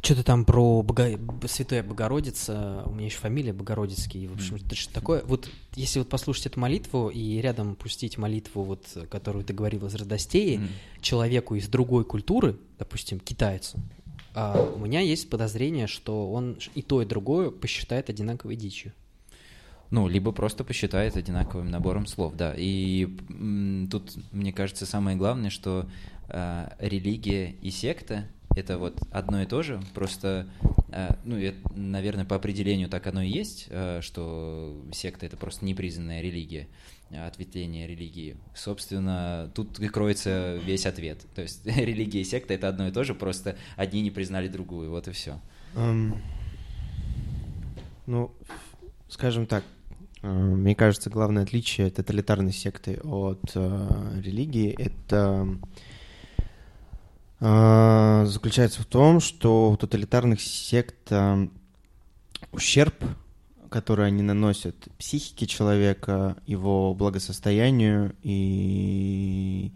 что-то 0.00 0.24
там 0.24 0.44
про 0.44 0.82
Бого... 0.82 1.18
Святая 1.46 1.82
Богородица, 1.82 2.82
у 2.86 2.94
меня 2.94 3.06
еще 3.06 3.18
фамилия 3.18 3.52
Богородицкий, 3.52 4.26
в 4.26 4.34
общем, 4.34 4.56
mm. 4.56 4.74
что 4.74 4.92
такое. 4.94 5.22
Вот 5.24 5.48
если 5.74 5.98
вот 5.98 6.08
послушать 6.08 6.46
эту 6.46 6.60
молитву 6.60 7.08
и 7.08 7.40
рядом 7.40 7.76
пустить 7.76 8.18
молитву, 8.18 8.62
вот, 8.62 8.86
которую 9.10 9.44
ты 9.44 9.52
говорил 9.52 9.86
из 9.86 9.94
Радостеи, 9.94 10.58
mm. 10.58 10.68
человеку 11.00 11.54
из 11.54 11.68
другой 11.68 12.04
культуры, 12.04 12.58
допустим, 12.78 13.20
китайцу, 13.20 13.78
а 14.34 14.72
у 14.74 14.78
меня 14.78 15.00
есть 15.00 15.28
подозрение, 15.28 15.86
что 15.86 16.32
он 16.32 16.58
и 16.74 16.82
то, 16.82 17.02
и 17.02 17.06
другое 17.06 17.50
посчитает 17.50 18.08
одинаковой 18.08 18.56
дичью. 18.56 18.92
Ну, 19.90 20.08
либо 20.08 20.32
просто 20.32 20.64
посчитает 20.64 21.18
одинаковым 21.18 21.70
набором 21.70 22.06
слов, 22.06 22.34
да. 22.34 22.54
И 22.56 23.14
м, 23.28 23.88
тут, 23.90 24.16
мне 24.32 24.50
кажется, 24.52 24.86
самое 24.86 25.18
главное, 25.18 25.50
что 25.50 25.86
э, 26.28 26.68
религия 26.78 27.54
и 27.60 27.70
секта 27.70 28.26
это 28.56 28.78
вот 28.78 29.00
одно 29.10 29.42
и 29.42 29.46
то 29.46 29.62
же, 29.62 29.80
просто, 29.94 30.46
э, 30.88 31.14
ну, 31.24 31.36
это, 31.36 31.58
наверное, 31.74 32.24
по 32.24 32.36
определению 32.36 32.88
так 32.88 33.06
оно 33.06 33.22
и 33.22 33.28
есть, 33.28 33.66
э, 33.70 34.00
что 34.02 34.76
секта 34.92 35.26
это 35.26 35.36
просто 35.36 35.64
непризнанная 35.64 36.20
религия, 36.20 36.68
э, 37.10 37.26
ответвление 37.26 37.86
религии. 37.86 38.36
Собственно, 38.54 39.50
тут 39.54 39.80
и 39.80 39.88
кроется 39.88 40.60
весь 40.64 40.86
ответ. 40.86 41.24
То 41.34 41.42
есть 41.42 41.64
религия 41.66 42.20
и 42.20 42.24
секта 42.24 42.54
это 42.54 42.68
одно 42.68 42.88
и 42.88 42.92
то 42.92 43.04
же, 43.04 43.14
просто 43.14 43.56
одни 43.76 44.02
не 44.02 44.10
признали 44.10 44.48
другую, 44.48 44.90
вот 44.90 45.08
и 45.08 45.12
все. 45.12 45.40
Эм, 45.74 46.20
ну, 48.06 48.32
скажем 49.08 49.46
так, 49.46 49.64
мне 50.22 50.76
кажется, 50.76 51.10
главное 51.10 51.42
отличие 51.42 51.90
тоталитарной 51.90 52.52
секты 52.52 53.00
от 53.02 53.40
э, 53.56 54.20
религии 54.22 54.72
это 54.78 55.58
заключается 57.42 58.82
в 58.82 58.86
том, 58.86 59.18
что 59.18 59.72
у 59.72 59.76
тоталитарных 59.76 60.40
сект 60.40 61.10
э, 61.10 61.48
ущерб, 62.52 62.94
который 63.68 64.06
они 64.06 64.22
наносят 64.22 64.76
психике 64.96 65.48
человека, 65.48 66.36
его 66.46 66.94
благосостоянию 66.94 68.14
и 68.22 69.72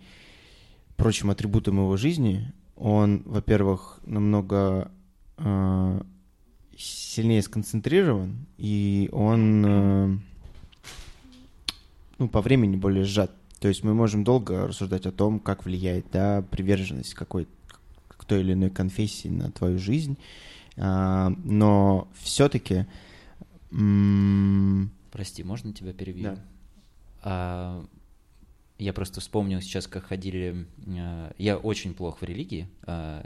прочим 0.96 1.30
атрибутам 1.30 1.78
его 1.78 1.96
жизни, 1.96 2.52
он, 2.76 3.22
во-первых, 3.24 3.98
намного 4.06 4.92
э, 5.38 6.02
сильнее 6.78 7.42
сконцентрирован, 7.42 8.46
и 8.58 9.08
он 9.10 10.22
ну, 12.18 12.28
по 12.28 12.40
времени 12.40 12.76
более 12.76 13.02
сжат. 13.02 13.32
То 13.58 13.66
есть 13.66 13.82
мы 13.82 13.94
можем 13.94 14.22
долго 14.22 14.68
рассуждать 14.68 15.06
о 15.06 15.12
том, 15.12 15.40
как 15.40 15.64
влияет 15.64 16.06
да, 16.12 16.42
приверженность 16.42 17.14
какой 17.14 17.46
к 17.46 17.48
той 18.26 18.40
или 18.40 18.52
иной 18.52 18.70
конфессии 18.70 19.28
на 19.28 19.50
твою 19.50 19.78
жизнь, 19.78 20.16
А, 20.78 21.32
но 21.44 22.08
все-таки 22.22 22.86
Прости, 25.10 25.42
можно 25.44 25.72
тебя 25.72 25.92
перебью? 25.92 26.24
Да. 26.24 26.38
А, 27.22 27.84
я 28.78 28.92
просто 28.92 29.20
вспомнил 29.20 29.60
сейчас, 29.62 29.86
как 29.86 30.04
ходили... 30.04 30.66
э, 30.86 31.32
Я 31.38 31.56
очень 31.56 31.94
плох 31.94 32.20
в 32.20 32.24
религии, 32.24 32.68
там, 32.84 33.22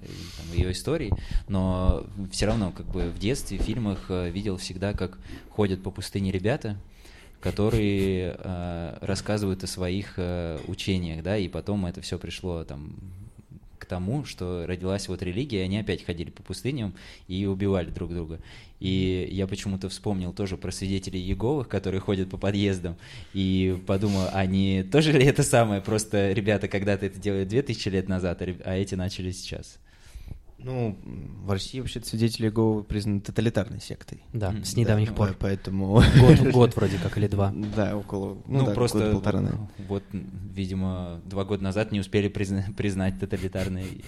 в 0.50 0.54
ее 0.54 0.70
истории, 0.70 1.12
но 1.48 2.06
все 2.30 2.46
равно 2.46 2.70
как 2.70 2.86
бы 2.86 3.10
в 3.10 3.18
детстве, 3.18 3.58
в 3.58 3.62
фильмах 3.62 4.10
видел 4.10 4.56
всегда, 4.58 4.92
как 4.92 5.18
ходят 5.50 5.82
по 5.82 5.90
пустыне 5.90 6.30
ребята, 6.30 6.76
которые 7.40 8.36
э, 8.38 8.98
рассказывают 9.00 9.64
о 9.64 9.66
своих 9.66 10.14
э, 10.18 10.58
учениях, 10.68 11.24
да, 11.24 11.36
и 11.36 11.48
потом 11.48 11.86
это 11.86 12.00
все 12.00 12.18
пришло 12.18 12.62
там 12.64 12.94
тому, 13.90 14.24
что 14.24 14.64
родилась 14.66 15.08
вот 15.08 15.20
религия, 15.22 15.58
и 15.58 15.64
они 15.64 15.78
опять 15.78 16.04
ходили 16.04 16.30
по 16.30 16.42
пустыням 16.44 16.94
и 17.26 17.44
убивали 17.44 17.90
друг 17.90 18.14
друга. 18.14 18.38
И 18.78 19.28
я 19.32 19.46
почему-то 19.46 19.88
вспомнил 19.88 20.32
тоже 20.32 20.56
про 20.56 20.70
свидетелей 20.70 21.20
Еговых, 21.20 21.68
которые 21.68 22.00
ходят 22.00 22.30
по 22.30 22.38
подъездам, 22.38 22.96
и 23.34 23.76
подумал, 23.86 24.28
они 24.32 24.84
тоже 24.90 25.12
ли 25.12 25.26
это 25.26 25.42
самое, 25.42 25.82
просто 25.82 26.32
ребята 26.32 26.68
когда-то 26.68 27.06
это 27.06 27.18
делали 27.18 27.44
2000 27.44 27.88
лет 27.88 28.08
назад, 28.08 28.40
а 28.40 28.46
а 28.64 28.76
эти 28.76 28.94
начали 28.94 29.32
сейчас. 29.32 29.78
Ну, 30.62 30.98
в 31.44 31.50
России 31.50 31.80
вообще 31.80 32.00
свидетели 32.00 32.46
Иеговы 32.46 32.84
признаны 32.84 33.20
тоталитарной 33.20 33.80
сектой. 33.80 34.22
Да, 34.32 34.52
с 34.62 34.74
да, 34.74 34.80
недавних 34.80 35.10
Ой, 35.10 35.16
пор. 35.16 35.36
Поэтому... 35.38 36.02
Год, 36.20 36.38
год 36.52 36.76
вроде 36.76 36.98
как 36.98 37.16
или 37.18 37.26
два. 37.26 37.52
Да, 37.74 37.96
около... 37.96 38.38
Ну, 38.46 38.66
да, 38.66 38.72
просто 38.72 39.10
полтора, 39.12 39.40
наверное. 39.40 39.70
вот, 39.88 40.04
видимо, 40.12 41.20
два 41.24 41.44
года 41.44 41.62
назад 41.62 41.92
не 41.92 42.00
успели 42.00 42.28
призна- 42.28 42.72
признать 42.74 43.18
тоталитарный. 43.18 44.04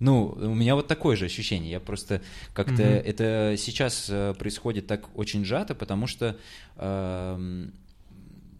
Ну, 0.00 0.28
у 0.28 0.54
меня 0.54 0.74
вот 0.74 0.88
такое 0.88 1.16
же 1.16 1.26
ощущение. 1.26 1.70
Я 1.70 1.80
просто 1.80 2.22
как-то 2.54 2.82
Мгм. 2.82 2.82
это 2.82 3.54
сейчас 3.58 4.06
э, 4.08 4.34
происходит 4.38 4.86
так 4.86 5.08
очень 5.16 5.44
сжато, 5.44 5.74
потому 5.74 6.06
что 6.06 6.36
эм, 6.76 7.72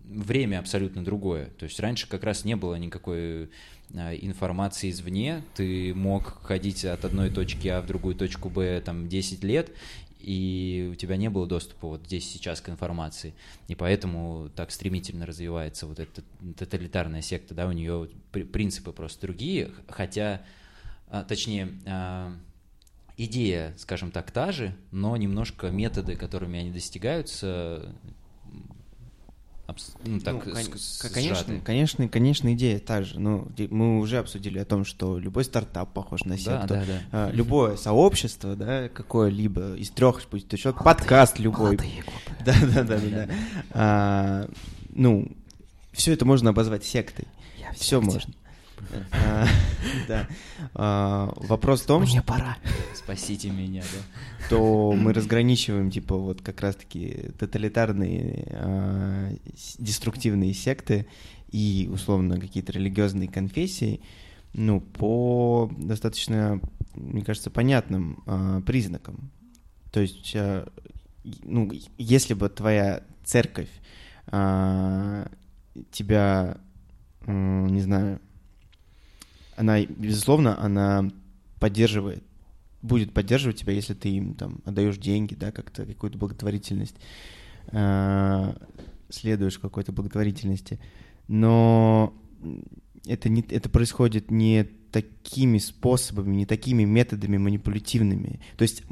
время 0.04 0.58
абсолютно 0.58 1.04
другое. 1.04 1.46
То 1.58 1.64
есть 1.64 1.78
раньше 1.80 2.08
как 2.08 2.24
раз 2.24 2.44
не 2.44 2.56
было 2.56 2.74
никакой 2.74 3.18
э, 3.44 3.46
информации 3.92 4.90
извне. 4.90 5.42
Ты 5.54 5.94
мог 5.94 6.42
ходить 6.42 6.84
от 6.84 7.04
одной 7.04 7.30
точки 7.30 7.68
А 7.68 7.80
в 7.80 7.86
другую 7.86 8.14
точку 8.14 8.50
Б 8.50 8.80
там 8.80 9.08
10 9.08 9.42
лет, 9.44 9.70
и 10.20 10.90
у 10.92 10.94
тебя 10.94 11.16
не 11.16 11.30
было 11.30 11.46
доступа 11.46 11.88
вот 11.88 12.04
здесь 12.06 12.28
сейчас 12.28 12.60
к 12.60 12.68
информации. 12.68 13.34
И 13.68 13.74
поэтому 13.74 14.50
так 14.54 14.70
стремительно 14.70 15.26
развивается 15.26 15.86
вот 15.86 15.98
эта 16.00 16.22
тоталитарная 16.56 17.22
секта, 17.22 17.54
да, 17.54 17.66
у 17.66 17.72
нее 17.72 18.08
при- 18.32 18.42
принципы 18.42 18.92
просто 18.92 19.22
другие, 19.22 19.70
хотя, 19.88 20.42
а, 21.08 21.22
точнее, 21.24 21.68
а, 21.86 22.36
идея, 23.16 23.74
скажем 23.78 24.10
так, 24.10 24.30
та 24.30 24.52
же, 24.52 24.74
но 24.90 25.16
немножко 25.16 25.70
методы, 25.70 26.16
которыми 26.16 26.58
они 26.58 26.70
достигаются, 26.70 27.94
абс- 29.68 29.92
ну, 30.04 30.18
так, 30.18 30.34
Ну, 30.34 30.40
кон- 30.40 30.54
конечно, 31.12 31.60
конечно, 31.64 32.08
конечно, 32.08 32.52
идея 32.54 32.78
та 32.80 33.02
же. 33.02 33.20
Ну, 33.20 33.46
мы 33.70 33.98
уже 34.00 34.18
обсудили 34.18 34.58
о 34.58 34.64
том, 34.64 34.84
что 34.84 35.18
любой 35.18 35.44
стартап 35.44 35.92
похож 35.92 36.24
на 36.24 36.36
Да, 36.36 36.40
секту. 36.40 36.68
да, 36.68 36.84
да. 36.86 37.00
А, 37.12 37.30
Любое 37.30 37.76
сообщество, 37.76 38.56
да, 38.56 38.88
какое-либо 38.88 39.74
из 39.76 39.90
трех, 39.90 40.22
пусть 40.26 40.52
еще 40.52 40.72
подкаст 40.72 41.38
любой. 41.38 41.78
Да, 42.44 42.54
да, 42.62 42.82
да, 42.82 42.98
да, 42.98 43.10
да. 43.26 43.28
А, 43.72 44.50
Ну, 44.94 45.28
все 45.92 46.12
это 46.14 46.24
можно 46.24 46.50
обозвать 46.50 46.84
сектой. 46.84 47.26
Все 47.76 48.00
можно. 48.00 48.32
Да. 50.08 50.26
А, 50.74 51.32
Вопрос 51.36 51.82
в 51.82 51.86
том, 51.86 52.06
что 52.06 52.22
пора. 52.22 52.56
Спасите 52.94 53.50
меня, 53.50 53.82
да. 53.82 54.48
то 54.48 54.92
мы 54.92 55.12
разграничиваем, 55.12 55.90
типа, 55.90 56.16
вот 56.16 56.42
как 56.42 56.60
раз-таки 56.60 57.30
тоталитарные, 57.38 58.46
а, 58.50 59.32
деструктивные 59.78 60.52
секты 60.54 61.06
и, 61.50 61.88
условно, 61.92 62.40
какие-то 62.40 62.72
религиозные 62.72 63.28
конфессии, 63.28 64.00
ну, 64.52 64.80
по 64.80 65.70
достаточно, 65.76 66.60
мне 66.94 67.22
кажется, 67.22 67.50
понятным 67.50 68.22
а, 68.26 68.60
признакам. 68.62 69.30
То 69.92 70.00
есть, 70.00 70.36
ну, 71.42 71.70
если 71.96 72.34
бы 72.34 72.48
твоя 72.48 73.02
церковь 73.24 73.70
тебя, 75.90 76.58
не 77.26 77.80
знаю, 77.80 78.20
она, 79.58 79.84
безусловно, 79.84 80.58
она 80.62 81.10
поддерживает 81.60 82.22
будет 82.82 83.12
поддерживать 83.12 83.58
тебя, 83.58 83.72
если 83.72 83.94
ты 83.94 84.08
им 84.08 84.34
там 84.34 84.60
отдаешь 84.64 84.98
деньги, 84.98 85.34
да, 85.34 85.50
как-то 85.50 85.84
какую-то 85.84 86.18
благотворительность, 86.18 86.96
э, 87.72 88.54
следуешь 89.08 89.58
какой-то 89.58 89.92
благотворительности. 89.92 90.78
Но 91.26 92.14
это, 93.06 93.28
не, 93.28 93.42
это 93.42 93.68
происходит 93.68 94.30
не 94.30 94.68
такими 94.90 95.58
способами, 95.58 96.36
не 96.36 96.46
такими 96.46 96.84
методами 96.84 97.36
манипулятивными. 97.36 98.40
То 98.56 98.62
есть 98.62 98.82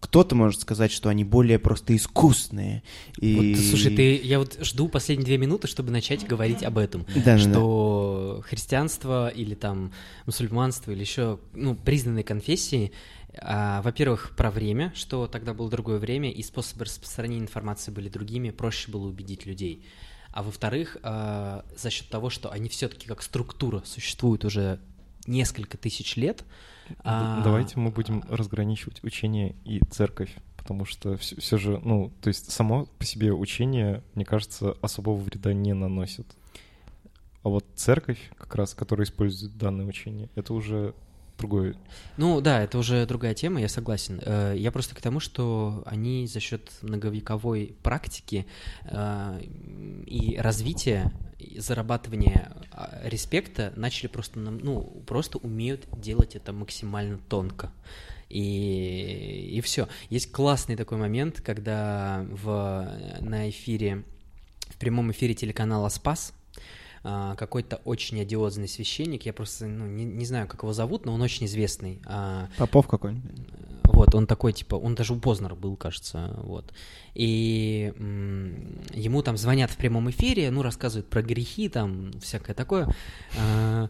кто-то 0.00 0.34
может 0.34 0.60
сказать, 0.60 0.92
что 0.92 1.08
они 1.08 1.24
более 1.24 1.58
просто 1.58 1.96
искусные. 1.96 2.82
И... 3.18 3.54
Вот, 3.54 3.64
слушай, 3.64 3.94
ты, 3.94 4.16
я 4.16 4.38
вот 4.38 4.58
жду 4.60 4.88
последние 4.88 5.26
две 5.26 5.38
минуты, 5.38 5.66
чтобы 5.66 5.90
начать 5.90 6.26
говорить 6.26 6.62
об 6.62 6.78
этом. 6.78 7.06
Да, 7.14 7.20
да, 7.20 7.36
да. 7.36 7.38
что 7.38 8.44
христианство 8.46 9.28
или 9.28 9.54
там 9.54 9.92
мусульманство 10.26 10.92
или 10.92 11.00
еще 11.00 11.40
ну, 11.54 11.74
признанные 11.74 12.24
конфессии, 12.24 12.92
а, 13.38 13.82
во-первых, 13.82 14.34
про 14.36 14.50
время, 14.50 14.92
что 14.94 15.26
тогда 15.26 15.54
было 15.54 15.70
другое 15.70 15.98
время, 15.98 16.30
и 16.30 16.42
способы 16.42 16.84
распространения 16.84 17.42
информации 17.42 17.90
были 17.90 18.08
другими, 18.08 18.50
проще 18.50 18.90
было 18.90 19.06
убедить 19.06 19.46
людей. 19.46 19.84
А 20.30 20.42
во-вторых, 20.42 20.98
а, 21.02 21.64
за 21.76 21.90
счет 21.90 22.08
того, 22.08 22.30
что 22.30 22.50
они 22.50 22.68
все-таки 22.68 23.06
как 23.06 23.22
структура 23.22 23.82
существуют 23.84 24.44
уже 24.44 24.80
несколько 25.26 25.76
тысяч 25.76 26.16
лет. 26.16 26.44
а, 27.04 27.42
Давайте 27.42 27.78
мы 27.78 27.90
будем 27.90 28.22
разграничивать 28.28 29.02
учение 29.04 29.54
и 29.64 29.80
церковь, 29.90 30.34
потому 30.56 30.84
что 30.84 31.16
все, 31.16 31.58
же, 31.58 31.80
ну, 31.84 32.12
то 32.20 32.28
есть 32.28 32.50
само 32.50 32.86
по 32.98 33.04
себе 33.04 33.32
учение, 33.32 34.02
мне 34.14 34.24
кажется, 34.24 34.76
особого 34.82 35.16
вреда 35.16 35.52
не 35.52 35.74
наносит. 35.74 36.26
А 37.42 37.48
вот 37.48 37.64
церковь, 37.76 38.18
как 38.36 38.56
раз, 38.56 38.74
которая 38.74 39.06
использует 39.06 39.56
данное 39.56 39.86
учение, 39.86 40.28
это 40.34 40.52
уже 40.52 40.94
другое. 41.38 41.76
Ну 42.16 42.40
да, 42.40 42.62
это 42.62 42.78
уже 42.78 43.06
другая 43.06 43.34
тема, 43.34 43.60
я 43.60 43.68
согласен. 43.68 44.20
Э, 44.24 44.54
Я 44.56 44.72
просто 44.72 44.94
к 44.94 45.00
тому, 45.00 45.20
что 45.20 45.82
они 45.86 46.26
за 46.26 46.40
счет 46.40 46.70
многовековой 46.82 47.74
практики 47.82 48.46
э, 48.84 49.40
и 50.06 50.36
развития, 50.38 51.12
зарабатывания 51.58 52.52
а, 52.72 53.00
респекта 53.04 53.72
начали 53.76 54.08
просто, 54.08 54.38
ну, 54.38 54.82
просто 55.06 55.38
умеют 55.38 55.86
делать 55.98 56.34
это 56.34 56.52
максимально 56.52 57.18
тонко. 57.28 57.72
И, 58.28 59.52
и 59.52 59.60
все. 59.60 59.88
Есть 60.10 60.32
классный 60.32 60.76
такой 60.76 60.98
момент, 60.98 61.40
когда 61.40 62.26
в, 62.30 62.90
на 63.20 63.50
эфире, 63.50 64.02
в 64.68 64.76
прямом 64.78 65.12
эфире 65.12 65.34
телеканала 65.34 65.88
«Спас», 65.88 66.32
а, 67.08 67.36
какой-то 67.36 67.76
очень 67.84 68.20
одиозный 68.20 68.66
священник, 68.66 69.24
я 69.26 69.32
просто 69.32 69.66
ну, 69.66 69.86
не, 69.86 70.04
не 70.04 70.24
знаю, 70.24 70.48
как 70.48 70.62
его 70.64 70.72
зовут, 70.72 71.04
но 71.06 71.14
он 71.14 71.22
очень 71.22 71.46
известный. 71.46 72.00
а, 72.04 72.48
Попов 72.58 72.88
какой-нибудь. 72.88 73.30
Вот, 73.84 74.14
он 74.14 74.26
такой, 74.26 74.52
типа, 74.52 74.74
он 74.74 74.94
даже 74.94 75.12
у 75.14 75.16
Познера 75.20 75.54
был, 75.54 75.76
кажется, 75.76 76.34
вот. 76.42 76.64
И 77.14 77.92
м, 77.96 78.82
ему 78.92 79.22
там 79.22 79.36
звонят 79.36 79.70
в 79.70 79.76
прямом 79.76 80.10
эфире, 80.10 80.50
ну, 80.50 80.62
рассказывают 80.62 81.08
про 81.08 81.22
грехи, 81.22 81.68
там, 81.68 82.10
всякое 82.20 82.54
такое. 82.54 82.88
А, 83.40 83.88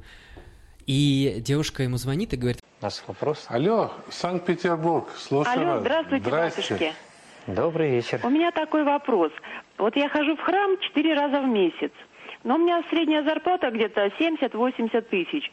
И 0.87 1.39
девушка 1.41 1.83
ему 1.83 1.97
звонит 1.97 2.33
и 2.35 2.37
говорит, 2.37 2.61
У 2.81 2.85
нас 2.85 3.03
вопрос. 3.09 3.47
Алло, 3.49 3.91
Санкт-Петербург, 4.11 5.09
слушаю 5.19 5.59
Алло, 5.59 5.71
вас. 5.73 5.81
здравствуйте, 5.81 6.25
Здрасте. 6.27 6.61
батюшки. 6.61 6.93
Добрый 7.49 7.91
вечер. 7.91 8.21
У 8.25 8.29
меня 8.29 8.51
такой 8.53 8.85
вопрос. 8.85 9.33
Вот 9.79 9.97
я 9.97 10.09
хожу 10.09 10.37
в 10.37 10.41
храм 10.41 10.77
четыре 10.81 11.15
раза 11.15 11.41
в 11.41 11.47
месяц, 11.49 11.93
но 12.47 12.55
у 12.55 12.59
меня 12.59 12.81
средняя 12.89 13.25
зарплата 13.25 13.73
где-то 13.73 14.07
70-80 14.07 15.01
тысяч. 15.03 15.51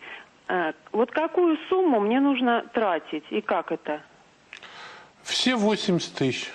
Э, 0.47 0.73
Вот 0.91 1.09
какую 1.09 1.57
сумму 1.67 1.99
мне 1.99 2.19
нужно 2.19 2.63
тратить 2.71 3.23
и 3.31 3.41
как 3.41 3.71
это? 3.71 4.03
Все 5.23 5.55
80 5.55 6.13
тысяч. 6.13 6.51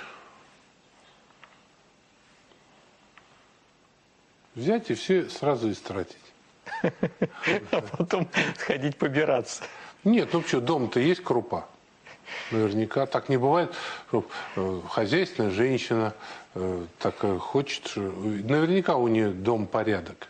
Взять 4.55 4.91
и 4.91 4.95
все 4.95 5.29
сразу 5.29 5.71
истратить. 5.71 6.17
А 7.73 7.81
потом 7.81 8.29
сходить 8.57 8.97
побираться. 8.97 9.65
Нет, 10.05 10.33
ну 10.33 10.43
что, 10.43 10.61
дома-то 10.61 11.01
есть 11.01 11.25
крупа? 11.25 11.67
Наверняка 12.53 13.07
так 13.07 13.29
не 13.29 13.39
бывает. 13.39 13.75
что, 14.09 14.25
э, 14.55 14.81
Хозяйственная 14.89 15.51
женщина 15.51 16.15
так 16.99 17.17
э, 17.23 17.39
хочет. 17.39 17.87
что- 17.87 18.01
Наверняка 18.01 18.97
у 18.97 19.09
нее 19.09 19.31
дом 19.31 19.67
порядок. 19.67 20.29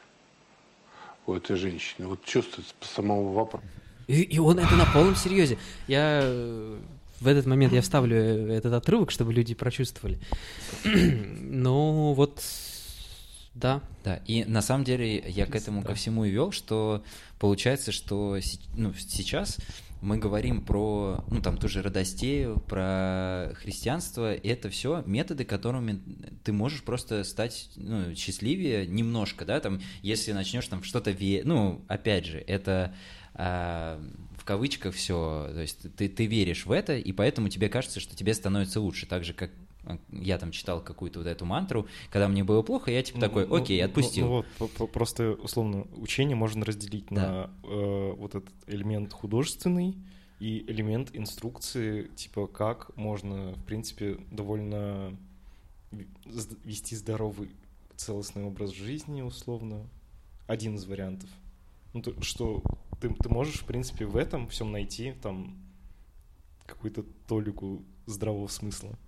У 1.26 1.34
этой 1.34 1.56
женщины. 1.56 2.06
Вот 2.06 2.24
чувствуется 2.24 2.74
по 2.80 2.86
самому 2.86 3.32
вопросу. 3.32 3.64
И, 4.06 4.22
и 4.22 4.38
он 4.38 4.58
это 4.58 4.74
на 4.76 4.86
полном 4.86 5.14
серьезе. 5.16 5.58
Я 5.86 6.20
э, 6.22 6.78
в 7.20 7.26
этот 7.26 7.44
момент 7.46 7.72
я 7.74 7.82
вставлю 7.82 8.16
э, 8.16 8.56
этот 8.56 8.72
отрывок, 8.72 9.10
чтобы 9.10 9.32
люди 9.32 9.54
прочувствовали. 9.54 10.18
Ну 11.50 12.12
вот, 12.14 12.42
да. 13.54 13.80
Да, 14.04 14.20
и 14.26 14.44
на 14.44 14.62
самом 14.62 14.84
деле 14.84 15.18
я 15.28 15.46
к 15.46 15.54
этому 15.56 15.82
ко 15.82 15.94
всему 15.94 16.24
и 16.24 16.30
вел, 16.30 16.52
что 16.52 17.02
получается, 17.40 17.90
что 17.92 18.38
ну, 18.76 18.94
сейчас 18.94 19.56
мы 20.00 20.18
говорим 20.18 20.64
про, 20.64 21.24
ну, 21.28 21.40
там, 21.40 21.56
ту 21.56 21.68
же 21.68 21.82
Родостею, 21.82 22.60
про 22.60 23.52
христианство, 23.54 24.34
и 24.34 24.48
это 24.48 24.70
все 24.70 25.02
методы, 25.06 25.44
которыми 25.44 26.00
ты 26.44 26.52
можешь 26.52 26.82
просто 26.82 27.24
стать, 27.24 27.70
ну, 27.76 28.14
счастливее 28.14 28.86
немножко, 28.86 29.44
да, 29.44 29.60
там, 29.60 29.80
если 30.02 30.32
начнешь 30.32 30.68
там 30.68 30.82
что-то 30.82 31.10
верить, 31.10 31.44
ну, 31.44 31.84
опять 31.88 32.26
же, 32.26 32.38
это 32.38 32.94
а, 33.34 34.00
в 34.36 34.44
кавычках 34.44 34.94
все, 34.94 35.50
то 35.52 35.60
есть 35.60 35.94
ты, 35.96 36.08
ты 36.08 36.26
веришь 36.26 36.66
в 36.66 36.72
это, 36.72 36.96
и 36.96 37.12
поэтому 37.12 37.48
тебе 37.48 37.68
кажется, 37.68 38.00
что 38.00 38.16
тебе 38.16 38.34
становится 38.34 38.80
лучше, 38.80 39.06
так 39.06 39.24
же, 39.24 39.32
как 39.32 39.50
я 40.10 40.38
там 40.38 40.50
читал 40.50 40.82
какую-то 40.82 41.20
вот 41.20 41.28
эту 41.28 41.44
мантру, 41.44 41.86
когда 42.10 42.28
мне 42.28 42.44
было 42.44 42.62
плохо, 42.62 42.90
я 42.90 43.02
типа 43.02 43.20
такой, 43.20 43.44
Ну, 43.46 43.56
ну, 43.56 43.62
окей, 43.62 43.80
ну, 43.80 43.86
отпустил. 43.86 44.26
Ну, 44.26 44.32
вот, 44.36 44.46
по- 44.58 44.68
по- 44.68 44.86
просто 44.86 45.32
условно 45.32 45.86
учение 45.96 46.36
можно 46.36 46.64
разделить 46.64 47.06
Да. 47.10 47.50
на 47.62 47.68
э, 47.68 48.12
вот 48.16 48.34
этот 48.34 48.52
элемент 48.66 49.12
художественный 49.12 49.96
и 50.40 50.64
элемент 50.68 51.10
инструкции, 51.14 52.08
типа 52.14 52.46
как 52.46 52.96
можно, 52.96 53.52
в 53.54 53.64
принципе, 53.64 54.18
довольно 54.30 55.16
вести 56.64 56.94
здоровый 56.96 57.50
целостный 57.96 58.44
образ 58.44 58.70
жизни, 58.70 59.22
условно. 59.22 59.88
Один 60.46 60.76
из 60.76 60.84
вариантов. 60.86 61.28
Ну, 61.94 62.02
то, 62.02 62.20
что 62.22 62.62
ты, 63.00 63.08
ты 63.14 63.28
можешь, 63.28 63.60
в 63.60 63.64
принципе, 63.64 64.06
в 64.06 64.16
этом 64.16 64.48
всем 64.48 64.70
найти 64.72 65.12
там 65.22 65.56
какую-то 66.66 67.04
толику 67.26 67.82
здравого 68.06 68.46
смысла. 68.48 68.98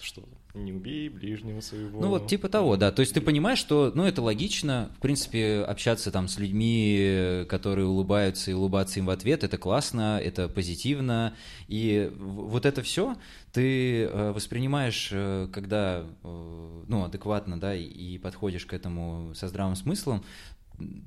Что 0.00 0.22
не 0.56 0.72
убей 0.72 1.08
ближнего 1.08 1.60
своего. 1.60 2.00
Ну 2.00 2.08
вот 2.08 2.28
типа 2.28 2.48
того, 2.48 2.76
да. 2.76 2.90
То 2.90 3.00
есть 3.00 3.12
ты 3.14 3.20
понимаешь, 3.20 3.58
что, 3.58 3.92
ну 3.94 4.04
это 4.04 4.22
логично, 4.22 4.90
в 4.96 5.02
принципе, 5.02 5.64
общаться 5.66 6.10
там 6.10 6.28
с 6.28 6.38
людьми, 6.38 7.44
которые 7.48 7.86
улыбаются 7.86 8.50
и 8.50 8.54
улыбаться 8.54 8.98
им 8.98 9.06
в 9.06 9.10
ответ, 9.10 9.44
это 9.44 9.58
классно, 9.58 10.18
это 10.22 10.48
позитивно, 10.48 11.34
и 11.68 12.10
вот 12.16 12.64
это 12.64 12.82
все 12.82 13.16
ты 13.52 14.02
э, 14.02 14.32
воспринимаешь, 14.32 15.08
э, 15.12 15.48
когда, 15.50 16.04
э, 16.22 16.82
ну 16.88 17.04
адекватно, 17.04 17.58
да, 17.58 17.74
и 17.74 18.18
подходишь 18.18 18.66
к 18.66 18.74
этому 18.74 19.34
со 19.34 19.48
здравым 19.48 19.76
смыслом, 19.76 20.24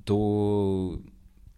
то 0.04 1.00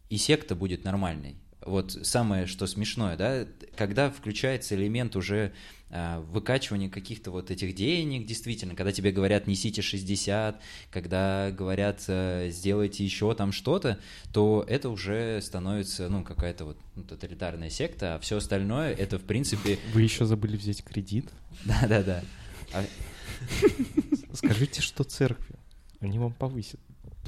и 0.09 0.17
секта 0.17 0.53
будет 0.53 0.83
нормальной. 0.83 1.37
Вот 1.65 1.91
самое, 1.91 2.45
что 2.45 2.67
смешное, 2.67 3.15
да, 3.15 3.45
когда 3.77 4.09
включается 4.09 4.75
элемент 4.75 5.15
уже 5.15 5.53
а, 5.91 6.21
выкачивания 6.21 6.89
каких-то 6.89 7.31
вот 7.31 7.51
этих 7.51 7.75
денег, 7.75 8.25
действительно, 8.25 8.75
когда 8.75 8.91
тебе 8.91 9.11
говорят 9.11 9.45
несите 9.47 9.81
60, 9.81 10.61
когда 10.89 11.51
говорят 11.51 12.03
э, 12.07 12.49
сделайте 12.49 13.03
еще 13.03 13.33
там 13.35 13.51
что-то, 13.51 13.99
то 14.31 14.65
это 14.67 14.89
уже 14.89 15.41
становится, 15.41 16.07
ну, 16.07 16.23
какая-то 16.23 16.65
вот 16.65 16.77
ну, 16.95 17.03
тоталитарная 17.03 17.69
секта, 17.69 18.15
а 18.15 18.19
все 18.19 18.37
остальное 18.37 18.93
это, 18.93 19.19
в 19.19 19.23
принципе, 19.23 19.79
Вы 19.93 20.03
еще 20.03 20.25
забыли 20.25 20.55
взять 20.55 20.83
кредит? 20.83 21.29
да-да-да. 21.65 22.23
А- 22.73 22.85
Скажите, 24.33 24.81
что 24.81 25.03
церкви. 25.03 25.55
Они 25.99 26.19
вам 26.19 26.33
повысят. 26.33 26.79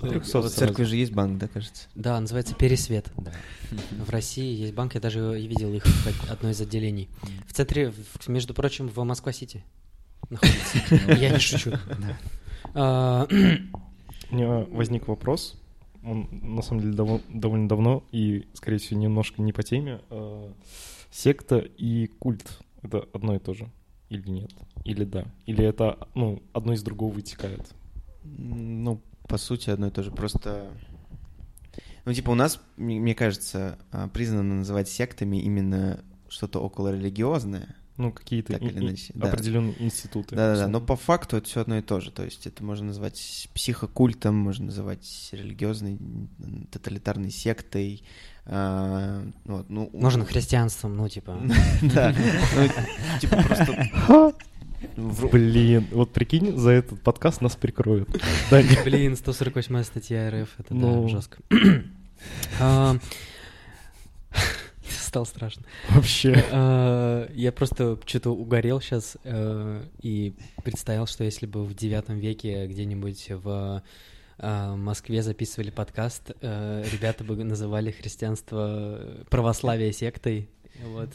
300 0.10 0.42
В 0.42 0.50
церкви 0.50 0.84
же 0.84 0.96
есть 0.96 1.12
банк, 1.14 1.38
да, 1.38 1.48
кажется? 1.48 1.88
Да, 1.96 2.20
называется 2.20 2.56
Пересвет. 2.56 3.12
да. 3.18 3.32
В 4.06 4.10
России 4.10 4.56
есть 4.56 4.74
банк, 4.74 4.96
я 4.96 5.02
даже 5.02 5.20
видел 5.40 5.74
их 5.74 5.86
в 5.86 6.32
одной 6.32 6.52
из 6.52 6.62
отделений. 6.62 7.10
В 7.48 7.54
центре, 7.54 7.94
между 8.28 8.54
прочим, 8.54 8.88
в 8.88 9.04
Москва-Сити 9.04 9.64
находится. 10.30 10.78
Я 11.20 11.32
не 11.32 11.40
шучу. 11.40 11.72
А, 12.74 13.28
У 14.32 14.36
меня 14.36 14.66
возник 14.72 15.08
вопрос. 15.08 15.56
Он, 16.04 16.28
на 16.32 16.62
самом 16.62 16.82
деле, 16.82 16.94
дово- 16.96 17.22
довольно 17.30 17.68
давно 17.70 18.04
и, 18.12 18.48
скорее 18.54 18.78
всего, 18.78 19.00
немножко 19.00 19.42
не 19.42 19.54
по 19.54 19.64
теме. 19.64 20.02
А, 20.10 20.52
Секта 21.12 21.58
и 21.60 22.08
культ— 22.08 22.60
это 22.82 23.08
одно 23.14 23.36
и 23.36 23.40
то 23.40 23.54
же? 23.54 23.70
Или 24.10 24.28
нет? 24.30 24.52
Или 24.84 25.04
да? 25.06 25.26
Или 25.46 25.64
это, 25.64 26.08
ну, 26.16 26.42
одно 26.52 26.74
из 26.74 26.82
другого 26.84 27.14
вытекает? 27.14 27.62
Ну, 28.24 29.00
по 29.28 29.38
сути, 29.38 29.70
одно 29.70 29.88
и 29.88 29.92
то 29.92 30.04
же. 30.04 30.12
Просто... 30.12 30.72
Ну, 32.06 32.14
типа, 32.14 32.32
у 32.32 32.36
нас, 32.36 32.60
мне 32.78 33.16
кажется, 33.16 33.80
а, 33.92 34.08
признано 34.08 34.56
называть 34.56 34.90
сектами 34.90 35.38
именно 35.38 36.04
что-то 36.28 36.60
околорелигиозное. 36.60 37.76
Ну, 37.96 38.12
какие-то 38.12 38.54
Так 38.54 38.64
или 38.64 38.80
и 38.80 38.84
иначе, 38.84 39.14
да. 39.14 39.30
определенные 39.30 39.76
институты. 39.82 40.36
Да-да-да, 40.36 40.68
но 40.68 40.82
по 40.82 40.96
факту 40.96 41.38
это 41.38 41.48
все 41.48 41.62
одно 41.62 41.78
и 41.78 41.82
то 41.82 42.00
же. 42.00 42.10
То 42.10 42.24
есть 42.24 42.48
это 42.48 42.64
можно 42.64 42.88
назвать 42.88 43.50
психокультом, 43.54 44.36
можно 44.36 44.66
называть 44.66 45.30
религиозной 45.32 46.00
тоталитарной 46.72 47.30
сектой. 47.30 48.04
а, 48.46 49.24
вот, 49.46 49.70
ну, 49.70 49.92
Можно 49.94 50.26
христианством, 50.26 50.98
ну, 50.98 51.08
типа. 51.08 51.40
Да, 51.84 52.16
ну, 52.56 53.20
типа 53.20 53.44
просто... 53.44 54.34
в- 54.96 55.30
Блин, 55.30 55.88
вот 55.92 56.12
прикинь, 56.14 56.58
за 56.58 56.72
этот 56.72 57.02
подкаст 57.02 57.42
нас 57.42 57.56
прикроют. 57.56 58.10
Блин, 58.86 59.16
148 59.16 59.84
статья 59.84 60.30
РФ, 60.30 60.50
это 60.60 60.74
Ну. 60.74 61.04
да, 61.04 61.10
жестко. 61.10 61.38
А, 62.60 62.96
Стало 64.88 65.26
страшно. 65.26 65.64
вообще. 65.90 66.44
А, 66.52 67.30
Я 67.34 67.52
просто 67.52 67.98
что-то 68.06 68.32
угорел 68.32 68.80
сейчас 68.82 69.18
и 70.02 70.34
представил, 70.64 71.06
что 71.08 71.24
если 71.24 71.46
бы 71.46 71.64
в 71.66 71.76
девятом 71.76 72.18
веке 72.20 72.66
где-нибудь 72.68 73.28
в 73.30 73.84
а, 74.40 74.76
Москве 74.76 75.22
записывали 75.22 75.70
подкаст, 75.70 76.32
э, 76.42 76.84
ребята 76.92 77.24
бы 77.24 77.36
называли 77.44 77.92
христианство 77.92 78.98
э, 79.00 79.24
православие 79.30 79.94
сектой, 79.94 80.50
вот, 80.84 81.10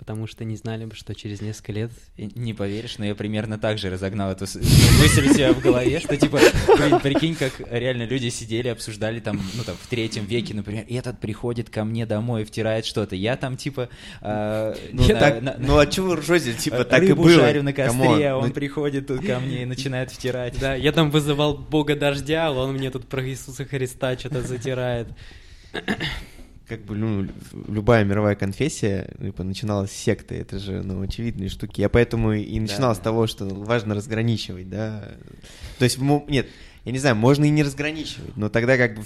потому 0.00 0.26
что 0.26 0.46
не 0.46 0.56
знали 0.56 0.86
бы, 0.86 0.94
что 0.94 1.14
через 1.14 1.42
несколько 1.42 1.72
лет 1.72 1.90
Не 2.16 2.54
поверишь, 2.54 2.96
но 2.96 3.04
я 3.04 3.14
примерно 3.14 3.58
так 3.58 3.76
же 3.76 3.90
разогнал 3.90 4.32
эту 4.32 4.46
мысль 4.46 5.28
у 5.28 5.34
себя 5.34 5.52
в 5.52 5.60
голове, 5.60 6.00
что 6.00 6.16
типа, 6.16 6.40
блин, 6.78 7.00
прикинь, 7.00 7.34
как 7.34 7.52
реально 7.70 8.04
люди 8.04 8.30
сидели, 8.30 8.68
обсуждали 8.68 9.20
там, 9.20 9.38
ну 9.54 9.62
там, 9.62 9.76
в 9.76 9.86
третьем 9.88 10.24
веке, 10.24 10.54
например, 10.54 10.86
этот 10.88 11.20
приходит 11.20 11.68
ко 11.68 11.84
мне 11.84 12.06
домой 12.06 12.42
и 12.42 12.44
втирает 12.46 12.86
что-то. 12.86 13.14
Я 13.14 13.36
там 13.36 13.58
типа... 13.58 13.90
а, 14.22 14.74
Ну, 14.90 15.06
на- 15.06 15.14
так- 15.20 15.42
на- 15.42 15.56
ну 15.58 15.78
а 15.78 15.86
чего 15.86 16.08
вы 16.08 16.16
ржете? 16.16 16.54
Типа, 16.54 16.84
так 16.84 17.02
и 17.02 17.12
было. 17.12 17.30
жарю 17.30 17.62
на 17.62 17.74
костре, 17.74 18.30
а 18.30 18.36
он 18.38 18.48
ну, 18.48 18.52
приходит 18.54 19.06
тут 19.06 19.24
ко 19.26 19.38
мне 19.38 19.62
и 19.62 19.64
начинает 19.66 20.10
втирать. 20.10 20.58
Да, 20.58 20.74
я 20.74 20.92
там 20.92 21.10
вызывал 21.10 21.58
бога 21.58 21.94
дождя, 21.94 22.46
а 22.46 22.52
он 22.52 22.72
мне 22.72 22.90
тут 22.90 23.06
про 23.06 23.22
Иисуса 23.28 23.66
Христа 23.66 24.16
что-то 24.18 24.40
затирает. 24.40 25.08
Как 26.70 26.84
бы, 26.84 26.94
ну, 26.94 27.26
любая 27.66 28.04
мировая 28.04 28.36
конфессия 28.36 29.12
типа, 29.20 29.42
начиналась 29.42 29.90
с 29.90 29.96
секты, 29.96 30.36
это 30.36 30.60
же, 30.60 30.84
ну, 30.84 31.02
очевидные 31.02 31.48
штуки. 31.48 31.80
Я 31.80 31.88
поэтому 31.88 32.32
и 32.32 32.60
начинал 32.60 32.92
Да. 32.92 32.94
с 32.94 32.98
того, 33.00 33.26
что 33.26 33.44
важно 33.46 33.96
разграничивать, 33.96 34.70
да. 34.70 35.16
То 35.80 35.84
есть, 35.84 35.98
нет, 35.98 36.46
я 36.84 36.92
не 36.92 36.98
знаю, 37.00 37.16
можно 37.16 37.44
и 37.44 37.50
не 37.50 37.64
разграничивать, 37.64 38.36
но 38.36 38.48
тогда 38.48 38.76
как 38.76 38.94
бы 38.94 39.02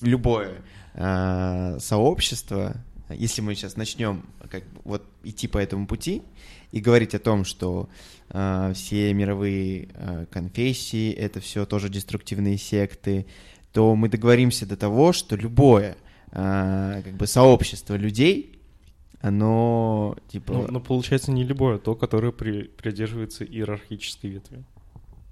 любое 0.00 0.52
а, 0.94 1.78
сообщество, 1.80 2.76
если 3.10 3.40
мы 3.40 3.56
сейчас 3.56 3.74
начнем 3.76 4.22
как 4.48 4.62
бы, 4.62 4.80
вот 4.84 5.04
идти 5.24 5.48
по 5.48 5.58
этому 5.58 5.88
пути 5.88 6.22
и 6.70 6.78
говорить 6.78 7.16
о 7.16 7.18
том, 7.18 7.44
что 7.44 7.88
а, 8.30 8.72
все 8.74 9.12
мировые 9.12 9.88
а, 9.94 10.26
конфессии 10.26 11.10
это 11.10 11.40
все 11.40 11.66
тоже 11.66 11.88
деструктивные 11.88 12.58
секты, 12.58 13.26
то 13.72 13.96
мы 13.96 14.08
договоримся 14.08 14.66
до 14.66 14.76
того, 14.76 15.12
что 15.12 15.34
любое 15.34 15.96
а, 16.32 17.02
как 17.02 17.14
бы 17.14 17.26
сообщество 17.26 17.94
людей, 17.94 18.60
оно 19.20 20.16
типа 20.28 20.52
Ну, 20.52 20.66
но 20.70 20.80
получается 20.80 21.32
не 21.32 21.44
любое, 21.44 21.76
а 21.76 21.78
то, 21.78 21.94
которое 21.94 22.32
при- 22.32 22.64
придерживается 22.64 23.44
иерархической 23.44 24.30
ветви. 24.30 24.64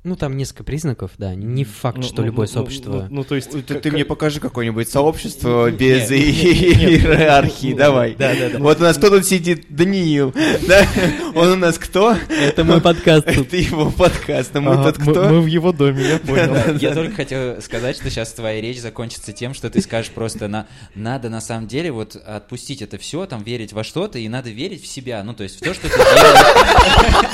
Ну, 0.06 0.14
там 0.14 0.36
несколько 0.36 0.62
признаков, 0.62 1.10
да. 1.18 1.34
Не 1.34 1.64
факт, 1.64 1.98
Ну, 1.98 2.04
что 2.04 2.20
ну, 2.22 2.26
любое 2.26 2.46
ну, 2.46 2.52
сообщество... 2.52 3.08
Ну, 3.10 3.16
ну, 3.16 3.24
то 3.24 3.34
есть... 3.34 3.50
Ты, 3.50 3.62
как- 3.62 3.82
ты 3.82 3.90
мне 3.90 4.04
покажи 4.04 4.38
какое-нибудь 4.38 4.88
сообщество 4.88 5.68
без 5.72 6.08
иерархии, 6.12 7.74
давай. 7.74 8.14
Да, 8.14 8.32
да, 8.36 8.50
да. 8.50 8.58
Вот 8.60 8.78
у 8.78 8.84
нас 8.84 8.98
кто 8.98 9.10
тут 9.10 9.26
сидит? 9.26 9.66
Даниил. 9.68 10.32
Да? 10.68 10.86
Он 11.34 11.48
у 11.48 11.56
нас 11.56 11.76
кто? 11.76 12.16
Это 12.28 12.62
мой 12.62 12.80
подкаст. 12.80 13.26
Это 13.26 13.56
его 13.56 13.90
подкаст. 13.90 14.54
А 14.54 14.60
мы 14.60 14.76
тут 14.84 15.02
кто? 15.02 15.24
мы 15.24 15.40
в 15.40 15.46
его 15.46 15.72
доме, 15.72 16.04
я 16.04 16.18
понял. 16.18 16.78
Я 16.78 16.94
только 16.94 17.16
хотел 17.16 17.60
сказать, 17.60 17.96
что 17.96 18.08
сейчас 18.08 18.32
твоя 18.32 18.60
речь 18.60 18.80
закончится 18.80 19.32
тем, 19.32 19.54
что 19.54 19.70
ты 19.70 19.80
скажешь 19.80 20.12
просто 20.12 20.46
на 20.46 20.68
надо 20.94 21.30
на 21.30 21.40
самом 21.40 21.66
деле 21.66 21.90
вот 21.90 22.14
отпустить 22.14 22.80
это 22.80 22.96
все, 22.98 23.26
там 23.26 23.42
верить 23.42 23.72
во 23.72 23.82
что-то, 23.82 24.20
и 24.20 24.28
надо 24.28 24.50
верить 24.50 24.84
в 24.84 24.86
себя, 24.86 25.22
ну 25.24 25.34
то 25.34 25.42
есть 25.42 25.56
в 25.56 25.60
то, 25.64 25.74
что 25.74 25.88
ты 25.88 25.96
делаешь, 25.96 27.26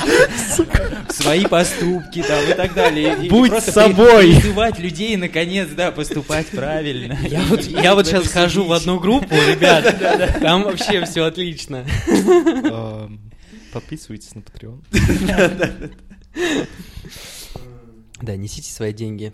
в 1.09 1.11
свои 1.13 1.45
поступки 1.45 2.23
там 2.23 2.43
и 2.49 2.53
так 2.53 2.62
далее. 2.71 3.17
И- 3.21 3.25
и 3.25 3.29
Будь 3.29 3.49
просто 3.49 3.71
собой. 3.71 4.27
при- 4.27 4.35
Призывать 4.41 4.77
людей 4.79 5.17
наконец, 5.17 5.69
да, 5.69 5.91
поступать 5.91 6.47
правильно. 6.47 7.17
Я 7.27 7.41
вот, 7.49 7.63
я 7.63 7.95
вот 7.95 8.05
сейчас 8.05 8.27
хожу 8.27 8.65
в 8.65 8.71
одну 8.71 8.99
группу, 8.99 9.33
ребят, 9.33 10.39
там 10.41 10.63
вообще 10.63 11.03
все 11.05 11.23
отлично. 11.25 11.83
Подписывайтесь 13.73 14.35
на 14.35 14.41
Patreon. 14.41 14.83
Да, 18.21 18.37
несите 18.37 18.71
свои 18.71 18.93
деньги. 18.93 19.33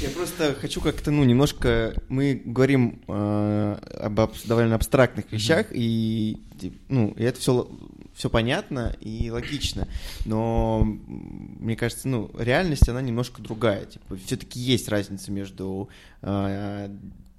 Я 0.00 0.10
просто 0.10 0.54
хочу 0.60 0.80
как-то, 0.80 1.10
ну, 1.10 1.24
немножко... 1.24 1.94
Мы 2.08 2.40
говорим 2.44 3.00
э, 3.08 3.78
об 4.00 4.20
абс- 4.20 4.46
довольно 4.46 4.74
абстрактных 4.74 5.30
вещах, 5.32 5.66
и, 5.72 6.38
ти- 6.60 6.72
ну, 6.88 7.14
и 7.16 7.22
это 7.22 7.38
все, 7.40 7.68
все 8.14 8.28
понятно 8.30 8.94
и 9.00 9.30
логично. 9.30 9.86
Но 10.24 10.82
мне 10.84 11.76
кажется, 11.76 12.08
ну, 12.08 12.30
реальность, 12.38 12.88
она 12.88 13.00
немножко 13.02 13.40
другая. 13.42 13.84
Типа, 13.86 14.16
все-таки 14.26 14.58
есть 14.58 14.88
разница 14.88 15.30
между 15.32 15.88
э, 16.22 16.88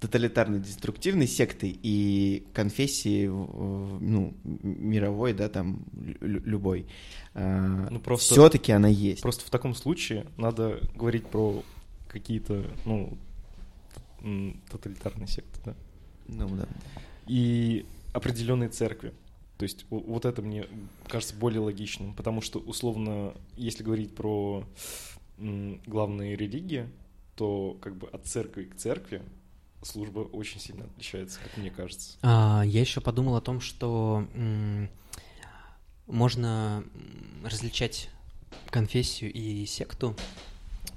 тоталитарной 0.00 0.60
деструктивной 0.60 1.26
сектой 1.26 1.78
и 1.82 2.46
конфессией, 2.52 3.28
ну, 3.28 4.34
мировой, 4.62 5.32
да, 5.32 5.48
там, 5.48 5.84
лю- 6.20 6.42
любой. 6.44 6.86
Ну, 7.34 7.98
просто- 8.00 8.34
Все-таки 8.34 8.70
она 8.72 8.88
есть. 8.88 9.22
Просто 9.22 9.44
в 9.46 9.50
таком 9.50 9.74
случае 9.74 10.26
надо 10.36 10.78
говорить 10.94 11.26
про 11.26 11.62
какие-то, 12.14 12.64
ну, 12.86 13.18
тоталитарные 14.70 15.26
секты, 15.26 15.60
да. 15.64 15.74
Ну, 16.28 16.48
да. 16.56 16.66
И 17.26 17.84
определенные 18.12 18.70
церкви. 18.70 19.12
То 19.58 19.64
есть 19.64 19.84
вот 19.90 20.24
это 20.24 20.40
мне 20.40 20.66
кажется 21.08 21.34
более 21.36 21.60
логичным, 21.60 22.14
потому 22.14 22.40
что, 22.40 22.58
условно, 22.58 23.34
если 23.56 23.82
говорить 23.82 24.14
про 24.14 24.64
главные 25.36 26.36
религии, 26.36 26.88
то 27.36 27.76
как 27.82 27.96
бы 27.96 28.06
от 28.08 28.26
церкви 28.26 28.64
к 28.64 28.76
церкви 28.76 29.22
служба 29.82 30.20
очень 30.20 30.60
сильно 30.60 30.84
отличается, 30.84 31.40
как 31.40 31.56
мне 31.56 31.70
кажется. 31.70 32.16
А, 32.22 32.62
я 32.64 32.80
еще 32.80 33.00
подумал 33.00 33.36
о 33.36 33.40
том, 33.40 33.60
что 33.60 34.26
можно 36.06 36.84
различать 37.44 38.10
конфессию 38.70 39.32
и 39.32 39.66
секту 39.66 40.16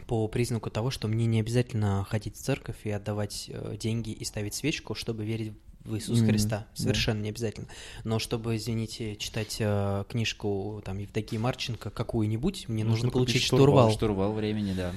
по 0.08 0.28
признаку 0.28 0.70
того, 0.70 0.90
что 0.90 1.08
мне 1.08 1.26
не 1.26 1.40
обязательно 1.42 2.06
ходить 2.10 2.36
в 2.36 2.40
церковь 2.42 2.78
и 2.86 2.90
отдавать 2.92 3.46
э, 3.50 3.76
деньги 3.80 4.12
и 4.12 4.24
ставить 4.26 4.54
свечку, 4.56 4.96
чтобы 4.96 5.26
верить 5.26 5.54
в 5.84 5.96
Иисуса 5.96 6.20
Именно, 6.20 6.28
Христа. 6.34 6.68
Совершенно 6.74 7.22
не 7.22 7.30
обязательно. 7.30 7.68
Но 8.04 8.20
чтобы, 8.20 8.56
извините, 8.58 9.16
читать 9.16 9.58
э, 9.60 10.04
книжку 10.10 10.82
там 10.84 10.98
Евдокии 10.98 11.38
Марченко 11.38 11.90
какую-нибудь, 11.90 12.68
мне 12.68 12.84
нужно, 12.84 13.06
Нужно 13.06 13.12
получить 13.12 13.44
штурвал. 13.44 13.92
штурвал. 13.92 14.32
Штурвал 14.32 14.34
времени, 14.34 14.74
да. 14.74 14.92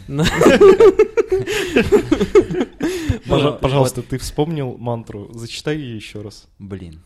Пожа- 3.26 3.52
Ну, 3.52 3.58
Пожалуйста, 3.58 4.02
ты 4.02 4.18
вспомнил 4.18 4.76
мантру, 4.78 5.30
зачитай 5.32 5.76
ее 5.76 5.96
еще 5.96 6.22
раз. 6.22 6.46
Блин. 6.58 7.00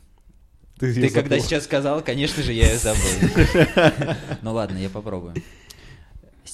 Ты, 0.79 1.09
когда 1.11 1.39
сейчас 1.39 1.65
сказал, 1.65 2.03
конечно 2.03 2.43
же, 2.43 2.53
я 2.53 2.71
ее 2.73 2.79
забыл. 2.79 3.01
Ну 4.43 4.53
ладно, 4.53 4.79
я 4.79 4.91
попробую. 4.91 5.35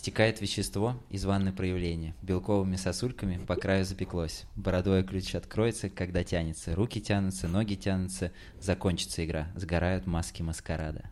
Стекает 0.01 0.41
вещество 0.41 0.97
из 1.11 1.27
ванны 1.27 1.53
проявления. 1.53 2.15
Белковыми 2.23 2.77
сосульками 2.77 3.39
по 3.47 3.55
краю 3.55 3.85
запеклось. 3.85 4.45
Бородой 4.57 5.05
ключ 5.05 5.35
откроется, 5.35 5.91
когда 5.91 6.25
тянется. 6.25 6.75
Руки 6.75 7.03
тянутся, 7.03 7.49
ноги 7.49 7.75
тянутся. 7.75 8.33
Закончится 8.63 9.23
игра. 9.27 9.49
Сгорают 9.57 10.07
маски 10.07 10.41
маскарада. 10.41 11.03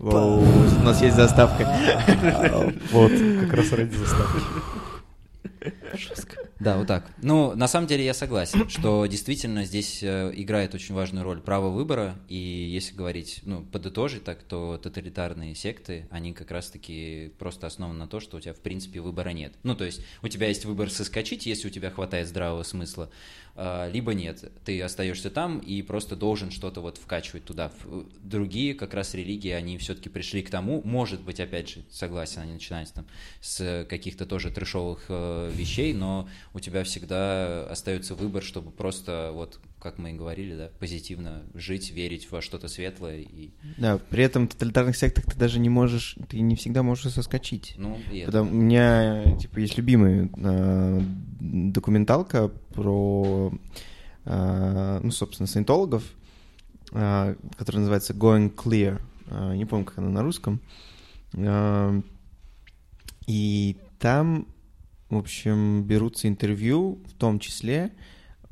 Воу, 0.00 0.40
у 0.40 0.82
нас 0.82 1.00
есть 1.02 1.14
заставка. 1.14 2.02
Вот, 2.90 3.12
как 3.12 3.52
раз 3.52 3.70
ради 3.70 3.94
заставки. 3.94 4.40
Да, 6.60 6.78
вот 6.78 6.86
так. 6.86 7.10
Ну, 7.20 7.54
на 7.54 7.66
самом 7.68 7.86
деле 7.86 8.04
я 8.04 8.14
согласен, 8.14 8.68
что 8.68 9.04
действительно 9.06 9.64
здесь 9.64 10.02
э, 10.02 10.32
играет 10.34 10.74
очень 10.74 10.94
важную 10.94 11.24
роль 11.24 11.40
право 11.40 11.68
выбора, 11.70 12.16
и 12.28 12.36
если 12.36 12.94
говорить, 12.94 13.40
ну, 13.44 13.62
подытожить 13.62 14.24
так, 14.24 14.42
то 14.42 14.78
тоталитарные 14.78 15.54
секты, 15.54 16.06
они 16.10 16.32
как 16.32 16.50
раз-таки 16.50 17.32
просто 17.38 17.66
основаны 17.66 17.98
на 17.98 18.06
то, 18.06 18.20
что 18.20 18.36
у 18.36 18.40
тебя, 18.40 18.54
в 18.54 18.60
принципе, 18.60 19.00
выбора 19.00 19.30
нет. 19.30 19.52
Ну, 19.62 19.74
то 19.74 19.84
есть 19.84 20.00
у 20.22 20.28
тебя 20.28 20.48
есть 20.48 20.64
выбор 20.64 20.90
соскочить, 20.90 21.46
если 21.46 21.68
у 21.68 21.70
тебя 21.70 21.90
хватает 21.90 22.28
здравого 22.28 22.62
смысла, 22.62 23.10
а, 23.56 23.88
либо 23.90 24.14
нет. 24.14 24.50
Ты 24.64 24.80
остаешься 24.82 25.30
там 25.30 25.58
и 25.60 25.80
просто 25.82 26.16
должен 26.16 26.50
что-то 26.50 26.80
вот 26.80 26.98
вкачивать 26.98 27.44
туда. 27.44 27.70
В- 27.84 28.04
Другие 28.20 28.74
как 28.74 28.94
раз 28.94 29.14
религии, 29.14 29.50
они 29.50 29.78
все-таки 29.78 30.08
пришли 30.08 30.42
к 30.42 30.50
тому, 30.50 30.82
может 30.84 31.20
быть, 31.20 31.38
опять 31.40 31.68
же, 31.68 31.84
согласен, 31.90 32.40
они 32.42 32.54
начинаются 32.54 32.94
там 32.94 33.06
с 33.40 33.86
каких-то 33.88 34.26
тоже 34.26 34.50
трешовых 34.50 35.04
э, 35.08 35.52
вещей, 35.54 35.92
но 35.92 36.28
у 36.54 36.60
тебя 36.60 36.84
всегда 36.84 37.66
остается 37.66 38.14
выбор, 38.14 38.42
чтобы 38.42 38.70
просто, 38.70 39.30
вот, 39.34 39.58
как 39.80 39.98
мы 39.98 40.12
и 40.12 40.14
говорили, 40.14 40.56
да, 40.56 40.70
позитивно 40.78 41.42
жить, 41.52 41.90
верить 41.90 42.30
во 42.30 42.40
что-то 42.40 42.68
светлое 42.68 43.18
и, 43.18 43.50
Да, 43.76 43.98
при 43.98 44.22
этом 44.22 44.46
в 44.46 44.52
тоталитарных 44.52 44.96
сектах 44.96 45.24
ты 45.24 45.36
даже 45.36 45.58
не 45.58 45.68
можешь, 45.68 46.16
ты 46.28 46.40
не 46.40 46.54
всегда 46.54 46.84
можешь 46.84 47.12
соскочить. 47.12 47.74
ну, 47.76 47.98
и 48.10 48.18
это. 48.18 48.42
У 48.42 48.44
меня, 48.44 49.36
типа, 49.36 49.58
есть 49.58 49.76
любимая 49.76 50.30
э, 50.36 51.00
документалка 51.40 52.48
про, 52.48 53.52
э, 54.24 55.00
ну, 55.02 55.10
собственно, 55.10 55.48
саентологов, 55.48 56.04
э, 56.92 57.34
которая 57.58 57.80
называется 57.80 58.12
Going 58.12 58.54
Clear. 58.54 59.00
Э, 59.26 59.56
не 59.56 59.64
помню, 59.64 59.86
как 59.86 59.98
она 59.98 60.08
на 60.08 60.22
русском. 60.22 60.60
Э, 61.32 62.00
и 63.26 63.76
там, 63.98 64.46
в 65.10 65.16
общем, 65.16 65.82
берутся 65.84 66.28
интервью, 66.28 66.98
в 67.06 67.12
том 67.14 67.38
числе 67.38 67.92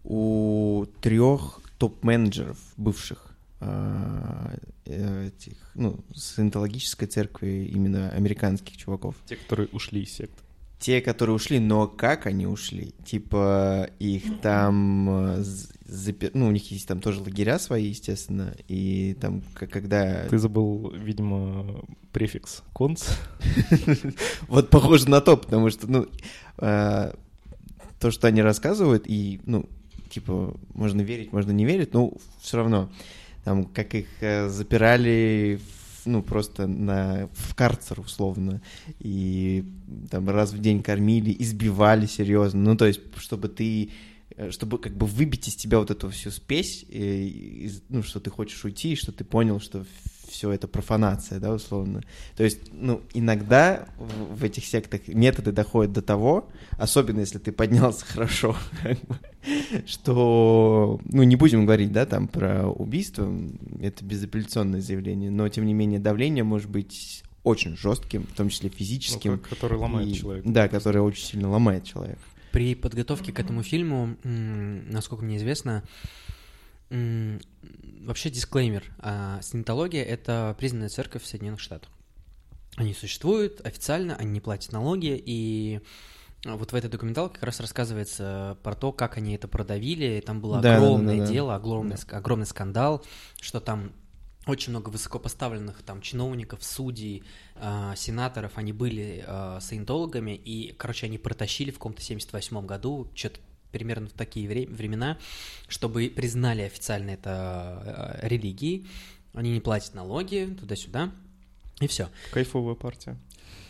у 0.05 0.87
трех 1.01 1.61
топ-менеджеров 1.79 2.59
бывших 2.77 3.35
э, 3.61 4.57
этих, 4.85 5.57
ну, 5.75 6.01
саентологической 6.15 7.09
церкви 7.09 7.71
именно 7.73 8.11
американских 8.11 8.77
чуваков. 8.77 9.17
Те, 9.27 9.37
которые 9.37 9.69
ушли 9.73 10.03
из 10.03 10.13
секты. 10.13 10.43
Те, 10.79 11.01
которые 11.01 11.37
ушли, 11.37 11.61
но 11.61 11.87
как 11.87 12.27
они 12.27 12.47
ушли? 12.47 12.93
Типа 13.05 13.89
их 14.01 14.41
там 14.41 15.09
э, 15.11 15.45
запер- 15.93 16.31
Ну, 16.35 16.49
у 16.49 16.51
них 16.51 16.71
есть 16.71 16.89
там 16.89 17.01
тоже 17.01 17.21
лагеря 17.21 17.59
свои, 17.59 17.89
естественно, 17.89 18.55
и 18.69 19.17
там, 19.21 19.43
когда... 19.55 20.27
Ты 20.29 20.39
забыл, 20.39 20.91
видимо, 20.91 21.85
префикс 22.13 22.63
конц. 22.73 23.09
Вот 24.49 24.71
похоже 24.71 25.09
на 25.09 25.21
то, 25.21 25.37
потому 25.37 25.71
что, 25.71 25.87
ну, 25.91 26.07
э, 26.59 27.13
то, 28.01 28.11
что 28.11 28.27
они 28.29 28.43
рассказывают, 28.43 29.05
и, 29.07 29.41
ну, 29.47 29.69
типа, 30.11 30.57
можно 30.75 31.01
верить, 31.03 31.33
можно 31.33 31.53
не 31.53 31.65
верить, 31.65 31.95
но 31.95 32.13
все 32.41 32.59
равно, 32.59 32.91
там, 33.45 33.65
как 33.65 33.95
их 33.95 34.07
э, 34.21 34.49
запирали, 34.49 35.61
ну, 36.05 36.23
просто 36.23 36.67
на, 36.67 37.29
в 37.33 37.55
карцер, 37.55 38.01
условно, 38.01 38.61
и 38.99 39.65
там 40.11 40.29
раз 40.29 40.53
в 40.53 40.61
день 40.61 40.83
кормили, 40.83 41.35
избивали 41.39 42.07
серьезно, 42.07 42.61
ну, 42.61 42.77
то 42.77 42.87
есть, 42.87 43.01
чтобы 43.19 43.49
ты 43.49 43.91
чтобы 44.51 44.79
как 44.79 44.95
бы 44.97 45.07
выбить 45.07 45.49
из 45.49 45.57
тебя 45.57 45.79
вот 45.79 45.91
эту 45.91 46.09
всю 46.11 46.31
спесь, 46.31 46.85
э, 46.91 46.97
из- 47.25 47.83
ну, 47.89 48.03
что 48.03 48.21
ты 48.21 48.31
хочешь 48.31 48.65
уйти, 48.65 48.93
и 48.93 48.97
что 48.97 49.13
ты 49.13 49.25
понял, 49.25 49.61
что 49.61 49.85
все 50.29 50.51
это 50.51 50.67
профанация, 50.67 51.39
да, 51.41 51.53
условно. 51.53 52.01
То 52.37 52.45
есть, 52.45 52.59
ну, 52.73 53.03
иногда 53.13 53.87
в, 53.99 54.37
в 54.37 54.45
этих 54.45 54.65
сектах 54.65 55.07
методы 55.09 55.53
доходят 55.53 55.93
до 55.93 56.01
того, 56.01 56.49
особенно 56.79 57.21
если 57.21 57.39
ты 57.39 57.53
поднялся 57.53 58.05
хорошо, 58.07 58.57
что, 59.87 61.01
ну, 61.05 61.23
не 61.23 61.37
будем 61.37 61.65
говорить, 61.65 61.93
да, 61.93 62.07
там 62.07 62.29
про 62.29 62.69
убийство, 62.69 63.31
это 63.81 64.05
безапелляционное 64.05 64.81
заявление, 64.81 65.31
но, 65.31 65.49
тем 65.49 65.67
не 65.67 65.75
менее, 65.75 65.99
давление 66.01 66.45
может 66.45 66.71
быть 66.71 67.23
очень 67.45 67.77
жестким, 67.77 68.23
в 68.23 68.35
том 68.37 68.49
числе 68.51 68.71
Ну, 68.73 68.77
физическим. 68.79 69.39
ко- 69.39 69.49
который 69.51 69.77
ломает 69.79 70.09
и- 70.09 70.15
человека. 70.15 70.49
Да, 70.49 70.69
который 70.69 71.03
очень 71.03 71.25
сильно 71.25 71.51
ломает 71.51 71.85
человека. 71.85 72.21
При 72.53 72.75
подготовке 72.75 73.33
к 73.33 73.41
этому 73.41 73.63
фильму, 73.63 74.17
насколько 74.25 75.25
мне 75.25 75.39
известно, 75.39 75.83
вообще 76.91 78.31
дисклеймер. 78.31 78.85
а, 78.99 79.41
Саентология— 79.43 80.05
это 80.05 80.55
признанная 80.59 80.89
церковь 80.91 81.23
в 81.23 81.27
Соединенных 81.27 81.61
Штатах. 81.61 81.91
Они 82.77 82.93
существуют 82.95 83.61
официально, 83.67 84.17
они 84.17 84.31
не 84.33 84.41
платят 84.41 84.73
налоги, 84.73 85.21
и 85.25 85.81
а, 86.45 86.57
вот 86.57 86.73
в 86.73 86.75
этой 86.75 86.91
документалке 86.91 87.35
как 87.35 87.45
раз 87.45 87.61
рассказывается 87.61 88.59
про 88.63 88.75
то, 88.75 88.93
как 88.93 89.17
они 89.17 89.35
это 89.35 89.49
продавили. 89.49 90.23
Там 90.25 90.41
было 90.41 90.57
Да, 90.61 90.63
да, 90.63 90.69
да, 90.81 90.87
огромное 90.87 91.19
да, 91.19 91.25
да. 91.27 91.33
дело, 91.33 91.55
огромный, 91.55 91.97
ск- 91.97 92.15
огромный 92.15 92.47
скандал, 92.47 93.03
что 93.41 93.61
там 93.61 93.93
очень 94.47 94.71
много 94.71 94.89
высокопоставленных 94.91 95.83
там 95.83 96.01
чиновников, 96.01 96.65
судей, 96.65 97.23
а, 97.57 97.95
сенаторов, 97.97 98.53
они 98.57 98.73
были 98.73 99.25
а, 99.27 99.61
саентологами, 99.61 100.35
и, 100.35 100.73
короче, 100.73 101.07
они 101.07 101.19
протащили 101.19 101.71
в 101.71 101.75
каком-то 101.75 102.03
78 102.03 102.67
году, 102.67 103.09
что-то 103.15 103.41
примерно 103.71 104.09
в 104.09 104.13
такие 104.13 104.49
вре- 104.49 104.67
времена, 104.67 105.19
чтобы 105.69 106.13
признали 106.15 106.63
официально 106.63 107.11
это 107.11 107.31
а, 107.31 108.19
религией, 108.23 108.87
они 109.33 109.53
не 109.53 109.61
платят 109.61 109.95
налоги, 109.95 110.57
туда-сюда, 110.59 111.13
и 111.81 111.87
все. 111.87 112.09
Кайфовая 112.33 112.75
партия. 112.75 113.17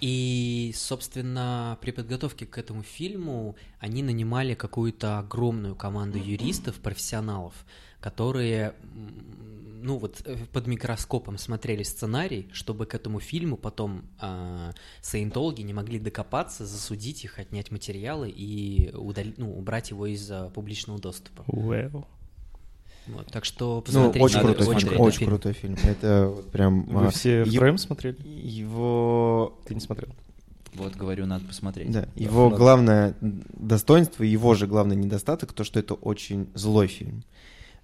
И, 0.01 0.73
собственно, 0.75 1.79
при 1.81 1.93
подготовке 1.93 2.45
к 2.45 2.59
этому 2.59 2.83
фильму 2.83 3.55
они 3.79 4.03
нанимали 4.03 4.55
какую-то 4.55 5.21
огромную 5.21 5.77
команду 5.77 6.19
юристов, 6.19 6.77
профессионалов, 6.81 7.55
которые, 8.03 8.75
ну 9.83 9.97
вот, 9.97 10.21
э, 10.27 10.37
под 10.53 10.67
микроскопом 10.67 11.39
смотрели 11.39 11.83
сценарий, 11.85 12.49
чтобы 12.53 12.85
к 12.87 12.95
этому 12.95 13.21
фильму 13.21 13.57
потом 13.57 14.03
а, 14.19 14.73
саентологи 15.01 15.63
не 15.63 15.73
могли 15.73 15.99
докопаться, 15.99 16.67
засудить 16.67 17.25
их, 17.25 17.39
отнять 17.39 17.71
материалы 17.71 18.29
и 18.29 18.91
удали- 18.95 19.35
ну, 19.39 19.57
убрать 19.57 19.91
его 19.91 20.07
из 20.07 20.31
публичного 20.55 20.99
доступа. 20.99 21.45
Well. 21.47 22.05
Вот, 23.09 23.27
так 23.33 23.45
что 23.45 23.77
Ну, 23.77 23.83
посмотрите. 23.83 24.25
очень 24.25 24.37
надо 24.37 24.55
крутой 24.55 24.75
этот 24.75 24.79
очень 25.01 25.19
фильм. 25.19 25.31
крутой 25.31 25.53
фильм. 25.55 25.77
Это 25.83 26.33
вот 26.37 26.51
прям... 26.51 26.83
Вы 26.85 27.07
а, 27.07 27.11
все 27.11 27.39
е- 27.41 27.45
втроем 27.45 27.79
смотрели? 27.79 28.17
Его... 28.25 29.59
Ты 29.67 29.75
не 29.75 29.81
смотрел? 29.81 30.11
Вот, 30.75 30.95
говорю, 30.95 31.27
надо 31.27 31.45
посмотреть. 31.45 31.91
Да, 31.91 32.09
его 32.15 32.45
надо. 32.45 32.57
главное 32.57 33.15
достоинство, 33.21 34.23
его 34.23 34.55
же 34.55 34.67
главный 34.67 34.97
недостаток, 34.97 35.53
то, 35.53 35.65
что 35.65 35.79
это 35.81 35.95
очень 35.95 36.47
злой 36.55 36.87
фильм. 36.87 37.25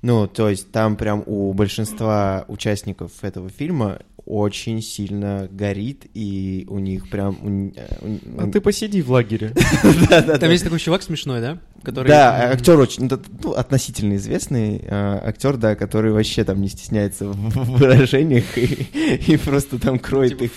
Ну, 0.03 0.27
то 0.29 0.49
есть 0.49 0.71
там 0.71 0.97
прям 0.97 1.23
у 1.27 1.53
большинства 1.53 2.45
участников 2.49 3.13
этого 3.23 3.51
фильма 3.51 3.99
очень 4.25 4.83
сильно 4.83 5.49
горит, 5.51 6.05
и 6.13 6.67
у 6.69 6.79
них 6.79 7.09
прям... 7.09 7.39
у- 7.43 7.73
э, 7.75 8.19
А 8.39 8.47
ты 8.51 8.61
посиди 8.61 9.01
в 9.01 9.11
лагере. 9.11 9.55
Там 10.39 10.51
есть 10.51 10.65
такой 10.65 10.79
чувак 10.79 11.03
смешной, 11.03 11.41
да? 11.41 11.59
Который... 11.83 12.09
Да, 12.09 12.51
актер 12.53 12.79
очень, 12.79 13.09
ну, 13.09 13.19
ну, 13.43 13.53
относительно 13.53 14.17
известный 14.17 14.83
а, 14.87 15.23
актер, 15.27 15.57
да, 15.57 15.75
который 15.77 16.13
вообще 16.13 16.45
там 16.45 16.61
не 16.61 16.69
стесняется 16.69 17.27
в 17.27 17.79
выражениях 17.79 18.45
и, 18.59 19.39
просто 19.39 19.79
там 19.79 19.99
кроет 19.99 20.33
Типа, 20.33 20.45
их. 20.45 20.53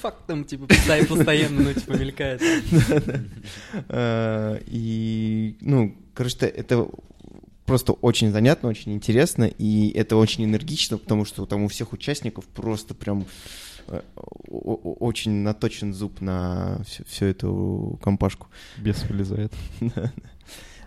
фак, 0.00 0.14
там, 0.28 0.44
типа, 0.44 0.66
постоянно, 1.08 1.60
ну, 1.62 1.72
типа, 1.72 1.92
мелькает. 1.94 2.40
А, 3.88 4.60
И, 4.66 5.56
ну, 5.60 5.96
короче, 6.14 6.46
это 6.46 6.86
просто 7.68 7.92
очень 7.92 8.30
занятно, 8.30 8.70
очень 8.70 8.94
интересно, 8.94 9.44
и 9.44 9.90
это 9.90 10.16
очень 10.16 10.42
энергично, 10.44 10.96
потому 10.96 11.26
что 11.26 11.44
там 11.44 11.64
у 11.64 11.68
всех 11.68 11.92
участников 11.92 12.46
просто 12.46 12.94
прям 12.94 13.26
э, 13.88 14.00
очень 14.48 15.32
наточен 15.42 15.92
зуб 15.92 16.22
на 16.22 16.82
всю, 16.86 17.04
всю 17.04 17.26
эту 17.26 18.00
компашку. 18.02 18.48
Бес 18.78 19.04
вылезает. 19.08 19.52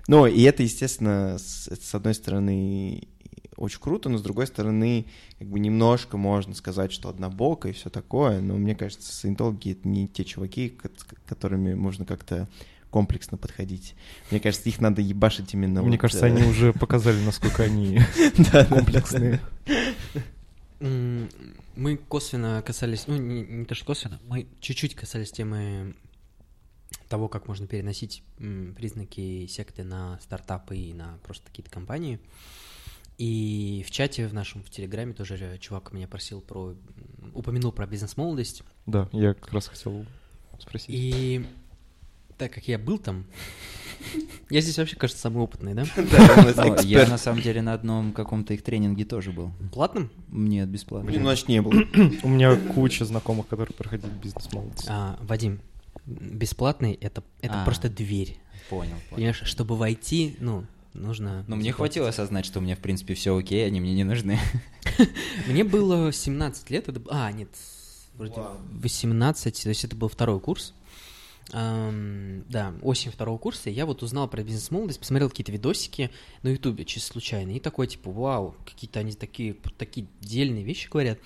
Ну, 0.08 0.26
и 0.26 0.41
это, 0.41 0.64
естественно, 0.64 1.38
с, 1.38 1.70
с 1.70 1.95
одной 1.95 2.16
стороны, 2.16 3.08
очень 3.56 3.80
круто, 3.80 4.10
но 4.10 4.18
с 4.18 4.24
другой 4.24 4.48
стороны, 4.48 5.06
как 5.38 5.48
бы 5.48 5.60
немножко 5.60 6.18
можно 6.18 6.56
сказать, 6.56 6.91
что 6.91 7.08
однобоко 7.08 7.70
и 7.70 7.72
все 7.72 7.91
такое, 7.91 8.41
но 8.41 8.56
мне 8.56 8.76
кажется, 8.76 9.16
саентологи— 9.16 9.72
это 9.74 9.88
не 9.88 10.08
те 10.08 10.26
чуваки, 10.26 10.76
которыми 11.28 11.76
можно 11.76 12.03
как-то 12.03 12.49
комплексно 12.92 13.38
подходить. 13.38 13.96
Мне 14.30 14.40
кажется, 14.40 14.70
их 14.70 14.80
надо 14.82 15.02
ебашить 15.02 15.54
именно... 15.54 15.82
Мне 15.82 15.92
вот, 15.92 16.02
кажется, 16.02 16.28
э, 16.28 16.32
они 16.32 16.44
уже 16.44 16.74
показали, 16.74 17.24
насколько 17.24 17.64
они 17.64 18.02
комплексные. 18.70 19.40
Мы 20.80 21.98
косвенно 21.98 22.62
касались, 22.66 23.08
ну, 23.08 23.16
не, 23.16 23.44
не 23.44 23.66
то 23.66 23.76
что 23.76 23.86
косвенно, 23.86 24.20
мы 24.28 24.48
чуть-чуть 24.60 24.96
касались 24.96 25.32
темы 25.32 25.96
того, 27.08 27.28
как 27.28 27.48
можно 27.48 27.68
переносить 27.68 28.24
признаки 28.38 29.48
секты 29.48 29.84
на 29.84 30.20
стартапы 30.22 30.78
и 30.78 30.94
на 30.94 31.18
просто 31.24 31.46
какие-то 31.48 31.72
компании. 31.72 32.20
И 33.18 33.86
в 33.88 33.92
чате 33.92 34.28
в 34.28 34.34
нашем, 34.34 34.64
в 34.64 34.70
Телеграме 34.70 35.14
тоже 35.14 35.58
чувак 35.60 35.94
меня 35.94 36.08
просил 36.08 36.42
про... 36.42 36.76
упомянул 37.34 37.72
про 37.72 37.86
бизнес-молодость. 37.86 38.64
Да, 38.88 39.08
я 39.12 39.36
как 39.36 39.54
раз 39.54 39.68
хотел 39.68 40.06
спросить. 40.60 40.90
И 40.90 41.46
так 42.42 42.54
как 42.54 42.68
я 42.68 42.80
был 42.80 42.98
там, 42.98 43.26
я 44.50 44.62
здесь 44.62 44.80
вообще, 44.80 44.96
кажется, 44.96 45.22
самый 45.22 45.44
опытный, 45.44 45.76
да? 45.76 45.84
Ну, 45.96 46.04
Я 46.04 46.74
эксперт. 46.76 47.08
на 47.08 47.20
самом 47.20 47.40
деле 47.44 47.62
на 47.62 47.76
одном 47.76 48.14
каком-то 48.14 48.56
их 48.56 48.64
тренинге 48.64 49.06
тоже 49.06 49.32
был. 49.32 49.52
Платным? 49.72 50.10
Нет, 50.30 50.68
бесплатно. 50.68 51.12
Блин, 51.12 51.22
значит, 51.22 51.48
не 51.50 51.62
был. 51.62 51.72
У 52.24 52.28
меня 52.28 52.56
куча 52.56 53.06
знакомых, 53.06 53.46
которые 53.46 53.76
проходили 53.76 54.10
бизнес-молодость. 54.24 54.88
А, 54.90 55.20
Вадим, 55.22 55.62
бесплатный 56.08 56.94
это, 56.94 57.24
это 57.42 57.62
А. 57.62 57.64
просто 57.64 57.90
дверь. 57.90 58.40
Понял, 58.72 58.90
понял. 58.90 59.16
Понимаешь, 59.18 59.44
чтобы 59.46 59.78
войти, 59.78 60.36
ну, 60.40 60.66
нужно... 60.96 61.46
Но 61.48 61.58
мне 61.58 61.72
хватило 61.72 62.10
осознать, 62.10 62.48
что 62.48 62.58
у 62.58 62.64
меня, 62.64 62.76
в 62.76 62.80
принципе, 62.80 63.14
все 63.14 63.38
окей, 63.38 63.68
они 63.68 63.80
мне 63.82 63.94
не 63.94 64.04
нужны. 64.04 64.40
Мне 65.48 65.64
было 65.64 66.12
17 66.12 66.72
лет, 66.72 66.90
это... 66.90 67.02
А, 67.12 67.32
нет, 67.32 67.50
вроде 68.16 68.34
18, 68.72 69.64
то 69.64 69.70
есть 69.70 69.86
это 69.86 69.96
был 69.96 70.08
второй 70.10 70.40
курс. 70.40 70.74
Ам, 71.53 72.44
да, 72.48 72.73
осень 72.82 73.11
второго 73.11 73.38
курса, 73.38 73.69
я 73.69 73.86
вот 73.86 74.03
узнал 74.03 74.30
про 74.30 74.41
бизнес-молодость, 74.41 74.99
посмотрел 74.99 75.30
какие-то 75.30 75.52
видосики 75.52 76.10
на 76.44 76.49
ютубе, 76.49 76.86
чисто 76.86 77.11
случайно, 77.11 77.52
и 77.52 77.60
такой, 77.60 77.88
типа, 77.88 78.10
вау, 78.10 78.56
какие-то 78.65 78.99
они 78.99 79.14
такие, 79.14 79.56
такие 79.78 80.07
дельные 80.22 80.64
вещи 80.64 80.90
говорят. 80.90 81.19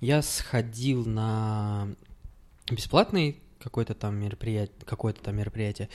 Я 0.00 0.22
сходил 0.22 1.04
на 1.06 1.88
бесплатный 2.70 3.40
какой-то 3.58 3.94
там 3.94 4.16
мероприятие, 4.16 4.76
какое-то 4.84 5.22
там 5.22 5.36
мероприятие, 5.36 5.88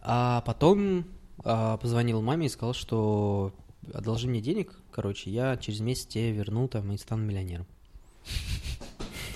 а 0.00 0.42
потом 0.42 1.04
а, 1.42 1.76
позвонил 1.78 2.22
маме 2.22 2.46
и 2.46 2.50
сказал, 2.50 2.74
что 2.74 3.52
одолжи 3.92 4.28
мне 4.28 4.40
денег, 4.40 4.72
короче, 4.92 5.30
я 5.30 5.56
через 5.56 5.80
месяц 5.80 6.06
тебе 6.06 6.30
верну 6.30 6.68
там 6.68 6.92
и 6.92 6.98
стану 6.98 7.24
миллионером. 7.24 7.66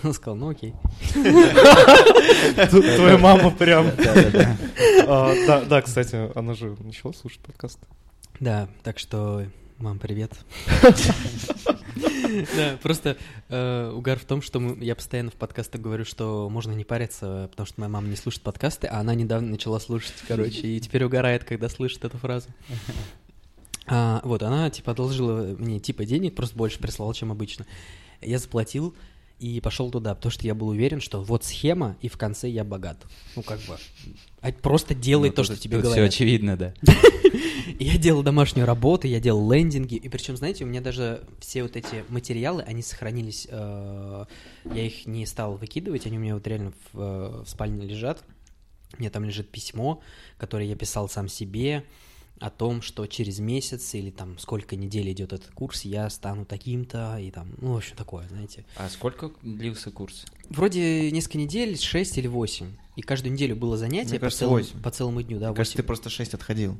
Он 0.04 0.12
сказал, 0.12 0.36
ну 0.36 0.48
окей. 0.50 0.74
Твоя 2.70 3.18
мама 3.18 3.50
прям... 3.50 3.86
А, 5.06 5.34
Да, 5.46 5.60
да, 5.64 5.82
кстати, 5.82 6.30
она 6.36 6.54
же 6.54 6.76
начала 6.80 7.12
слушать 7.12 7.40
подкаст. 7.40 7.78
Да, 8.40 8.68
так 8.82 8.98
что, 8.98 9.44
мам, 9.78 9.98
привет. 9.98 10.32
Да, 12.56 12.78
просто 12.82 13.16
э, 13.48 13.90
угар 13.94 14.18
в 14.18 14.24
том, 14.24 14.42
что 14.42 14.60
мы- 14.60 14.84
я 14.84 14.94
постоянно 14.94 15.30
в 15.30 15.34
подкастах 15.34 15.80
говорю, 15.80 16.04
что 16.04 16.48
можно 16.50 16.72
не 16.72 16.84
париться, 16.84 17.48
потому 17.50 17.66
что 17.66 17.80
моя 17.80 17.88
мама 17.90 18.06
не 18.08 18.16
слушает 18.16 18.42
подкасты, 18.44 18.86
а 18.86 19.00
она 19.00 19.14
недавно 19.14 19.48
начала 19.48 19.80
слушать, 19.80 20.12
короче, 20.28 20.60
и 20.68 20.78
теперь 20.80 21.04
угорает, 21.04 21.44
когда 21.44 21.68
слышит 21.70 22.04
эту 22.04 22.18
фразу. 22.18 22.48
А, 23.86 24.20
вот, 24.24 24.42
она, 24.42 24.68
типа, 24.68 24.92
одолжила 24.92 25.56
мне, 25.58 25.80
типа, 25.80 26.04
денег, 26.04 26.34
просто 26.34 26.54
больше 26.56 26.78
прислала, 26.78 27.14
чем 27.14 27.32
обычно. 27.32 27.64
Я 28.20 28.38
заплатил 28.38 28.94
и 29.38 29.60
пошел 29.60 29.90
туда, 29.90 30.14
потому 30.14 30.30
что 30.30 30.46
я 30.46 30.54
был 30.54 30.68
уверен, 30.68 31.00
что 31.00 31.22
вот 31.22 31.44
схема, 31.44 31.96
и 32.00 32.08
в 32.08 32.16
конце 32.16 32.48
я 32.48 32.64
богат. 32.64 32.98
Ну, 33.36 33.42
как 33.42 33.60
бы, 33.60 33.76
а 34.40 34.52
просто 34.52 34.94
делай 34.94 35.30
Ну, 35.30 35.34
то, 35.34 35.44
что 35.44 35.56
тебе 35.56 35.78
говорят. 35.78 35.92
все 35.92 36.04
очевидно, 36.04 36.56
да. 36.56 36.74
Я 37.78 37.96
делал 37.96 38.22
домашнюю 38.24 38.66
работу, 38.66 39.06
я 39.06 39.20
делал 39.20 39.52
лендинги, 39.52 39.94
и 39.94 40.08
причем, 40.08 40.36
знаете, 40.36 40.64
у 40.64 40.66
меня 40.66 40.80
даже 40.80 41.22
все 41.38 41.62
вот 41.62 41.76
эти 41.76 42.04
материалы, 42.08 42.62
они 42.62 42.82
сохранились, 42.82 43.46
э, 43.48 44.24
я 44.64 44.82
их 44.86 45.06
не 45.06 45.26
стал 45.26 45.56
выкидывать, 45.56 46.06
они 46.06 46.16
у 46.16 46.20
меня 46.20 46.34
вот 46.34 46.46
реально 46.46 46.72
в, 46.92 46.98
э, 47.00 47.42
в 47.44 47.48
спальне 47.48 47.86
лежат. 47.86 48.24
У 48.96 49.00
меня 49.00 49.10
там 49.10 49.22
лежит 49.24 49.50
письмо, 49.50 50.00
которое 50.38 50.66
я 50.66 50.74
писал 50.74 51.08
сам 51.08 51.28
себе, 51.28 51.84
о 52.40 52.50
том, 52.50 52.82
что 52.82 53.06
через 53.06 53.38
месяц 53.38 53.94
или 53.94 54.10
там 54.10 54.38
сколько 54.38 54.76
недель 54.76 55.10
идет 55.12 55.32
этот 55.32 55.50
курс, 55.50 55.82
я 55.82 56.08
стану 56.10 56.44
таким-то 56.44 57.18
и 57.18 57.30
там, 57.30 57.54
ну, 57.60 57.74
в 57.74 57.76
общем, 57.76 57.96
такое, 57.96 58.28
знаете. 58.28 58.64
А 58.76 58.88
сколько 58.88 59.32
длился 59.42 59.90
курс? 59.90 60.24
Вроде 60.48 61.10
несколько 61.10 61.38
недель, 61.38 61.78
6 61.78 62.18
или 62.18 62.26
8. 62.26 62.66
И 62.96 63.02
каждую 63.02 63.32
неделю 63.32 63.56
было 63.56 63.76
занятие 63.76 64.10
Мне 64.10 64.18
по, 64.18 64.26
кажется, 64.26 64.40
целому, 64.40 64.56
8. 64.58 64.82
по 64.82 64.90
целому 64.90 65.22
дню, 65.22 65.38
да, 65.38 65.48
Мне 65.48 65.56
кажется, 65.56 65.76
8. 65.76 65.82
ты 65.82 65.86
просто 65.86 66.10
6 66.10 66.34
отходил. 66.34 66.78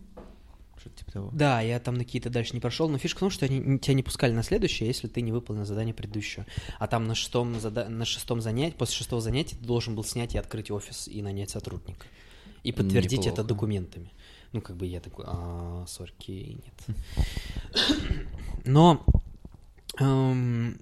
Что-то 0.79 0.97
типа 0.97 1.13
того. 1.13 1.31
Да, 1.33 1.61
я 1.61 1.81
там 1.81 1.95
на 1.95 2.05
какие-то 2.05 2.31
дальше 2.31 2.55
не 2.55 2.61
прошел, 2.61 2.89
но 2.89 2.99
фишка 2.99 3.19
в 3.19 3.21
том, 3.21 3.31
что 3.31 3.47
они 3.47 3.79
тебя 3.79 3.95
не 3.95 4.03
пускали 4.03 4.33
на 4.33 4.43
следующее, 4.45 4.87
если 4.87 5.09
ты 5.09 5.21
не 5.23 5.33
выполнил 5.33 5.65
задание 5.65 5.95
предыдущего. 5.95 6.47
А 6.79 6.87
там 6.87 7.07
на 7.07 7.15
шестом, 7.15 7.59
зада... 7.59 7.89
на 7.89 8.05
шестом 8.05 8.41
занятии, 8.41 8.77
после 8.77 8.97
шестого 8.97 9.21
занятия 9.21 9.57
ты 9.57 9.65
должен 9.65 9.97
был 9.97 10.05
снять 10.05 10.35
и 10.35 10.39
открыть 10.39 10.71
офис 10.71 11.09
и 11.09 11.21
нанять 11.21 11.51
сотрудника. 11.51 12.07
И 12.63 12.73
подтвердить 12.73 13.21
это 13.21 13.29
Неплохо. 13.31 13.49
документами. 13.49 14.13
Ну, 14.53 14.61
как 14.61 14.77
бы 14.77 14.87
я 14.87 15.01
такой, 15.01 15.25
а, 15.29 15.85
сорки, 15.87 16.61
нет. 16.65 16.99
Но 18.65 19.05
эм, 20.01 20.79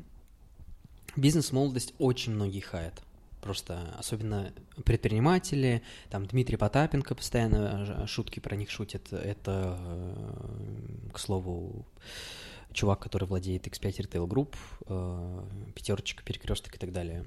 бизнес-молодость 1.16 1.94
очень 1.98 2.32
многие 2.32 2.60
хаят. 2.60 3.02
Просто 3.40 3.94
особенно 3.98 4.52
предприниматели, 4.84 5.82
там 6.10 6.26
Дмитрий 6.26 6.56
Потапенко 6.56 7.14
постоянно 7.14 7.84
ж- 7.86 8.08
шутки 8.08 8.40
про 8.40 8.56
них 8.56 8.70
шутит. 8.70 9.12
Это, 9.12 9.78
э, 9.78 11.10
к 11.12 11.18
слову, 11.18 11.86
чувак, 12.72 13.00
который 13.00 13.28
владеет 13.28 13.66
X5 13.68 14.00
Retail 14.00 14.26
Group, 14.26 14.54
э, 14.86 15.72
пятерочка, 15.74 16.24
перекресток 16.24 16.74
и 16.74 16.78
так 16.78 16.92
далее. 16.92 17.24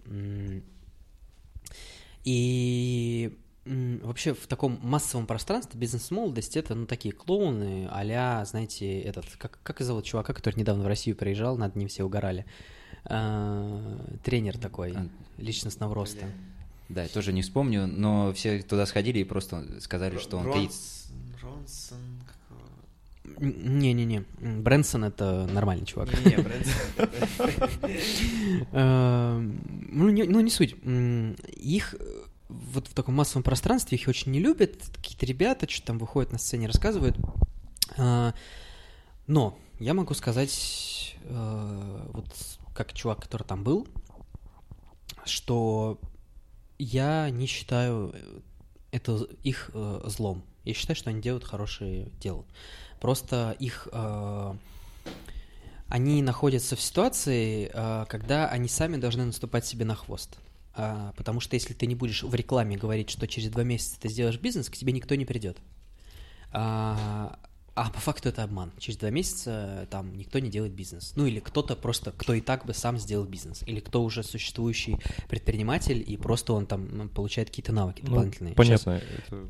И 2.25 3.37
вообще 3.65 4.33
в 4.33 4.47
таком 4.47 4.79
массовом 4.81 5.27
пространстве 5.27 5.79
бизнес-молодость 5.79 6.57
это, 6.57 6.75
ну, 6.75 6.85
такие 6.85 7.13
клоуны 7.13 7.87
а 7.91 8.45
знаете, 8.45 8.99
этот, 9.01 9.25
как, 9.37 9.59
как 9.63 9.79
зовут 9.81 10.05
чувака, 10.05 10.33
который 10.33 10.55
недавно 10.55 10.83
в 10.83 10.87
Россию 10.87 11.15
приезжал, 11.15 11.57
над 11.57 11.75
ним 11.75 11.87
все 11.87 12.03
угорали. 12.03 12.45
А, 13.05 13.99
тренер 14.23 14.57
такой, 14.57 14.93
А. 14.95 15.07
личностного 15.37 15.93
роста. 15.93 16.25
Да, 16.89 17.03
я 17.03 17.09
тоже 17.09 17.33
не 17.33 17.41
вспомню, 17.43 17.85
но 17.85 18.33
все 18.33 18.61
туда 18.63 18.85
сходили 18.85 19.19
и 19.19 19.23
просто 19.23 19.79
сказали, 19.79 20.17
что 20.17 20.37
он 20.37 20.51
кейт. 20.51 20.71
Ронсон, 21.41 21.97
Не-не-не, 23.37 24.23
Брэнсон 24.39 25.03
это 25.03 25.47
нормальный 25.53 25.85
чувак. 25.85 26.09
Не. 26.25 26.35
Эм, 28.71 29.61
Ну, 29.91 30.09
не, 30.09 30.23
ну, 30.23 30.39
не 30.39 30.49
суть. 30.49 30.75
Их 31.55 31.95
вот 32.73 32.87
в 32.87 32.93
таком 32.93 33.15
массовом 33.15 33.43
пространстве 33.43 33.97
их 33.97 34.07
очень 34.07 34.31
не 34.31 34.39
любят. 34.39 34.75
Какие-то 34.95 35.25
ребята 35.25 35.69
что 35.69 35.87
там 35.87 35.97
выходят 35.97 36.31
на 36.31 36.37
сцене, 36.37 36.67
рассказывают. 36.67 37.17
А, 37.97 38.33
Но 39.27 39.57
я 39.79 39.93
могу 39.93 40.13
сказать, 40.13 41.15
э, 41.23 42.07
вот 42.11 42.25
как 42.75 42.93
чувак, 42.93 43.21
который 43.21 43.43
там 43.43 43.63
был, 43.63 43.87
что 45.25 45.99
я 46.77 47.29
не 47.29 47.45
считаю 47.45 48.11
э, 48.13 48.39
это 48.91 49.27
их 49.43 49.71
э, 49.73 50.01
злом. 50.05 50.43
Я 50.65 50.73
считаю, 50.73 50.97
что 50.97 51.09
они 51.09 51.21
делают 51.21 51.45
хорошее 51.45 52.11
дело. 52.19 52.45
Просто 52.99 53.55
их 53.59 53.87
они 55.87 56.21
находятся 56.21 56.75
в 56.75 56.81
ситуации, 56.81 57.71
когда 58.07 58.47
они 58.49 58.67
сами 58.67 58.97
должны 58.97 59.25
наступать 59.25 59.65
себе 59.65 59.85
на 59.85 59.95
хвост. 59.95 60.37
А, 60.79 61.13
Потому 61.17 61.39
что 61.39 61.55
если 61.55 61.73
ты 61.73 61.85
не 61.87 61.95
будешь 61.95 62.23
в 62.23 62.33
рекламе 62.33 62.77
говорить, 62.77 63.09
что 63.09 63.27
через 63.27 63.49
два 63.49 63.63
месяца 63.63 63.99
ты 63.99 64.09
сделаешь 64.09 64.39
бизнес, 64.39 64.69
к 64.69 64.75
тебе 64.77 64.93
никто 64.93 65.15
не 65.15 65.25
придет. 65.25 65.57
А 66.51 67.37
а 67.75 67.89
по 67.91 67.99
факту 68.01 68.27
это 68.27 68.43
обман. 68.43 68.73
Через 68.77 68.97
два 68.97 69.09
месяца 69.09 69.87
там 69.89 70.13
никто 70.17 70.39
не 70.39 70.49
делает 70.49 70.73
бизнес. 70.73 71.13
Ну 71.15 71.25
или 71.25 71.39
кто-то 71.39 71.77
просто, 71.77 72.11
кто 72.11 72.33
и 72.33 72.41
так 72.41 72.65
бы 72.65 72.73
сам 72.73 72.97
сделал 72.97 73.23
бизнес. 73.25 73.63
Или 73.67 73.79
кто 73.79 74.03
уже 74.03 74.21
существующий 74.21 74.97
предприниматель, 75.29 76.03
и 76.05 76.17
просто 76.17 76.51
он 76.51 76.65
там 76.65 77.07
получает 77.07 77.49
какие-то 77.49 77.71
навыки 77.71 78.01
Ну, 78.03 78.09
дополнительные. 78.09 78.53
Щас- 78.53 78.83
понятно. 78.83 78.91
это- 79.17 79.47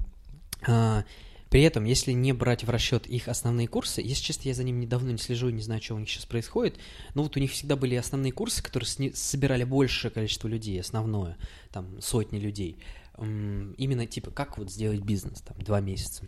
а, 0.68 1.04
при 1.50 1.64
этом, 1.64 1.84
если 1.84 2.12
не 2.12 2.32
брать 2.32 2.64
в 2.64 2.70
расчет 2.70 3.08
их 3.08 3.28
основные 3.28 3.68
курсы, 3.68 4.02
если 4.02 4.24
честно, 4.24 4.50
я 4.50 4.54
за 4.54 4.64
ним 4.64 4.80
недавно 4.80 5.10
не 5.10 5.18
слежу, 5.18 5.50
не 5.50 5.62
знаю, 5.62 5.82
что 5.82 5.96
у 5.96 6.00
них 6.00 6.10
сейчас 6.10 6.26
происходит, 6.26 6.78
но 7.16 7.24
вот 7.24 7.36
у 7.36 7.40
них 7.40 7.52
всегда 7.52 7.76
были 7.76 7.96
основные 7.96 8.32
курсы, 8.32 8.62
которые 8.62 8.88
собирали 9.16 9.64
большее 9.64 10.12
количество 10.12 10.48
людей, 10.48 10.80
основное, 10.80 11.38
там, 11.72 12.00
сотни 12.02 12.38
людей. 12.38 12.78
Именно, 13.18 14.06
типа, 14.06 14.32
как 14.32 14.58
вот 14.58 14.72
сделать 14.72 15.02
бизнес, 15.02 15.42
там, 15.42 15.58
два 15.60 15.82
месяца. 15.82 16.24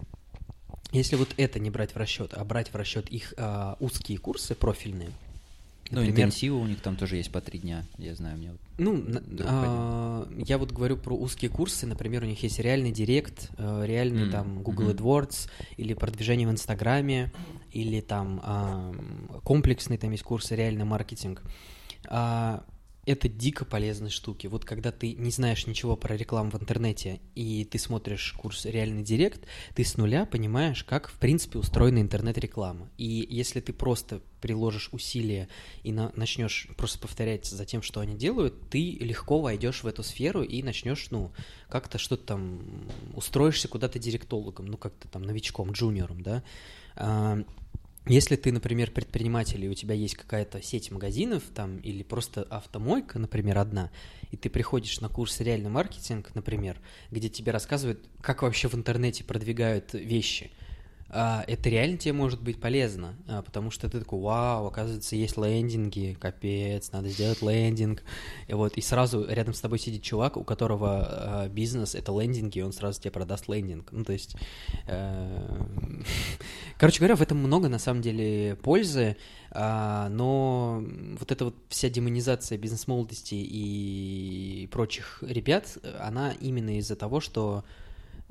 Если 0.92 1.16
вот 1.16 1.30
это 1.38 1.60
не 1.60 1.70
брать 1.70 1.94
в 1.94 1.98
расчет, 1.98 2.34
а 2.34 2.44
брать 2.44 2.74
в 2.74 2.76
расчет 2.76 3.08
их 3.10 3.34
а, 3.38 3.78
узкие 3.80 4.18
курсы 4.18 4.56
профильные, 4.56 5.12
Ну, 5.92 6.06
интенсивы 6.06 6.58
у 6.60 6.66
них 6.66 6.82
там 6.82 6.96
тоже 6.96 7.18
есть 7.18 7.32
по 7.32 7.42
три 7.42 7.60
дня, 7.60 7.86
я 7.98 8.16
знаю, 8.16 8.38
мне 8.38 8.52
вот 8.52 8.62
ну, 8.78 9.04
а, 9.46 10.28
я 10.38 10.58
вот 10.58 10.72
говорю 10.72 10.98
про 10.98 11.16
узкие 11.16 11.52
курсы, 11.52 11.86
например, 11.86 12.24
у 12.24 12.26
них 12.26 12.42
есть 12.42 12.58
реальный 12.60 12.92
директ, 12.92 13.52
э, 13.58 13.84
реальный 13.86 14.24
М, 14.24 14.32
там 14.32 14.64
Google 14.64 14.86
мгм. 14.86 14.96
AdWords, 14.96 15.50
или 15.78 15.94
продвижение 15.94 16.48
в 16.48 16.52
Инстаграме, 16.52 17.32
или 17.72 18.02
там 18.02 18.42
а, 18.44 18.92
комплексный 19.44 19.98
там 19.98 20.12
есть 20.12 20.24
курсы, 20.24 20.56
реальный 20.56 20.86
маркетинг. 20.86 21.44
А, 22.08 22.64
это 23.06 23.28
дико 23.28 23.66
полезные 23.66 24.12
штуки. 24.12 24.48
Вот 24.48 24.64
когда 24.64 24.92
ты 24.92 25.14
не 25.14 25.32
знаешь 25.32 25.66
ничего 25.66 25.96
про 25.96 26.16
рекламу 26.16 26.52
в 26.52 26.62
интернете, 26.62 27.20
и 27.34 27.66
ты 27.66 27.80
смотришь 27.80 28.34
курс 28.34 28.66
«Реальный 28.66 29.04
директ», 29.04 29.48
ты 29.74 29.84
с 29.84 29.98
нуля 29.98 30.26
понимаешь, 30.26 30.84
как, 30.84 31.10
в 31.10 31.18
принципе, 31.18 31.58
устроена 31.58 32.00
интернет-реклама. 32.00 32.90
И 32.98 33.28
если 33.30 33.60
ты 33.60 33.74
просто 33.74 34.22
приложишь 34.40 34.90
усилия 34.92 35.48
и 35.84 35.92
на- 35.92 36.12
начнешь 36.16 36.68
просто 36.78 37.00
повторять 37.00 37.46
за 37.46 37.66
тем, 37.66 37.82
что 37.82 38.02
они 38.02 38.16
делают, 38.16 38.70
ты 38.70 38.98
легко 39.00 39.42
войдешь 39.42 39.84
в 39.84 39.88
эту 39.88 40.04
сферу 40.04 40.44
и 40.44 40.62
начнешь, 40.62 41.08
ну, 41.10 41.32
как-то 41.70 41.98
что-то 41.98 42.26
там, 42.26 42.62
устроишься 43.16 43.68
куда-то 43.68 43.98
директологом, 43.98 44.68
ну, 44.68 44.78
как-то 44.78 45.08
там 45.08 45.24
новичком, 45.24 45.72
джуниором, 45.72 46.22
да. 46.22 46.44
Если 48.08 48.36
ты, 48.36 48.52
например, 48.52 48.90
предприниматель, 48.90 49.64
и 49.64 49.70
у 49.70 49.76
тебя 49.76 49.94
есть 49.94 50.16
какая-то 50.16 50.62
сеть 50.62 50.90
магазинов 50.90 51.44
там, 51.54 51.78
или 51.78 52.02
просто 52.02 52.44
автомойка, 52.44 53.20
например, 53.20 53.60
одна, 53.60 53.92
и 54.32 54.38
ты 54.38 54.50
приходишь 54.50 55.00
на 55.02 55.08
курс 55.08 55.40
реальный 55.40 55.70
маркетинг, 55.70 56.32
например, 56.34 56.80
где 57.12 57.30
тебе 57.30 57.52
рассказывают, 57.52 58.04
как 58.22 58.42
вообще 58.42 58.68
в 58.70 58.76
интернете 58.76 59.24
продвигают 59.24 59.94
вещи, 59.94 60.50
это 61.14 61.70
реально 61.70 61.98
тебе 61.98 62.14
может 62.14 62.42
быть 62.42 62.62
полезно, 62.62 63.16
а, 63.28 63.42
потому 63.42 63.70
что 63.70 63.90
ты 63.90 64.00
такой, 64.00 64.22
вау, 64.22 64.68
оказывается, 64.68 65.18
есть 65.18 65.36
лендинги, 65.38 66.16
капец, 66.18 66.92
надо 66.94 67.10
сделать 67.10 67.42
лендинг, 67.42 68.04
и 68.48 68.54
вот, 68.54 68.78
и 68.78 68.82
сразу 68.82 69.26
рядом 69.28 69.54
с 69.54 69.60
тобой 69.60 69.78
сидит 69.78 70.04
чувак, 70.04 70.38
у 70.38 70.46
которого 70.46 71.06
а, 71.06 71.50
бизнес— 71.50 71.96
это 71.96 72.18
лендинги, 72.18 72.60
и 72.60 72.62
он 72.62 72.72
сразу 72.72 73.02
тебе 73.02 73.12
продаст 73.12 73.50
лендинг, 73.50 73.92
ну, 73.92 74.06
то 74.06 74.14
есть, 74.14 74.38
э, 74.88 75.66
короче 76.78 77.00
говоря, 77.00 77.18
в 77.18 77.22
этом 77.22 77.40
много, 77.40 77.68
на 77.68 77.80
самом 77.80 78.02
деле, 78.02 78.56
пользы, 78.56 79.18
а, 79.52 80.08
но 80.08 80.82
вот 81.20 81.30
эта 81.30 81.44
вот 81.44 81.56
вся 81.68 81.90
демонизация 81.90 82.58
бизнес-молодости 82.58 83.36
и 83.36 84.70
прочих 84.72 85.22
ребят, 85.28 85.78
она 86.00 86.32
именно 86.40 86.78
из-за 86.78 86.96
того, 86.96 87.20
что 87.20 87.66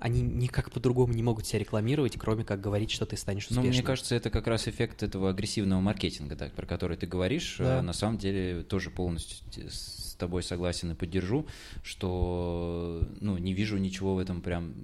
они 0.00 0.22
никак 0.22 0.70
по-другому 0.72 1.12
не 1.12 1.22
могут 1.22 1.46
себя 1.46 1.58
рекламировать, 1.58 2.16
кроме 2.18 2.42
как 2.42 2.60
говорить, 2.60 2.90
что 2.90 3.04
ты 3.04 3.16
станешь 3.16 3.48
Ну, 3.50 3.56
успешным. 3.60 3.72
мне 3.72 3.82
кажется, 3.82 4.14
это 4.14 4.30
как 4.30 4.46
раз 4.46 4.66
эффект 4.66 5.02
этого 5.02 5.30
агрессивного 5.30 5.80
маркетинга, 5.80 6.36
так, 6.36 6.54
про 6.54 6.66
который 6.66 6.96
ты 6.96 7.06
говоришь. 7.06 7.56
Да. 7.58 7.78
А 7.78 7.82
На 7.82 7.92
самом 7.92 8.16
деле 8.16 8.62
тоже 8.62 8.90
полностью 8.90 9.38
с 9.70 10.16
тобой 10.18 10.42
согласен 10.42 10.90
и 10.90 10.94
поддержу, 10.94 11.46
что 11.82 13.06
ну, 13.20 13.36
не 13.36 13.52
вижу 13.52 13.76
ничего 13.76 14.14
в 14.14 14.18
этом 14.18 14.40
прям 14.40 14.74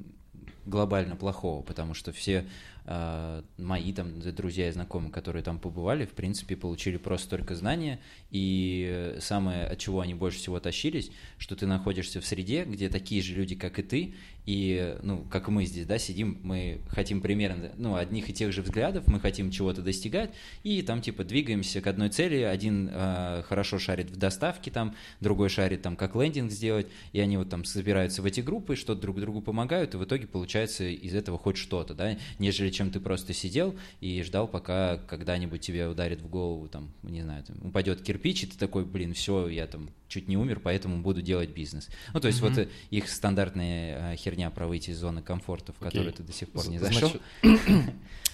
глобально 0.66 1.16
плохого, 1.16 1.62
потому 1.62 1.94
что 1.94 2.12
все 2.12 2.44
а, 2.84 3.42
мои 3.56 3.92
там 3.92 4.20
друзья 4.20 4.68
и 4.68 4.72
знакомые, 4.72 5.10
которые 5.12 5.42
там 5.42 5.58
побывали, 5.58 6.04
в 6.04 6.10
принципе, 6.12 6.56
получили 6.56 6.96
просто 6.96 7.30
только 7.30 7.54
знания, 7.54 8.00
и 8.30 9.16
самое, 9.20 9.66
от 9.66 9.78
чего 9.78 10.00
они 10.00 10.14
больше 10.14 10.38
всего 10.38 10.60
тащились, 10.60 11.10
что 11.38 11.56
ты 11.56 11.66
находишься 11.66 12.20
в 12.20 12.26
среде, 12.26 12.64
где 12.64 12.88
такие 12.88 13.22
же 13.22 13.34
люди, 13.34 13.54
как 13.54 13.78
и 13.78 13.82
ты, 13.82 14.14
и, 14.46 14.96
ну, 15.02 15.26
как 15.28 15.48
мы 15.48 15.66
здесь, 15.66 15.86
да, 15.86 15.98
сидим, 15.98 16.38
мы 16.42 16.80
хотим 16.88 17.20
примерно, 17.20 17.72
ну, 17.76 17.96
одних 17.96 18.30
и 18.30 18.32
тех 18.32 18.52
же 18.52 18.62
взглядов, 18.62 19.08
мы 19.08 19.18
хотим 19.18 19.50
чего-то 19.50 19.82
достигать, 19.82 20.30
и 20.62 20.82
там, 20.82 21.02
типа, 21.02 21.24
двигаемся 21.24 21.80
к 21.80 21.86
одной 21.88 22.10
цели, 22.10 22.42
один 22.42 22.88
э, 22.92 23.42
хорошо 23.46 23.80
шарит 23.80 24.10
в 24.10 24.16
доставке, 24.16 24.70
там, 24.70 24.94
другой 25.20 25.48
шарит, 25.48 25.82
там, 25.82 25.96
как 25.96 26.14
лендинг 26.14 26.52
сделать, 26.52 26.86
и 27.12 27.20
они 27.20 27.36
вот 27.36 27.50
там 27.50 27.64
собираются 27.64 28.22
в 28.22 28.24
эти 28.24 28.40
группы, 28.40 28.76
что-то 28.76 29.00
друг 29.00 29.20
другу 29.20 29.42
помогают, 29.42 29.94
и 29.94 29.96
в 29.96 30.04
итоге 30.04 30.28
получается 30.28 30.84
из 30.84 31.14
этого 31.14 31.38
хоть 31.38 31.56
что-то, 31.56 31.94
да, 31.94 32.16
нежели 32.38 32.70
чем 32.70 32.92
ты 32.92 33.00
просто 33.00 33.32
сидел 33.32 33.74
и 34.00 34.22
ждал, 34.22 34.46
пока 34.46 34.98
когда-нибудь 35.08 35.60
тебе 35.60 35.88
ударит 35.88 36.20
в 36.20 36.28
голову, 36.28 36.68
там, 36.68 36.92
не 37.02 37.22
знаю, 37.22 37.42
там, 37.42 37.56
упадет 37.64 38.00
кирпич, 38.02 38.44
и 38.44 38.46
ты 38.46 38.56
такой, 38.56 38.84
блин, 38.84 39.12
все, 39.12 39.48
я 39.48 39.66
там 39.66 39.90
чуть 40.08 40.28
не 40.28 40.36
умер, 40.36 40.60
поэтому 40.62 41.02
буду 41.02 41.22
делать 41.22 41.50
бизнес. 41.50 41.88
Ну, 42.12 42.20
то 42.20 42.28
есть 42.28 42.40
Мгм. 42.40 42.48
вот 42.54 42.58
э, 42.58 42.68
их 42.90 43.08
стандартная 43.08 44.12
э, 44.12 44.16
херня 44.16 44.50
про 44.50 44.66
выйти 44.66 44.90
из 44.90 44.98
зоны 44.98 45.22
комфорта, 45.22 45.72
в 45.72 45.78
которую 45.78 46.08
Окей. 46.08 46.18
ты 46.18 46.22
до 46.22 46.32
сих 46.32 46.50
пор 46.50 46.68
не 46.68 46.78
Значит, 46.78 47.00
зашел. 47.00 47.20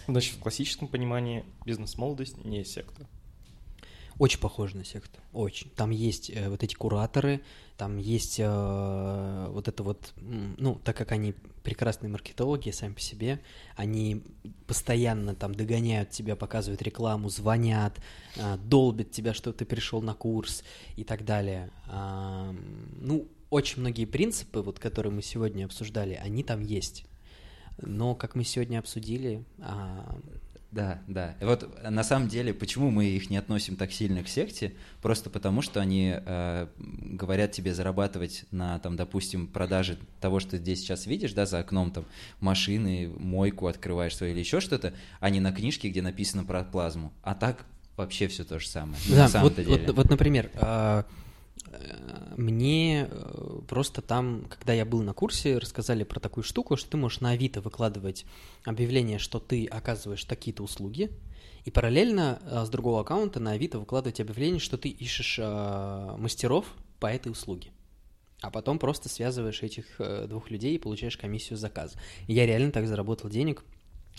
Значит, 0.08 0.34
в 0.34 0.38
классическом 0.40 0.88
понимании 0.88 1.44
бизнес-молодость 1.64 2.44
не 2.44 2.64
секта. 2.64 3.06
Очень 4.22 4.38
похоже 4.38 4.76
на 4.76 4.84
секту, 4.84 5.18
очень. 5.32 5.68
Там 5.70 5.90
есть 5.90 6.30
э, 6.30 6.48
вот 6.48 6.62
эти 6.62 6.76
кураторы, 6.76 7.40
там 7.76 7.96
есть 7.96 8.38
э, 8.38 9.46
вот 9.50 9.66
это 9.66 9.82
вот, 9.82 10.12
ну, 10.16 10.76
так 10.76 10.96
как 10.96 11.10
они 11.10 11.34
прекрасные 11.64 12.08
маркетологи 12.08 12.70
сами 12.70 12.92
по 12.92 13.00
себе, 13.00 13.40
они 13.74 14.22
постоянно 14.68 15.34
там 15.34 15.56
догоняют 15.56 16.10
тебя, 16.10 16.36
показывают 16.36 16.82
рекламу, 16.82 17.30
звонят, 17.30 18.00
э, 18.36 18.58
долбят 18.58 19.10
тебя, 19.10 19.34
что 19.34 19.52
ты 19.52 19.64
пришел 19.64 20.00
на 20.00 20.14
курс 20.14 20.62
и 20.94 21.02
так 21.02 21.24
далее. 21.24 21.72
А, 21.88 22.54
ну, 23.00 23.26
очень 23.50 23.80
многие 23.80 24.04
принципы, 24.04 24.60
вот, 24.60 24.78
которые 24.78 25.12
мы 25.12 25.22
сегодня 25.22 25.64
обсуждали, 25.64 26.14
они 26.14 26.44
там 26.44 26.60
есть. 26.62 27.06
Но, 27.78 28.14
как 28.14 28.36
мы 28.36 28.44
сегодня 28.44 28.78
обсудили, 28.78 29.44
а, 29.58 30.16
Да, 30.72 31.02
да. 31.06 31.36
Вот 31.40 31.68
э, 31.82 31.90
на 31.90 32.02
самом 32.02 32.28
деле, 32.28 32.54
почему 32.54 32.90
мы 32.90 33.04
их 33.04 33.28
не 33.28 33.36
относим 33.36 33.76
так 33.76 33.92
сильно 33.92 34.24
к 34.24 34.28
секте? 34.28 34.72
Просто 35.02 35.28
потому, 35.28 35.60
что 35.60 35.80
они 35.80 36.14
э, 36.16 36.66
говорят 36.78 37.52
тебе 37.52 37.74
зарабатывать 37.74 38.46
на, 38.50 38.78
там, 38.78 38.96
допустим, 38.96 39.46
продаже 39.46 39.98
того, 40.20 40.40
что 40.40 40.56
здесь 40.56 40.80
сейчас 40.80 41.06
видишь, 41.06 41.34
да, 41.34 41.44
за 41.44 41.58
окном, 41.58 41.90
там, 41.90 42.06
машины, 42.40 43.12
мойку 43.18 43.66
открываешь 43.66 44.16
свою 44.16 44.32
или 44.32 44.40
еще 44.40 44.60
что-то, 44.60 44.94
а 45.20 45.28
не 45.28 45.40
на 45.40 45.52
книжке, 45.52 45.90
где 45.90 46.00
написано 46.00 46.44
про 46.44 46.64
плазму. 46.64 47.12
А 47.22 47.34
так 47.34 47.66
вообще 47.98 48.26
все 48.28 48.42
то 48.42 48.58
же 48.58 48.66
самое. 48.66 48.96
Да, 49.10 49.16
на 49.16 49.22
вот, 49.24 49.30
самом-то 49.30 49.62
вот, 49.62 49.80
деле. 49.80 49.92
вот, 49.92 50.08
например, 50.08 50.50
а, 50.54 51.00
э, 51.00 51.22
мне 52.36 53.08
э, 53.10 53.60
просто 53.68 54.02
там, 54.02 54.46
когда 54.48 54.72
я 54.72 54.84
был 54.84 55.02
на 55.02 55.12
курсе, 55.12 55.58
рассказали 55.58 56.04
про 56.04 56.20
такую 56.20 56.44
штуку, 56.44 56.76
что 56.76 56.90
ты 56.90 56.96
можешь 56.96 57.20
на 57.20 57.30
Авито 57.30 57.60
выкладывать 57.60 58.24
объявление, 58.64 59.18
что 59.18 59.38
ты 59.38 59.66
оказываешь 59.66 60.24
такие-то 60.24 60.62
услуги, 60.62 61.10
и 61.64 61.70
параллельно 61.70 62.40
э, 62.42 62.64
с 62.64 62.68
другого 62.68 63.00
аккаунта 63.00 63.40
на 63.40 63.52
Авито 63.52 63.78
выкладывать 63.78 64.20
объявление, 64.20 64.60
что 64.60 64.78
ты 64.78 64.88
ищешь 64.88 65.38
э, 65.38 66.16
мастеров 66.18 66.66
по 67.00 67.06
этой 67.06 67.30
услуге. 67.30 67.70
А 68.40 68.50
потом 68.50 68.78
просто 68.78 69.08
связываешь 69.08 69.62
этих 69.62 70.00
двух 70.26 70.50
людей 70.50 70.74
и 70.74 70.78
получаешь 70.78 71.16
комиссию 71.16 71.56
заказа. 71.56 71.96
Я 72.26 72.44
реально 72.44 72.72
так 72.72 72.88
заработал 72.88 73.30
денег. 73.30 73.62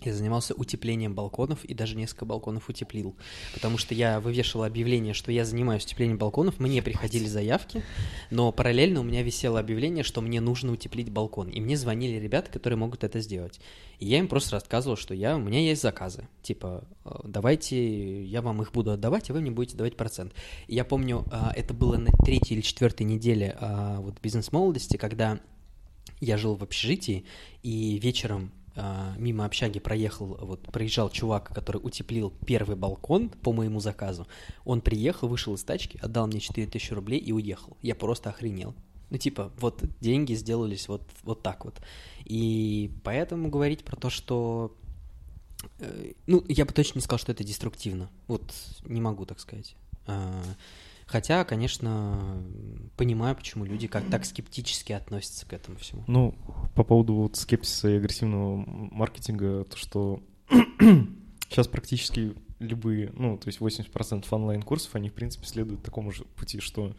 Я 0.05 0.13
занимался 0.13 0.53
утеплением 0.53 1.13
балконов 1.13 1.63
и 1.65 1.73
даже 1.73 1.95
несколько 1.95 2.25
балконов 2.25 2.69
утеплил. 2.69 3.15
Потому 3.53 3.77
что 3.77 3.93
я 3.93 4.19
вывешивал 4.19 4.63
объявление, 4.63 5.13
что 5.13 5.31
я 5.31 5.45
занимаюсь 5.45 5.85
утеплением 5.85 6.17
балконов, 6.17 6.59
мне 6.59 6.81
приходили 6.81 7.25
заявки, 7.25 7.83
но 8.31 8.51
параллельно 8.51 8.99
у 8.99 9.03
меня 9.03 9.23
висело 9.23 9.59
объявление, 9.59 10.03
что 10.03 10.21
мне 10.21 10.41
нужно 10.41 10.71
утеплить 10.71 11.09
балкон. 11.09 11.49
И 11.49 11.59
мне 11.61 11.77
звонили 11.77 12.19
ребята, 12.19 12.51
которые 12.51 12.77
могут 12.77 13.03
это 13.03 13.19
сделать. 13.19 13.59
И 13.99 14.05
я 14.05 14.19
им 14.19 14.27
просто 14.27 14.51
рассказывал, 14.51 14.97
что 14.97 15.13
я, 15.13 15.37
у 15.37 15.39
меня 15.39 15.59
есть 15.59 15.81
заказы. 15.81 16.27
Типа, 16.41 16.83
э, 17.05 17.09
давайте, 17.23 18.23
я 18.25 18.41
вам 18.41 18.61
их 18.61 18.71
буду 18.71 18.91
отдавать, 18.91 19.29
а 19.29 19.33
вы 19.33 19.41
мне 19.41 19.51
будете 19.51 19.77
давать 19.77 19.95
процент. 19.95 20.33
И 20.67 20.75
я 20.75 20.83
помню, 20.83 21.25
а, 21.31 21.53
это 21.55 21.73
было 21.73 21.97
на 21.97 22.11
третьей 22.11 22.57
или 22.57 22.61
четвертой 22.61 23.05
неделе 23.05 23.55
а, 23.59 24.01
вот 24.01 24.19
бизнес-молодости, 24.21 24.97
когда 24.97 25.39
я 26.19 26.37
жил 26.37 26.55
в 26.55 26.63
общежитии, 26.63 27.25
и 27.61 27.99
вечером 27.99 28.51
а, 28.75 29.13
мимо 29.17 29.45
общаги 29.45 29.79
проехал, 29.79 30.37
вот 30.41 30.61
проезжал 30.71 31.09
чувак, 31.09 31.53
который 31.53 31.77
утеплил 31.77 32.33
первый 32.45 32.75
балкон 32.75 33.29
по 33.29 33.53
моему 33.53 33.79
заказу. 33.79 34.27
Он 34.65 34.81
приехал, 34.81 35.27
вышел 35.27 35.53
из 35.53 35.63
тачки, 35.63 35.99
отдал 36.01 36.27
мне 36.27 36.39
4000 36.39 36.93
рублей 36.93 37.19
и 37.19 37.31
уехал. 37.31 37.77
Я 37.81 37.95
просто 37.95 38.29
охренел. 38.29 38.73
Ну, 39.09 39.17
типа, 39.17 39.51
вот 39.59 39.83
деньги 40.01 40.33
сделались 40.33 40.87
вот, 40.87 41.07
вот 41.23 41.43
так 41.43 41.65
вот. 41.65 41.79
И 42.25 42.91
поэтому 43.03 43.49
говорить 43.49 43.83
про 43.83 43.95
то, 43.95 44.09
что... 44.09 44.75
э, 45.79 46.13
Ну, 46.25 46.43
я 46.47 46.65
бы 46.65 46.73
точно 46.73 46.97
не 46.97 47.03
сказал, 47.03 47.19
что 47.19 47.31
это 47.31 47.43
деструктивно. 47.43 48.09
Вот 48.27 48.51
не 48.85 49.01
могу 49.01 49.25
так 49.25 49.39
сказать. 49.39 49.75
А, 50.07 50.43
Хотя, 51.13 51.43
конечно, 51.45 52.41
понимаю, 52.97 53.35
почему 53.35 53.65
люди 53.65 53.85
как 53.85 54.03
так 54.09 54.25
скептически 54.25 54.93
относятся 54.93 55.45
к 55.45 55.53
этому 55.53 55.77
всему. 55.77 56.03
Ну, 56.07 56.33
по 56.73 56.83
поводу 56.83 57.13
вот 57.13 57.35
скепсиса 57.35 57.87
и 57.87 57.97
агрессивного 57.97 58.63
маркетинга, 58.65 59.63
то 59.65 59.77
что 59.77 60.23
сейчас 61.49 61.67
практически 61.67 62.33
любые, 62.57 63.11
ну, 63.15 63.37
то 63.37 63.47
есть 63.47 63.59
80% 63.59 64.25
онлайн-курсов, 64.31 64.95
они, 64.95 65.09
в 65.09 65.13
принципе, 65.13 65.45
следуют 65.45 65.83
такому 65.83 66.09
же 66.11 66.23
пути, 66.23 66.59
что 66.59 66.95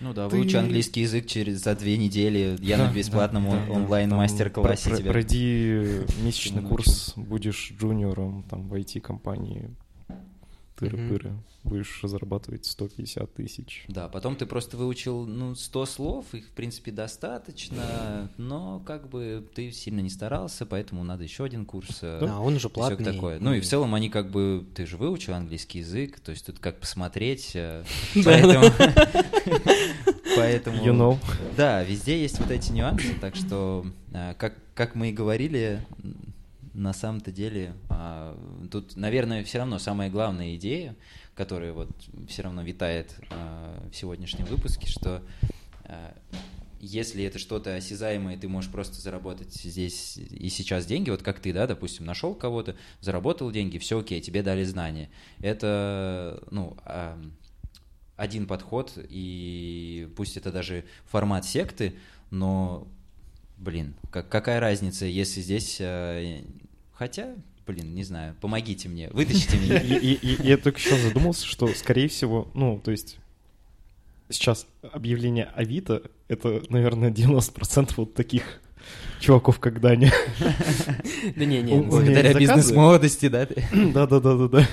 Ну 0.00 0.14
да, 0.14 0.30
Ты- 0.30 0.36
выучи 0.36 0.56
английский 0.56 1.02
язык 1.02 1.26
через 1.26 1.62
за 1.62 1.74
две 1.76 1.98
недели. 1.98 2.56
Я 2.62 2.78
Да, 2.78 2.88
на 2.88 2.94
бесплатном 2.94 3.44
да, 3.44 3.66
да, 3.66 3.72
онлайн-мастер-классе 3.74 4.88
про- 4.88 4.96
тебя. 4.96 5.10
Пройди 5.10 6.00
месячный 6.22 6.62
курс, 6.62 7.12
будешь 7.14 7.74
джуниором 7.78 8.42
там 8.44 8.70
в 8.70 8.74
IT-компании, 8.74 9.68
тыры-пыры, 10.80 11.32
будешь 11.64 12.00
зарабатывать 12.02 12.64
150 12.66 13.34
тысяч. 13.34 13.84
Да, 13.88 14.08
потом 14.08 14.34
ты 14.36 14.46
просто 14.46 14.76
выучил, 14.76 15.26
ну, 15.26 15.54
100 15.54 15.86
слов, 15.86 16.26
их, 16.32 16.46
в 16.46 16.50
принципе, 16.52 16.90
достаточно, 16.90 18.30
но 18.38 18.80
как 18.80 19.08
бы 19.08 19.46
ты 19.54 19.70
сильно 19.72 20.00
не 20.00 20.10
старался, 20.10 20.66
поэтому 20.66 21.04
надо 21.04 21.22
еще 21.24 21.44
один 21.44 21.64
курс. 21.66 21.98
э, 22.02 22.26
А 22.28 22.40
он 22.40 22.56
уже 22.56 22.68
платный. 22.68 23.12
такое. 23.12 23.38
Ну 23.40 23.52
и 23.54 23.60
в 23.60 23.66
целом 23.66 23.94
они 23.94 24.08
как 24.08 24.30
бы, 24.30 24.64
ты 24.74 24.86
же 24.86 24.96
выучил 24.96 25.34
английский 25.34 25.80
язык, 25.80 26.20
то 26.20 26.30
есть 26.32 26.46
тут 26.46 26.58
как 26.58 26.80
посмотреть, 26.80 27.52
э, 27.54 27.84
Да. 28.14 28.22
поэтому... 28.24 28.64
Поэтому... 30.36 30.76
You 30.84 30.92
know. 30.96 31.18
Да, 31.56 31.82
везде 31.82 32.20
есть 32.20 32.38
вот 32.38 32.50
эти 32.50 32.70
нюансы, 32.72 33.14
так 33.20 33.34
что, 33.34 33.84
э, 34.12 34.34
как, 34.38 34.54
как 34.74 34.94
мы 34.94 35.10
и 35.10 35.12
говорили, 35.12 35.80
на 36.80 36.94
самом-то 36.94 37.30
деле, 37.30 37.74
а, 37.90 38.36
тут, 38.70 38.96
наверное, 38.96 39.44
все 39.44 39.58
равно 39.58 39.78
самая 39.78 40.08
главная 40.08 40.56
идея, 40.56 40.96
которая 41.34 41.72
вот 41.74 41.90
все 42.26 42.42
равно 42.42 42.62
витает 42.62 43.14
а, 43.30 43.86
в 43.90 43.94
сегодняшнем 43.94 44.46
выпуске, 44.46 44.88
что 44.88 45.22
а, 45.84 46.16
если 46.80 47.22
это 47.24 47.38
что-то 47.38 47.74
осязаемое, 47.74 48.38
ты 48.38 48.48
можешь 48.48 48.70
просто 48.70 48.98
заработать 48.98 49.52
здесь 49.52 50.16
и 50.16 50.48
сейчас 50.48 50.86
деньги, 50.86 51.10
вот 51.10 51.22
как 51.22 51.40
ты, 51.40 51.52
да, 51.52 51.66
допустим, 51.66 52.06
нашел 52.06 52.34
кого-то, 52.34 52.74
заработал 53.00 53.50
деньги, 53.50 53.76
все 53.76 53.98
окей, 53.98 54.22
тебе 54.22 54.42
дали 54.42 54.64
знания. 54.64 55.10
Это, 55.40 56.42
ну, 56.50 56.78
один 58.16 58.46
подход, 58.46 58.94
и 58.96 60.08
пусть 60.16 60.38
это 60.38 60.50
даже 60.50 60.86
формат 61.04 61.44
секты, 61.44 61.96
но, 62.30 62.88
блин, 63.58 63.92
как, 64.10 64.30
какая 64.30 64.60
разница, 64.60 65.04
если 65.04 65.42
здесь... 65.42 65.82
Хотя, 67.00 67.30
блин, 67.66 67.94
не 67.94 68.04
знаю, 68.04 68.36
помогите 68.42 68.86
мне, 68.90 69.08
вытащите 69.08 69.56
меня. 69.56 69.80
я 69.80 70.58
только 70.58 70.78
сейчас 70.78 71.00
задумался, 71.00 71.46
что, 71.46 71.66
скорее 71.68 72.08
всего, 72.08 72.50
ну, 72.52 72.78
то 72.78 72.90
есть 72.90 73.16
сейчас 74.28 74.66
объявление 74.82 75.46
Авито— 75.54 76.02
это, 76.28 76.62
наверное, 76.68 77.10
90% 77.10 77.94
вот 77.96 78.12
таких 78.12 78.60
чуваков, 79.18 79.60
как 79.60 79.80
Даня. 79.80 80.12
Да 81.36 81.44
не, 81.46 81.62
не, 81.62 81.72
У- 81.72 81.76
у 81.76 81.82
меня 81.84 81.90
Благодаря 81.90 82.34
бизнес-молодости, 82.34 83.28
да? 83.28 83.48
Да-да-да-да-да. 83.72 84.68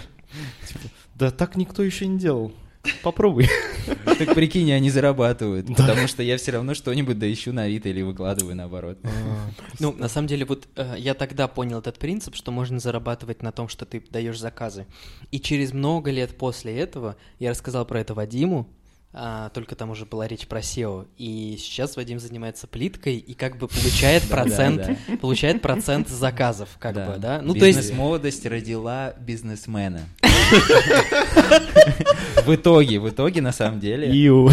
Типа, 0.68 0.80
Да 1.16 1.32
так 1.32 1.56
никто 1.56 1.82
еще 1.82 2.08
не 2.08 2.20
делал. 2.20 2.52
Попробуй. 3.04 3.48
Так 4.18 4.34
прикинь, 4.34 4.72
они 4.72 4.90
зарабатывают, 4.90 5.68
потому 5.68 6.08
что 6.08 6.24
я 6.24 6.38
все 6.38 6.52
равно 6.52 6.74
что-нибудь 6.74 7.20
доищу 7.20 7.54
на 7.54 7.64
Авито 7.64 7.90
или 7.90 8.02
выкладываю 8.02 8.56
наоборот. 8.56 8.98
Ну, 9.80 9.94
на 9.94 10.08
самом 10.08 10.28
деле, 10.28 10.46
вот 10.46 10.68
э, 10.76 10.96
я 10.98 11.14
тогда 11.14 11.48
понял 11.48 11.80
этот 11.80 12.00
принцип, 12.00 12.36
что 12.36 12.52
можно 12.52 12.80
зарабатывать 12.80 13.42
на 13.42 13.52
том, 13.52 13.70
что 13.70 13.86
ты 13.86 14.04
даешь 14.10 14.40
заказы. 14.40 14.86
И 15.32 15.40
через 15.40 15.72
много 15.74 16.12
лет 16.12 16.38
после 16.38 16.78
этого 16.78 17.16
я 17.40 17.52
рассказал 17.52 17.86
про 17.86 18.00
это 18.00 18.14
Вадиму, 18.14 18.68
а, 19.14 19.50
только 19.50 19.76
там 19.76 19.90
уже 19.90 20.06
была 20.06 20.28
речь 20.28 20.48
про 20.48 20.60
SEO. 20.60 21.08
И 21.18 21.58
сейчас 21.60 21.96
Вадим 21.96 22.20
занимается 22.20 22.68
плиткой 22.68 23.18
и 23.18 23.34
как 23.34 23.58
бы 23.58 23.68
получает 23.68 24.24
Да, 24.30 24.36
процент, 24.36 24.86
да, 25.08 25.18
получает 25.18 25.62
процент 25.62 26.08
заказов, 26.10 26.70
как 26.80 26.94
Да. 26.94 27.06
бы, 27.12 27.18
да? 27.18 27.42
Ну, 27.42 27.54
то 27.54 27.66
есть... 27.66 27.80
Бизнес-молодость 27.80 28.46
родила 28.46 29.14
бизнесмена. 29.20 30.02
В 32.46 32.56
итоге, 32.56 33.00
в 33.00 33.10
итоге, 33.10 33.42
на 33.42 33.52
самом 33.52 33.80
деле... 33.80 34.08
Иу. 34.28 34.50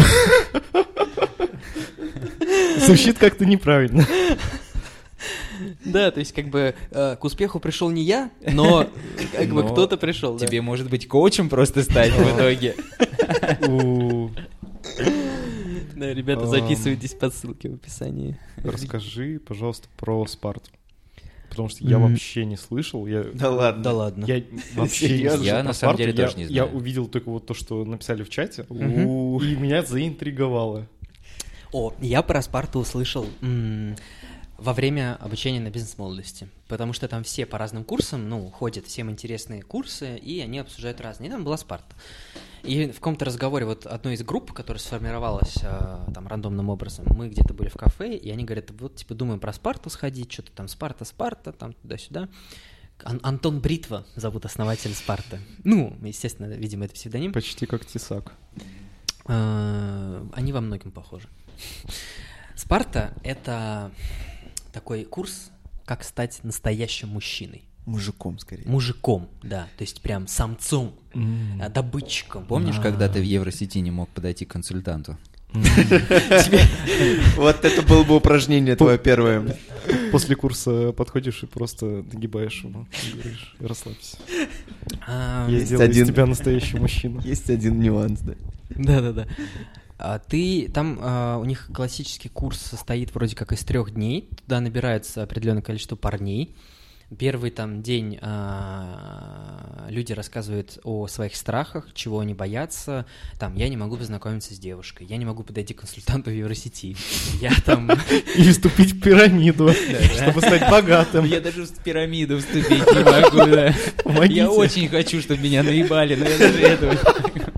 Звучит 2.79 3.17
как-то 3.17 3.45
неправильно. 3.45 4.05
Да, 5.85 6.11
то 6.11 6.19
есть 6.19 6.33
как 6.33 6.49
бы 6.49 6.75
э, 6.91 7.15
к 7.15 7.23
успеху 7.23 7.59
пришел 7.59 7.89
не 7.89 8.03
я, 8.03 8.29
но 8.51 8.89
как 9.33 9.49
бы 9.49 9.63
кто-то 9.63 9.97
пришел. 9.97 10.37
да. 10.37 10.45
Тебе, 10.45 10.61
может 10.61 10.89
быть, 10.89 11.07
коучем 11.07 11.47
просто 11.49 11.83
стать 11.83 12.11
в 12.11 12.35
итоге. 12.35 12.75
Да, 15.95 16.13
ребята, 16.13 16.45
записывайтесь 16.45 17.13
по 17.13 17.29
ссылке 17.29 17.69
в 17.69 17.75
описании. 17.75 18.37
Расскажи, 18.57 19.39
пожалуйста, 19.39 19.87
про 19.97 20.25
Спарту. 20.27 20.69
Потому 21.55 21.69
что 21.69 21.83
я 21.87 21.97
вообще 21.99 22.45
не 22.45 22.57
слышал. 22.57 23.07
Я, 23.07 23.23
Да 23.33 23.49
ладно. 23.49 23.83
Да 23.83 23.93
ладно. 23.93 24.25
я 24.25 24.43
вообще 24.75 25.09
не 25.23 25.29
слышал 25.29 25.43
Я 25.45 25.63
на 25.63 25.73
самом 25.73 25.95
деле 25.97 26.11
Я- 26.11 26.25
тоже 26.25 26.37
не 26.37 26.43
Я 26.43 26.63
знаю. 26.65 26.77
увидел 26.77 27.07
только 27.07 27.29
вот 27.31 27.45
то, 27.45 27.53
что 27.53 27.83
написали 27.85 28.23
в 28.23 28.29
чате, 28.29 28.65
и 28.69 28.73
меня 28.75 29.83
заинтриговало. 29.83 30.87
О, 31.71 31.93
я 32.01 32.21
про 32.21 32.41
Спарту 32.41 32.79
услышал 32.79 33.25
во 34.57 34.73
время 34.73 35.15
обучения 35.19 35.59
на 35.59 35.69
бизнес-молодости, 35.69 36.47
потому 36.67 36.93
что 36.93 37.07
там 37.07 37.23
все 37.23 37.45
по 37.45 37.57
разным 37.57 37.83
курсам, 37.83 38.29
ну, 38.29 38.49
ходят, 38.49 38.85
всем 38.85 39.11
интересные 39.11 39.61
курсы, 39.61 40.17
и 40.17 40.39
они 40.39 40.59
обсуждают 40.59 41.01
разные. 41.01 41.27
И 41.27 41.31
там 41.31 41.43
была 41.43 41.57
Спарта. 41.57 41.95
И 42.63 42.87
в 42.89 42.95
каком-то 42.95 43.25
разговоре 43.25 43.65
вот 43.65 43.85
одной 43.85 44.15
из 44.15 44.23
групп, 44.23 44.51
которая 44.53 44.79
сформировалась 44.81 45.57
э, 45.61 45.99
там 46.13 46.27
рандомным 46.27 46.69
образом, 46.69 47.05
мы 47.09 47.29
где-то 47.29 47.53
были 47.53 47.69
в 47.69 47.75
кафе, 47.75 48.15
и 48.15 48.29
они 48.31 48.43
говорят, 48.43 48.71
вот 48.71 48.95
типа 48.95 49.13
думаем 49.13 49.39
про 49.39 49.53
Спарту 49.53 49.89
сходить, 49.89 50.31
что-то 50.31 50.51
там 50.51 50.67
Спарта, 50.67 51.05
Спарта, 51.05 51.51
там 51.51 51.73
туда-сюда. 51.73 52.27
Ан- 53.03 53.19
Антон 53.23 53.59
Бритва 53.59 54.05
зовут 54.15 54.45
основатель 54.45 54.93
Спарты. 54.95 55.39
Ну, 55.63 55.95
естественно, 56.01 56.45
видимо, 56.45 56.85
это 56.85 56.93
псевдоним. 56.95 57.33
Почти 57.33 57.65
как 57.65 57.85
Тесак. 57.85 58.33
Э, 59.27 60.25
Они 60.33 60.53
во 60.53 60.61
многом 60.61 60.91
похожи. 60.91 61.27
Спарта— 62.55 63.13
это 63.23 63.91
такой 64.75 65.05
курс, 65.05 65.51
как 65.85 66.03
стать 66.03 66.39
настоящим 66.43 67.07
мужчиной. 67.09 67.63
Мужиком, 67.85 68.37
скорее. 68.39 68.63
Мужиком, 68.67 69.29
да, 69.43 69.67
то 69.77 69.83
есть 69.83 70.01
прям 70.01 70.27
самцом, 70.27 70.95
э, 71.13 71.69
добытчиком. 71.69 72.45
Помнишь, 72.45 72.75
А, 72.79 72.81
когда 72.81 73.07
ты 73.07 73.19
в 73.21 73.23
Евросети 73.23 73.77
не 73.77 73.91
мог 73.91 74.09
подойти 74.09 74.43
к 74.45 74.51
консультанту? 74.51 75.17
Вот 77.37 77.63
это 77.63 77.81
было 77.83 78.03
бы 78.03 78.15
упражнение 78.17 78.75
твое 78.75 78.97
первое. 78.97 79.55
После 80.11 80.35
курса 80.35 80.91
подходишь 80.91 81.43
и 81.43 81.45
просто 81.45 81.85
нагибаешь 82.11 82.63
ему. 82.63 82.87
говоришь, 83.13 83.55
расслабься. 83.59 84.17
а, 85.07 85.47
Я 85.49 85.57
один- 85.79 86.03
из 86.03 86.07
тебя 86.09 86.25
настоящий 86.25 86.77
мужчина. 86.77 87.21
Есть 87.21 87.49
один 87.49 87.79
нюанс, 87.79 88.19
да. 88.21 88.33
Да-да-да. 88.71 89.27
А 89.97 90.19
ты 90.19 90.69
там 90.73 90.99
а, 91.01 91.37
у 91.37 91.45
них 91.45 91.69
классический 91.73 92.29
курс 92.29 92.59
состоит 92.59 93.13
вроде 93.15 93.35
как 93.35 93.53
из 93.53 93.63
трех 93.63 93.91
дней. 93.91 94.29
Туда 94.43 94.59
набирается 94.59 95.23
определенное 95.23 95.61
количество 95.61 95.95
парней. 95.95 96.55
Первый 97.19 97.51
там 97.51 97.83
день 97.83 98.17
а, 98.21 99.85
люди 99.89 100.11
рассказывают 100.11 100.79
о 100.83 101.07
своих 101.07 101.35
страхах, 101.35 101.93
чего 101.93 102.19
они 102.19 102.33
боятся. 102.33 103.05
Там 103.39 103.55
я 103.55 103.69
не 103.69 103.77
могу 103.77 103.95
познакомиться 103.95 104.53
с 104.53 104.59
девушкой, 104.59 105.05
я 105.07 105.17
не 105.17 105.23
могу 105.23 105.43
подойти 105.43 105.75
к 105.75 105.81
консультанту 105.81 106.31
в 106.31 106.33
Евросети. 106.33 106.97
Я 107.39 107.51
там 107.63 107.91
И 108.35 108.49
вступить 108.49 108.93
в 108.93 109.01
пирамиду, 109.01 109.71
чтобы 110.17 110.41
стать 110.41 110.69
богатым. 110.69 111.25
Я 111.25 111.39
даже 111.39 111.65
в 111.65 111.83
пирамиду 111.83 112.39
вступить 112.39 112.85
не 112.85 114.13
могу. 114.13 114.23
Я 114.25 114.49
очень 114.49 114.89
хочу, 114.89 115.21
чтобы 115.21 115.41
меня 115.41 115.61
наебали, 115.61 116.15
но 116.15 116.25
я 116.25 116.37
даже 116.37 116.59
этого 116.59 116.91
не 116.91 117.39
могу. 117.39 117.55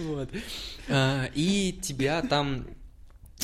Вот. 0.00 0.28
А, 0.88 1.26
И 1.34 1.78
тебя 1.82 2.22
там 2.22 2.66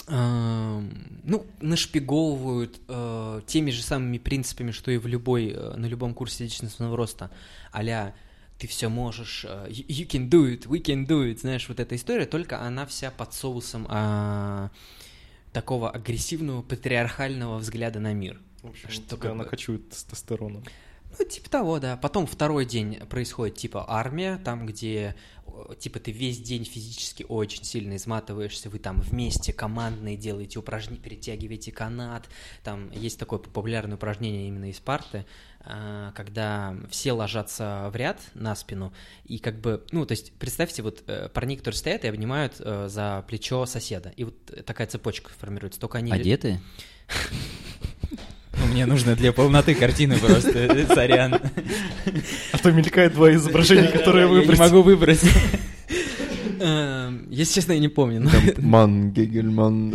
ам, 0.08 0.90
ну, 1.24 1.46
нашпиговывают 1.60 2.80
э, 2.88 3.40
теми 3.46 3.70
же 3.70 3.82
самыми 3.82 4.18
принципами, 4.18 4.70
что 4.70 4.90
и 4.90 4.98
в 4.98 5.06
любой, 5.06 5.48
э, 5.50 5.74
на 5.76 5.86
любом 5.86 6.14
курсе 6.14 6.44
личностного 6.44 6.96
роста. 6.96 7.30
Аля, 7.74 8.14
ты 8.58 8.66
все 8.66 8.88
можешь, 8.88 9.44
э, 9.48 9.66
you 9.70 10.06
can 10.06 10.28
do 10.28 10.44
it, 10.54 10.66
we 10.66 10.82
can 10.82 11.06
do 11.06 11.30
it, 11.30 11.40
знаешь, 11.40 11.68
вот 11.68 11.80
эта 11.80 11.94
история, 11.96 12.26
только 12.26 12.60
она 12.60 12.86
вся 12.86 13.10
под 13.10 13.34
соусом 13.34 13.86
а, 13.88 14.70
такого 15.52 15.90
агрессивного 15.90 16.62
патриархального 16.62 17.58
взгляда 17.58 18.00
на 18.00 18.12
мир. 18.12 18.40
В 18.62 18.68
общем, 18.70 18.90
Что 18.90 19.02
тебя 19.06 19.16
как 19.16 19.32
бы- 19.32 19.38
накачивают 19.38 19.90
тестостероном. 19.90 20.62
Ну, 21.18 21.24
типа 21.24 21.48
того, 21.48 21.78
да. 21.78 21.96
Потом 21.96 22.26
второй 22.26 22.66
день 22.66 22.96
происходит 23.08 23.56
типа 23.56 23.86
армия, 23.88 24.36
там, 24.44 24.66
где 24.66 24.94
э, 24.98 25.14
типа 25.78 25.98
ты 26.00 26.10
весь 26.10 26.40
день 26.40 26.64
физически 26.64 27.24
очень 27.28 27.64
сильно 27.64 27.96
изматываешься, 27.96 28.70
вы 28.70 28.78
там 28.78 29.00
вместе 29.00 29.52
командные 29.52 30.16
делаете 30.16 30.58
упражнения, 30.58 31.02
перетягиваете 31.02 31.72
канат. 31.72 32.28
Там 32.62 32.90
есть 32.92 33.18
такое 33.18 33.38
популярное 33.38 33.96
упражнение 33.96 34.48
именно 34.48 34.70
из 34.70 34.78
парты, 34.80 35.26
а, 35.60 36.12
когда 36.12 36.76
все 36.90 37.12
ложатся 37.12 37.88
в 37.92 37.96
ряд 37.96 38.20
на 38.34 38.54
спину, 38.54 38.92
и 39.24 39.38
как 39.38 39.60
бы, 39.60 39.84
ну, 39.90 40.06
то 40.06 40.12
есть, 40.12 40.32
представьте, 40.32 40.82
вот 40.82 41.02
э, 41.06 41.28
парни, 41.28 41.56
которые 41.56 41.78
стоят 41.78 42.04
и 42.04 42.08
обнимают 42.08 42.54
э, 42.60 42.88
за 42.88 43.24
плечо 43.26 43.66
соседа, 43.66 44.12
и 44.16 44.24
вот 44.24 44.64
такая 44.64 44.86
цепочка 44.86 45.30
формируется, 45.30 45.80
только 45.80 45.98
они... 45.98 46.12
Одеты? 46.12 46.60
Ну, 48.58 48.66
мне 48.72 48.86
нужно 48.86 49.14
для 49.16 49.32
полноты 49.32 49.74
картины 49.74 50.16
просто, 50.18 50.50
э, 50.58 50.86
сорян. 50.94 51.34
А 52.52 52.58
то 52.58 52.72
мелькает 52.72 53.14
два 53.14 53.32
изображения, 53.34 53.88
которые 53.88 54.24
Я 54.26 54.30
не 54.32 54.36
выбрать. 54.40 54.58
могу 54.58 54.82
выбрать. 54.82 55.20
Эм, 56.60 57.26
Если 57.30 57.54
честно, 57.54 57.72
я 57.72 57.78
не 57.78 57.88
помню. 57.88 58.20
но- 58.22 58.30
Ман, 58.58 59.10
Гегельман. 59.12 59.94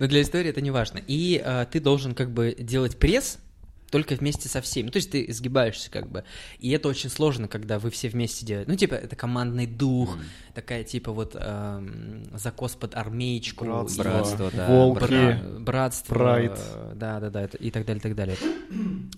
Но 0.00 0.06
для 0.08 0.22
истории 0.22 0.50
это 0.50 0.60
не 0.60 0.70
важно. 0.70 1.00
И 1.06 1.40
э, 1.44 1.66
ты 1.70 1.78
должен 1.80 2.14
как 2.14 2.30
бы 2.32 2.56
делать 2.58 2.96
пресс 2.98 3.38
только 3.92 4.14
вместе 4.16 4.48
со 4.48 4.60
всеми. 4.60 4.88
То 4.90 4.96
есть 4.96 5.10
ты 5.12 5.32
сгибаешься 5.32 5.90
как 5.90 6.10
бы. 6.10 6.24
И 6.58 6.70
это 6.70 6.88
очень 6.88 7.10
сложно, 7.10 7.46
когда 7.46 7.78
вы 7.78 7.90
все 7.90 8.08
вместе 8.08 8.44
делаете. 8.44 8.70
Ну, 8.70 8.76
типа, 8.76 8.94
это 8.94 9.14
командный 9.14 9.66
дух, 9.66 10.16
такая 10.54 10.82
типа 10.82 11.12
вот 11.12 11.36
эм, 11.38 12.24
закос 12.36 12.74
под 12.74 12.94
армеечку. 12.96 13.64
Братство. 13.66 14.02
и- 14.02 14.04
Братство, 14.04 14.50
да. 14.52 14.66
Волки. 14.68 15.04
Бра- 15.04 15.42
братство, 15.60 16.14
Прайд. 16.14 16.52
э, 16.58 16.92
да, 16.96 17.20
да, 17.20 17.30
да, 17.30 17.44
и 17.44 17.70
так 17.70 17.84
далее, 17.86 18.00
и 18.00 18.02
так 18.02 18.14
далее. 18.16 18.36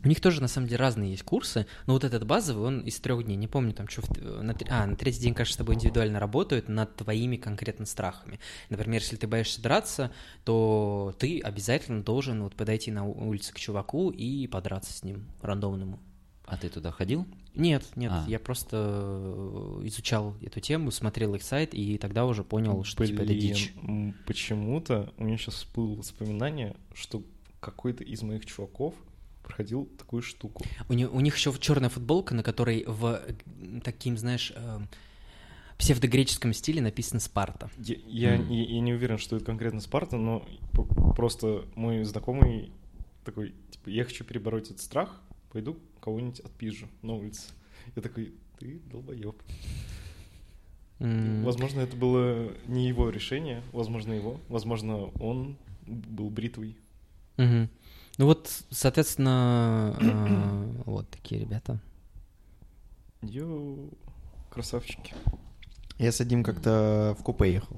У 0.05 0.09
них 0.09 0.21
тоже 0.21 0.43
на 0.43 0.49
самом 0.49 0.67
деле 0.67 0.79
разные 0.81 1.13
есть 1.13 1.23
курсы, 1.23 1.67
но 1.87 1.93
вот 1.95 2.03
этот 2.05 2.27
базовый, 2.27 2.67
он 2.67 2.81
из 2.81 2.99
трех 2.99 3.25
дней. 3.25 3.37
Не 3.37 3.47
помню, 3.49 3.73
там 3.73 3.89
что 3.89 4.03
на, 4.43 4.55
а, 4.69 4.87
на 4.87 4.97
третий 4.97 5.21
день, 5.21 5.35
кажется, 5.35 5.55
с 5.55 5.59
тобой 5.59 5.77
индивидуально 5.77 6.19
работают 6.19 6.69
над 6.69 6.97
твоими 6.97 7.37
конкретно 7.37 7.87
страхами. 7.87 8.41
Например, 8.71 9.01
если 9.01 9.15
ты 9.17 9.27
боишься 9.29 9.63
драться, 9.63 10.11
то 10.45 11.15
ты 11.19 11.41
обязательно 11.41 12.03
должен 12.03 12.43
вот 12.43 12.55
подойти 12.57 12.91
на 12.91 13.07
у- 13.07 13.29
улице 13.29 13.53
к 13.53 13.59
чуваку 13.61 14.11
и 14.11 14.47
подраться 14.65 14.93
с 14.95 15.03
ним 15.05 15.27
рандомному. 15.43 15.99
А 16.47 16.57
ты 16.57 16.69
туда 16.71 16.91
ходил? 16.91 17.27
Нет, 17.55 17.85
нет, 17.97 18.11
А. 18.13 18.25
я 18.29 18.39
просто 18.39 18.77
э, 18.79 19.81
изучал 19.85 20.35
эту 20.43 20.61
тему, 20.61 20.91
смотрел 20.91 21.35
их 21.35 21.43
сайт 21.43 21.75
и 21.75 21.97
тогда 21.99 22.25
уже 22.27 22.45
понял, 22.45 22.83
что 22.85 23.07
типа 23.07 23.21
это 23.23 23.27
Блин, 23.33 23.41
дичь. 23.41 23.75
Почему-то 24.27 25.13
у 25.19 25.25
меня 25.25 25.37
сейчас 25.39 25.55
всплыло 25.57 25.97
воспоминание, 25.97 26.77
что 26.95 27.23
какой-то 27.61 28.05
из 28.05 28.23
моих 28.23 28.45
чуваков 28.47 28.95
проходил 29.43 29.87
такую 29.99 30.23
штуку. 30.23 30.65
У, 30.89 30.93
не- 30.95 31.07
у 31.07 31.21
них 31.21 31.37
еще 31.37 31.53
черная 31.61 31.89
футболка, 31.91 32.35
на 32.35 32.43
которой 32.43 32.85
в 32.87 33.23
э, 33.27 33.81
таким, 33.83 34.17
знаешь, 34.19 34.53
эм, 34.57 34.89
псевдогреческом 35.79 36.53
стиле 36.53 36.81
написано 36.83 37.21
Спарта. 37.21 37.71
Я, 37.79 37.97
я, 38.07 38.37
Мгм. 38.39 38.51
я- 38.51 38.65
я 38.65 38.81
не 38.81 38.93
уверен, 38.93 39.19
что 39.19 39.37
это 39.37 39.45
конкретно 39.47 39.81
Спарта, 39.81 40.17
но 40.19 40.47
просто 41.17 41.65
мой 41.75 42.05
знакомый 42.05 42.71
такой, 43.25 43.55
типа, 43.71 43.89
я 43.91 44.05
хочу 44.05 44.25
перебороть 44.25 44.67
этот 44.67 44.81
страх, 44.81 45.21
пойду 45.53 45.77
кого-нибудь 46.01 46.41
отпизжу 46.41 46.89
на 47.03 47.15
улице. 47.15 47.53
Я 47.97 48.03
такой, 48.03 48.35
ты 48.59 48.81
долбоеб. 48.91 49.37
М, 51.01 51.43
Возможно, 51.45 51.81
это 51.81 51.97
было 51.97 52.53
не 52.67 52.87
его 52.89 53.11
решение, 53.11 53.63
возможно, 53.73 54.13
его, 54.13 54.41
возможно, 54.49 55.07
он 55.21 55.57
был 55.87 56.31
бритвой. 56.31 56.77
мгм. 57.37 57.69
Ну 58.17 58.27
вот, 58.27 58.49
соответственно, 58.71 59.97
э, 60.01 60.83
вот 60.87 61.09
такие 61.11 61.41
ребята. 61.41 61.81
Йоу, 63.23 63.91
красавчики. 64.51 65.15
Я 65.99 66.13
с 66.13 66.21
одним 66.21 66.45
как-то 66.45 67.17
в 67.19 67.23
купе 67.25 67.53
ехал. 67.53 67.77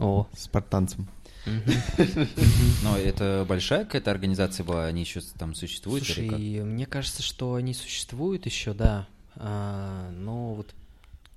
О. 0.00 0.26
С 0.32 0.44
спартанцем. 0.44 1.08
Но 2.82 2.96
это 2.96 3.44
большая 3.48 3.84
какая-то 3.84 4.10
организация 4.10 4.64
была, 4.64 4.86
они 4.86 5.02
еще 5.02 5.20
там 5.38 5.54
существуют 5.54 6.08
или 6.08 6.28
как? 6.28 6.38
Слушай, 6.38 6.64
мне 6.64 6.86
кажется, 6.86 7.22
что 7.22 7.54
они 7.54 7.74
существуют 7.74 8.46
еще, 8.46 8.72
да. 8.74 9.06
А, 9.36 10.10
но 10.10 10.54
вот 10.54 10.74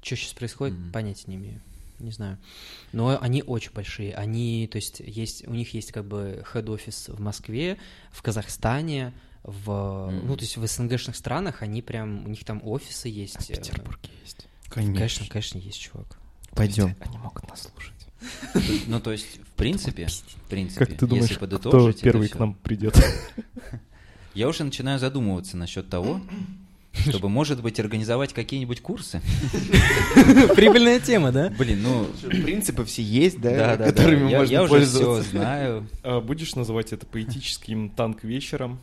что 0.02 0.16
сейчас 0.16 0.34
происходит, 0.34 0.76
понятия 0.94 1.26
не 1.28 1.36
имею. 1.36 1.62
Не 2.00 2.12
знаю. 2.12 2.38
Но 2.94 3.18
они 3.20 3.42
очень 3.42 3.72
большие. 3.72 4.14
Они, 4.14 4.68
то 4.72 4.76
есть, 4.78 5.00
есть, 5.00 5.48
у 5.48 5.54
них 5.54 5.74
есть 5.74 5.92
как 5.92 6.06
бы 6.06 6.46
head-офис 6.54 7.10
в 7.10 7.20
Москве, 7.20 7.78
в 8.12 8.22
Казахстане, 8.22 9.14
в, 9.44 10.12
Мгм. 10.12 10.28
ну, 10.28 10.36
то 10.36 10.44
есть 10.44 10.58
в 10.58 10.68
СНГшных 10.68 11.16
странах 11.16 11.64
они 11.64 11.82
прям, 11.82 12.26
у 12.26 12.30
них 12.30 12.44
там 12.46 12.62
офисы 12.64 13.10
есть. 13.10 13.50
э, 13.50 13.56
есть. 13.56 14.48
Конечно, 14.70 15.26
конечно, 15.28 15.58
есть, 15.58 15.80
чувак. 15.80 16.20
Пойдем. 16.52 16.96
Они 17.00 17.18
могут 17.18 17.48
нас 17.50 17.64
слушать. 17.64 18.07
Ну, 18.88 19.00
то 19.00 19.12
есть, 19.12 19.40
в 19.44 19.52
принципе, 19.58 20.08
в 20.08 20.50
принципе, 20.50 20.86
Как 20.86 20.98
ты 20.98 21.06
думаешь, 21.08 21.30
если 21.30 21.36
кто 21.36 21.48
подытожить 21.48 21.98
это 21.98 22.04
первый 22.04 22.28
к 22.30 22.40
нам 22.40 22.54
придет? 22.56 22.96
Я 24.34 24.48
уже 24.48 24.64
начинаю 24.64 25.00
задумываться 25.00 25.58
насчет 25.58 25.90
того, 25.90 26.22
чтобы, 27.10 27.30
может 27.30 27.62
быть, 27.62 27.80
организовать 27.80 28.34
какие-нибудь 28.34 28.82
курсы. 28.82 29.22
Прибыльная 30.56 31.00
тема, 31.00 31.32
да? 31.32 31.50
Блин, 31.58 31.82
ну, 31.84 32.06
Принципы 32.30 32.86
все 32.86 33.02
есть, 33.04 33.40
да, 33.40 33.50
да, 33.52 33.58
да, 33.58 33.78
да. 33.78 33.86
которыми 33.86 34.30
Я, 34.30 34.40
можно 34.40 34.54
я 34.54 34.64
уже 34.64 34.86
все 34.86 34.92
пользоваться. 34.94 35.32
знаю. 35.32 35.88
А 36.04 36.22
Будешь 36.22 36.56
называть 36.56 36.94
это 36.94 37.06
поэтическим 37.06 37.90
танк 37.90 38.24
вечером? 38.24 38.80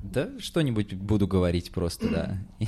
Да, 0.00 0.28
что-нибудь 0.38 0.92
буду 0.94 1.26
говорить 1.26 1.70
просто, 1.70 2.08
да. 2.08 2.38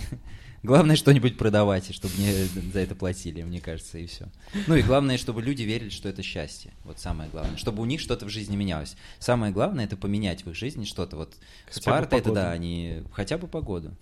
Главное 0.66 0.96
что-нибудь 0.96 1.38
продавать, 1.38 1.90
и 1.90 1.92
чтобы 1.92 2.14
мне 2.18 2.32
за 2.72 2.80
это 2.80 2.96
платили, 2.96 3.40
мне 3.42 3.60
кажется, 3.60 3.98
и 3.98 4.06
все. 4.06 4.26
Ну 4.66 4.74
и 4.74 4.82
главное, 4.82 5.16
чтобы 5.16 5.40
люди 5.40 5.62
верили, 5.62 5.90
что 5.90 6.08
это 6.08 6.24
счастье. 6.24 6.72
Вот 6.82 6.98
самое 6.98 7.30
главное. 7.30 7.56
Чтобы 7.56 7.82
у 7.82 7.84
них 7.84 8.00
что-то 8.00 8.26
в 8.26 8.30
жизни 8.30 8.56
менялось. 8.56 8.96
Самое 9.20 9.52
главное 9.52 9.84
это 9.84 9.96
поменять 9.96 10.44
в 10.44 10.50
их 10.50 10.56
жизни 10.56 10.84
что-то. 10.84 11.16
Вот 11.18 11.34
Хотя 11.66 11.80
Спарта 11.80 12.16
это 12.16 12.32
да, 12.32 12.50
они 12.50 13.04
хотя 13.12 13.38
бы 13.38 13.46
погоду. 13.46 13.94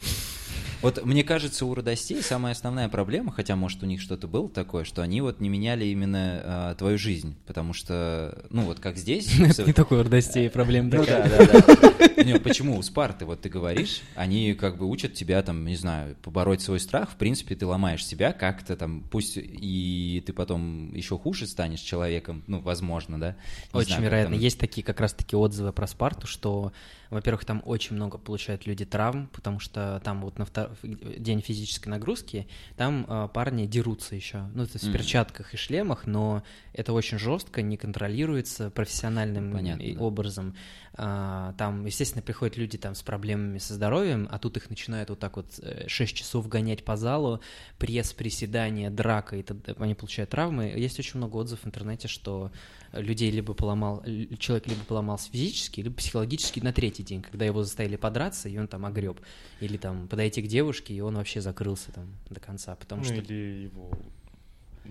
Вот 0.81 1.03
мне 1.05 1.24
кажется, 1.24 1.65
у 1.65 1.74
родостей 1.74 2.20
самая 2.23 2.53
основная 2.53 2.91
проблема, 2.91 3.32
хотя 3.32 3.57
может 3.57 3.82
у 3.82 3.86
них 3.86 4.03
что-то 4.03 4.28
было 4.28 4.51
такое, 4.51 4.85
что 4.85 5.01
они 5.01 5.23
вот 5.23 5.41
не 5.41 5.49
меняли 5.49 5.86
именно 5.86 6.41
а, 6.45 6.74
твою 6.74 6.99
жизнь, 6.99 7.36
потому 7.47 7.73
что, 7.73 8.45
ну 8.51 8.62
вот 8.62 8.81
как 8.81 8.99
здесь. 8.99 9.39
Это 9.41 9.65
не 9.65 9.73
такой 9.73 10.03
радостей 10.03 10.51
проблем 10.51 10.91
Ну 10.91 11.03
такая. 11.03 11.28
да, 11.28 11.47
да, 11.47 11.77
да. 11.77 12.39
Почему 12.45 12.77
у 12.77 12.82
Спарты, 12.82 13.24
вот 13.24 13.41
ты 13.41 13.49
говоришь, 13.49 14.03
они 14.15 14.55
как 14.55 14.77
бы 14.77 14.86
учат 14.86 15.15
тебя 15.15 15.43
там, 15.43 15.65
не 15.66 15.77
знаю, 15.77 16.16
побороть 16.23 16.54
свой 16.63 16.81
страх, 16.81 17.11
в 17.11 17.17
принципе, 17.17 17.55
ты 17.55 17.67
ломаешь 17.67 18.05
себя 18.05 18.33
как-то 18.33 18.77
там, 18.77 19.03
пусть 19.11 19.37
и 19.37 20.23
ты 20.27 20.33
потом 20.33 20.93
еще 20.95 21.19
хуже 21.19 21.47
станешь 21.47 21.81
человеком, 21.81 22.43
ну, 22.47 22.61
возможно, 22.61 23.19
да? 23.21 23.37
Не 23.73 23.81
Очень 23.81 23.89
знаю, 23.89 24.03
вероятно. 24.05 24.35
там- 24.37 24.43
Есть 24.43 24.59
такие 24.59 24.83
как 24.85 25.01
раз-таки 25.01 25.37
отзывы 25.37 25.73
про 25.73 25.87
Спарту, 25.87 26.27
что, 26.27 26.73
во-первых, 27.11 27.45
там 27.45 27.63
очень 27.65 27.97
много 27.97 28.19
получают 28.19 28.67
люди 28.67 28.85
травм, 28.85 29.29
потому 29.33 29.61
что 29.61 30.01
там 30.05 30.23
вот 30.23 30.39
на 30.39 30.45
втор- 30.45 30.75
день 31.19 31.41
физической 31.41 31.89
нагрузки 31.89 32.47
там 32.77 33.07
а, 33.09 33.29
парни 33.29 33.67
дерутся 33.67 34.15
еще. 34.15 34.49
Ну, 34.55 34.65
это 34.65 34.79
в 34.79 34.83
Мгм. 34.83 34.93
перчатках 34.93 35.55
и 35.55 35.57
шлемах, 35.57 36.07
но 36.07 36.43
это 36.73 36.93
очень 36.93 37.19
жестко, 37.19 37.63
не 37.63 37.77
контролируется 37.77 38.71
профессиональным 38.71 39.53
Понятно, 39.53 40.01
образом. 40.03 40.55
А, 40.97 41.55
Там, 41.59 41.85
естественно, 41.87 42.23
приходят 42.23 42.57
люди 42.57 42.79
там 42.79 42.95
с 42.95 43.03
проблемами 43.03 43.59
со 43.59 43.75
здоровьем, 43.75 44.29
а 44.31 44.39
тут 44.39 44.57
их 44.57 44.71
начинают 44.71 45.11
вот 45.11 45.19
так 45.19 45.37
вот 45.37 45.47
6 45.87 46.15
часов 46.15 46.49
гонять 46.49 46.85
по 46.85 46.97
залу, 46.97 47.41
пресс, 47.79 48.13
приседания, 48.13 48.91
драка, 48.91 49.37
и 49.37 49.43
т.д. 49.43 49.75
они 49.79 49.95
получают 49.95 50.31
травмы. 50.31 50.67
Есть 50.77 50.99
очень 50.99 51.19
много 51.19 51.37
отзывов 51.37 51.65
в 51.65 51.67
интернете, 51.67 52.09
что 52.09 52.51
людей 52.97 53.31
либо 53.31 53.55
поломал, 53.55 54.03
человек 54.39 54.66
либо 54.66 54.81
поломался 54.85 55.31
физически, 55.31 55.81
либо 55.81 55.95
психологически 55.97 56.61
на 56.61 56.73
третий 56.73 57.03
день, 57.03 57.23
когда 57.23 57.45
его 57.45 57.62
заставили 57.62 57.97
подраться, 57.97 58.49
и 58.49 58.57
он 58.59 58.69
там 58.69 58.87
огреб. 58.87 59.21
Или 59.61 59.77
там 59.77 60.09
подойти 60.09 60.43
к 60.43 60.47
девушке, 60.47 60.95
и 60.95 61.01
он 61.01 61.16
вообще 61.16 61.41
закрылся 61.41 61.93
там 61.93 62.07
до 62.31 62.41
конца, 62.41 62.75
потому 62.77 63.03
Ну 63.03 63.07
что... 63.07 63.15
или 63.16 63.65
его 63.65 63.91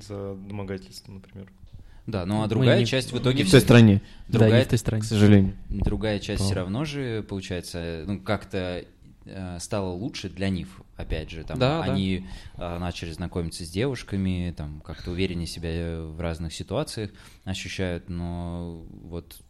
за 0.01 0.35
домогательство, 0.35 1.11
например. 1.11 1.51
Да, 2.05 2.25
ну 2.25 2.39
а 2.39 2.43
Мы 2.43 2.47
другая 2.49 2.79
не- 2.79 2.85
часть 2.85 3.13
в 3.13 3.17
итоге... 3.17 3.43
В 3.45 3.51
той 3.51 3.61
стране, 3.61 4.01
Да, 4.27 4.39
Другая, 4.39 4.59
не 4.59 4.65
в 4.65 4.69
той 4.69 4.77
стране. 4.77 5.01
к 5.01 5.05
сожалению. 5.05 5.53
другая 5.69 6.19
часть 6.19 6.39
По- 6.39 6.45
все 6.45 6.55
равно 6.55 6.83
же, 6.83 7.23
получается, 7.23 8.03
ну, 8.05 8.19
как-то 8.19 8.83
э, 9.25 9.57
стало 9.61 9.91
лучше 9.93 10.29
для 10.29 10.49
них, 10.49 10.67
опять 10.95 11.29
же, 11.29 11.43
там, 11.43 11.57
Да, 11.59 11.83
да. 11.85 11.91
они 11.93 12.25
э, 12.57 12.77
начали 12.79 13.11
знакомиться 13.11 13.65
с 13.65 13.69
девушками, 13.69 14.53
там, 14.55 14.81
как-то 14.81 15.11
увереннее 15.11 15.47
себя 15.47 16.01
в 16.01 16.19
разных 16.21 16.53
ситуациях 16.53 17.09
ощущают, 17.45 18.09
но 18.09 18.83
вот 19.03 19.41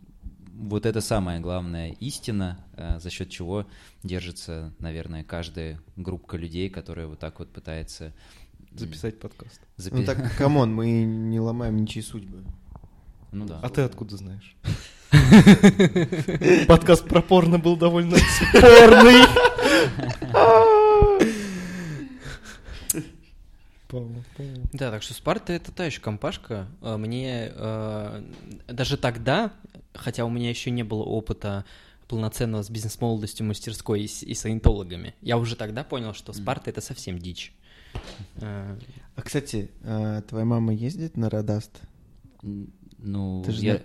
вот 0.56 0.86
это 0.86 1.02
самая 1.02 1.40
главная 1.40 1.94
истина, 2.00 2.64
э, 2.78 3.00
за 3.00 3.10
счет 3.10 3.30
чего 3.30 3.66
держится, 4.04 4.72
наверное, 4.80 5.24
каждая 5.24 5.80
группа 5.96 6.36
людей, 6.36 6.70
которая 6.70 7.08
вот 7.08 7.18
так 7.20 7.40
вот 7.40 7.52
пытается 7.52 8.14
Записать 8.76 9.20
подкаст. 9.20 9.60
запи- 9.78 9.96
Ну 9.98 10.04
так, 10.06 10.36
come 10.38 10.59
on, 10.59 10.74
мы 10.74 11.04
не 11.04 11.40
ломаем 11.40 11.76
ничьи 11.78 12.02
судьбы. 12.04 12.44
Ну 13.32 13.46
да. 13.46 13.60
А 13.64 13.70
ты 13.70 13.82
откуда 13.82 14.16
знаешь? 14.18 14.56
Подкаст 16.68 17.08
про 17.08 17.22
порно 17.24 17.58
был 17.60 17.76
довольно 17.76 18.18
спорный. 18.18 19.24
Павел, 23.94 24.24
Павел. 24.38 24.62
Да, 24.74 24.92
так 24.92 25.04
что 25.04 25.14
Спарта 25.14 25.54
это 25.54 25.72
та 25.72 25.86
еще 25.86 26.02
компашка. 26.02 26.68
А, 26.82 26.98
Мне 26.98 27.52
э, 27.54 28.24
даже 28.68 28.98
тогда, 28.98 29.54
хотя 29.94 30.26
у 30.26 30.30
меня 30.30 30.50
еще 30.50 30.72
не 30.72 30.84
было 30.84 31.04
опыта 31.04 31.64
полноценного 32.08 32.64
с 32.64 32.70
бизнес-молодостью 32.70 33.46
мастерской 33.46 34.02
и, 34.02 34.08
с- 34.08 34.24
и 34.24 34.34
саентологами, 34.34 35.14
я 35.22 35.38
уже 35.38 35.56
тогда 35.56 35.84
понял, 35.84 36.14
что 36.14 36.34
Спарта 36.34 36.70
это 36.70 36.82
совсем 36.82 37.18
дичь. 37.20 37.54
Э, 38.42 38.76
А, 39.16 39.22
кстати, 39.22 39.70
а, 39.84 40.22
твоя 40.24 40.46
мама 40.46 40.74
ездит 40.74 41.16
на 41.18 41.30
Радаст? 41.30 41.80
Ну, 42.42 43.44
Ты 43.46 43.52
же 43.52 43.62
я, 43.64 43.82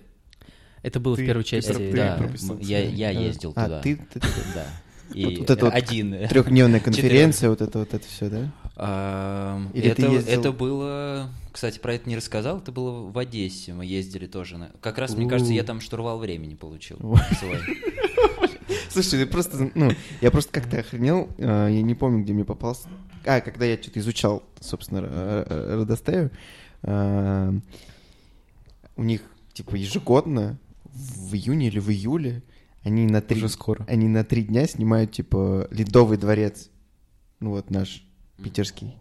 Это 0.83 1.01
было 1.01 1.17
Ты- 1.17 1.23
в 1.25 1.27
первой 1.27 1.43
ты 1.43 1.49
части. 1.51 1.73
ты 1.73 1.93
да, 1.97 2.17
прописался. 2.17 2.63
я, 2.63 2.81
я 2.89 3.09
А, 3.09 3.13
ездил 3.13 3.53
а, 3.57 3.65
туда. 3.65 3.81
ты, 3.83 3.97
ты- 3.97 4.21
ты- 4.21 4.29
Да. 4.55 4.67
Вот- 5.09 5.17
И 5.17 5.37
вот 5.39 5.51
это 5.51 5.65
вот 5.67 5.75
один. 5.75 6.29
трехдневная 6.29 6.81
конференция, 6.89 7.51
вот 7.51 7.61
это 7.63 7.79
вот 7.79 7.95
это 7.95 8.07
все, 8.07 8.29
да? 8.29 8.53
Ам, 8.77 9.71
Или 9.75 9.91
ты 9.93 10.03
это, 10.03 10.13
ездил- 10.13 10.39
это 10.41 10.53
было, 10.53 11.31
кстати, 11.51 11.79
про 11.79 11.95
это 11.95 12.09
не 12.09 12.17
рассказал, 12.17 12.59
это 12.59 12.71
было 12.71 13.11
в 13.11 13.19
Одессе, 13.19 13.73
мы 13.75 13.85
ездили 13.87 14.27
тоже. 14.27 14.59
на- 14.59 14.71
Как 14.81 14.99
раз, 14.99 15.17
мне 15.17 15.27
У. 15.27 15.29
кажется, 15.29 15.53
я 15.53 15.65
там 15.65 15.81
штурвал 15.81 16.19
времени 16.19 16.55
получил. 16.55 16.99
Слушай, 18.91 19.25
ты 19.25 19.27
просто, 19.27 19.71
ну, 19.75 19.91
я 20.21 20.31
просто 20.31 20.53
как-то 20.53 20.79
охренел, 20.79 21.29
а, 21.39 21.69
я 21.69 21.83
не 21.83 21.95
помню, 21.95 22.23
где 22.23 22.33
мне 22.33 22.45
попался. 22.45 22.89
А, 23.25 23.41
когда 23.41 23.65
я 23.65 23.77
что-то 23.81 24.01
изучал, 24.01 24.43
собственно, 24.61 25.45
Родостею, 25.49 26.31
а, 26.83 27.53
у 28.97 29.03
них, 29.03 29.23
типа, 29.53 29.75
ежегодно, 29.75 30.59
в 30.85 31.35
июне 31.35 31.69
или 31.69 31.79
в 31.79 31.91
июле, 31.91 32.43
они 32.83 33.07
на 33.07 33.21
три, 33.21 33.39
Уже 33.39 33.49
скоро. 33.49 33.85
они 33.89 34.09
на 34.09 34.25
три 34.25 34.43
дня 34.43 34.67
снимают, 34.67 35.13
типа, 35.13 35.69
Ледовый 35.71 36.17
дворец, 36.19 36.71
ну 37.41 37.51
вот 37.51 37.71
наш, 37.71 38.05
питерский. 38.43 38.97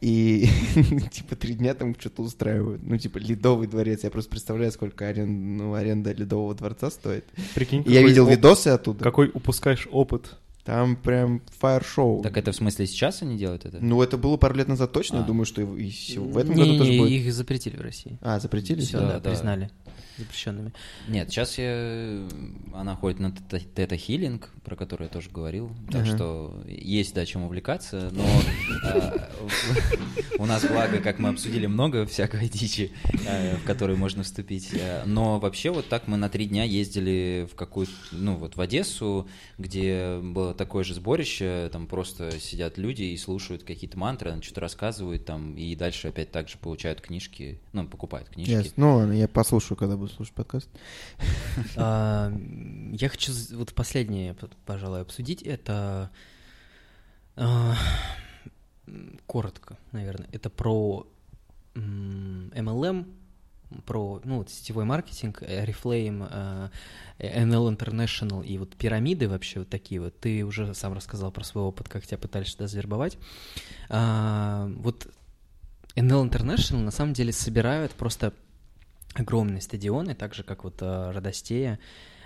И, 0.00 0.48
типа, 1.12 1.36
три 1.36 1.54
дня 1.54 1.74
там 1.74 1.94
что-то 1.98 2.22
устраивают. 2.22 2.82
Ну, 2.82 2.96
типа, 2.96 3.18
Ледовый 3.18 3.66
дворец. 3.68 4.02
Я 4.02 4.10
просто 4.10 4.30
представляю, 4.30 4.72
сколько 4.72 5.04
арен- 5.10 5.26
ну, 5.58 5.74
аренда 5.74 6.12
Ледового 6.12 6.54
дворца 6.54 6.90
стоит. 6.90 7.26
Прикинь, 7.54 7.84
я 7.86 8.02
видел 8.02 8.24
оп- 8.24 8.30
видосы 8.30 8.68
оттуда. 8.68 9.04
Какой 9.04 9.30
упускаешь 9.32 9.86
опыт. 9.92 10.38
Там 10.64 10.96
прям 10.96 11.42
фаер-шоу. 11.58 12.22
Так 12.22 12.36
это 12.38 12.52
в 12.52 12.56
смысле 12.56 12.86
сейчас 12.86 13.20
они 13.22 13.36
делают 13.36 13.64
это? 13.66 13.78
Ну, 13.80 14.00
это 14.02 14.16
было 14.16 14.36
пару 14.38 14.54
лет 14.54 14.68
назад 14.68 14.92
точно. 14.92 15.16
Я 15.16 15.22
А. 15.22 15.26
думаю, 15.26 15.44
что 15.44 15.60
и, 15.62 15.64
в 16.18 16.36
этом 16.38 16.54
году 16.54 16.70
Не, 16.72 16.78
тоже 16.78 16.90
не, 16.92 16.98
будет. 16.98 17.10
их 17.12 17.32
запретили 17.34 17.76
в 17.76 17.80
России. 17.80 18.18
А, 18.22 18.38
запретили? 18.40 18.80
Все, 18.80 18.98
Да, 19.00 19.06
да, 19.14 19.20
да. 19.20 19.30
признали 19.30 19.70
запрещенными. 20.18 20.72
Нет, 21.08 21.30
сейчас 21.30 21.58
я... 21.58 22.26
она 22.74 22.96
ходит 22.96 23.20
на 23.20 23.28
тета- 23.28 23.66
тета-хилинг, 23.74 24.50
про 24.64 24.76
который 24.76 25.04
я 25.04 25.08
тоже 25.08 25.30
говорил, 25.30 25.70
так 25.90 26.06
что 26.06 26.62
есть, 26.66 27.14
да, 27.14 27.24
чем 27.26 27.42
увлекаться, 27.42 28.10
но 28.12 28.24
а, 28.84 29.30
у 30.38 30.46
нас, 30.46 30.64
благо, 30.64 30.98
как 30.98 31.18
мы 31.18 31.30
обсудили, 31.30 31.66
много 31.66 32.06
всякой 32.06 32.48
дичи, 32.48 32.92
а, 33.26 33.56
в 33.56 33.64
которую 33.64 33.98
можно 33.98 34.22
вступить, 34.22 34.70
А, 34.74 35.04
но 35.06 35.38
вообще 35.38 35.70
вот 35.70 35.88
так 35.88 36.08
мы 36.08 36.16
на 36.16 36.28
три 36.28 36.46
дня 36.46 36.64
ездили 36.64 37.48
в 37.50 37.54
какую-то, 37.54 37.92
ну 38.12 38.36
вот 38.36 38.56
в 38.56 38.60
Одессу, 38.60 39.28
где 39.58 40.18
было 40.22 40.54
такое 40.54 40.84
же 40.84 40.94
сборище, 40.94 41.68
там 41.72 41.86
просто 41.86 42.38
сидят 42.40 42.78
люди 42.78 43.02
и 43.02 43.16
слушают 43.16 43.62
какие-то 43.62 43.98
мантры, 43.98 44.40
что-то 44.42 44.60
рассказывают 44.60 45.24
там, 45.24 45.54
и 45.56 45.74
дальше 45.74 46.08
опять 46.08 46.30
так 46.30 46.48
же 46.48 46.58
получают 46.58 47.00
книжки, 47.00 47.60
ну, 47.72 47.86
покупают 47.86 48.28
книжки. 48.28 48.72
Ну, 48.76 49.10
я 49.12 49.28
послушаю, 49.28 49.76
когда 49.76 49.96
буду 49.96 50.09
слушать 50.10 50.34
подкаст. 50.34 50.68
А, 51.76 52.32
Я 52.92 53.08
хочу 53.08 53.32
вот 53.52 53.74
последнее, 53.74 54.36
пожалуй, 54.66 55.02
обсудить. 55.02 55.42
Это 55.42 56.10
а, 57.36 57.74
коротко, 59.26 59.78
наверное. 59.92 60.28
Это 60.32 60.50
про 60.50 61.06
MLM, 61.74 63.06
про 63.86 64.20
ну, 64.24 64.38
вот 64.38 64.50
сетевой 64.50 64.84
маркетинг, 64.84 65.42
э, 65.42 65.64
Reflame, 65.64 66.70
э, 67.18 67.44
NL 67.44 67.76
International 67.76 68.44
и 68.44 68.58
вот 68.58 68.76
пирамиды 68.76 69.28
вообще 69.28 69.60
вот 69.60 69.68
такие 69.68 70.00
вот. 70.00 70.18
Ты 70.18 70.44
уже 70.44 70.74
сам 70.74 70.92
рассказал 70.92 71.30
про 71.30 71.44
свой 71.44 71.64
опыт, 71.64 71.88
как 71.88 72.06
тебя 72.06 72.18
пытались 72.18 72.54
туда 72.54 72.66
завербовать. 72.66 73.18
А, 73.88 74.68
Вот 74.78 75.06
NL 75.94 76.28
International 76.28 76.80
на 76.80 76.90
самом 76.90 77.12
деле 77.12 77.32
собирают 77.32 77.92
просто 77.92 78.32
огромные 79.14 79.60
стадионы, 79.60 80.14
так 80.14 80.34
же 80.34 80.42
как 80.42 80.64
вот 80.64 80.80
э, 80.82 81.10
Родостея, 81.12 81.78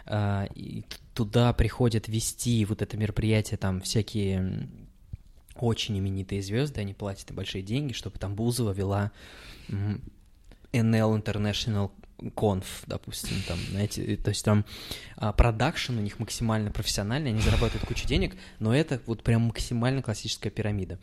а, 0.07 0.47
и 0.55 0.85
туда 1.15 1.53
приходят 1.53 2.09
вести 2.09 2.65
вот 2.65 2.83
это 2.83 2.97
мероприятие 2.97 3.57
там 3.57 3.81
всякие 3.81 4.69
очень 5.57 5.99
именитые 5.99 6.43
звезды, 6.43 6.81
они 6.81 6.95
платят 6.95 7.33
большие 7.33 7.63
деньги, 7.63 7.93
чтобы 7.93 8.19
там 8.19 8.35
Бузова 8.35 8.73
вела 8.73 9.13
NL 9.69 11.23
International 11.23 11.91
Conf, 12.19 12.65
допустим, 12.87 13.37
там, 13.49 13.59
знаете, 13.71 14.17
то 14.17 14.29
есть 14.29 14.45
там 14.45 14.65
а, 15.17 15.33
продакшн 15.33 15.97
у 15.99 16.01
них 16.01 16.19
максимально 16.19 16.71
профессиональный, 16.71 17.31
они 17.31 17.41
зарабатывают 17.41 17.87
кучу 17.87 18.07
денег, 18.07 18.37
но 18.59 18.75
это 18.75 19.01
вот 19.07 19.23
прям 19.23 19.43
максимально 19.43 20.03
классическая 20.03 20.51
пирамида. 20.51 20.99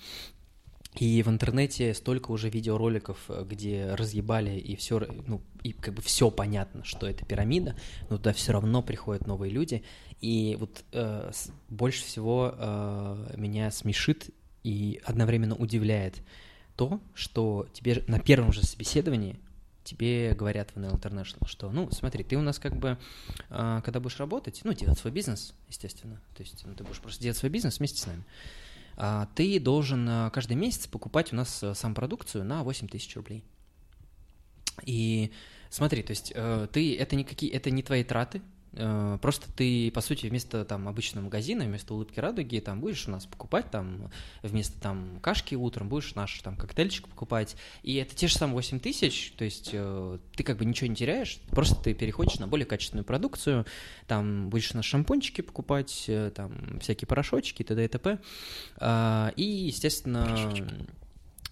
И 0.95 1.23
в 1.23 1.30
интернете 1.30 1.93
столько 1.93 2.31
уже 2.31 2.49
видеороликов, 2.49 3.18
э, 3.30 3.45
где 3.47 3.93
разъебали 3.93 4.59
и 4.59 4.76
все, 4.76 4.99
ну, 5.26 5.41
и 5.63 5.72
как 5.72 5.93
бы 5.93 6.01
все 6.01 6.30
понятно, 6.30 6.84
что 6.84 7.07
это 7.07 7.26
пирамида, 7.26 7.76
но 8.09 8.18
туда 8.18 8.34
все 8.34 8.51
равно 8.51 8.81
приходят 8.81 9.26
новые 9.26 9.51
люди. 9.51 9.84
И 10.19 10.57
вот 10.59 10.84
э, 10.91 11.31
больше 11.69 12.03
всего 12.03 12.53
э, 12.57 13.34
меня 13.38 13.72
смешит 13.72 14.30
и 14.63 15.01
одновременно 15.05 15.55
удивляет 15.55 16.22
то, 16.76 16.99
что 17.13 17.68
тебе 17.73 18.03
на 18.07 18.19
первом 18.19 18.51
же 18.51 18.63
собеседовании 18.63 19.39
тебе 19.84 20.34
говорят 20.34 20.72
в 20.72 20.77
NL 20.77 20.99
International, 20.99 21.47
что, 21.47 21.72
ну, 21.72 21.89
смотри, 21.91 22.23
ты 22.23 22.38
у 22.38 22.41
нас 22.41 22.59
как 22.59 22.77
бы, 22.77 22.97
а, 23.49 23.81
когда 23.81 23.99
будешь 23.99 24.19
работать, 24.19 24.61
ну, 24.63 24.73
делать 24.73 24.99
свой 24.99 25.11
бизнес, 25.11 25.53
естественно, 25.69 26.22
то 26.35 26.43
есть 26.43 26.63
ну, 26.65 26.76
ты 26.76 26.84
будешь 26.84 26.99
просто 26.99 27.22
делать 27.22 27.38
свой 27.38 27.49
бизнес 27.49 27.80
вместе 27.80 27.99
с 27.99 28.05
нами, 28.05 28.23
ты 29.35 29.59
должен 29.59 30.07
а, 30.07 30.30
каждый 30.30 30.55
месяц 30.55 30.88
покупать 30.88 31.34
у 31.34 31.35
нас 31.35 31.63
а, 31.63 31.73
сам 31.73 31.95
продукцию 31.95 32.45
на 32.45 32.63
8 32.63 32.88
тысяч 32.88 33.15
рублей. 33.15 33.43
И 34.85 35.31
смотри, 35.69 36.03
то 36.03 36.11
есть 36.11 36.31
э, 36.34 36.68
ты, 36.72 36.97
это 36.97 37.15
не, 37.15 37.23
какие, 37.23 37.51
это 37.51 37.69
не 37.69 37.84
твои 37.84 38.03
траты, 38.03 38.41
Э, 38.41 38.60
Просто 38.72 39.52
ты, 39.53 39.91
по 39.91 39.99
сути, 39.99 40.27
вместо 40.27 40.64
там 40.64 40.88
обычного 40.88 41.26
магазина, 41.26 41.65
вместо 41.65 41.93
улыбки 41.93 42.19
радуги, 42.19 42.60
там 42.60 42.80
будешь 42.80 43.06
у 43.07 43.11
нас 43.11 43.26
покупать, 43.26 43.69
там 43.69 44.10
вместо 44.43 44.80
там 44.80 45.19
кашки 45.22 45.56
утром 45.56 45.89
будешь 45.89 46.15
наш 46.15 46.39
там 46.39 46.56
коктейльчик 46.56 47.10
покупать. 47.10 47.57
И 47.84 47.95
это 47.95 48.15
те 48.15 48.27
же 48.27 48.35
самые 48.35 48.56
8 48.56 48.80
тысяч, 48.80 49.34
то 49.38 49.43
есть 49.43 49.72
э, 49.73 50.19
ты 50.35 50.43
как 50.43 50.57
бы 50.57 50.64
ничего 50.64 50.88
не 50.88 50.95
теряешь, 50.95 51.39
просто 51.49 51.76
ты 51.84 51.93
переходишь 51.93 52.39
на 52.39 52.48
более 52.48 52.65
качественную 52.65 53.03
продукцию, 53.03 53.65
там 54.07 54.49
будешь 54.49 54.73
на 54.73 54.84
шампунчики 54.84 55.41
покупать, 55.41 56.06
э, 56.07 56.31
там 56.34 56.80
всякие 56.80 57.07
порошочки, 57.07 57.64
т.д. 57.64 57.84
и 57.84 57.88
т.п. 57.89 58.19
А, 58.77 59.34
И, 59.35 59.43
естественно, 59.43 60.49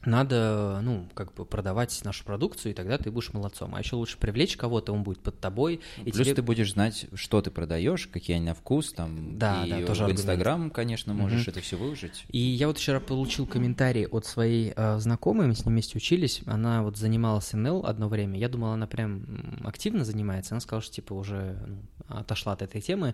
надо, 0.10 0.80
ну, 0.84 1.07
как 1.14 1.34
бы 1.34 1.45
продавать 1.45 1.99
нашу 2.03 2.23
продукцию, 2.26 2.72
и 2.72 2.76
тогда 2.76 2.98
ты 2.98 3.11
будешь 3.11 3.31
молодцом. 3.34 3.76
А 3.76 3.80
еще 3.80 3.95
лучше 3.95 4.18
привлечь 4.18 4.57
кого-то, 4.57 4.91
он 4.94 5.03
будет 5.03 5.19
под 5.22 5.40
тобой. 5.40 5.80
И 6.03 6.11
Плюс 6.11 6.26
тебе- 6.26 6.36
ты 6.36 6.41
будешь 6.41 6.73
знать, 6.73 7.06
что 7.14 7.41
ты 7.41 7.52
продаешь, 7.52 8.07
какие 8.07 8.36
они 8.38 8.45
на 8.48 8.53
вкус, 8.53 8.91
там, 8.94 9.38
Да, 9.38 9.65
и 9.65 9.69
да, 9.69 9.81
тоже 9.86 10.06
в. 10.06 10.11
Инстаграм, 10.11 10.69
конечно, 10.72 11.14
можешь 11.14 11.41
Мгм. 11.44 11.52
это 11.52 11.61
все 11.61 11.77
выложить. 11.77 12.26
И 12.30 12.40
я 12.40 12.68
вот 12.68 12.77
вчера 12.77 12.99
получил 12.99 13.45
комментарий 13.45 14.06
от 14.07 14.26
своей 14.26 14.73
э, 14.76 14.99
знакомой, 14.99 15.48
мы 15.48 15.56
с 15.56 15.65
ней 15.65 15.72
вместе 15.72 15.98
учились, 15.98 16.41
она 16.45 16.84
вот 16.84 16.98
занималась 16.98 17.53
НЛ 17.53 17.86
одно 17.86 18.10
время, 18.10 18.38
я 18.40 18.49
думал, 18.49 18.72
она 18.73 18.88
прям 18.88 19.60
активно 19.64 20.03
занимается, 20.03 20.53
она 20.56 20.61
сказала, 20.61 20.81
что 20.81 20.94
типа 20.94 21.14
уже 21.14 21.57
ну, 21.68 21.77
отошла 22.07 22.53
от 22.53 22.61
этой 22.61 22.81
темы, 22.81 23.14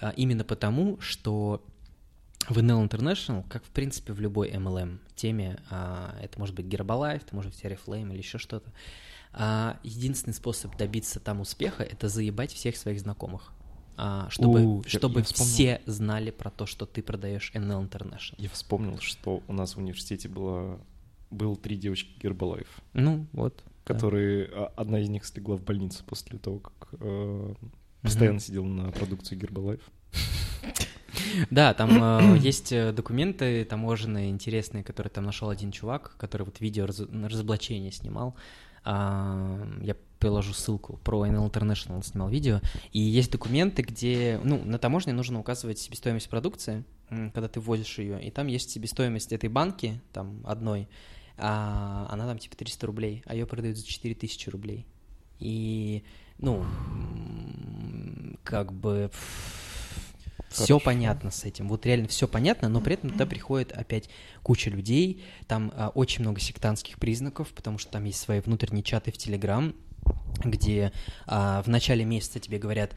а, 0.00 0.10
именно 0.16 0.44
потому, 0.44 1.00
что 1.00 1.62
в 2.50 2.58
NL 2.58 2.88
International, 2.88 3.44
как 3.48 3.64
в 3.64 3.70
принципе 3.70 4.12
в 4.12 4.20
любой 4.20 4.50
MLM 4.50 4.98
теме, 5.16 5.58
а, 5.70 6.14
это 6.22 6.38
может 6.38 6.54
быть 6.54 6.66
Herbalife, 6.66 7.22
это 7.26 7.34
может 7.34 7.52
быть 7.52 7.62
Oriflame 7.64 8.10
или 8.10 8.18
еще 8.18 8.38
что-то, 8.38 8.72
а, 9.32 9.78
единственный 9.82 10.34
способ 10.34 10.76
добиться 10.76 11.20
там 11.20 11.40
успеха— 11.40 11.82
это 11.84 12.08
заебать 12.08 12.52
всех 12.52 12.76
своих 12.76 13.00
знакомых. 13.00 13.52
а, 13.96 14.28
чтобы, 14.28 14.64
У, 14.64 14.82
чтобы 14.88 15.22
все 15.22 15.80
знали 15.86 16.32
про 16.32 16.50
то, 16.50 16.66
что 16.66 16.84
ты 16.84 17.00
продаешь 17.00 17.52
NL 17.54 17.88
International. 17.88 18.34
Я 18.38 18.48
вспомнил, 18.48 18.98
что 18.98 19.40
у 19.46 19.52
нас 19.52 19.76
в 19.76 19.78
университете 19.78 20.28
было, 20.28 20.80
был 21.30 21.54
три 21.56 21.76
девочки 21.76 22.18
Гербалайф, 22.20 22.66
Ну, 22.92 23.26
вот. 23.32 23.62
да. 23.86 23.94
которые... 23.94 24.48
а, 24.52 24.72
Одна 24.76 24.98
из 24.98 25.08
них 25.08 25.24
слегла 25.24 25.56
в 25.56 25.62
больницу 25.62 26.02
после 26.04 26.38
того, 26.38 26.58
как 26.58 26.88
э, 27.00 27.54
постоянно 28.02 28.40
сидела 28.40 28.64
на 28.66 28.90
продукции 28.90 29.36
Гербалайф. 29.36 29.80
Да, 31.50 31.74
там 31.74 32.34
э, 32.34 32.38
есть 32.40 32.72
э, 32.72 32.92
документы 32.92 33.64
таможенные 33.64 34.30
интересные, 34.30 34.84
которые 34.84 35.10
там 35.10 35.24
нашел 35.24 35.48
один 35.50 35.70
чувак, 35.72 36.16
который 36.18 36.44
вот 36.44 36.60
видео 36.60 36.86
раз- 36.86 37.00
разоблачение 37.00 37.92
снимал. 37.92 38.34
А, 38.84 39.66
я 39.80 39.96
приложу 40.18 40.52
ссылку 40.52 40.98
про 41.04 41.26
NL 41.26 41.50
International 41.50 42.02
снимал 42.04 42.28
видео. 42.28 42.60
И 42.92 43.00
есть 43.00 43.30
документы, 43.32 43.82
где, 43.82 44.40
ну, 44.42 44.62
на 44.64 44.78
таможне 44.78 45.12
нужно 45.12 45.40
указывать 45.40 45.78
себестоимость 45.78 46.28
продукции, 46.28 46.84
когда 47.08 47.48
ты 47.48 47.60
ввозишь 47.60 47.98
ее, 47.98 48.22
и 48.22 48.30
там 48.30 48.46
есть 48.46 48.70
себестоимость 48.70 49.32
этой 49.32 49.48
банки, 49.48 50.00
там, 50.12 50.40
одной, 50.44 50.88
а 51.36 52.06
она 52.10 52.26
там 52.26 52.38
типа 52.38 52.56
300 52.56 52.86
рублей, 52.86 53.22
а 53.26 53.34
ее 53.34 53.46
продают 53.46 53.76
за 53.76 53.86
4000 53.86 54.48
рублей. 54.50 54.86
И, 55.38 56.04
ну, 56.38 56.64
как 58.44 58.72
бы 58.72 59.10
все 60.54 60.80
понятно 60.80 61.30
с 61.30 61.44
этим. 61.44 61.68
Вот 61.68 61.84
реально 61.86 62.08
все 62.08 62.28
понятно, 62.28 62.68
но 62.68 62.80
при 62.80 62.94
этом 62.94 63.10
туда 63.10 63.26
приходит 63.26 63.72
опять 63.72 64.08
куча 64.42 64.70
людей, 64.70 65.22
там 65.46 65.72
а, 65.74 65.90
очень 65.90 66.22
много 66.22 66.40
сектантских 66.40 66.98
признаков, 66.98 67.48
потому 67.54 67.78
что 67.78 67.92
там 67.92 68.04
есть 68.04 68.20
свои 68.20 68.40
внутренние 68.40 68.82
чаты 68.82 69.12
в 69.12 69.18
Телеграм, 69.18 69.74
где 70.44 70.92
а, 71.26 71.62
в 71.62 71.68
начале 71.68 72.04
месяца 72.04 72.40
тебе 72.40 72.58
говорят, 72.58 72.92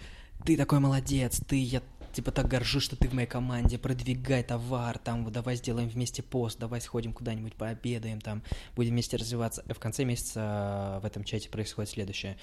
ты 0.46 0.56
такой 0.56 0.80
молодец, 0.80 1.42
ты, 1.48 1.62
я 1.62 1.82
типа 2.14 2.32
так 2.32 2.48
горжусь, 2.48 2.84
что 2.84 2.96
ты 2.96 3.08
в 3.08 3.14
моей 3.14 3.28
команде, 3.28 3.78
продвигай 3.78 4.44
товар, 4.44 4.98
там, 4.98 5.24
вот 5.24 5.34
давай 5.34 5.56
сделаем 5.56 5.88
вместе 5.88 6.24
пост, 6.24 6.58
давай 6.58 6.82
сходим 6.82 7.14
куда-нибудь 7.14 7.54
пообедаем, 7.54 8.22
там, 8.22 8.42
будем 8.76 8.94
вместе 8.94 9.18
развиваться. 9.18 9.64
В 9.68 9.80
конце 9.80 10.04
месяца 10.04 10.42
а, 10.44 11.00
в 11.00 11.06
этом 11.06 11.24
чате 11.24 11.50
происходит 11.50 11.92
следующее. 11.92 12.38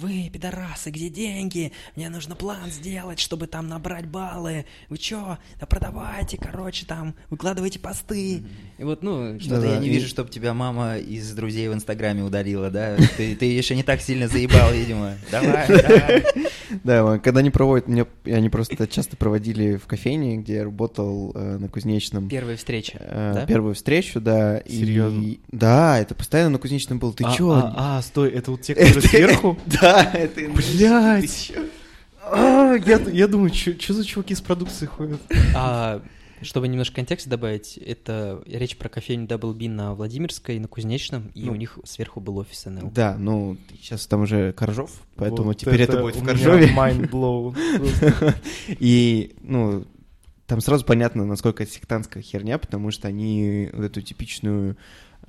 Вы, 0.00 0.30
пидорасы, 0.32 0.90
где 0.90 1.08
деньги? 1.08 1.72
Мне 1.96 2.08
нужно 2.08 2.36
план 2.36 2.70
сделать, 2.70 3.18
чтобы 3.18 3.48
там 3.48 3.66
набрать 3.66 4.06
баллы. 4.06 4.64
Вы 4.88 4.96
чё? 4.96 5.38
Да 5.58 5.66
продавайте, 5.66 6.36
короче, 6.36 6.86
там, 6.86 7.16
выкладывайте 7.30 7.80
посты. 7.80 8.44
И 8.78 8.84
вот, 8.84 9.02
ну, 9.02 9.40
Что-то 9.40 9.62
Да-да, 9.62 9.74
я 9.74 9.78
не 9.80 9.88
и- 9.88 9.90
вижу, 9.90 10.06
чтобы 10.06 10.30
тебя 10.30 10.54
мама 10.54 10.98
из 10.98 11.32
друзей 11.32 11.68
в 11.68 11.74
Инстаграме 11.74 12.22
удалила, 12.22 12.70
да? 12.70 12.96
Ты, 13.16 13.34
ты 13.34 13.46
еще 13.46 13.74
не 13.74 13.82
так 13.82 14.00
сильно 14.00 14.28
заебал, 14.28 14.72
видимо. 14.72 15.14
Давай, 15.32 15.66
давай. 15.66 16.24
Да, 16.84 17.18
когда 17.18 17.40
они 17.40 17.50
проводят, 17.50 17.88
мне, 17.88 18.06
они 18.24 18.48
просто 18.50 18.86
часто 18.86 19.16
проводили 19.16 19.76
в 19.78 19.86
кофейне, 19.86 20.36
где 20.36 20.56
я 20.56 20.64
работал 20.64 21.32
э, 21.34 21.56
на 21.58 21.68
Кузнечном. 21.68 22.28
первая 22.28 22.56
встреча, 22.56 22.98
э, 23.00 23.32
да? 23.34 23.46
Первую 23.46 23.74
встречу, 23.74 24.20
да. 24.20 24.62
Серьезно? 24.68 25.34
Да, 25.50 25.98
это 25.98 26.14
постоянно 26.14 26.50
на 26.50 26.58
Кузнечном 26.58 26.98
был. 27.00 27.12
Ты 27.14 27.24
а, 27.24 27.32
чё? 27.34 27.50
А, 27.52 27.98
а, 27.98 28.02
стой, 28.02 28.30
это 28.30 28.50
вот 28.52 28.60
те, 28.62 28.74
которые 28.74 29.00
сверху? 29.08 29.58
Да, 29.66 29.87
это... 30.12 30.40
Блядь. 30.50 31.22
Ты 31.22 31.28
чё? 31.54 31.64
А, 32.22 32.74
я, 32.74 32.98
я 32.98 33.26
думаю, 33.28 33.52
что 33.54 33.92
за 33.94 34.04
чуваки 34.04 34.34
с 34.34 34.40
продукции 34.40 34.86
ходят? 34.86 35.20
А, 35.56 36.02
чтобы 36.42 36.68
немножко 36.68 36.96
контекста 36.96 37.30
добавить, 37.30 37.78
это 37.78 38.42
речь 38.46 38.76
про 38.76 38.88
кофейню 38.88 39.26
Double 39.26 39.54
Bean 39.56 39.70
на 39.70 39.94
Владимирской, 39.94 40.58
на 40.58 40.68
Кузнечном, 40.68 41.30
и 41.34 41.44
Ну. 41.46 41.52
у 41.52 41.54
них 41.56 41.78
сверху 41.84 42.20
был 42.20 42.36
офис 42.38 42.66
НЛ. 42.66 42.90
Да, 42.90 43.16
ну, 43.18 43.56
сейчас 43.80 44.06
там 44.06 44.22
уже 44.22 44.52
Коржов, 44.52 44.90
поэтому 45.16 45.48
Вот 45.48 45.58
теперь 45.58 45.80
это, 45.82 46.00
будет 46.00 46.16
у 46.16 46.18
в 46.18 46.22
меня 46.22 46.32
Коржове. 46.32 46.72
mind 46.74 47.10
blown. 47.10 48.34
И, 48.68 49.34
ну, 49.40 49.84
там 50.46 50.60
сразу 50.60 50.84
понятно, 50.84 51.24
насколько 51.24 51.62
это 51.62 51.72
сектантская 51.72 52.22
херня, 52.22 52.58
потому 52.58 52.90
что 52.90 53.08
они 53.08 53.68
вот 53.72 53.84
эту 53.84 54.02
типичную 54.02 54.76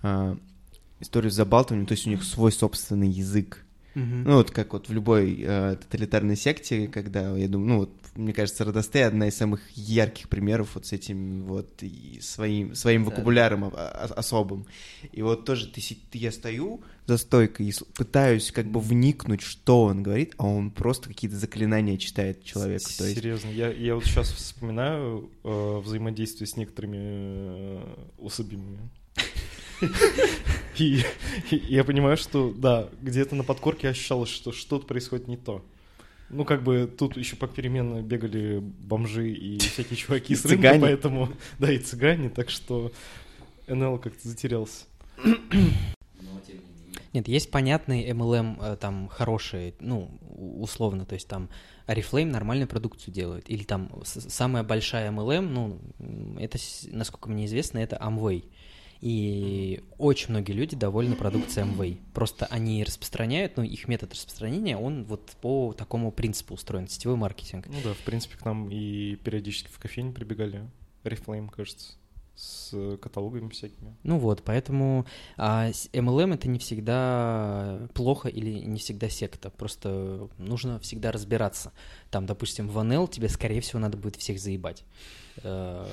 а, 0.01 0.37
историю 0.99 1.31
с 1.31 1.35
забалтыванием, 1.35 1.87
то 1.87 1.93
есть 1.93 2.05
у 2.07 2.09
них 2.09 2.23
свой 2.23 2.51
собственный 2.51 3.09
язык. 3.09 3.65
Ну, 4.25 4.35
вот 4.35 4.51
как 4.51 4.73
вот 4.73 4.89
в 4.89 4.93
любой 4.93 5.37
э, 5.41 5.75
тоталитарной 5.81 6.35
секте, 6.35 6.87
когда, 6.87 7.35
я 7.37 7.47
думаю, 7.47 7.67
ну, 7.69 7.77
вот, 7.79 7.89
мне 8.15 8.33
кажется, 8.33 8.65
Родостей 8.65 9.05
одна 9.05 9.27
из 9.27 9.35
самых 9.35 9.61
ярких 9.75 10.29
примеров 10.29 10.75
вот 10.75 10.85
с 10.85 10.93
этим 10.93 11.43
вот 11.45 11.81
и 11.83 12.19
своим, 12.21 12.75
своим 12.75 13.03
Да. 13.05 13.11
вокабуляром 13.11 13.71
особым. 13.75 14.65
И 15.11 15.21
вот 15.21 15.45
тоже 15.45 15.67
ты, 15.67 15.81
я 16.13 16.31
стою 16.31 16.81
за 17.05 17.17
стойкой 17.17 17.67
и 17.67 17.71
с- 17.71 17.83
пытаюсь 17.95 18.51
как 18.51 18.65
бы 18.69 18.79
вникнуть, 18.79 19.41
что 19.41 19.83
он 19.83 20.03
говорит, 20.03 20.33
а 20.37 20.45
он 20.47 20.71
просто 20.71 21.09
какие-то 21.09 21.37
заклинания 21.37 21.97
читает 21.97 22.43
человеку. 22.43 22.89
То 22.97 23.05
есть 23.05 23.15
Серьезно, 23.19 23.49
я, 23.49 23.71
я 23.71 23.95
вот 23.95 24.05
сейчас 24.05 24.31
вспоминаю 24.31 25.29
э, 25.43 25.79
взаимодействие 25.83 26.47
с 26.47 26.55
некоторыми 26.57 26.97
э, 26.99 27.95
особями. 28.21 28.79
И, 30.77 31.03
и 31.51 31.55
я 31.55 31.83
понимаю, 31.83 32.15
что 32.17 32.53
да, 32.53 32.89
где-то 33.01 33.35
на 33.35 33.43
подкорке 33.43 33.89
ощущалось, 33.89 34.29
что 34.29 34.51
что-то 34.51 34.85
происходит 34.85 35.27
не 35.27 35.37
то. 35.37 35.63
Ну, 36.29 36.45
как 36.45 36.63
бы 36.63 36.87
тут 36.87 37.17
еще 37.17 37.35
попеременно 37.35 38.01
бегали 38.01 38.59
бомжи 38.59 39.31
и 39.31 39.57
всякие 39.57 39.97
чуваки 39.97 40.33
И 40.33 40.35
с 40.35 40.45
рынка, 40.45 40.67
цыгане. 40.67 40.81
поэтому, 40.81 41.29
да, 41.57 41.71
и 41.71 41.79
цыгане, 41.79 42.29
так 42.29 42.49
что 42.49 42.91
НЛ 43.67 43.97
как-то 43.97 44.27
затерялся. 44.27 44.85
Нет, 47.11 47.27
есть 47.27 47.49
понятные 47.49 48.11
MLM 48.11 48.57
э, 48.61 48.77
там 48.77 49.07
хорошие, 49.07 49.73
ну, 49.79 50.11
условно, 50.37 51.05
то 51.05 51.15
есть 51.15 51.27
там 51.27 51.49
Oriflame 51.87 52.27
нормальную 52.27 52.67
продукцию 52.67 53.11
делают, 53.13 53.49
или 53.49 53.63
там 53.63 53.91
самая 54.03 54.63
большая 54.63 55.11
MLM, 55.11 55.41
ну, 55.41 55.79
это, 56.39 56.59
насколько 56.91 57.29
мне 57.29 57.47
известно, 57.47 57.79
это 57.79 57.95
Amway. 57.95 58.45
И 59.01 59.83
очень 59.97 60.31
многие 60.31 60.51
люди 60.51 60.75
довольны 60.75 61.15
продукцией 61.15 61.67
Amway. 61.67 61.99
Просто 62.13 62.45
они 62.47 62.83
распространяют, 62.83 63.55
ну, 63.55 63.63
их 63.63 63.87
метод 63.87 64.13
распространения, 64.13 64.77
он 64.77 65.05
вот 65.05 65.31
по 65.41 65.73
такому 65.73 66.11
принципу 66.11 66.55
устроен, 66.55 66.87
сетевой 66.87 67.15
маркетинг. 67.15 67.67
Ну 67.67 67.77
да, 67.83 67.93
в 67.93 67.99
принципе, 67.99 68.37
к 68.37 68.43
нам 68.43 68.69
и 68.69 69.15
периодически 69.15 69.69
в 69.69 69.79
кофейне 69.79 70.11
прибегали. 70.11 70.69
Reflame, 71.03 71.49
кажется, 71.49 71.93
с 72.35 72.97
каталогами 73.01 73.49
всякими. 73.49 73.95
Ну 74.03 74.17
вот, 74.17 74.43
поэтому 74.43 75.05
а, 75.37 75.69
MLM 75.69 76.35
это 76.35 76.49
не 76.49 76.59
всегда 76.59 77.87
плохо 77.93 78.27
или 78.27 78.59
не 78.59 78.79
всегда 78.79 79.07
секта. 79.09 79.49
Просто 79.49 80.29
нужно 80.37 80.79
всегда 80.79 81.11
разбираться. 81.11 81.71
Там, 82.11 82.25
допустим, 82.25 82.67
в 82.67 82.77
NL 82.77 83.09
тебе, 83.09 83.29
скорее 83.29 83.61
всего, 83.61 83.79
надо 83.79 83.97
будет 83.97 84.17
всех 84.17 84.39
заебать. 84.39 84.83
Э, 85.43 85.85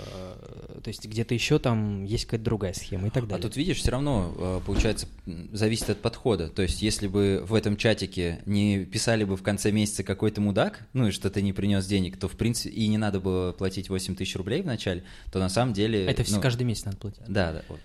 То 0.82 0.88
есть 0.88 1.04
где-то 1.06 1.34
еще 1.34 1.58
там 1.58 2.04
есть 2.04 2.24
какая-то 2.24 2.44
другая 2.44 2.72
схема 2.72 3.08
и 3.08 3.10
так 3.10 3.24
А 3.24 3.26
далее. 3.26 3.42
тут, 3.42 3.56
видишь, 3.56 3.78
все 3.78 3.90
равно, 3.92 4.34
э, 4.36 4.60
получается, 4.64 5.06
зависит 5.52 5.90
от 5.90 5.98
подхода. 6.00 6.48
То 6.48 6.62
есть, 6.62 6.82
если 6.82 7.06
бы 7.06 7.42
в 7.46 7.54
этом 7.54 7.76
чатике 7.76 8.42
не 8.46 8.84
писали 8.84 9.24
бы 9.24 9.36
в 9.36 9.42
конце 9.42 9.70
месяца 9.70 10.02
какой-то 10.02 10.40
мудак, 10.40 10.86
ну 10.92 11.08
и 11.08 11.10
что 11.10 11.30
ты 11.30 11.42
не 11.42 11.52
принес 11.52 11.86
денег, 11.86 12.16
то, 12.18 12.28
в 12.28 12.32
принципе, 12.36 12.70
и 12.70 12.86
не 12.88 12.98
надо 12.98 13.20
было 13.20 13.52
платить 13.52 13.88
8 13.88 14.14
тысяч 14.16 14.36
рублей 14.36 14.62
в 14.62 14.66
начале, 14.66 15.04
то 15.32 15.38
на 15.38 15.48
самом 15.48 15.72
деле... 15.72 16.06
Это 16.06 16.24
все 16.24 16.36
ну, 16.36 16.42
каждый 16.42 16.62
месяц 16.64 16.84
надо 16.84 16.96
платить. 16.98 17.22
Да, 17.26 17.52
да, 17.52 17.62
вот. 17.68 17.80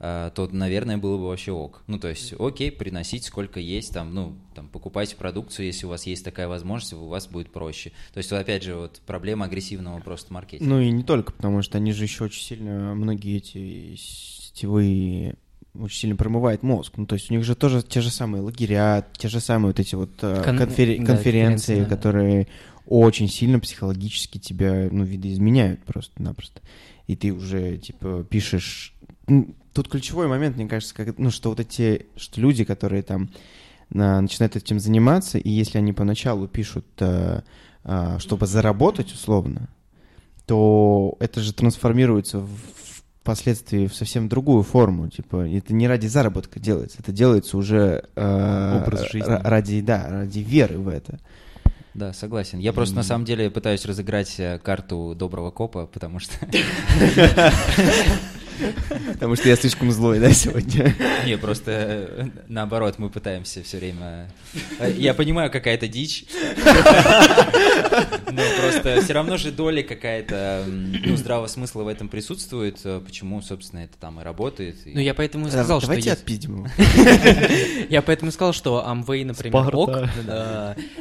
А, 0.00 0.30
то, 0.30 0.48
наверное, 0.52 0.96
было 0.96 1.16
бы 1.16 1.26
вообще 1.28 1.50
ок. 1.50 1.82
Ну, 1.88 1.98
то 1.98 2.08
есть, 2.08 2.32
окей, 2.38 2.70
приносить 2.70 3.24
сколько 3.24 3.58
есть, 3.58 3.92
там, 3.92 4.14
ну, 4.14 4.36
там, 4.54 4.68
покупайте 4.68 5.16
продукцию, 5.16 5.66
если 5.66 5.86
у 5.86 5.88
вас 5.88 6.06
есть 6.06 6.24
такая 6.24 6.46
возможность, 6.46 6.92
у 6.92 7.08
вас 7.08 7.26
будет 7.26 7.50
проще. 7.50 7.90
То 8.12 8.18
есть, 8.18 8.32
опять 8.32 8.62
же, 8.62 8.76
вот 8.76 9.00
проблема 9.06 9.46
агрессивного 9.46 9.98
просто 10.00 10.32
маркетинга. 10.32 10.72
Ну 10.72 10.80
и 10.80 10.90
не 10.90 11.02
только, 11.02 11.32
потому 11.32 11.62
что 11.62 11.78
они 11.78 11.92
же 11.92 12.04
еще 12.04 12.24
очень 12.24 12.42
сильно, 12.42 12.94
многие 12.94 13.38
эти 13.38 13.96
сетевые 13.96 15.34
очень 15.74 15.98
сильно 15.98 16.16
промывает 16.16 16.62
мозг. 16.62 16.94
Ну, 16.96 17.06
то 17.06 17.14
есть 17.14 17.30
у 17.30 17.34
них 17.34 17.44
же 17.44 17.54
тоже 17.54 17.82
те 17.82 18.00
же 18.00 18.10
самые 18.10 18.42
лагеря, 18.42 19.04
те 19.16 19.28
же 19.28 19.40
самые 19.40 19.68
вот 19.68 19.80
эти 19.80 19.94
вот 19.94 20.10
э, 20.22 20.42
Кон- 20.44 20.56
да, 20.56 20.64
конференции, 20.64 21.06
конференции, 21.06 21.80
да. 21.80 21.86
которые 21.86 22.48
очень 22.86 23.28
сильно 23.28 23.60
психологически 23.60 24.38
тебя, 24.38 24.88
ну, 24.90 25.04
видоизменяют 25.04 25.84
просто-напросто. 25.84 26.62
И 27.06 27.16
ты 27.16 27.32
уже, 27.32 27.78
типа, 27.78 28.24
пишешь... 28.28 28.94
Тут 29.78 29.86
ключевой 29.88 30.26
момент, 30.26 30.56
мне 30.56 30.66
кажется, 30.66 30.92
как, 30.92 31.16
ну, 31.18 31.30
что 31.30 31.50
вот 31.50 31.60
эти, 31.60 32.06
что 32.16 32.40
люди, 32.40 32.64
которые 32.64 33.02
там 33.04 33.30
на- 33.90 34.20
начинают 34.20 34.56
этим 34.56 34.80
заниматься, 34.80 35.38
и 35.38 35.48
если 35.48 35.78
они 35.78 35.92
поначалу 35.92 36.48
пишут, 36.48 36.84
э, 36.98 37.42
э, 37.84 38.16
чтобы 38.18 38.48
заработать 38.48 39.12
условно, 39.12 39.68
то 40.46 41.14
это 41.20 41.40
же 41.40 41.52
трансформируется 41.52 42.40
в- 42.40 42.48
впоследствии 43.22 43.86
в 43.86 43.94
совсем 43.94 44.28
другую 44.28 44.64
форму. 44.64 45.08
Типа, 45.10 45.46
это 45.48 45.72
не 45.72 45.86
ради 45.86 46.08
заработка 46.08 46.58
делается, 46.58 46.96
это 46.98 47.12
делается 47.12 47.56
уже 47.56 48.02
э, 48.16 48.82
Образ 48.82 49.12
жизни. 49.12 49.30
ра- 49.32 49.42
ради, 49.44 49.80
да, 49.80 50.08
ради 50.08 50.40
веры 50.40 50.78
в 50.78 50.88
это. 50.88 51.20
Да, 51.94 52.12
согласен. 52.12 52.58
Я 52.58 52.72
просто 52.72 52.96
на 52.96 53.04
самом 53.04 53.24
деле 53.24 53.48
пытаюсь 53.48 53.84
разыграть 53.84 54.34
э, 54.40 54.58
карту 54.58 55.14
доброго 55.16 55.52
копа, 55.52 55.86
потому 55.86 56.18
что 56.18 56.32
Потому 59.12 59.36
что 59.36 59.48
я 59.48 59.56
слишком 59.56 59.90
злой, 59.92 60.20
да, 60.20 60.32
сегодня. 60.32 60.94
Не, 61.26 61.36
просто 61.38 61.70
э, 61.70 62.26
наоборот, 62.48 62.98
мы 62.98 63.10
пытаемся 63.10 63.62
все 63.62 63.78
время... 63.78 64.30
э, 64.78 64.92
Я 64.96 65.14
понимаю, 65.14 65.50
какая-то 65.50 65.88
дичь. 65.88 66.24
Но 68.32 68.42
просто 68.60 69.00
все 69.02 69.12
равно 69.12 69.36
же 69.36 69.50
доля 69.52 69.82
какая-то 69.82 70.64
ну, 70.66 71.16
здравого 71.16 71.46
смысла 71.46 71.82
в 71.82 71.88
этом 71.88 72.08
присутствует. 72.08 72.78
э, 72.84 73.00
Почему, 73.04 73.40
собственно, 73.42 73.80
это 73.80 73.96
там 73.98 74.20
и 74.20 74.24
работает. 74.24 74.76
и- 74.86 74.92
Ну, 74.94 75.00
я 75.00 75.14
поэтому 75.14 75.46
и 75.48 75.50
сказал, 75.50 75.80
что 75.80 75.88
Давайте 75.88 76.10
есть- 76.10 76.20
отпиздим 76.20 76.56
его. 76.56 76.68
Я 77.88 78.02
поэтому 78.02 78.30
и 78.30 78.34
сказал, 78.34 78.52
что 78.52 78.84
Amway, 78.86 79.24
например, 79.24 79.74
ок, 79.74 79.90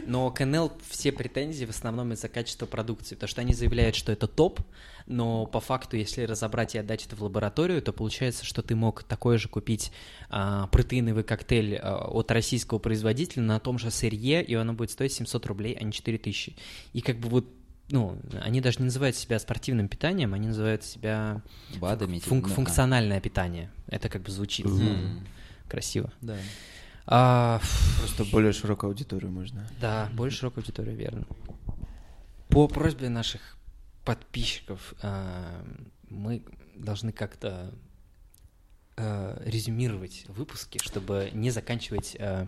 но 0.05 0.31
к 0.31 0.41
NL 0.41 0.71
все 0.89 1.11
претензии 1.11 1.65
в 1.65 1.69
основном 1.69 2.13
из-за 2.13 2.27
качества 2.29 2.65
продукции, 2.65 3.15
потому 3.15 3.27
что 3.29 3.41
они 3.41 3.53
заявляют, 3.53 3.95
что 3.95 4.11
это 4.11 4.27
топ, 4.27 4.59
но 5.07 5.45
по 5.45 5.59
факту, 5.59 5.97
если 5.97 6.23
разобрать 6.23 6.75
и 6.75 6.77
отдать 6.77 7.05
это 7.05 7.15
в 7.15 7.23
лабораторию, 7.23 7.81
то 7.81 7.93
получается, 7.93 8.45
что 8.45 8.61
ты 8.61 8.75
мог 8.75 9.03
такой 9.03 9.37
же 9.37 9.47
купить 9.47 9.91
а, 10.29 10.67
протеиновый 10.67 11.23
коктейль 11.23 11.75
а, 11.77 12.07
от 12.09 12.29
российского 12.31 12.79
производителя 12.79 13.43
на 13.43 13.59
том 13.59 13.79
же 13.79 13.89
сырье, 13.89 14.43
и 14.43 14.53
оно 14.53 14.73
будет 14.73 14.91
стоить 14.91 15.13
700 15.13 15.45
рублей, 15.45 15.77
а 15.79 15.83
не 15.83 15.91
4000. 15.91 16.55
И 16.93 17.01
как 17.01 17.17
бы 17.17 17.29
вот 17.29 17.45
ну, 17.89 18.17
они 18.41 18.59
даже 18.59 18.79
не 18.79 18.85
называют 18.85 19.15
себя 19.15 19.39
спортивным 19.39 19.87
питанием, 19.87 20.33
они 20.33 20.47
называют 20.47 20.83
себя 20.83 21.41
БАДами. 21.79 22.19
типа, 22.19 22.29
функ- 22.35 22.47
ну, 22.47 22.51
а. 22.51 22.55
функциональное 22.55 23.21
питание. 23.21 23.71
Это 23.87 24.09
как 24.09 24.23
бы 24.23 24.31
звучит 24.31 24.65
Мгм. 24.65 25.25
красиво. 25.69 26.11
Да. 26.21 26.35
А, 27.05 27.61
Просто 27.99 28.25
более 28.25 28.51
широкую 28.51 28.89
аудиторию 28.89 29.31
можно. 29.31 29.65
Да, 29.79 30.09
более 30.13 30.35
широкая 30.35 30.63
аудитория, 30.65 30.93
верно. 30.93 31.25
По 32.49 32.67
просьбе 32.67 33.07
наших 33.07 33.56
подписчиков 34.07 34.93
а, 35.01 35.61
мы 36.09 36.41
должны 36.75 37.11
как-то 37.11 37.73
а, 38.95 39.37
резюмировать 39.43 40.23
выпуски, 40.29 40.79
чтобы 40.81 41.29
не 41.33 41.51
заканчивать, 41.51 42.15
а, 42.17 42.47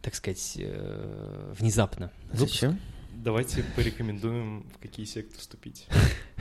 так 0.00 0.14
сказать, 0.14 0.54
э, 0.56 1.54
внезапно. 1.58 2.10
выпуск. 2.32 2.64
Давайте 3.24 3.64
порекомендуем, 3.74 4.66
в 4.74 4.82
какие 4.82 5.06
секты 5.06 5.38
вступить. 5.38 5.86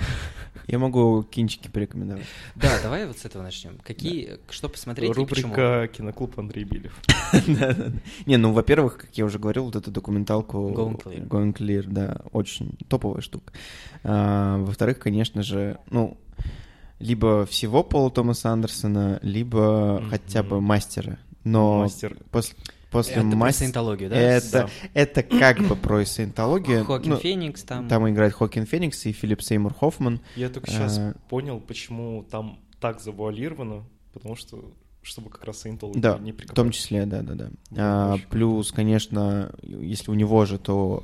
Я 0.68 0.80
могу 0.80 1.23
кинчики 1.23 1.69
порекомендовать. 1.69 2.26
Да, 2.55 2.77
давай 2.84 3.07
вот 3.07 3.18
с 3.18 3.23
этого 3.23 3.41
начнем. 3.41 3.77
Какие, 3.85 4.38
что 4.49 4.68
посмотреть 4.68 5.10
и 5.18 5.26
почему? 5.26 5.53
Рубрика 5.53 5.88
«Киноклуб 5.88 6.38
Андрей 6.38 6.65
Билев». 6.65 6.93
Не, 8.26 8.35
ну, 8.35 8.51
во-первых, 8.51 8.97
как 8.97 9.18
я 9.18 9.23
уже 9.23 9.39
говорил, 9.39 9.64
вот 9.64 9.77
эту 9.77 9.91
документалку 9.91 10.72
Going 10.72 11.01
Clear. 11.01 11.26
Going 11.26 11.53
Clear, 11.53 11.85
да, 11.88 12.22
очень 12.34 12.77
топовая 12.89 13.22
штука. 13.22 13.53
А, 14.03 14.57
во-вторых, 14.57 14.99
конечно 14.99 15.41
же, 15.41 15.80
ну, 15.89 16.18
либо 16.99 17.45
всего 17.45 17.81
Пола 17.85 18.11
Томаса 18.11 18.49
Андерсона, 18.49 19.19
либо 19.22 20.03
хотя 20.10 20.43
бы 20.43 20.60
мастера. 20.60 21.18
Но 21.45 21.80
Мастер. 21.80 22.18
пос- 22.30 22.55
после 22.94 23.15
Это 23.15 23.28
про 23.30 23.36
мастера... 23.36 23.60
саентологию, 23.65 24.10
да? 24.10 24.15
Это, 24.15 24.52
Да. 24.52 24.70
это 24.94 25.24
как 25.24 25.60
бы 25.68 25.76
про 25.76 26.06
саентологию. 26.06 26.86
Хокин 26.86 27.11
Ну, 27.11 27.18
Феникс 27.18 27.64
там. 27.64 27.88
Там 27.90 28.10
играет 28.10 28.34
Хокин 28.34 28.65
Феникс 28.65 29.06
и 29.06 29.11
Филипп 29.11 29.41
Сеймур 29.41 29.74
Хоффман. 29.74 30.22
Я 30.38 30.49
только 30.49 30.70
сейчас 30.72 30.98
А. 30.98 31.15
понял, 31.30 31.60
почему 31.60 32.24
там 32.30 32.60
так 32.80 33.02
завуалировано, 33.02 33.84
потому 34.14 34.36
что 34.36 34.72
чтобы 35.02 35.30
как 35.30 35.44
раз 35.44 35.57
саентологи 35.60 35.99
Да, 35.99 36.18
не 36.18 36.32
в 36.32 36.36
прикопали. 36.38 36.56
том 36.56 36.72
числе, 36.72 37.06
да, 37.06 37.22
да, 37.24 37.34
да. 37.34 37.49
Да, 37.72 38.14
А, 38.14 38.18
плюс, 38.30 38.72
конечно, 38.72 39.52
если 39.61 40.10
у 40.11 40.14
него 40.14 40.45
же, 40.45 40.57
то 40.57 41.03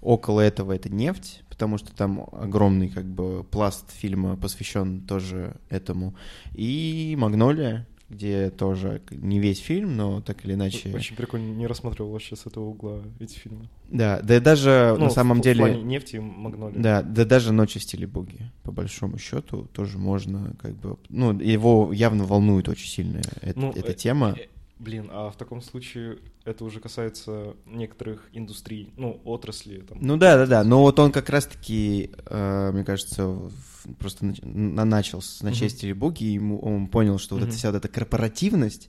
около 0.00 0.40
этого 0.40 0.72
это 0.72 0.88
нефть, 0.88 1.42
потому 1.48 1.76
что 1.78 1.92
там 1.92 2.28
огромный 2.32 2.88
как 2.90 3.06
бы 3.06 3.42
пласт 3.42 3.90
фильма 3.90 4.36
посвящен 4.36 5.00
тоже 5.00 5.56
этому. 5.68 6.14
И 6.54 7.16
Магнолия, 7.18 7.88
где 8.10 8.50
тоже 8.50 9.00
не 9.10 9.38
весь 9.38 9.60
фильм, 9.60 9.96
но 9.96 10.20
так 10.20 10.44
или 10.44 10.54
иначе. 10.54 10.92
Очень 10.94 11.16
прикольно, 11.16 11.52
не 11.54 11.66
рассматривал 11.66 12.10
вообще 12.10 12.34
с 12.36 12.44
этого 12.46 12.64
угла 12.66 13.02
эти 13.20 13.38
фильмы. 13.38 13.68
Да, 13.88 14.20
да 14.20 14.36
и 14.36 14.40
даже 14.40 14.94
Ну, 14.98 15.04
на 15.04 15.10
самом 15.10 15.36
в- 15.38 15.40
в 15.40 15.44
деле. 15.44 15.58
плане 15.60 15.82
нефти 15.82 16.16
и 16.16 16.18
Магнолия. 16.18 16.78
Да, 16.80 17.02
да 17.02 17.24
даже 17.24 17.52
«Ночи 17.52 17.78
в 17.78 17.82
стиле 17.82 18.06
буги», 18.06 18.50
по 18.64 18.72
большому 18.72 19.16
счету, 19.18 19.68
тоже 19.72 19.98
можно 19.98 20.54
как 20.60 20.74
бы... 20.76 20.96
Ну, 21.08 21.38
его 21.38 21.92
явно 21.92 22.24
волнует 22.24 22.68
очень 22.68 22.88
сильно 22.88 23.18
эт- 23.42 23.52
Ну, 23.56 23.70
эта 23.70 23.92
э, 23.92 23.94
тема. 23.94 24.36
Э, 24.80 24.82
Блин, 24.82 25.08
а 25.12 25.30
в 25.30 25.36
таком 25.36 25.60
случае 25.62 26.18
это 26.44 26.64
уже 26.64 26.80
касается 26.80 27.54
некоторых 27.66 28.28
индустрий, 28.32 28.92
ну, 28.96 29.20
отрасли. 29.24 29.80
Там. 29.80 29.98
Ну 30.00 30.16
да, 30.16 30.36
да, 30.38 30.46
да. 30.46 30.64
Но 30.64 30.80
вот 30.80 30.98
он 30.98 31.12
как 31.12 31.28
раз-таки, 31.28 32.10
э, 32.26 32.70
мне 32.72 32.84
кажется, 32.84 33.50
просто 33.98 34.32
на- 34.42 34.84
начал 34.84 35.20
с 35.22 35.42
«Ночей 35.42 35.68
в 35.68 35.72
Мгм. 35.72 35.76
стиле 35.78 35.94
буги», 35.94 36.24
и 36.24 36.32
ему, 36.32 36.58
он 36.60 36.86
понял, 36.88 37.18
что 37.18 37.34
вот 37.34 37.44
эта 37.44 37.52
вся 37.52 37.70
вот 37.70 37.76
эта 37.76 37.88
корпоративность, 37.88 38.88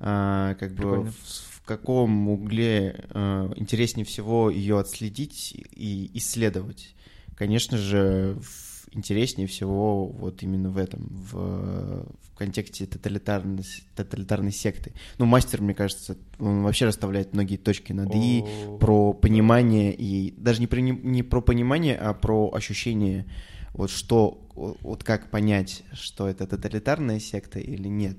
а, 0.00 0.54
как 0.56 0.74
бы 0.74 1.02
в, 1.02 1.12
в 1.12 1.62
каком 1.64 2.28
угле 2.28 3.04
э, 3.10 3.52
интереснее 3.56 4.04
всего 4.06 4.48
ее 4.50 4.78
отследить 4.78 5.52
и 5.54 6.10
исследовать. 6.14 6.94
Конечно 7.36 7.76
же, 7.78 8.36
в- 8.40 8.67
интереснее 8.92 9.46
всего 9.46 10.06
вот 10.06 10.42
именно 10.42 10.70
в 10.70 10.78
этом, 10.78 11.08
в, 11.10 11.32
в 11.34 12.36
контексте 12.36 12.86
тоталитарной, 12.86 13.64
тоталитарной 13.94 14.52
секты. 14.52 14.92
Ну, 15.18 15.26
мастер, 15.26 15.60
мне 15.62 15.74
кажется, 15.74 16.16
он 16.38 16.62
вообще 16.62 16.86
расставляет 16.86 17.32
многие 17.32 17.56
точки 17.56 17.92
над 17.92 18.14
«и», 18.14 18.44
про 18.80 19.12
понимание 19.12 19.94
и 19.94 20.32
даже 20.36 20.60
не, 20.60 20.66
про, 20.66 20.80
не, 20.80 21.22
про 21.22 21.40
понимание, 21.40 21.96
а 21.96 22.14
про 22.14 22.50
ощущение, 22.52 23.26
вот 23.72 23.90
что, 23.90 24.46
вот 24.54 25.04
как 25.04 25.30
понять, 25.30 25.82
что 25.92 26.28
это 26.28 26.46
тоталитарная 26.46 27.20
секта 27.20 27.58
или 27.58 27.88
нет. 27.88 28.16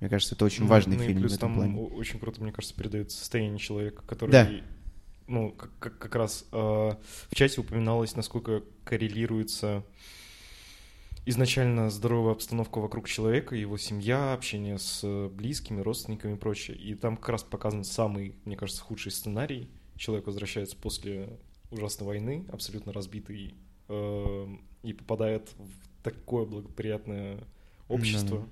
Мне 0.00 0.08
кажется, 0.08 0.34
это 0.34 0.44
очень 0.44 0.64
ну, 0.64 0.68
важный 0.70 0.96
ну 0.96 1.02
и 1.04 1.06
фильм 1.06 1.20
плюс 1.20 1.32
в 1.32 1.36
этом 1.36 1.54
там 1.54 1.74
плане. 1.74 1.80
очень 1.94 2.18
круто, 2.18 2.42
мне 2.42 2.50
кажется, 2.50 2.76
передает 2.76 3.12
состояние 3.12 3.58
человека, 3.58 4.02
который... 4.06 4.32
Да. 4.32 4.48
Ну, 5.26 5.52
как, 5.52 5.70
как- 5.78 5.98
как 5.98 6.14
раз 6.16 6.46
э, 6.52 6.56
в 6.56 7.34
чате 7.34 7.60
упоминалось, 7.60 8.16
насколько 8.16 8.62
коррелируется 8.84 9.84
изначально 11.24 11.88
здоровая 11.90 12.32
обстановка 12.32 12.78
вокруг 12.80 13.08
человека, 13.08 13.54
его 13.54 13.78
семья, 13.78 14.32
общение 14.34 14.78
с 14.78 15.00
э, 15.04 15.28
близкими, 15.28 15.80
родственниками 15.80 16.34
и 16.34 16.38
прочее. 16.38 16.76
И 16.76 16.94
там 16.94 17.16
как 17.16 17.28
раз 17.30 17.42
показан 17.44 17.84
самый, 17.84 18.34
мне 18.44 18.56
кажется, 18.56 18.82
худший 18.82 19.12
сценарий. 19.12 19.68
Человек 19.96 20.26
возвращается 20.26 20.76
после 20.76 21.38
ужасной 21.70 22.06
войны, 22.06 22.44
абсолютно 22.52 22.92
разбитый, 22.92 23.54
э, 23.88 24.46
и 24.82 24.92
попадает 24.92 25.52
в 25.58 26.02
такое 26.02 26.44
благоприятное 26.44 27.38
общество, 27.88 28.38
Да. 28.40 28.46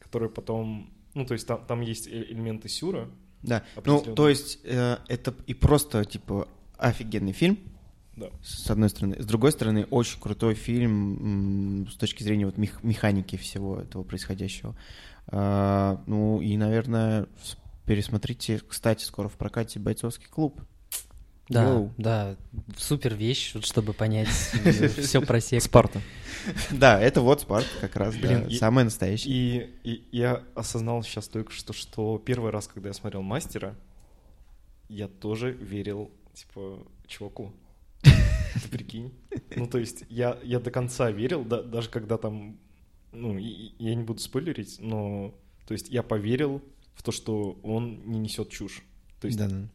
которое 0.00 0.28
потом... 0.28 0.90
Ну, 1.14 1.24
то 1.24 1.34
есть 1.34 1.46
там, 1.46 1.64
там 1.66 1.80
есть 1.82 2.08
э- 2.08 2.24
элементы 2.30 2.68
сюра. 2.68 3.08
Да, 3.42 3.62
ну, 3.84 4.00
то 4.00 4.28
есть 4.28 4.58
э, 4.64 4.98
это 5.08 5.34
и 5.46 5.54
просто, 5.54 6.04
типа, 6.04 6.48
офигенный 6.76 7.32
фильм, 7.32 7.58
Да. 8.16 8.28
с 8.42 8.70
одной 8.70 8.88
стороны. 8.90 9.20
С 9.22 9.26
другой 9.26 9.52
стороны, 9.52 9.86
очень 9.90 10.20
крутой 10.20 10.54
фильм 10.54 11.86
с 11.90 11.94
точки 11.96 12.22
зрения 12.22 12.46
вот 12.46 12.56
мех- 12.58 12.82
механики 12.82 13.36
всего 13.36 13.80
этого 13.80 14.02
происходящего. 14.02 14.76
А, 15.28 16.02
ну, 16.06 16.40
и, 16.40 16.56
наверное, 16.56 17.26
пересмотрите, 17.84 18.60
кстати, 18.66 19.04
скоро 19.04 19.28
в 19.28 19.34
прокате 19.34 19.78
«Бойцовский 19.78 20.26
клуб». 20.28 20.60
Да, 21.48 21.64
Йоу. 21.64 21.92
да, 21.96 22.36
супер 22.76 23.14
вещь, 23.14 23.54
вот 23.54 23.64
чтобы 23.64 23.92
понять 23.94 24.28
все 24.98 25.20
про 25.22 25.40
секту. 25.40 25.66
Спарта. 25.66 26.00
Да, 26.70 27.00
это 27.00 27.20
вот 27.22 27.40
Спарт 27.40 27.66
как 27.80 27.96
раз, 27.96 28.14
Блин, 28.16 28.50
самое 28.50 28.84
настоящее. 28.84 29.32
И, 29.84 29.90
и 29.94 30.04
я 30.12 30.42
осознал 30.54 31.02
сейчас 31.02 31.28
только 31.28 31.52
что, 31.52 31.72
что 31.72 32.18
первый 32.18 32.50
раз, 32.50 32.68
когда 32.68 32.88
я 32.90 32.92
смотрел 32.94 33.22
«Мастера», 33.22 33.74
я 34.88 35.08
тоже 35.08 35.52
верил, 35.52 36.10
типа, 36.34 36.78
чуваку. 37.06 37.52
Ты 38.02 38.68
прикинь? 38.70 39.12
Ну, 39.56 39.66
то 39.66 39.78
есть 39.78 40.04
я, 40.08 40.38
я 40.42 40.60
до 40.60 40.70
конца 40.70 41.10
верил, 41.10 41.44
да- 41.44 41.62
даже 41.62 41.88
когда 41.90 42.16
там... 42.18 42.58
Ну, 43.12 43.38
и- 43.38 43.44
и 43.78 43.84
я 43.84 43.94
не 43.94 44.02
буду 44.04 44.20
спойлерить, 44.20 44.76
но... 44.80 45.34
То 45.66 45.72
есть 45.72 45.88
я 45.90 46.02
поверил 46.02 46.62
в 46.94 47.02
то, 47.02 47.12
что 47.12 47.58
он 47.62 48.00
не 48.06 48.18
несет 48.18 48.48
чушь. 48.50 48.82
То 49.20 49.26
есть 49.26 49.38
Да, 49.38 49.48
да. 49.48 49.68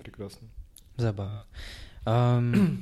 Прекрасно. 0.00 0.48
Забавно. 0.96 1.46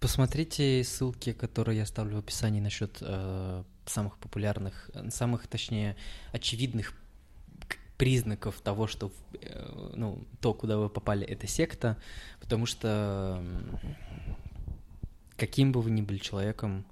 Посмотрите 0.00 0.82
ссылки, 0.84 1.32
которые 1.32 1.78
я 1.78 1.86
ставлю 1.86 2.16
в 2.16 2.18
описании 2.18 2.60
насчет 2.60 2.98
э, 3.00 3.62
самых 3.86 4.18
популярных, 4.18 4.90
самых, 5.10 5.46
точнее, 5.46 5.96
очевидных 6.32 6.92
признаков 7.98 8.60
того, 8.60 8.88
что, 8.88 9.12
э, 9.40 9.92
ну, 9.94 10.24
то, 10.40 10.54
куда 10.54 10.76
вы 10.76 10.88
попали, 10.88 11.24
это 11.24 11.46
секта, 11.46 11.96
потому 12.40 12.66
что 12.66 13.40
каким 15.36 15.72
бы 15.72 15.80
вы 15.80 15.90
ни 15.90 16.02
были 16.02 16.18
человеком, 16.18 16.84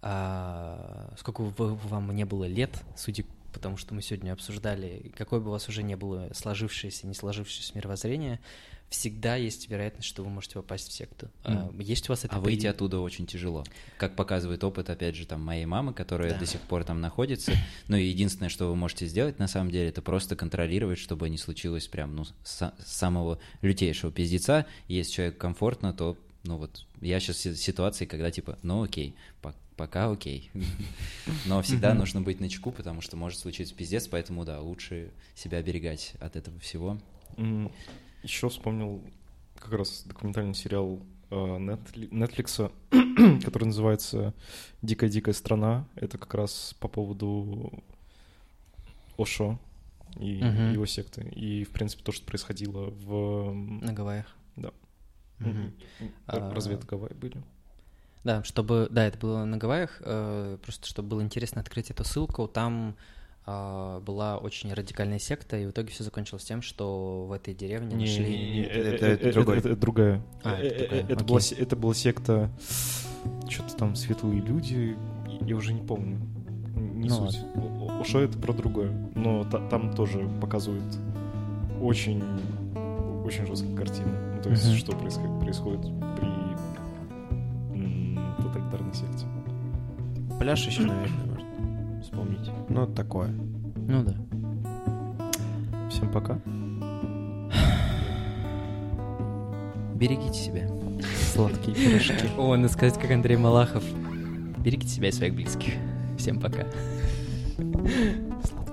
а, 0.00 1.14
сколько 1.18 1.42
бы 1.42 1.76
вам 1.76 2.14
не 2.14 2.24
было 2.24 2.44
лет, 2.44 2.82
судя 2.96 3.24
потому 3.54 3.76
что 3.78 3.94
мы 3.94 4.02
сегодня 4.02 4.32
обсуждали, 4.32 5.12
какое 5.16 5.40
бы 5.40 5.48
у 5.48 5.52
вас 5.52 5.68
уже 5.68 5.82
не 5.82 5.96
было 5.96 6.28
сложившееся, 6.34 7.06
не 7.06 7.14
сложившееся 7.14 7.72
мировоззрение, 7.74 8.40
всегда 8.90 9.36
есть 9.36 9.68
вероятность, 9.70 10.06
что 10.06 10.22
вы 10.22 10.28
можете 10.30 10.54
попасть 10.54 10.88
в 10.88 10.92
секту. 10.92 11.30
А, 11.42 11.70
Есть 11.78 12.08
у 12.08 12.12
вас 12.12 12.24
это 12.24 12.36
А 12.36 12.40
выйти 12.40 12.60
при- 12.62 12.66
оттуда 12.68 13.00
очень 13.00 13.26
тяжело. 13.26 13.64
Как 13.98 14.14
показывает 14.14 14.62
опыт, 14.62 14.90
опять 14.90 15.16
же, 15.16 15.26
там, 15.26 15.40
моей 15.42 15.64
мамы, 15.64 15.94
которая 15.94 16.32
Да. 16.34 16.38
до 16.38 16.46
сих 16.46 16.60
пор 16.60 16.84
там 16.84 17.00
находится. 17.00 17.52
Ну 17.88 17.96
и 17.96 18.04
единственное, 18.04 18.50
что 18.50 18.68
вы 18.68 18.76
можете 18.76 19.06
сделать, 19.06 19.38
на 19.38 19.48
самом 19.48 19.70
деле, 19.70 19.88
это 19.88 20.02
просто 20.02 20.36
контролировать, 20.36 20.98
чтобы 20.98 21.28
не 21.30 21.38
случилось 21.38 21.86
прям, 21.88 22.14
ну, 22.14 22.24
с 22.44 22.72
самого 22.84 23.38
лютейшего 23.62 24.12
пиздеца. 24.12 24.66
Если 24.86 25.12
человеку 25.12 25.38
комфортно, 25.38 25.92
то, 25.92 26.16
ну 26.44 26.58
вот, 26.58 26.84
я 27.00 27.18
сейчас 27.20 27.44
в 27.44 27.56
ситуации, 27.56 28.04
когда 28.06 28.30
типа, 28.30 28.58
ну 28.62 28.82
окей, 28.84 29.14
пока 29.76 30.10
окей. 30.10 30.50
Но 31.46 31.60
всегда 31.62 31.94
нужно 31.94 32.20
быть 32.20 32.40
начеку, 32.40 32.70
потому 32.72 33.00
что 33.00 33.16
может 33.16 33.38
случиться 33.38 33.74
пиздец, 33.74 34.06
поэтому, 34.08 34.44
да, 34.44 34.60
лучше 34.60 35.10
себя 35.34 35.58
оберегать 35.58 36.14
от 36.20 36.36
этого 36.36 36.58
всего. 36.60 36.98
Еще 38.22 38.48
вспомнил 38.48 39.02
как 39.58 39.72
раз 39.72 40.04
документальный 40.06 40.54
сериал 40.54 41.00
э, 41.30 41.34
Netfli- 41.34 42.10
Netflix, 42.10 42.72
который 43.44 43.64
называется 43.64 44.34
«Дикая-дикая 44.82 45.32
страна». 45.34 45.86
Это 45.96 46.16
как 46.18 46.34
раз 46.34 46.74
по 46.80 46.88
поводу 46.88 47.72
Ошо 49.18 49.58
и 50.18 50.42
Мгм. 50.42 50.72
его 50.72 50.86
секты. 50.86 51.28
И, 51.34 51.64
в 51.64 51.70
принципе, 51.70 52.02
то, 52.02 52.12
что 52.12 52.24
происходило 52.26 52.90
в... 52.90 53.52
на 53.52 53.92
Гавайях. 53.92 54.26
Да. 54.56 54.70
Мгм. 55.40 55.72
А- 56.26 56.50
Разве 56.54 56.74
это 56.76 56.86
Гавайи 56.86 57.14
были? 57.14 57.42
Да, 58.24 58.42
чтобы, 58.42 58.88
да, 58.90 59.06
это 59.06 59.18
было 59.18 59.44
на 59.44 59.56
Гавайях, 59.58 60.00
э, 60.00 60.56
просто 60.62 60.86
чтобы 60.88 61.08
было 61.10 61.22
интересно 61.22 61.60
открыть 61.60 61.90
эту 61.90 62.04
ссылку, 62.04 62.48
там 62.48 62.96
а, 63.46 64.00
была 64.00 64.38
очень 64.38 64.72
радикальная 64.72 65.18
секта, 65.18 65.58
и 65.58 65.66
в 65.66 65.70
итоге 65.70 65.90
все 65.90 66.02
закончилось 66.02 66.44
тем, 66.44 66.62
что 66.62 67.26
в 67.28 67.32
этой 67.32 67.52
деревне 67.52 67.94
Не, 67.94 68.06
нашли... 68.06 68.24
не, 68.24 68.50
не, 68.52 68.62
это- 68.62 69.06
э, 69.06 69.12
это 69.12 69.26
э, 69.26 69.28
э. 69.28 69.30
Это 69.58 69.68
это 69.68 69.76
другая. 69.76 70.22
А, 70.42 70.58
это 70.58 70.84
Э, 70.84 70.86
э, 70.86 70.88
другая, 70.88 71.06
Это 71.10 71.24
была 71.24 71.40
это 71.58 71.76
была 71.76 71.94
секта... 71.94 72.50
Что-то 73.48 73.76
там 73.76 73.94
светлые 73.96 74.40
люди, 74.40 74.96
я 75.42 75.56
уже 75.56 75.74
не 75.74 75.82
помню. 75.82 76.18
Не 76.74 77.08
Ну 77.10 77.30
суть. 77.30 77.40
О- 77.54 78.00
Ошо 78.00 78.20
это 78.20 78.38
про 78.38 78.54
другое. 78.54 78.90
Но 79.14 79.44
та- 79.44 79.68
там 79.68 79.94
тоже 79.94 80.26
показывают 80.40 80.82
очень, 81.82 82.22
очень 83.24 83.46
жесткие 83.46 83.76
картины. 83.76 84.08
Ну, 84.36 84.42
то 84.42 84.48
есть, 84.50 84.74
что 84.78 84.92
происходит, 84.92 85.38
происходит 85.40 85.80
при 86.18 86.33
м, 88.54 88.70
тоталитарной 88.70 88.94
секте. 88.94 89.26
Пляж 90.38 90.66
еще, 90.66 90.82
наверное, 90.82 91.26
можно 91.26 92.00
вспомнить. 92.02 92.50
Ну, 92.68 92.86
такое. 92.86 93.28
Ну 93.28 94.04
да. 94.04 94.14
Всем 95.90 96.10
пока. 96.10 96.38
Берегите 99.94 100.34
себя. 100.38 100.68
Сладкие 101.32 101.74
пирожки. 101.74 102.28
О, 102.36 102.56
надо 102.56 102.68
сказать, 102.68 102.98
как 102.98 103.10
Андрей 103.10 103.36
Малахов. 103.36 103.84
Берегите 104.58 104.88
себя 104.88 105.08
и 105.08 105.12
своих 105.12 105.34
близких. 105.34 105.74
Всем 106.18 106.40
пока. 106.40 106.64
Сладкие 107.56 108.63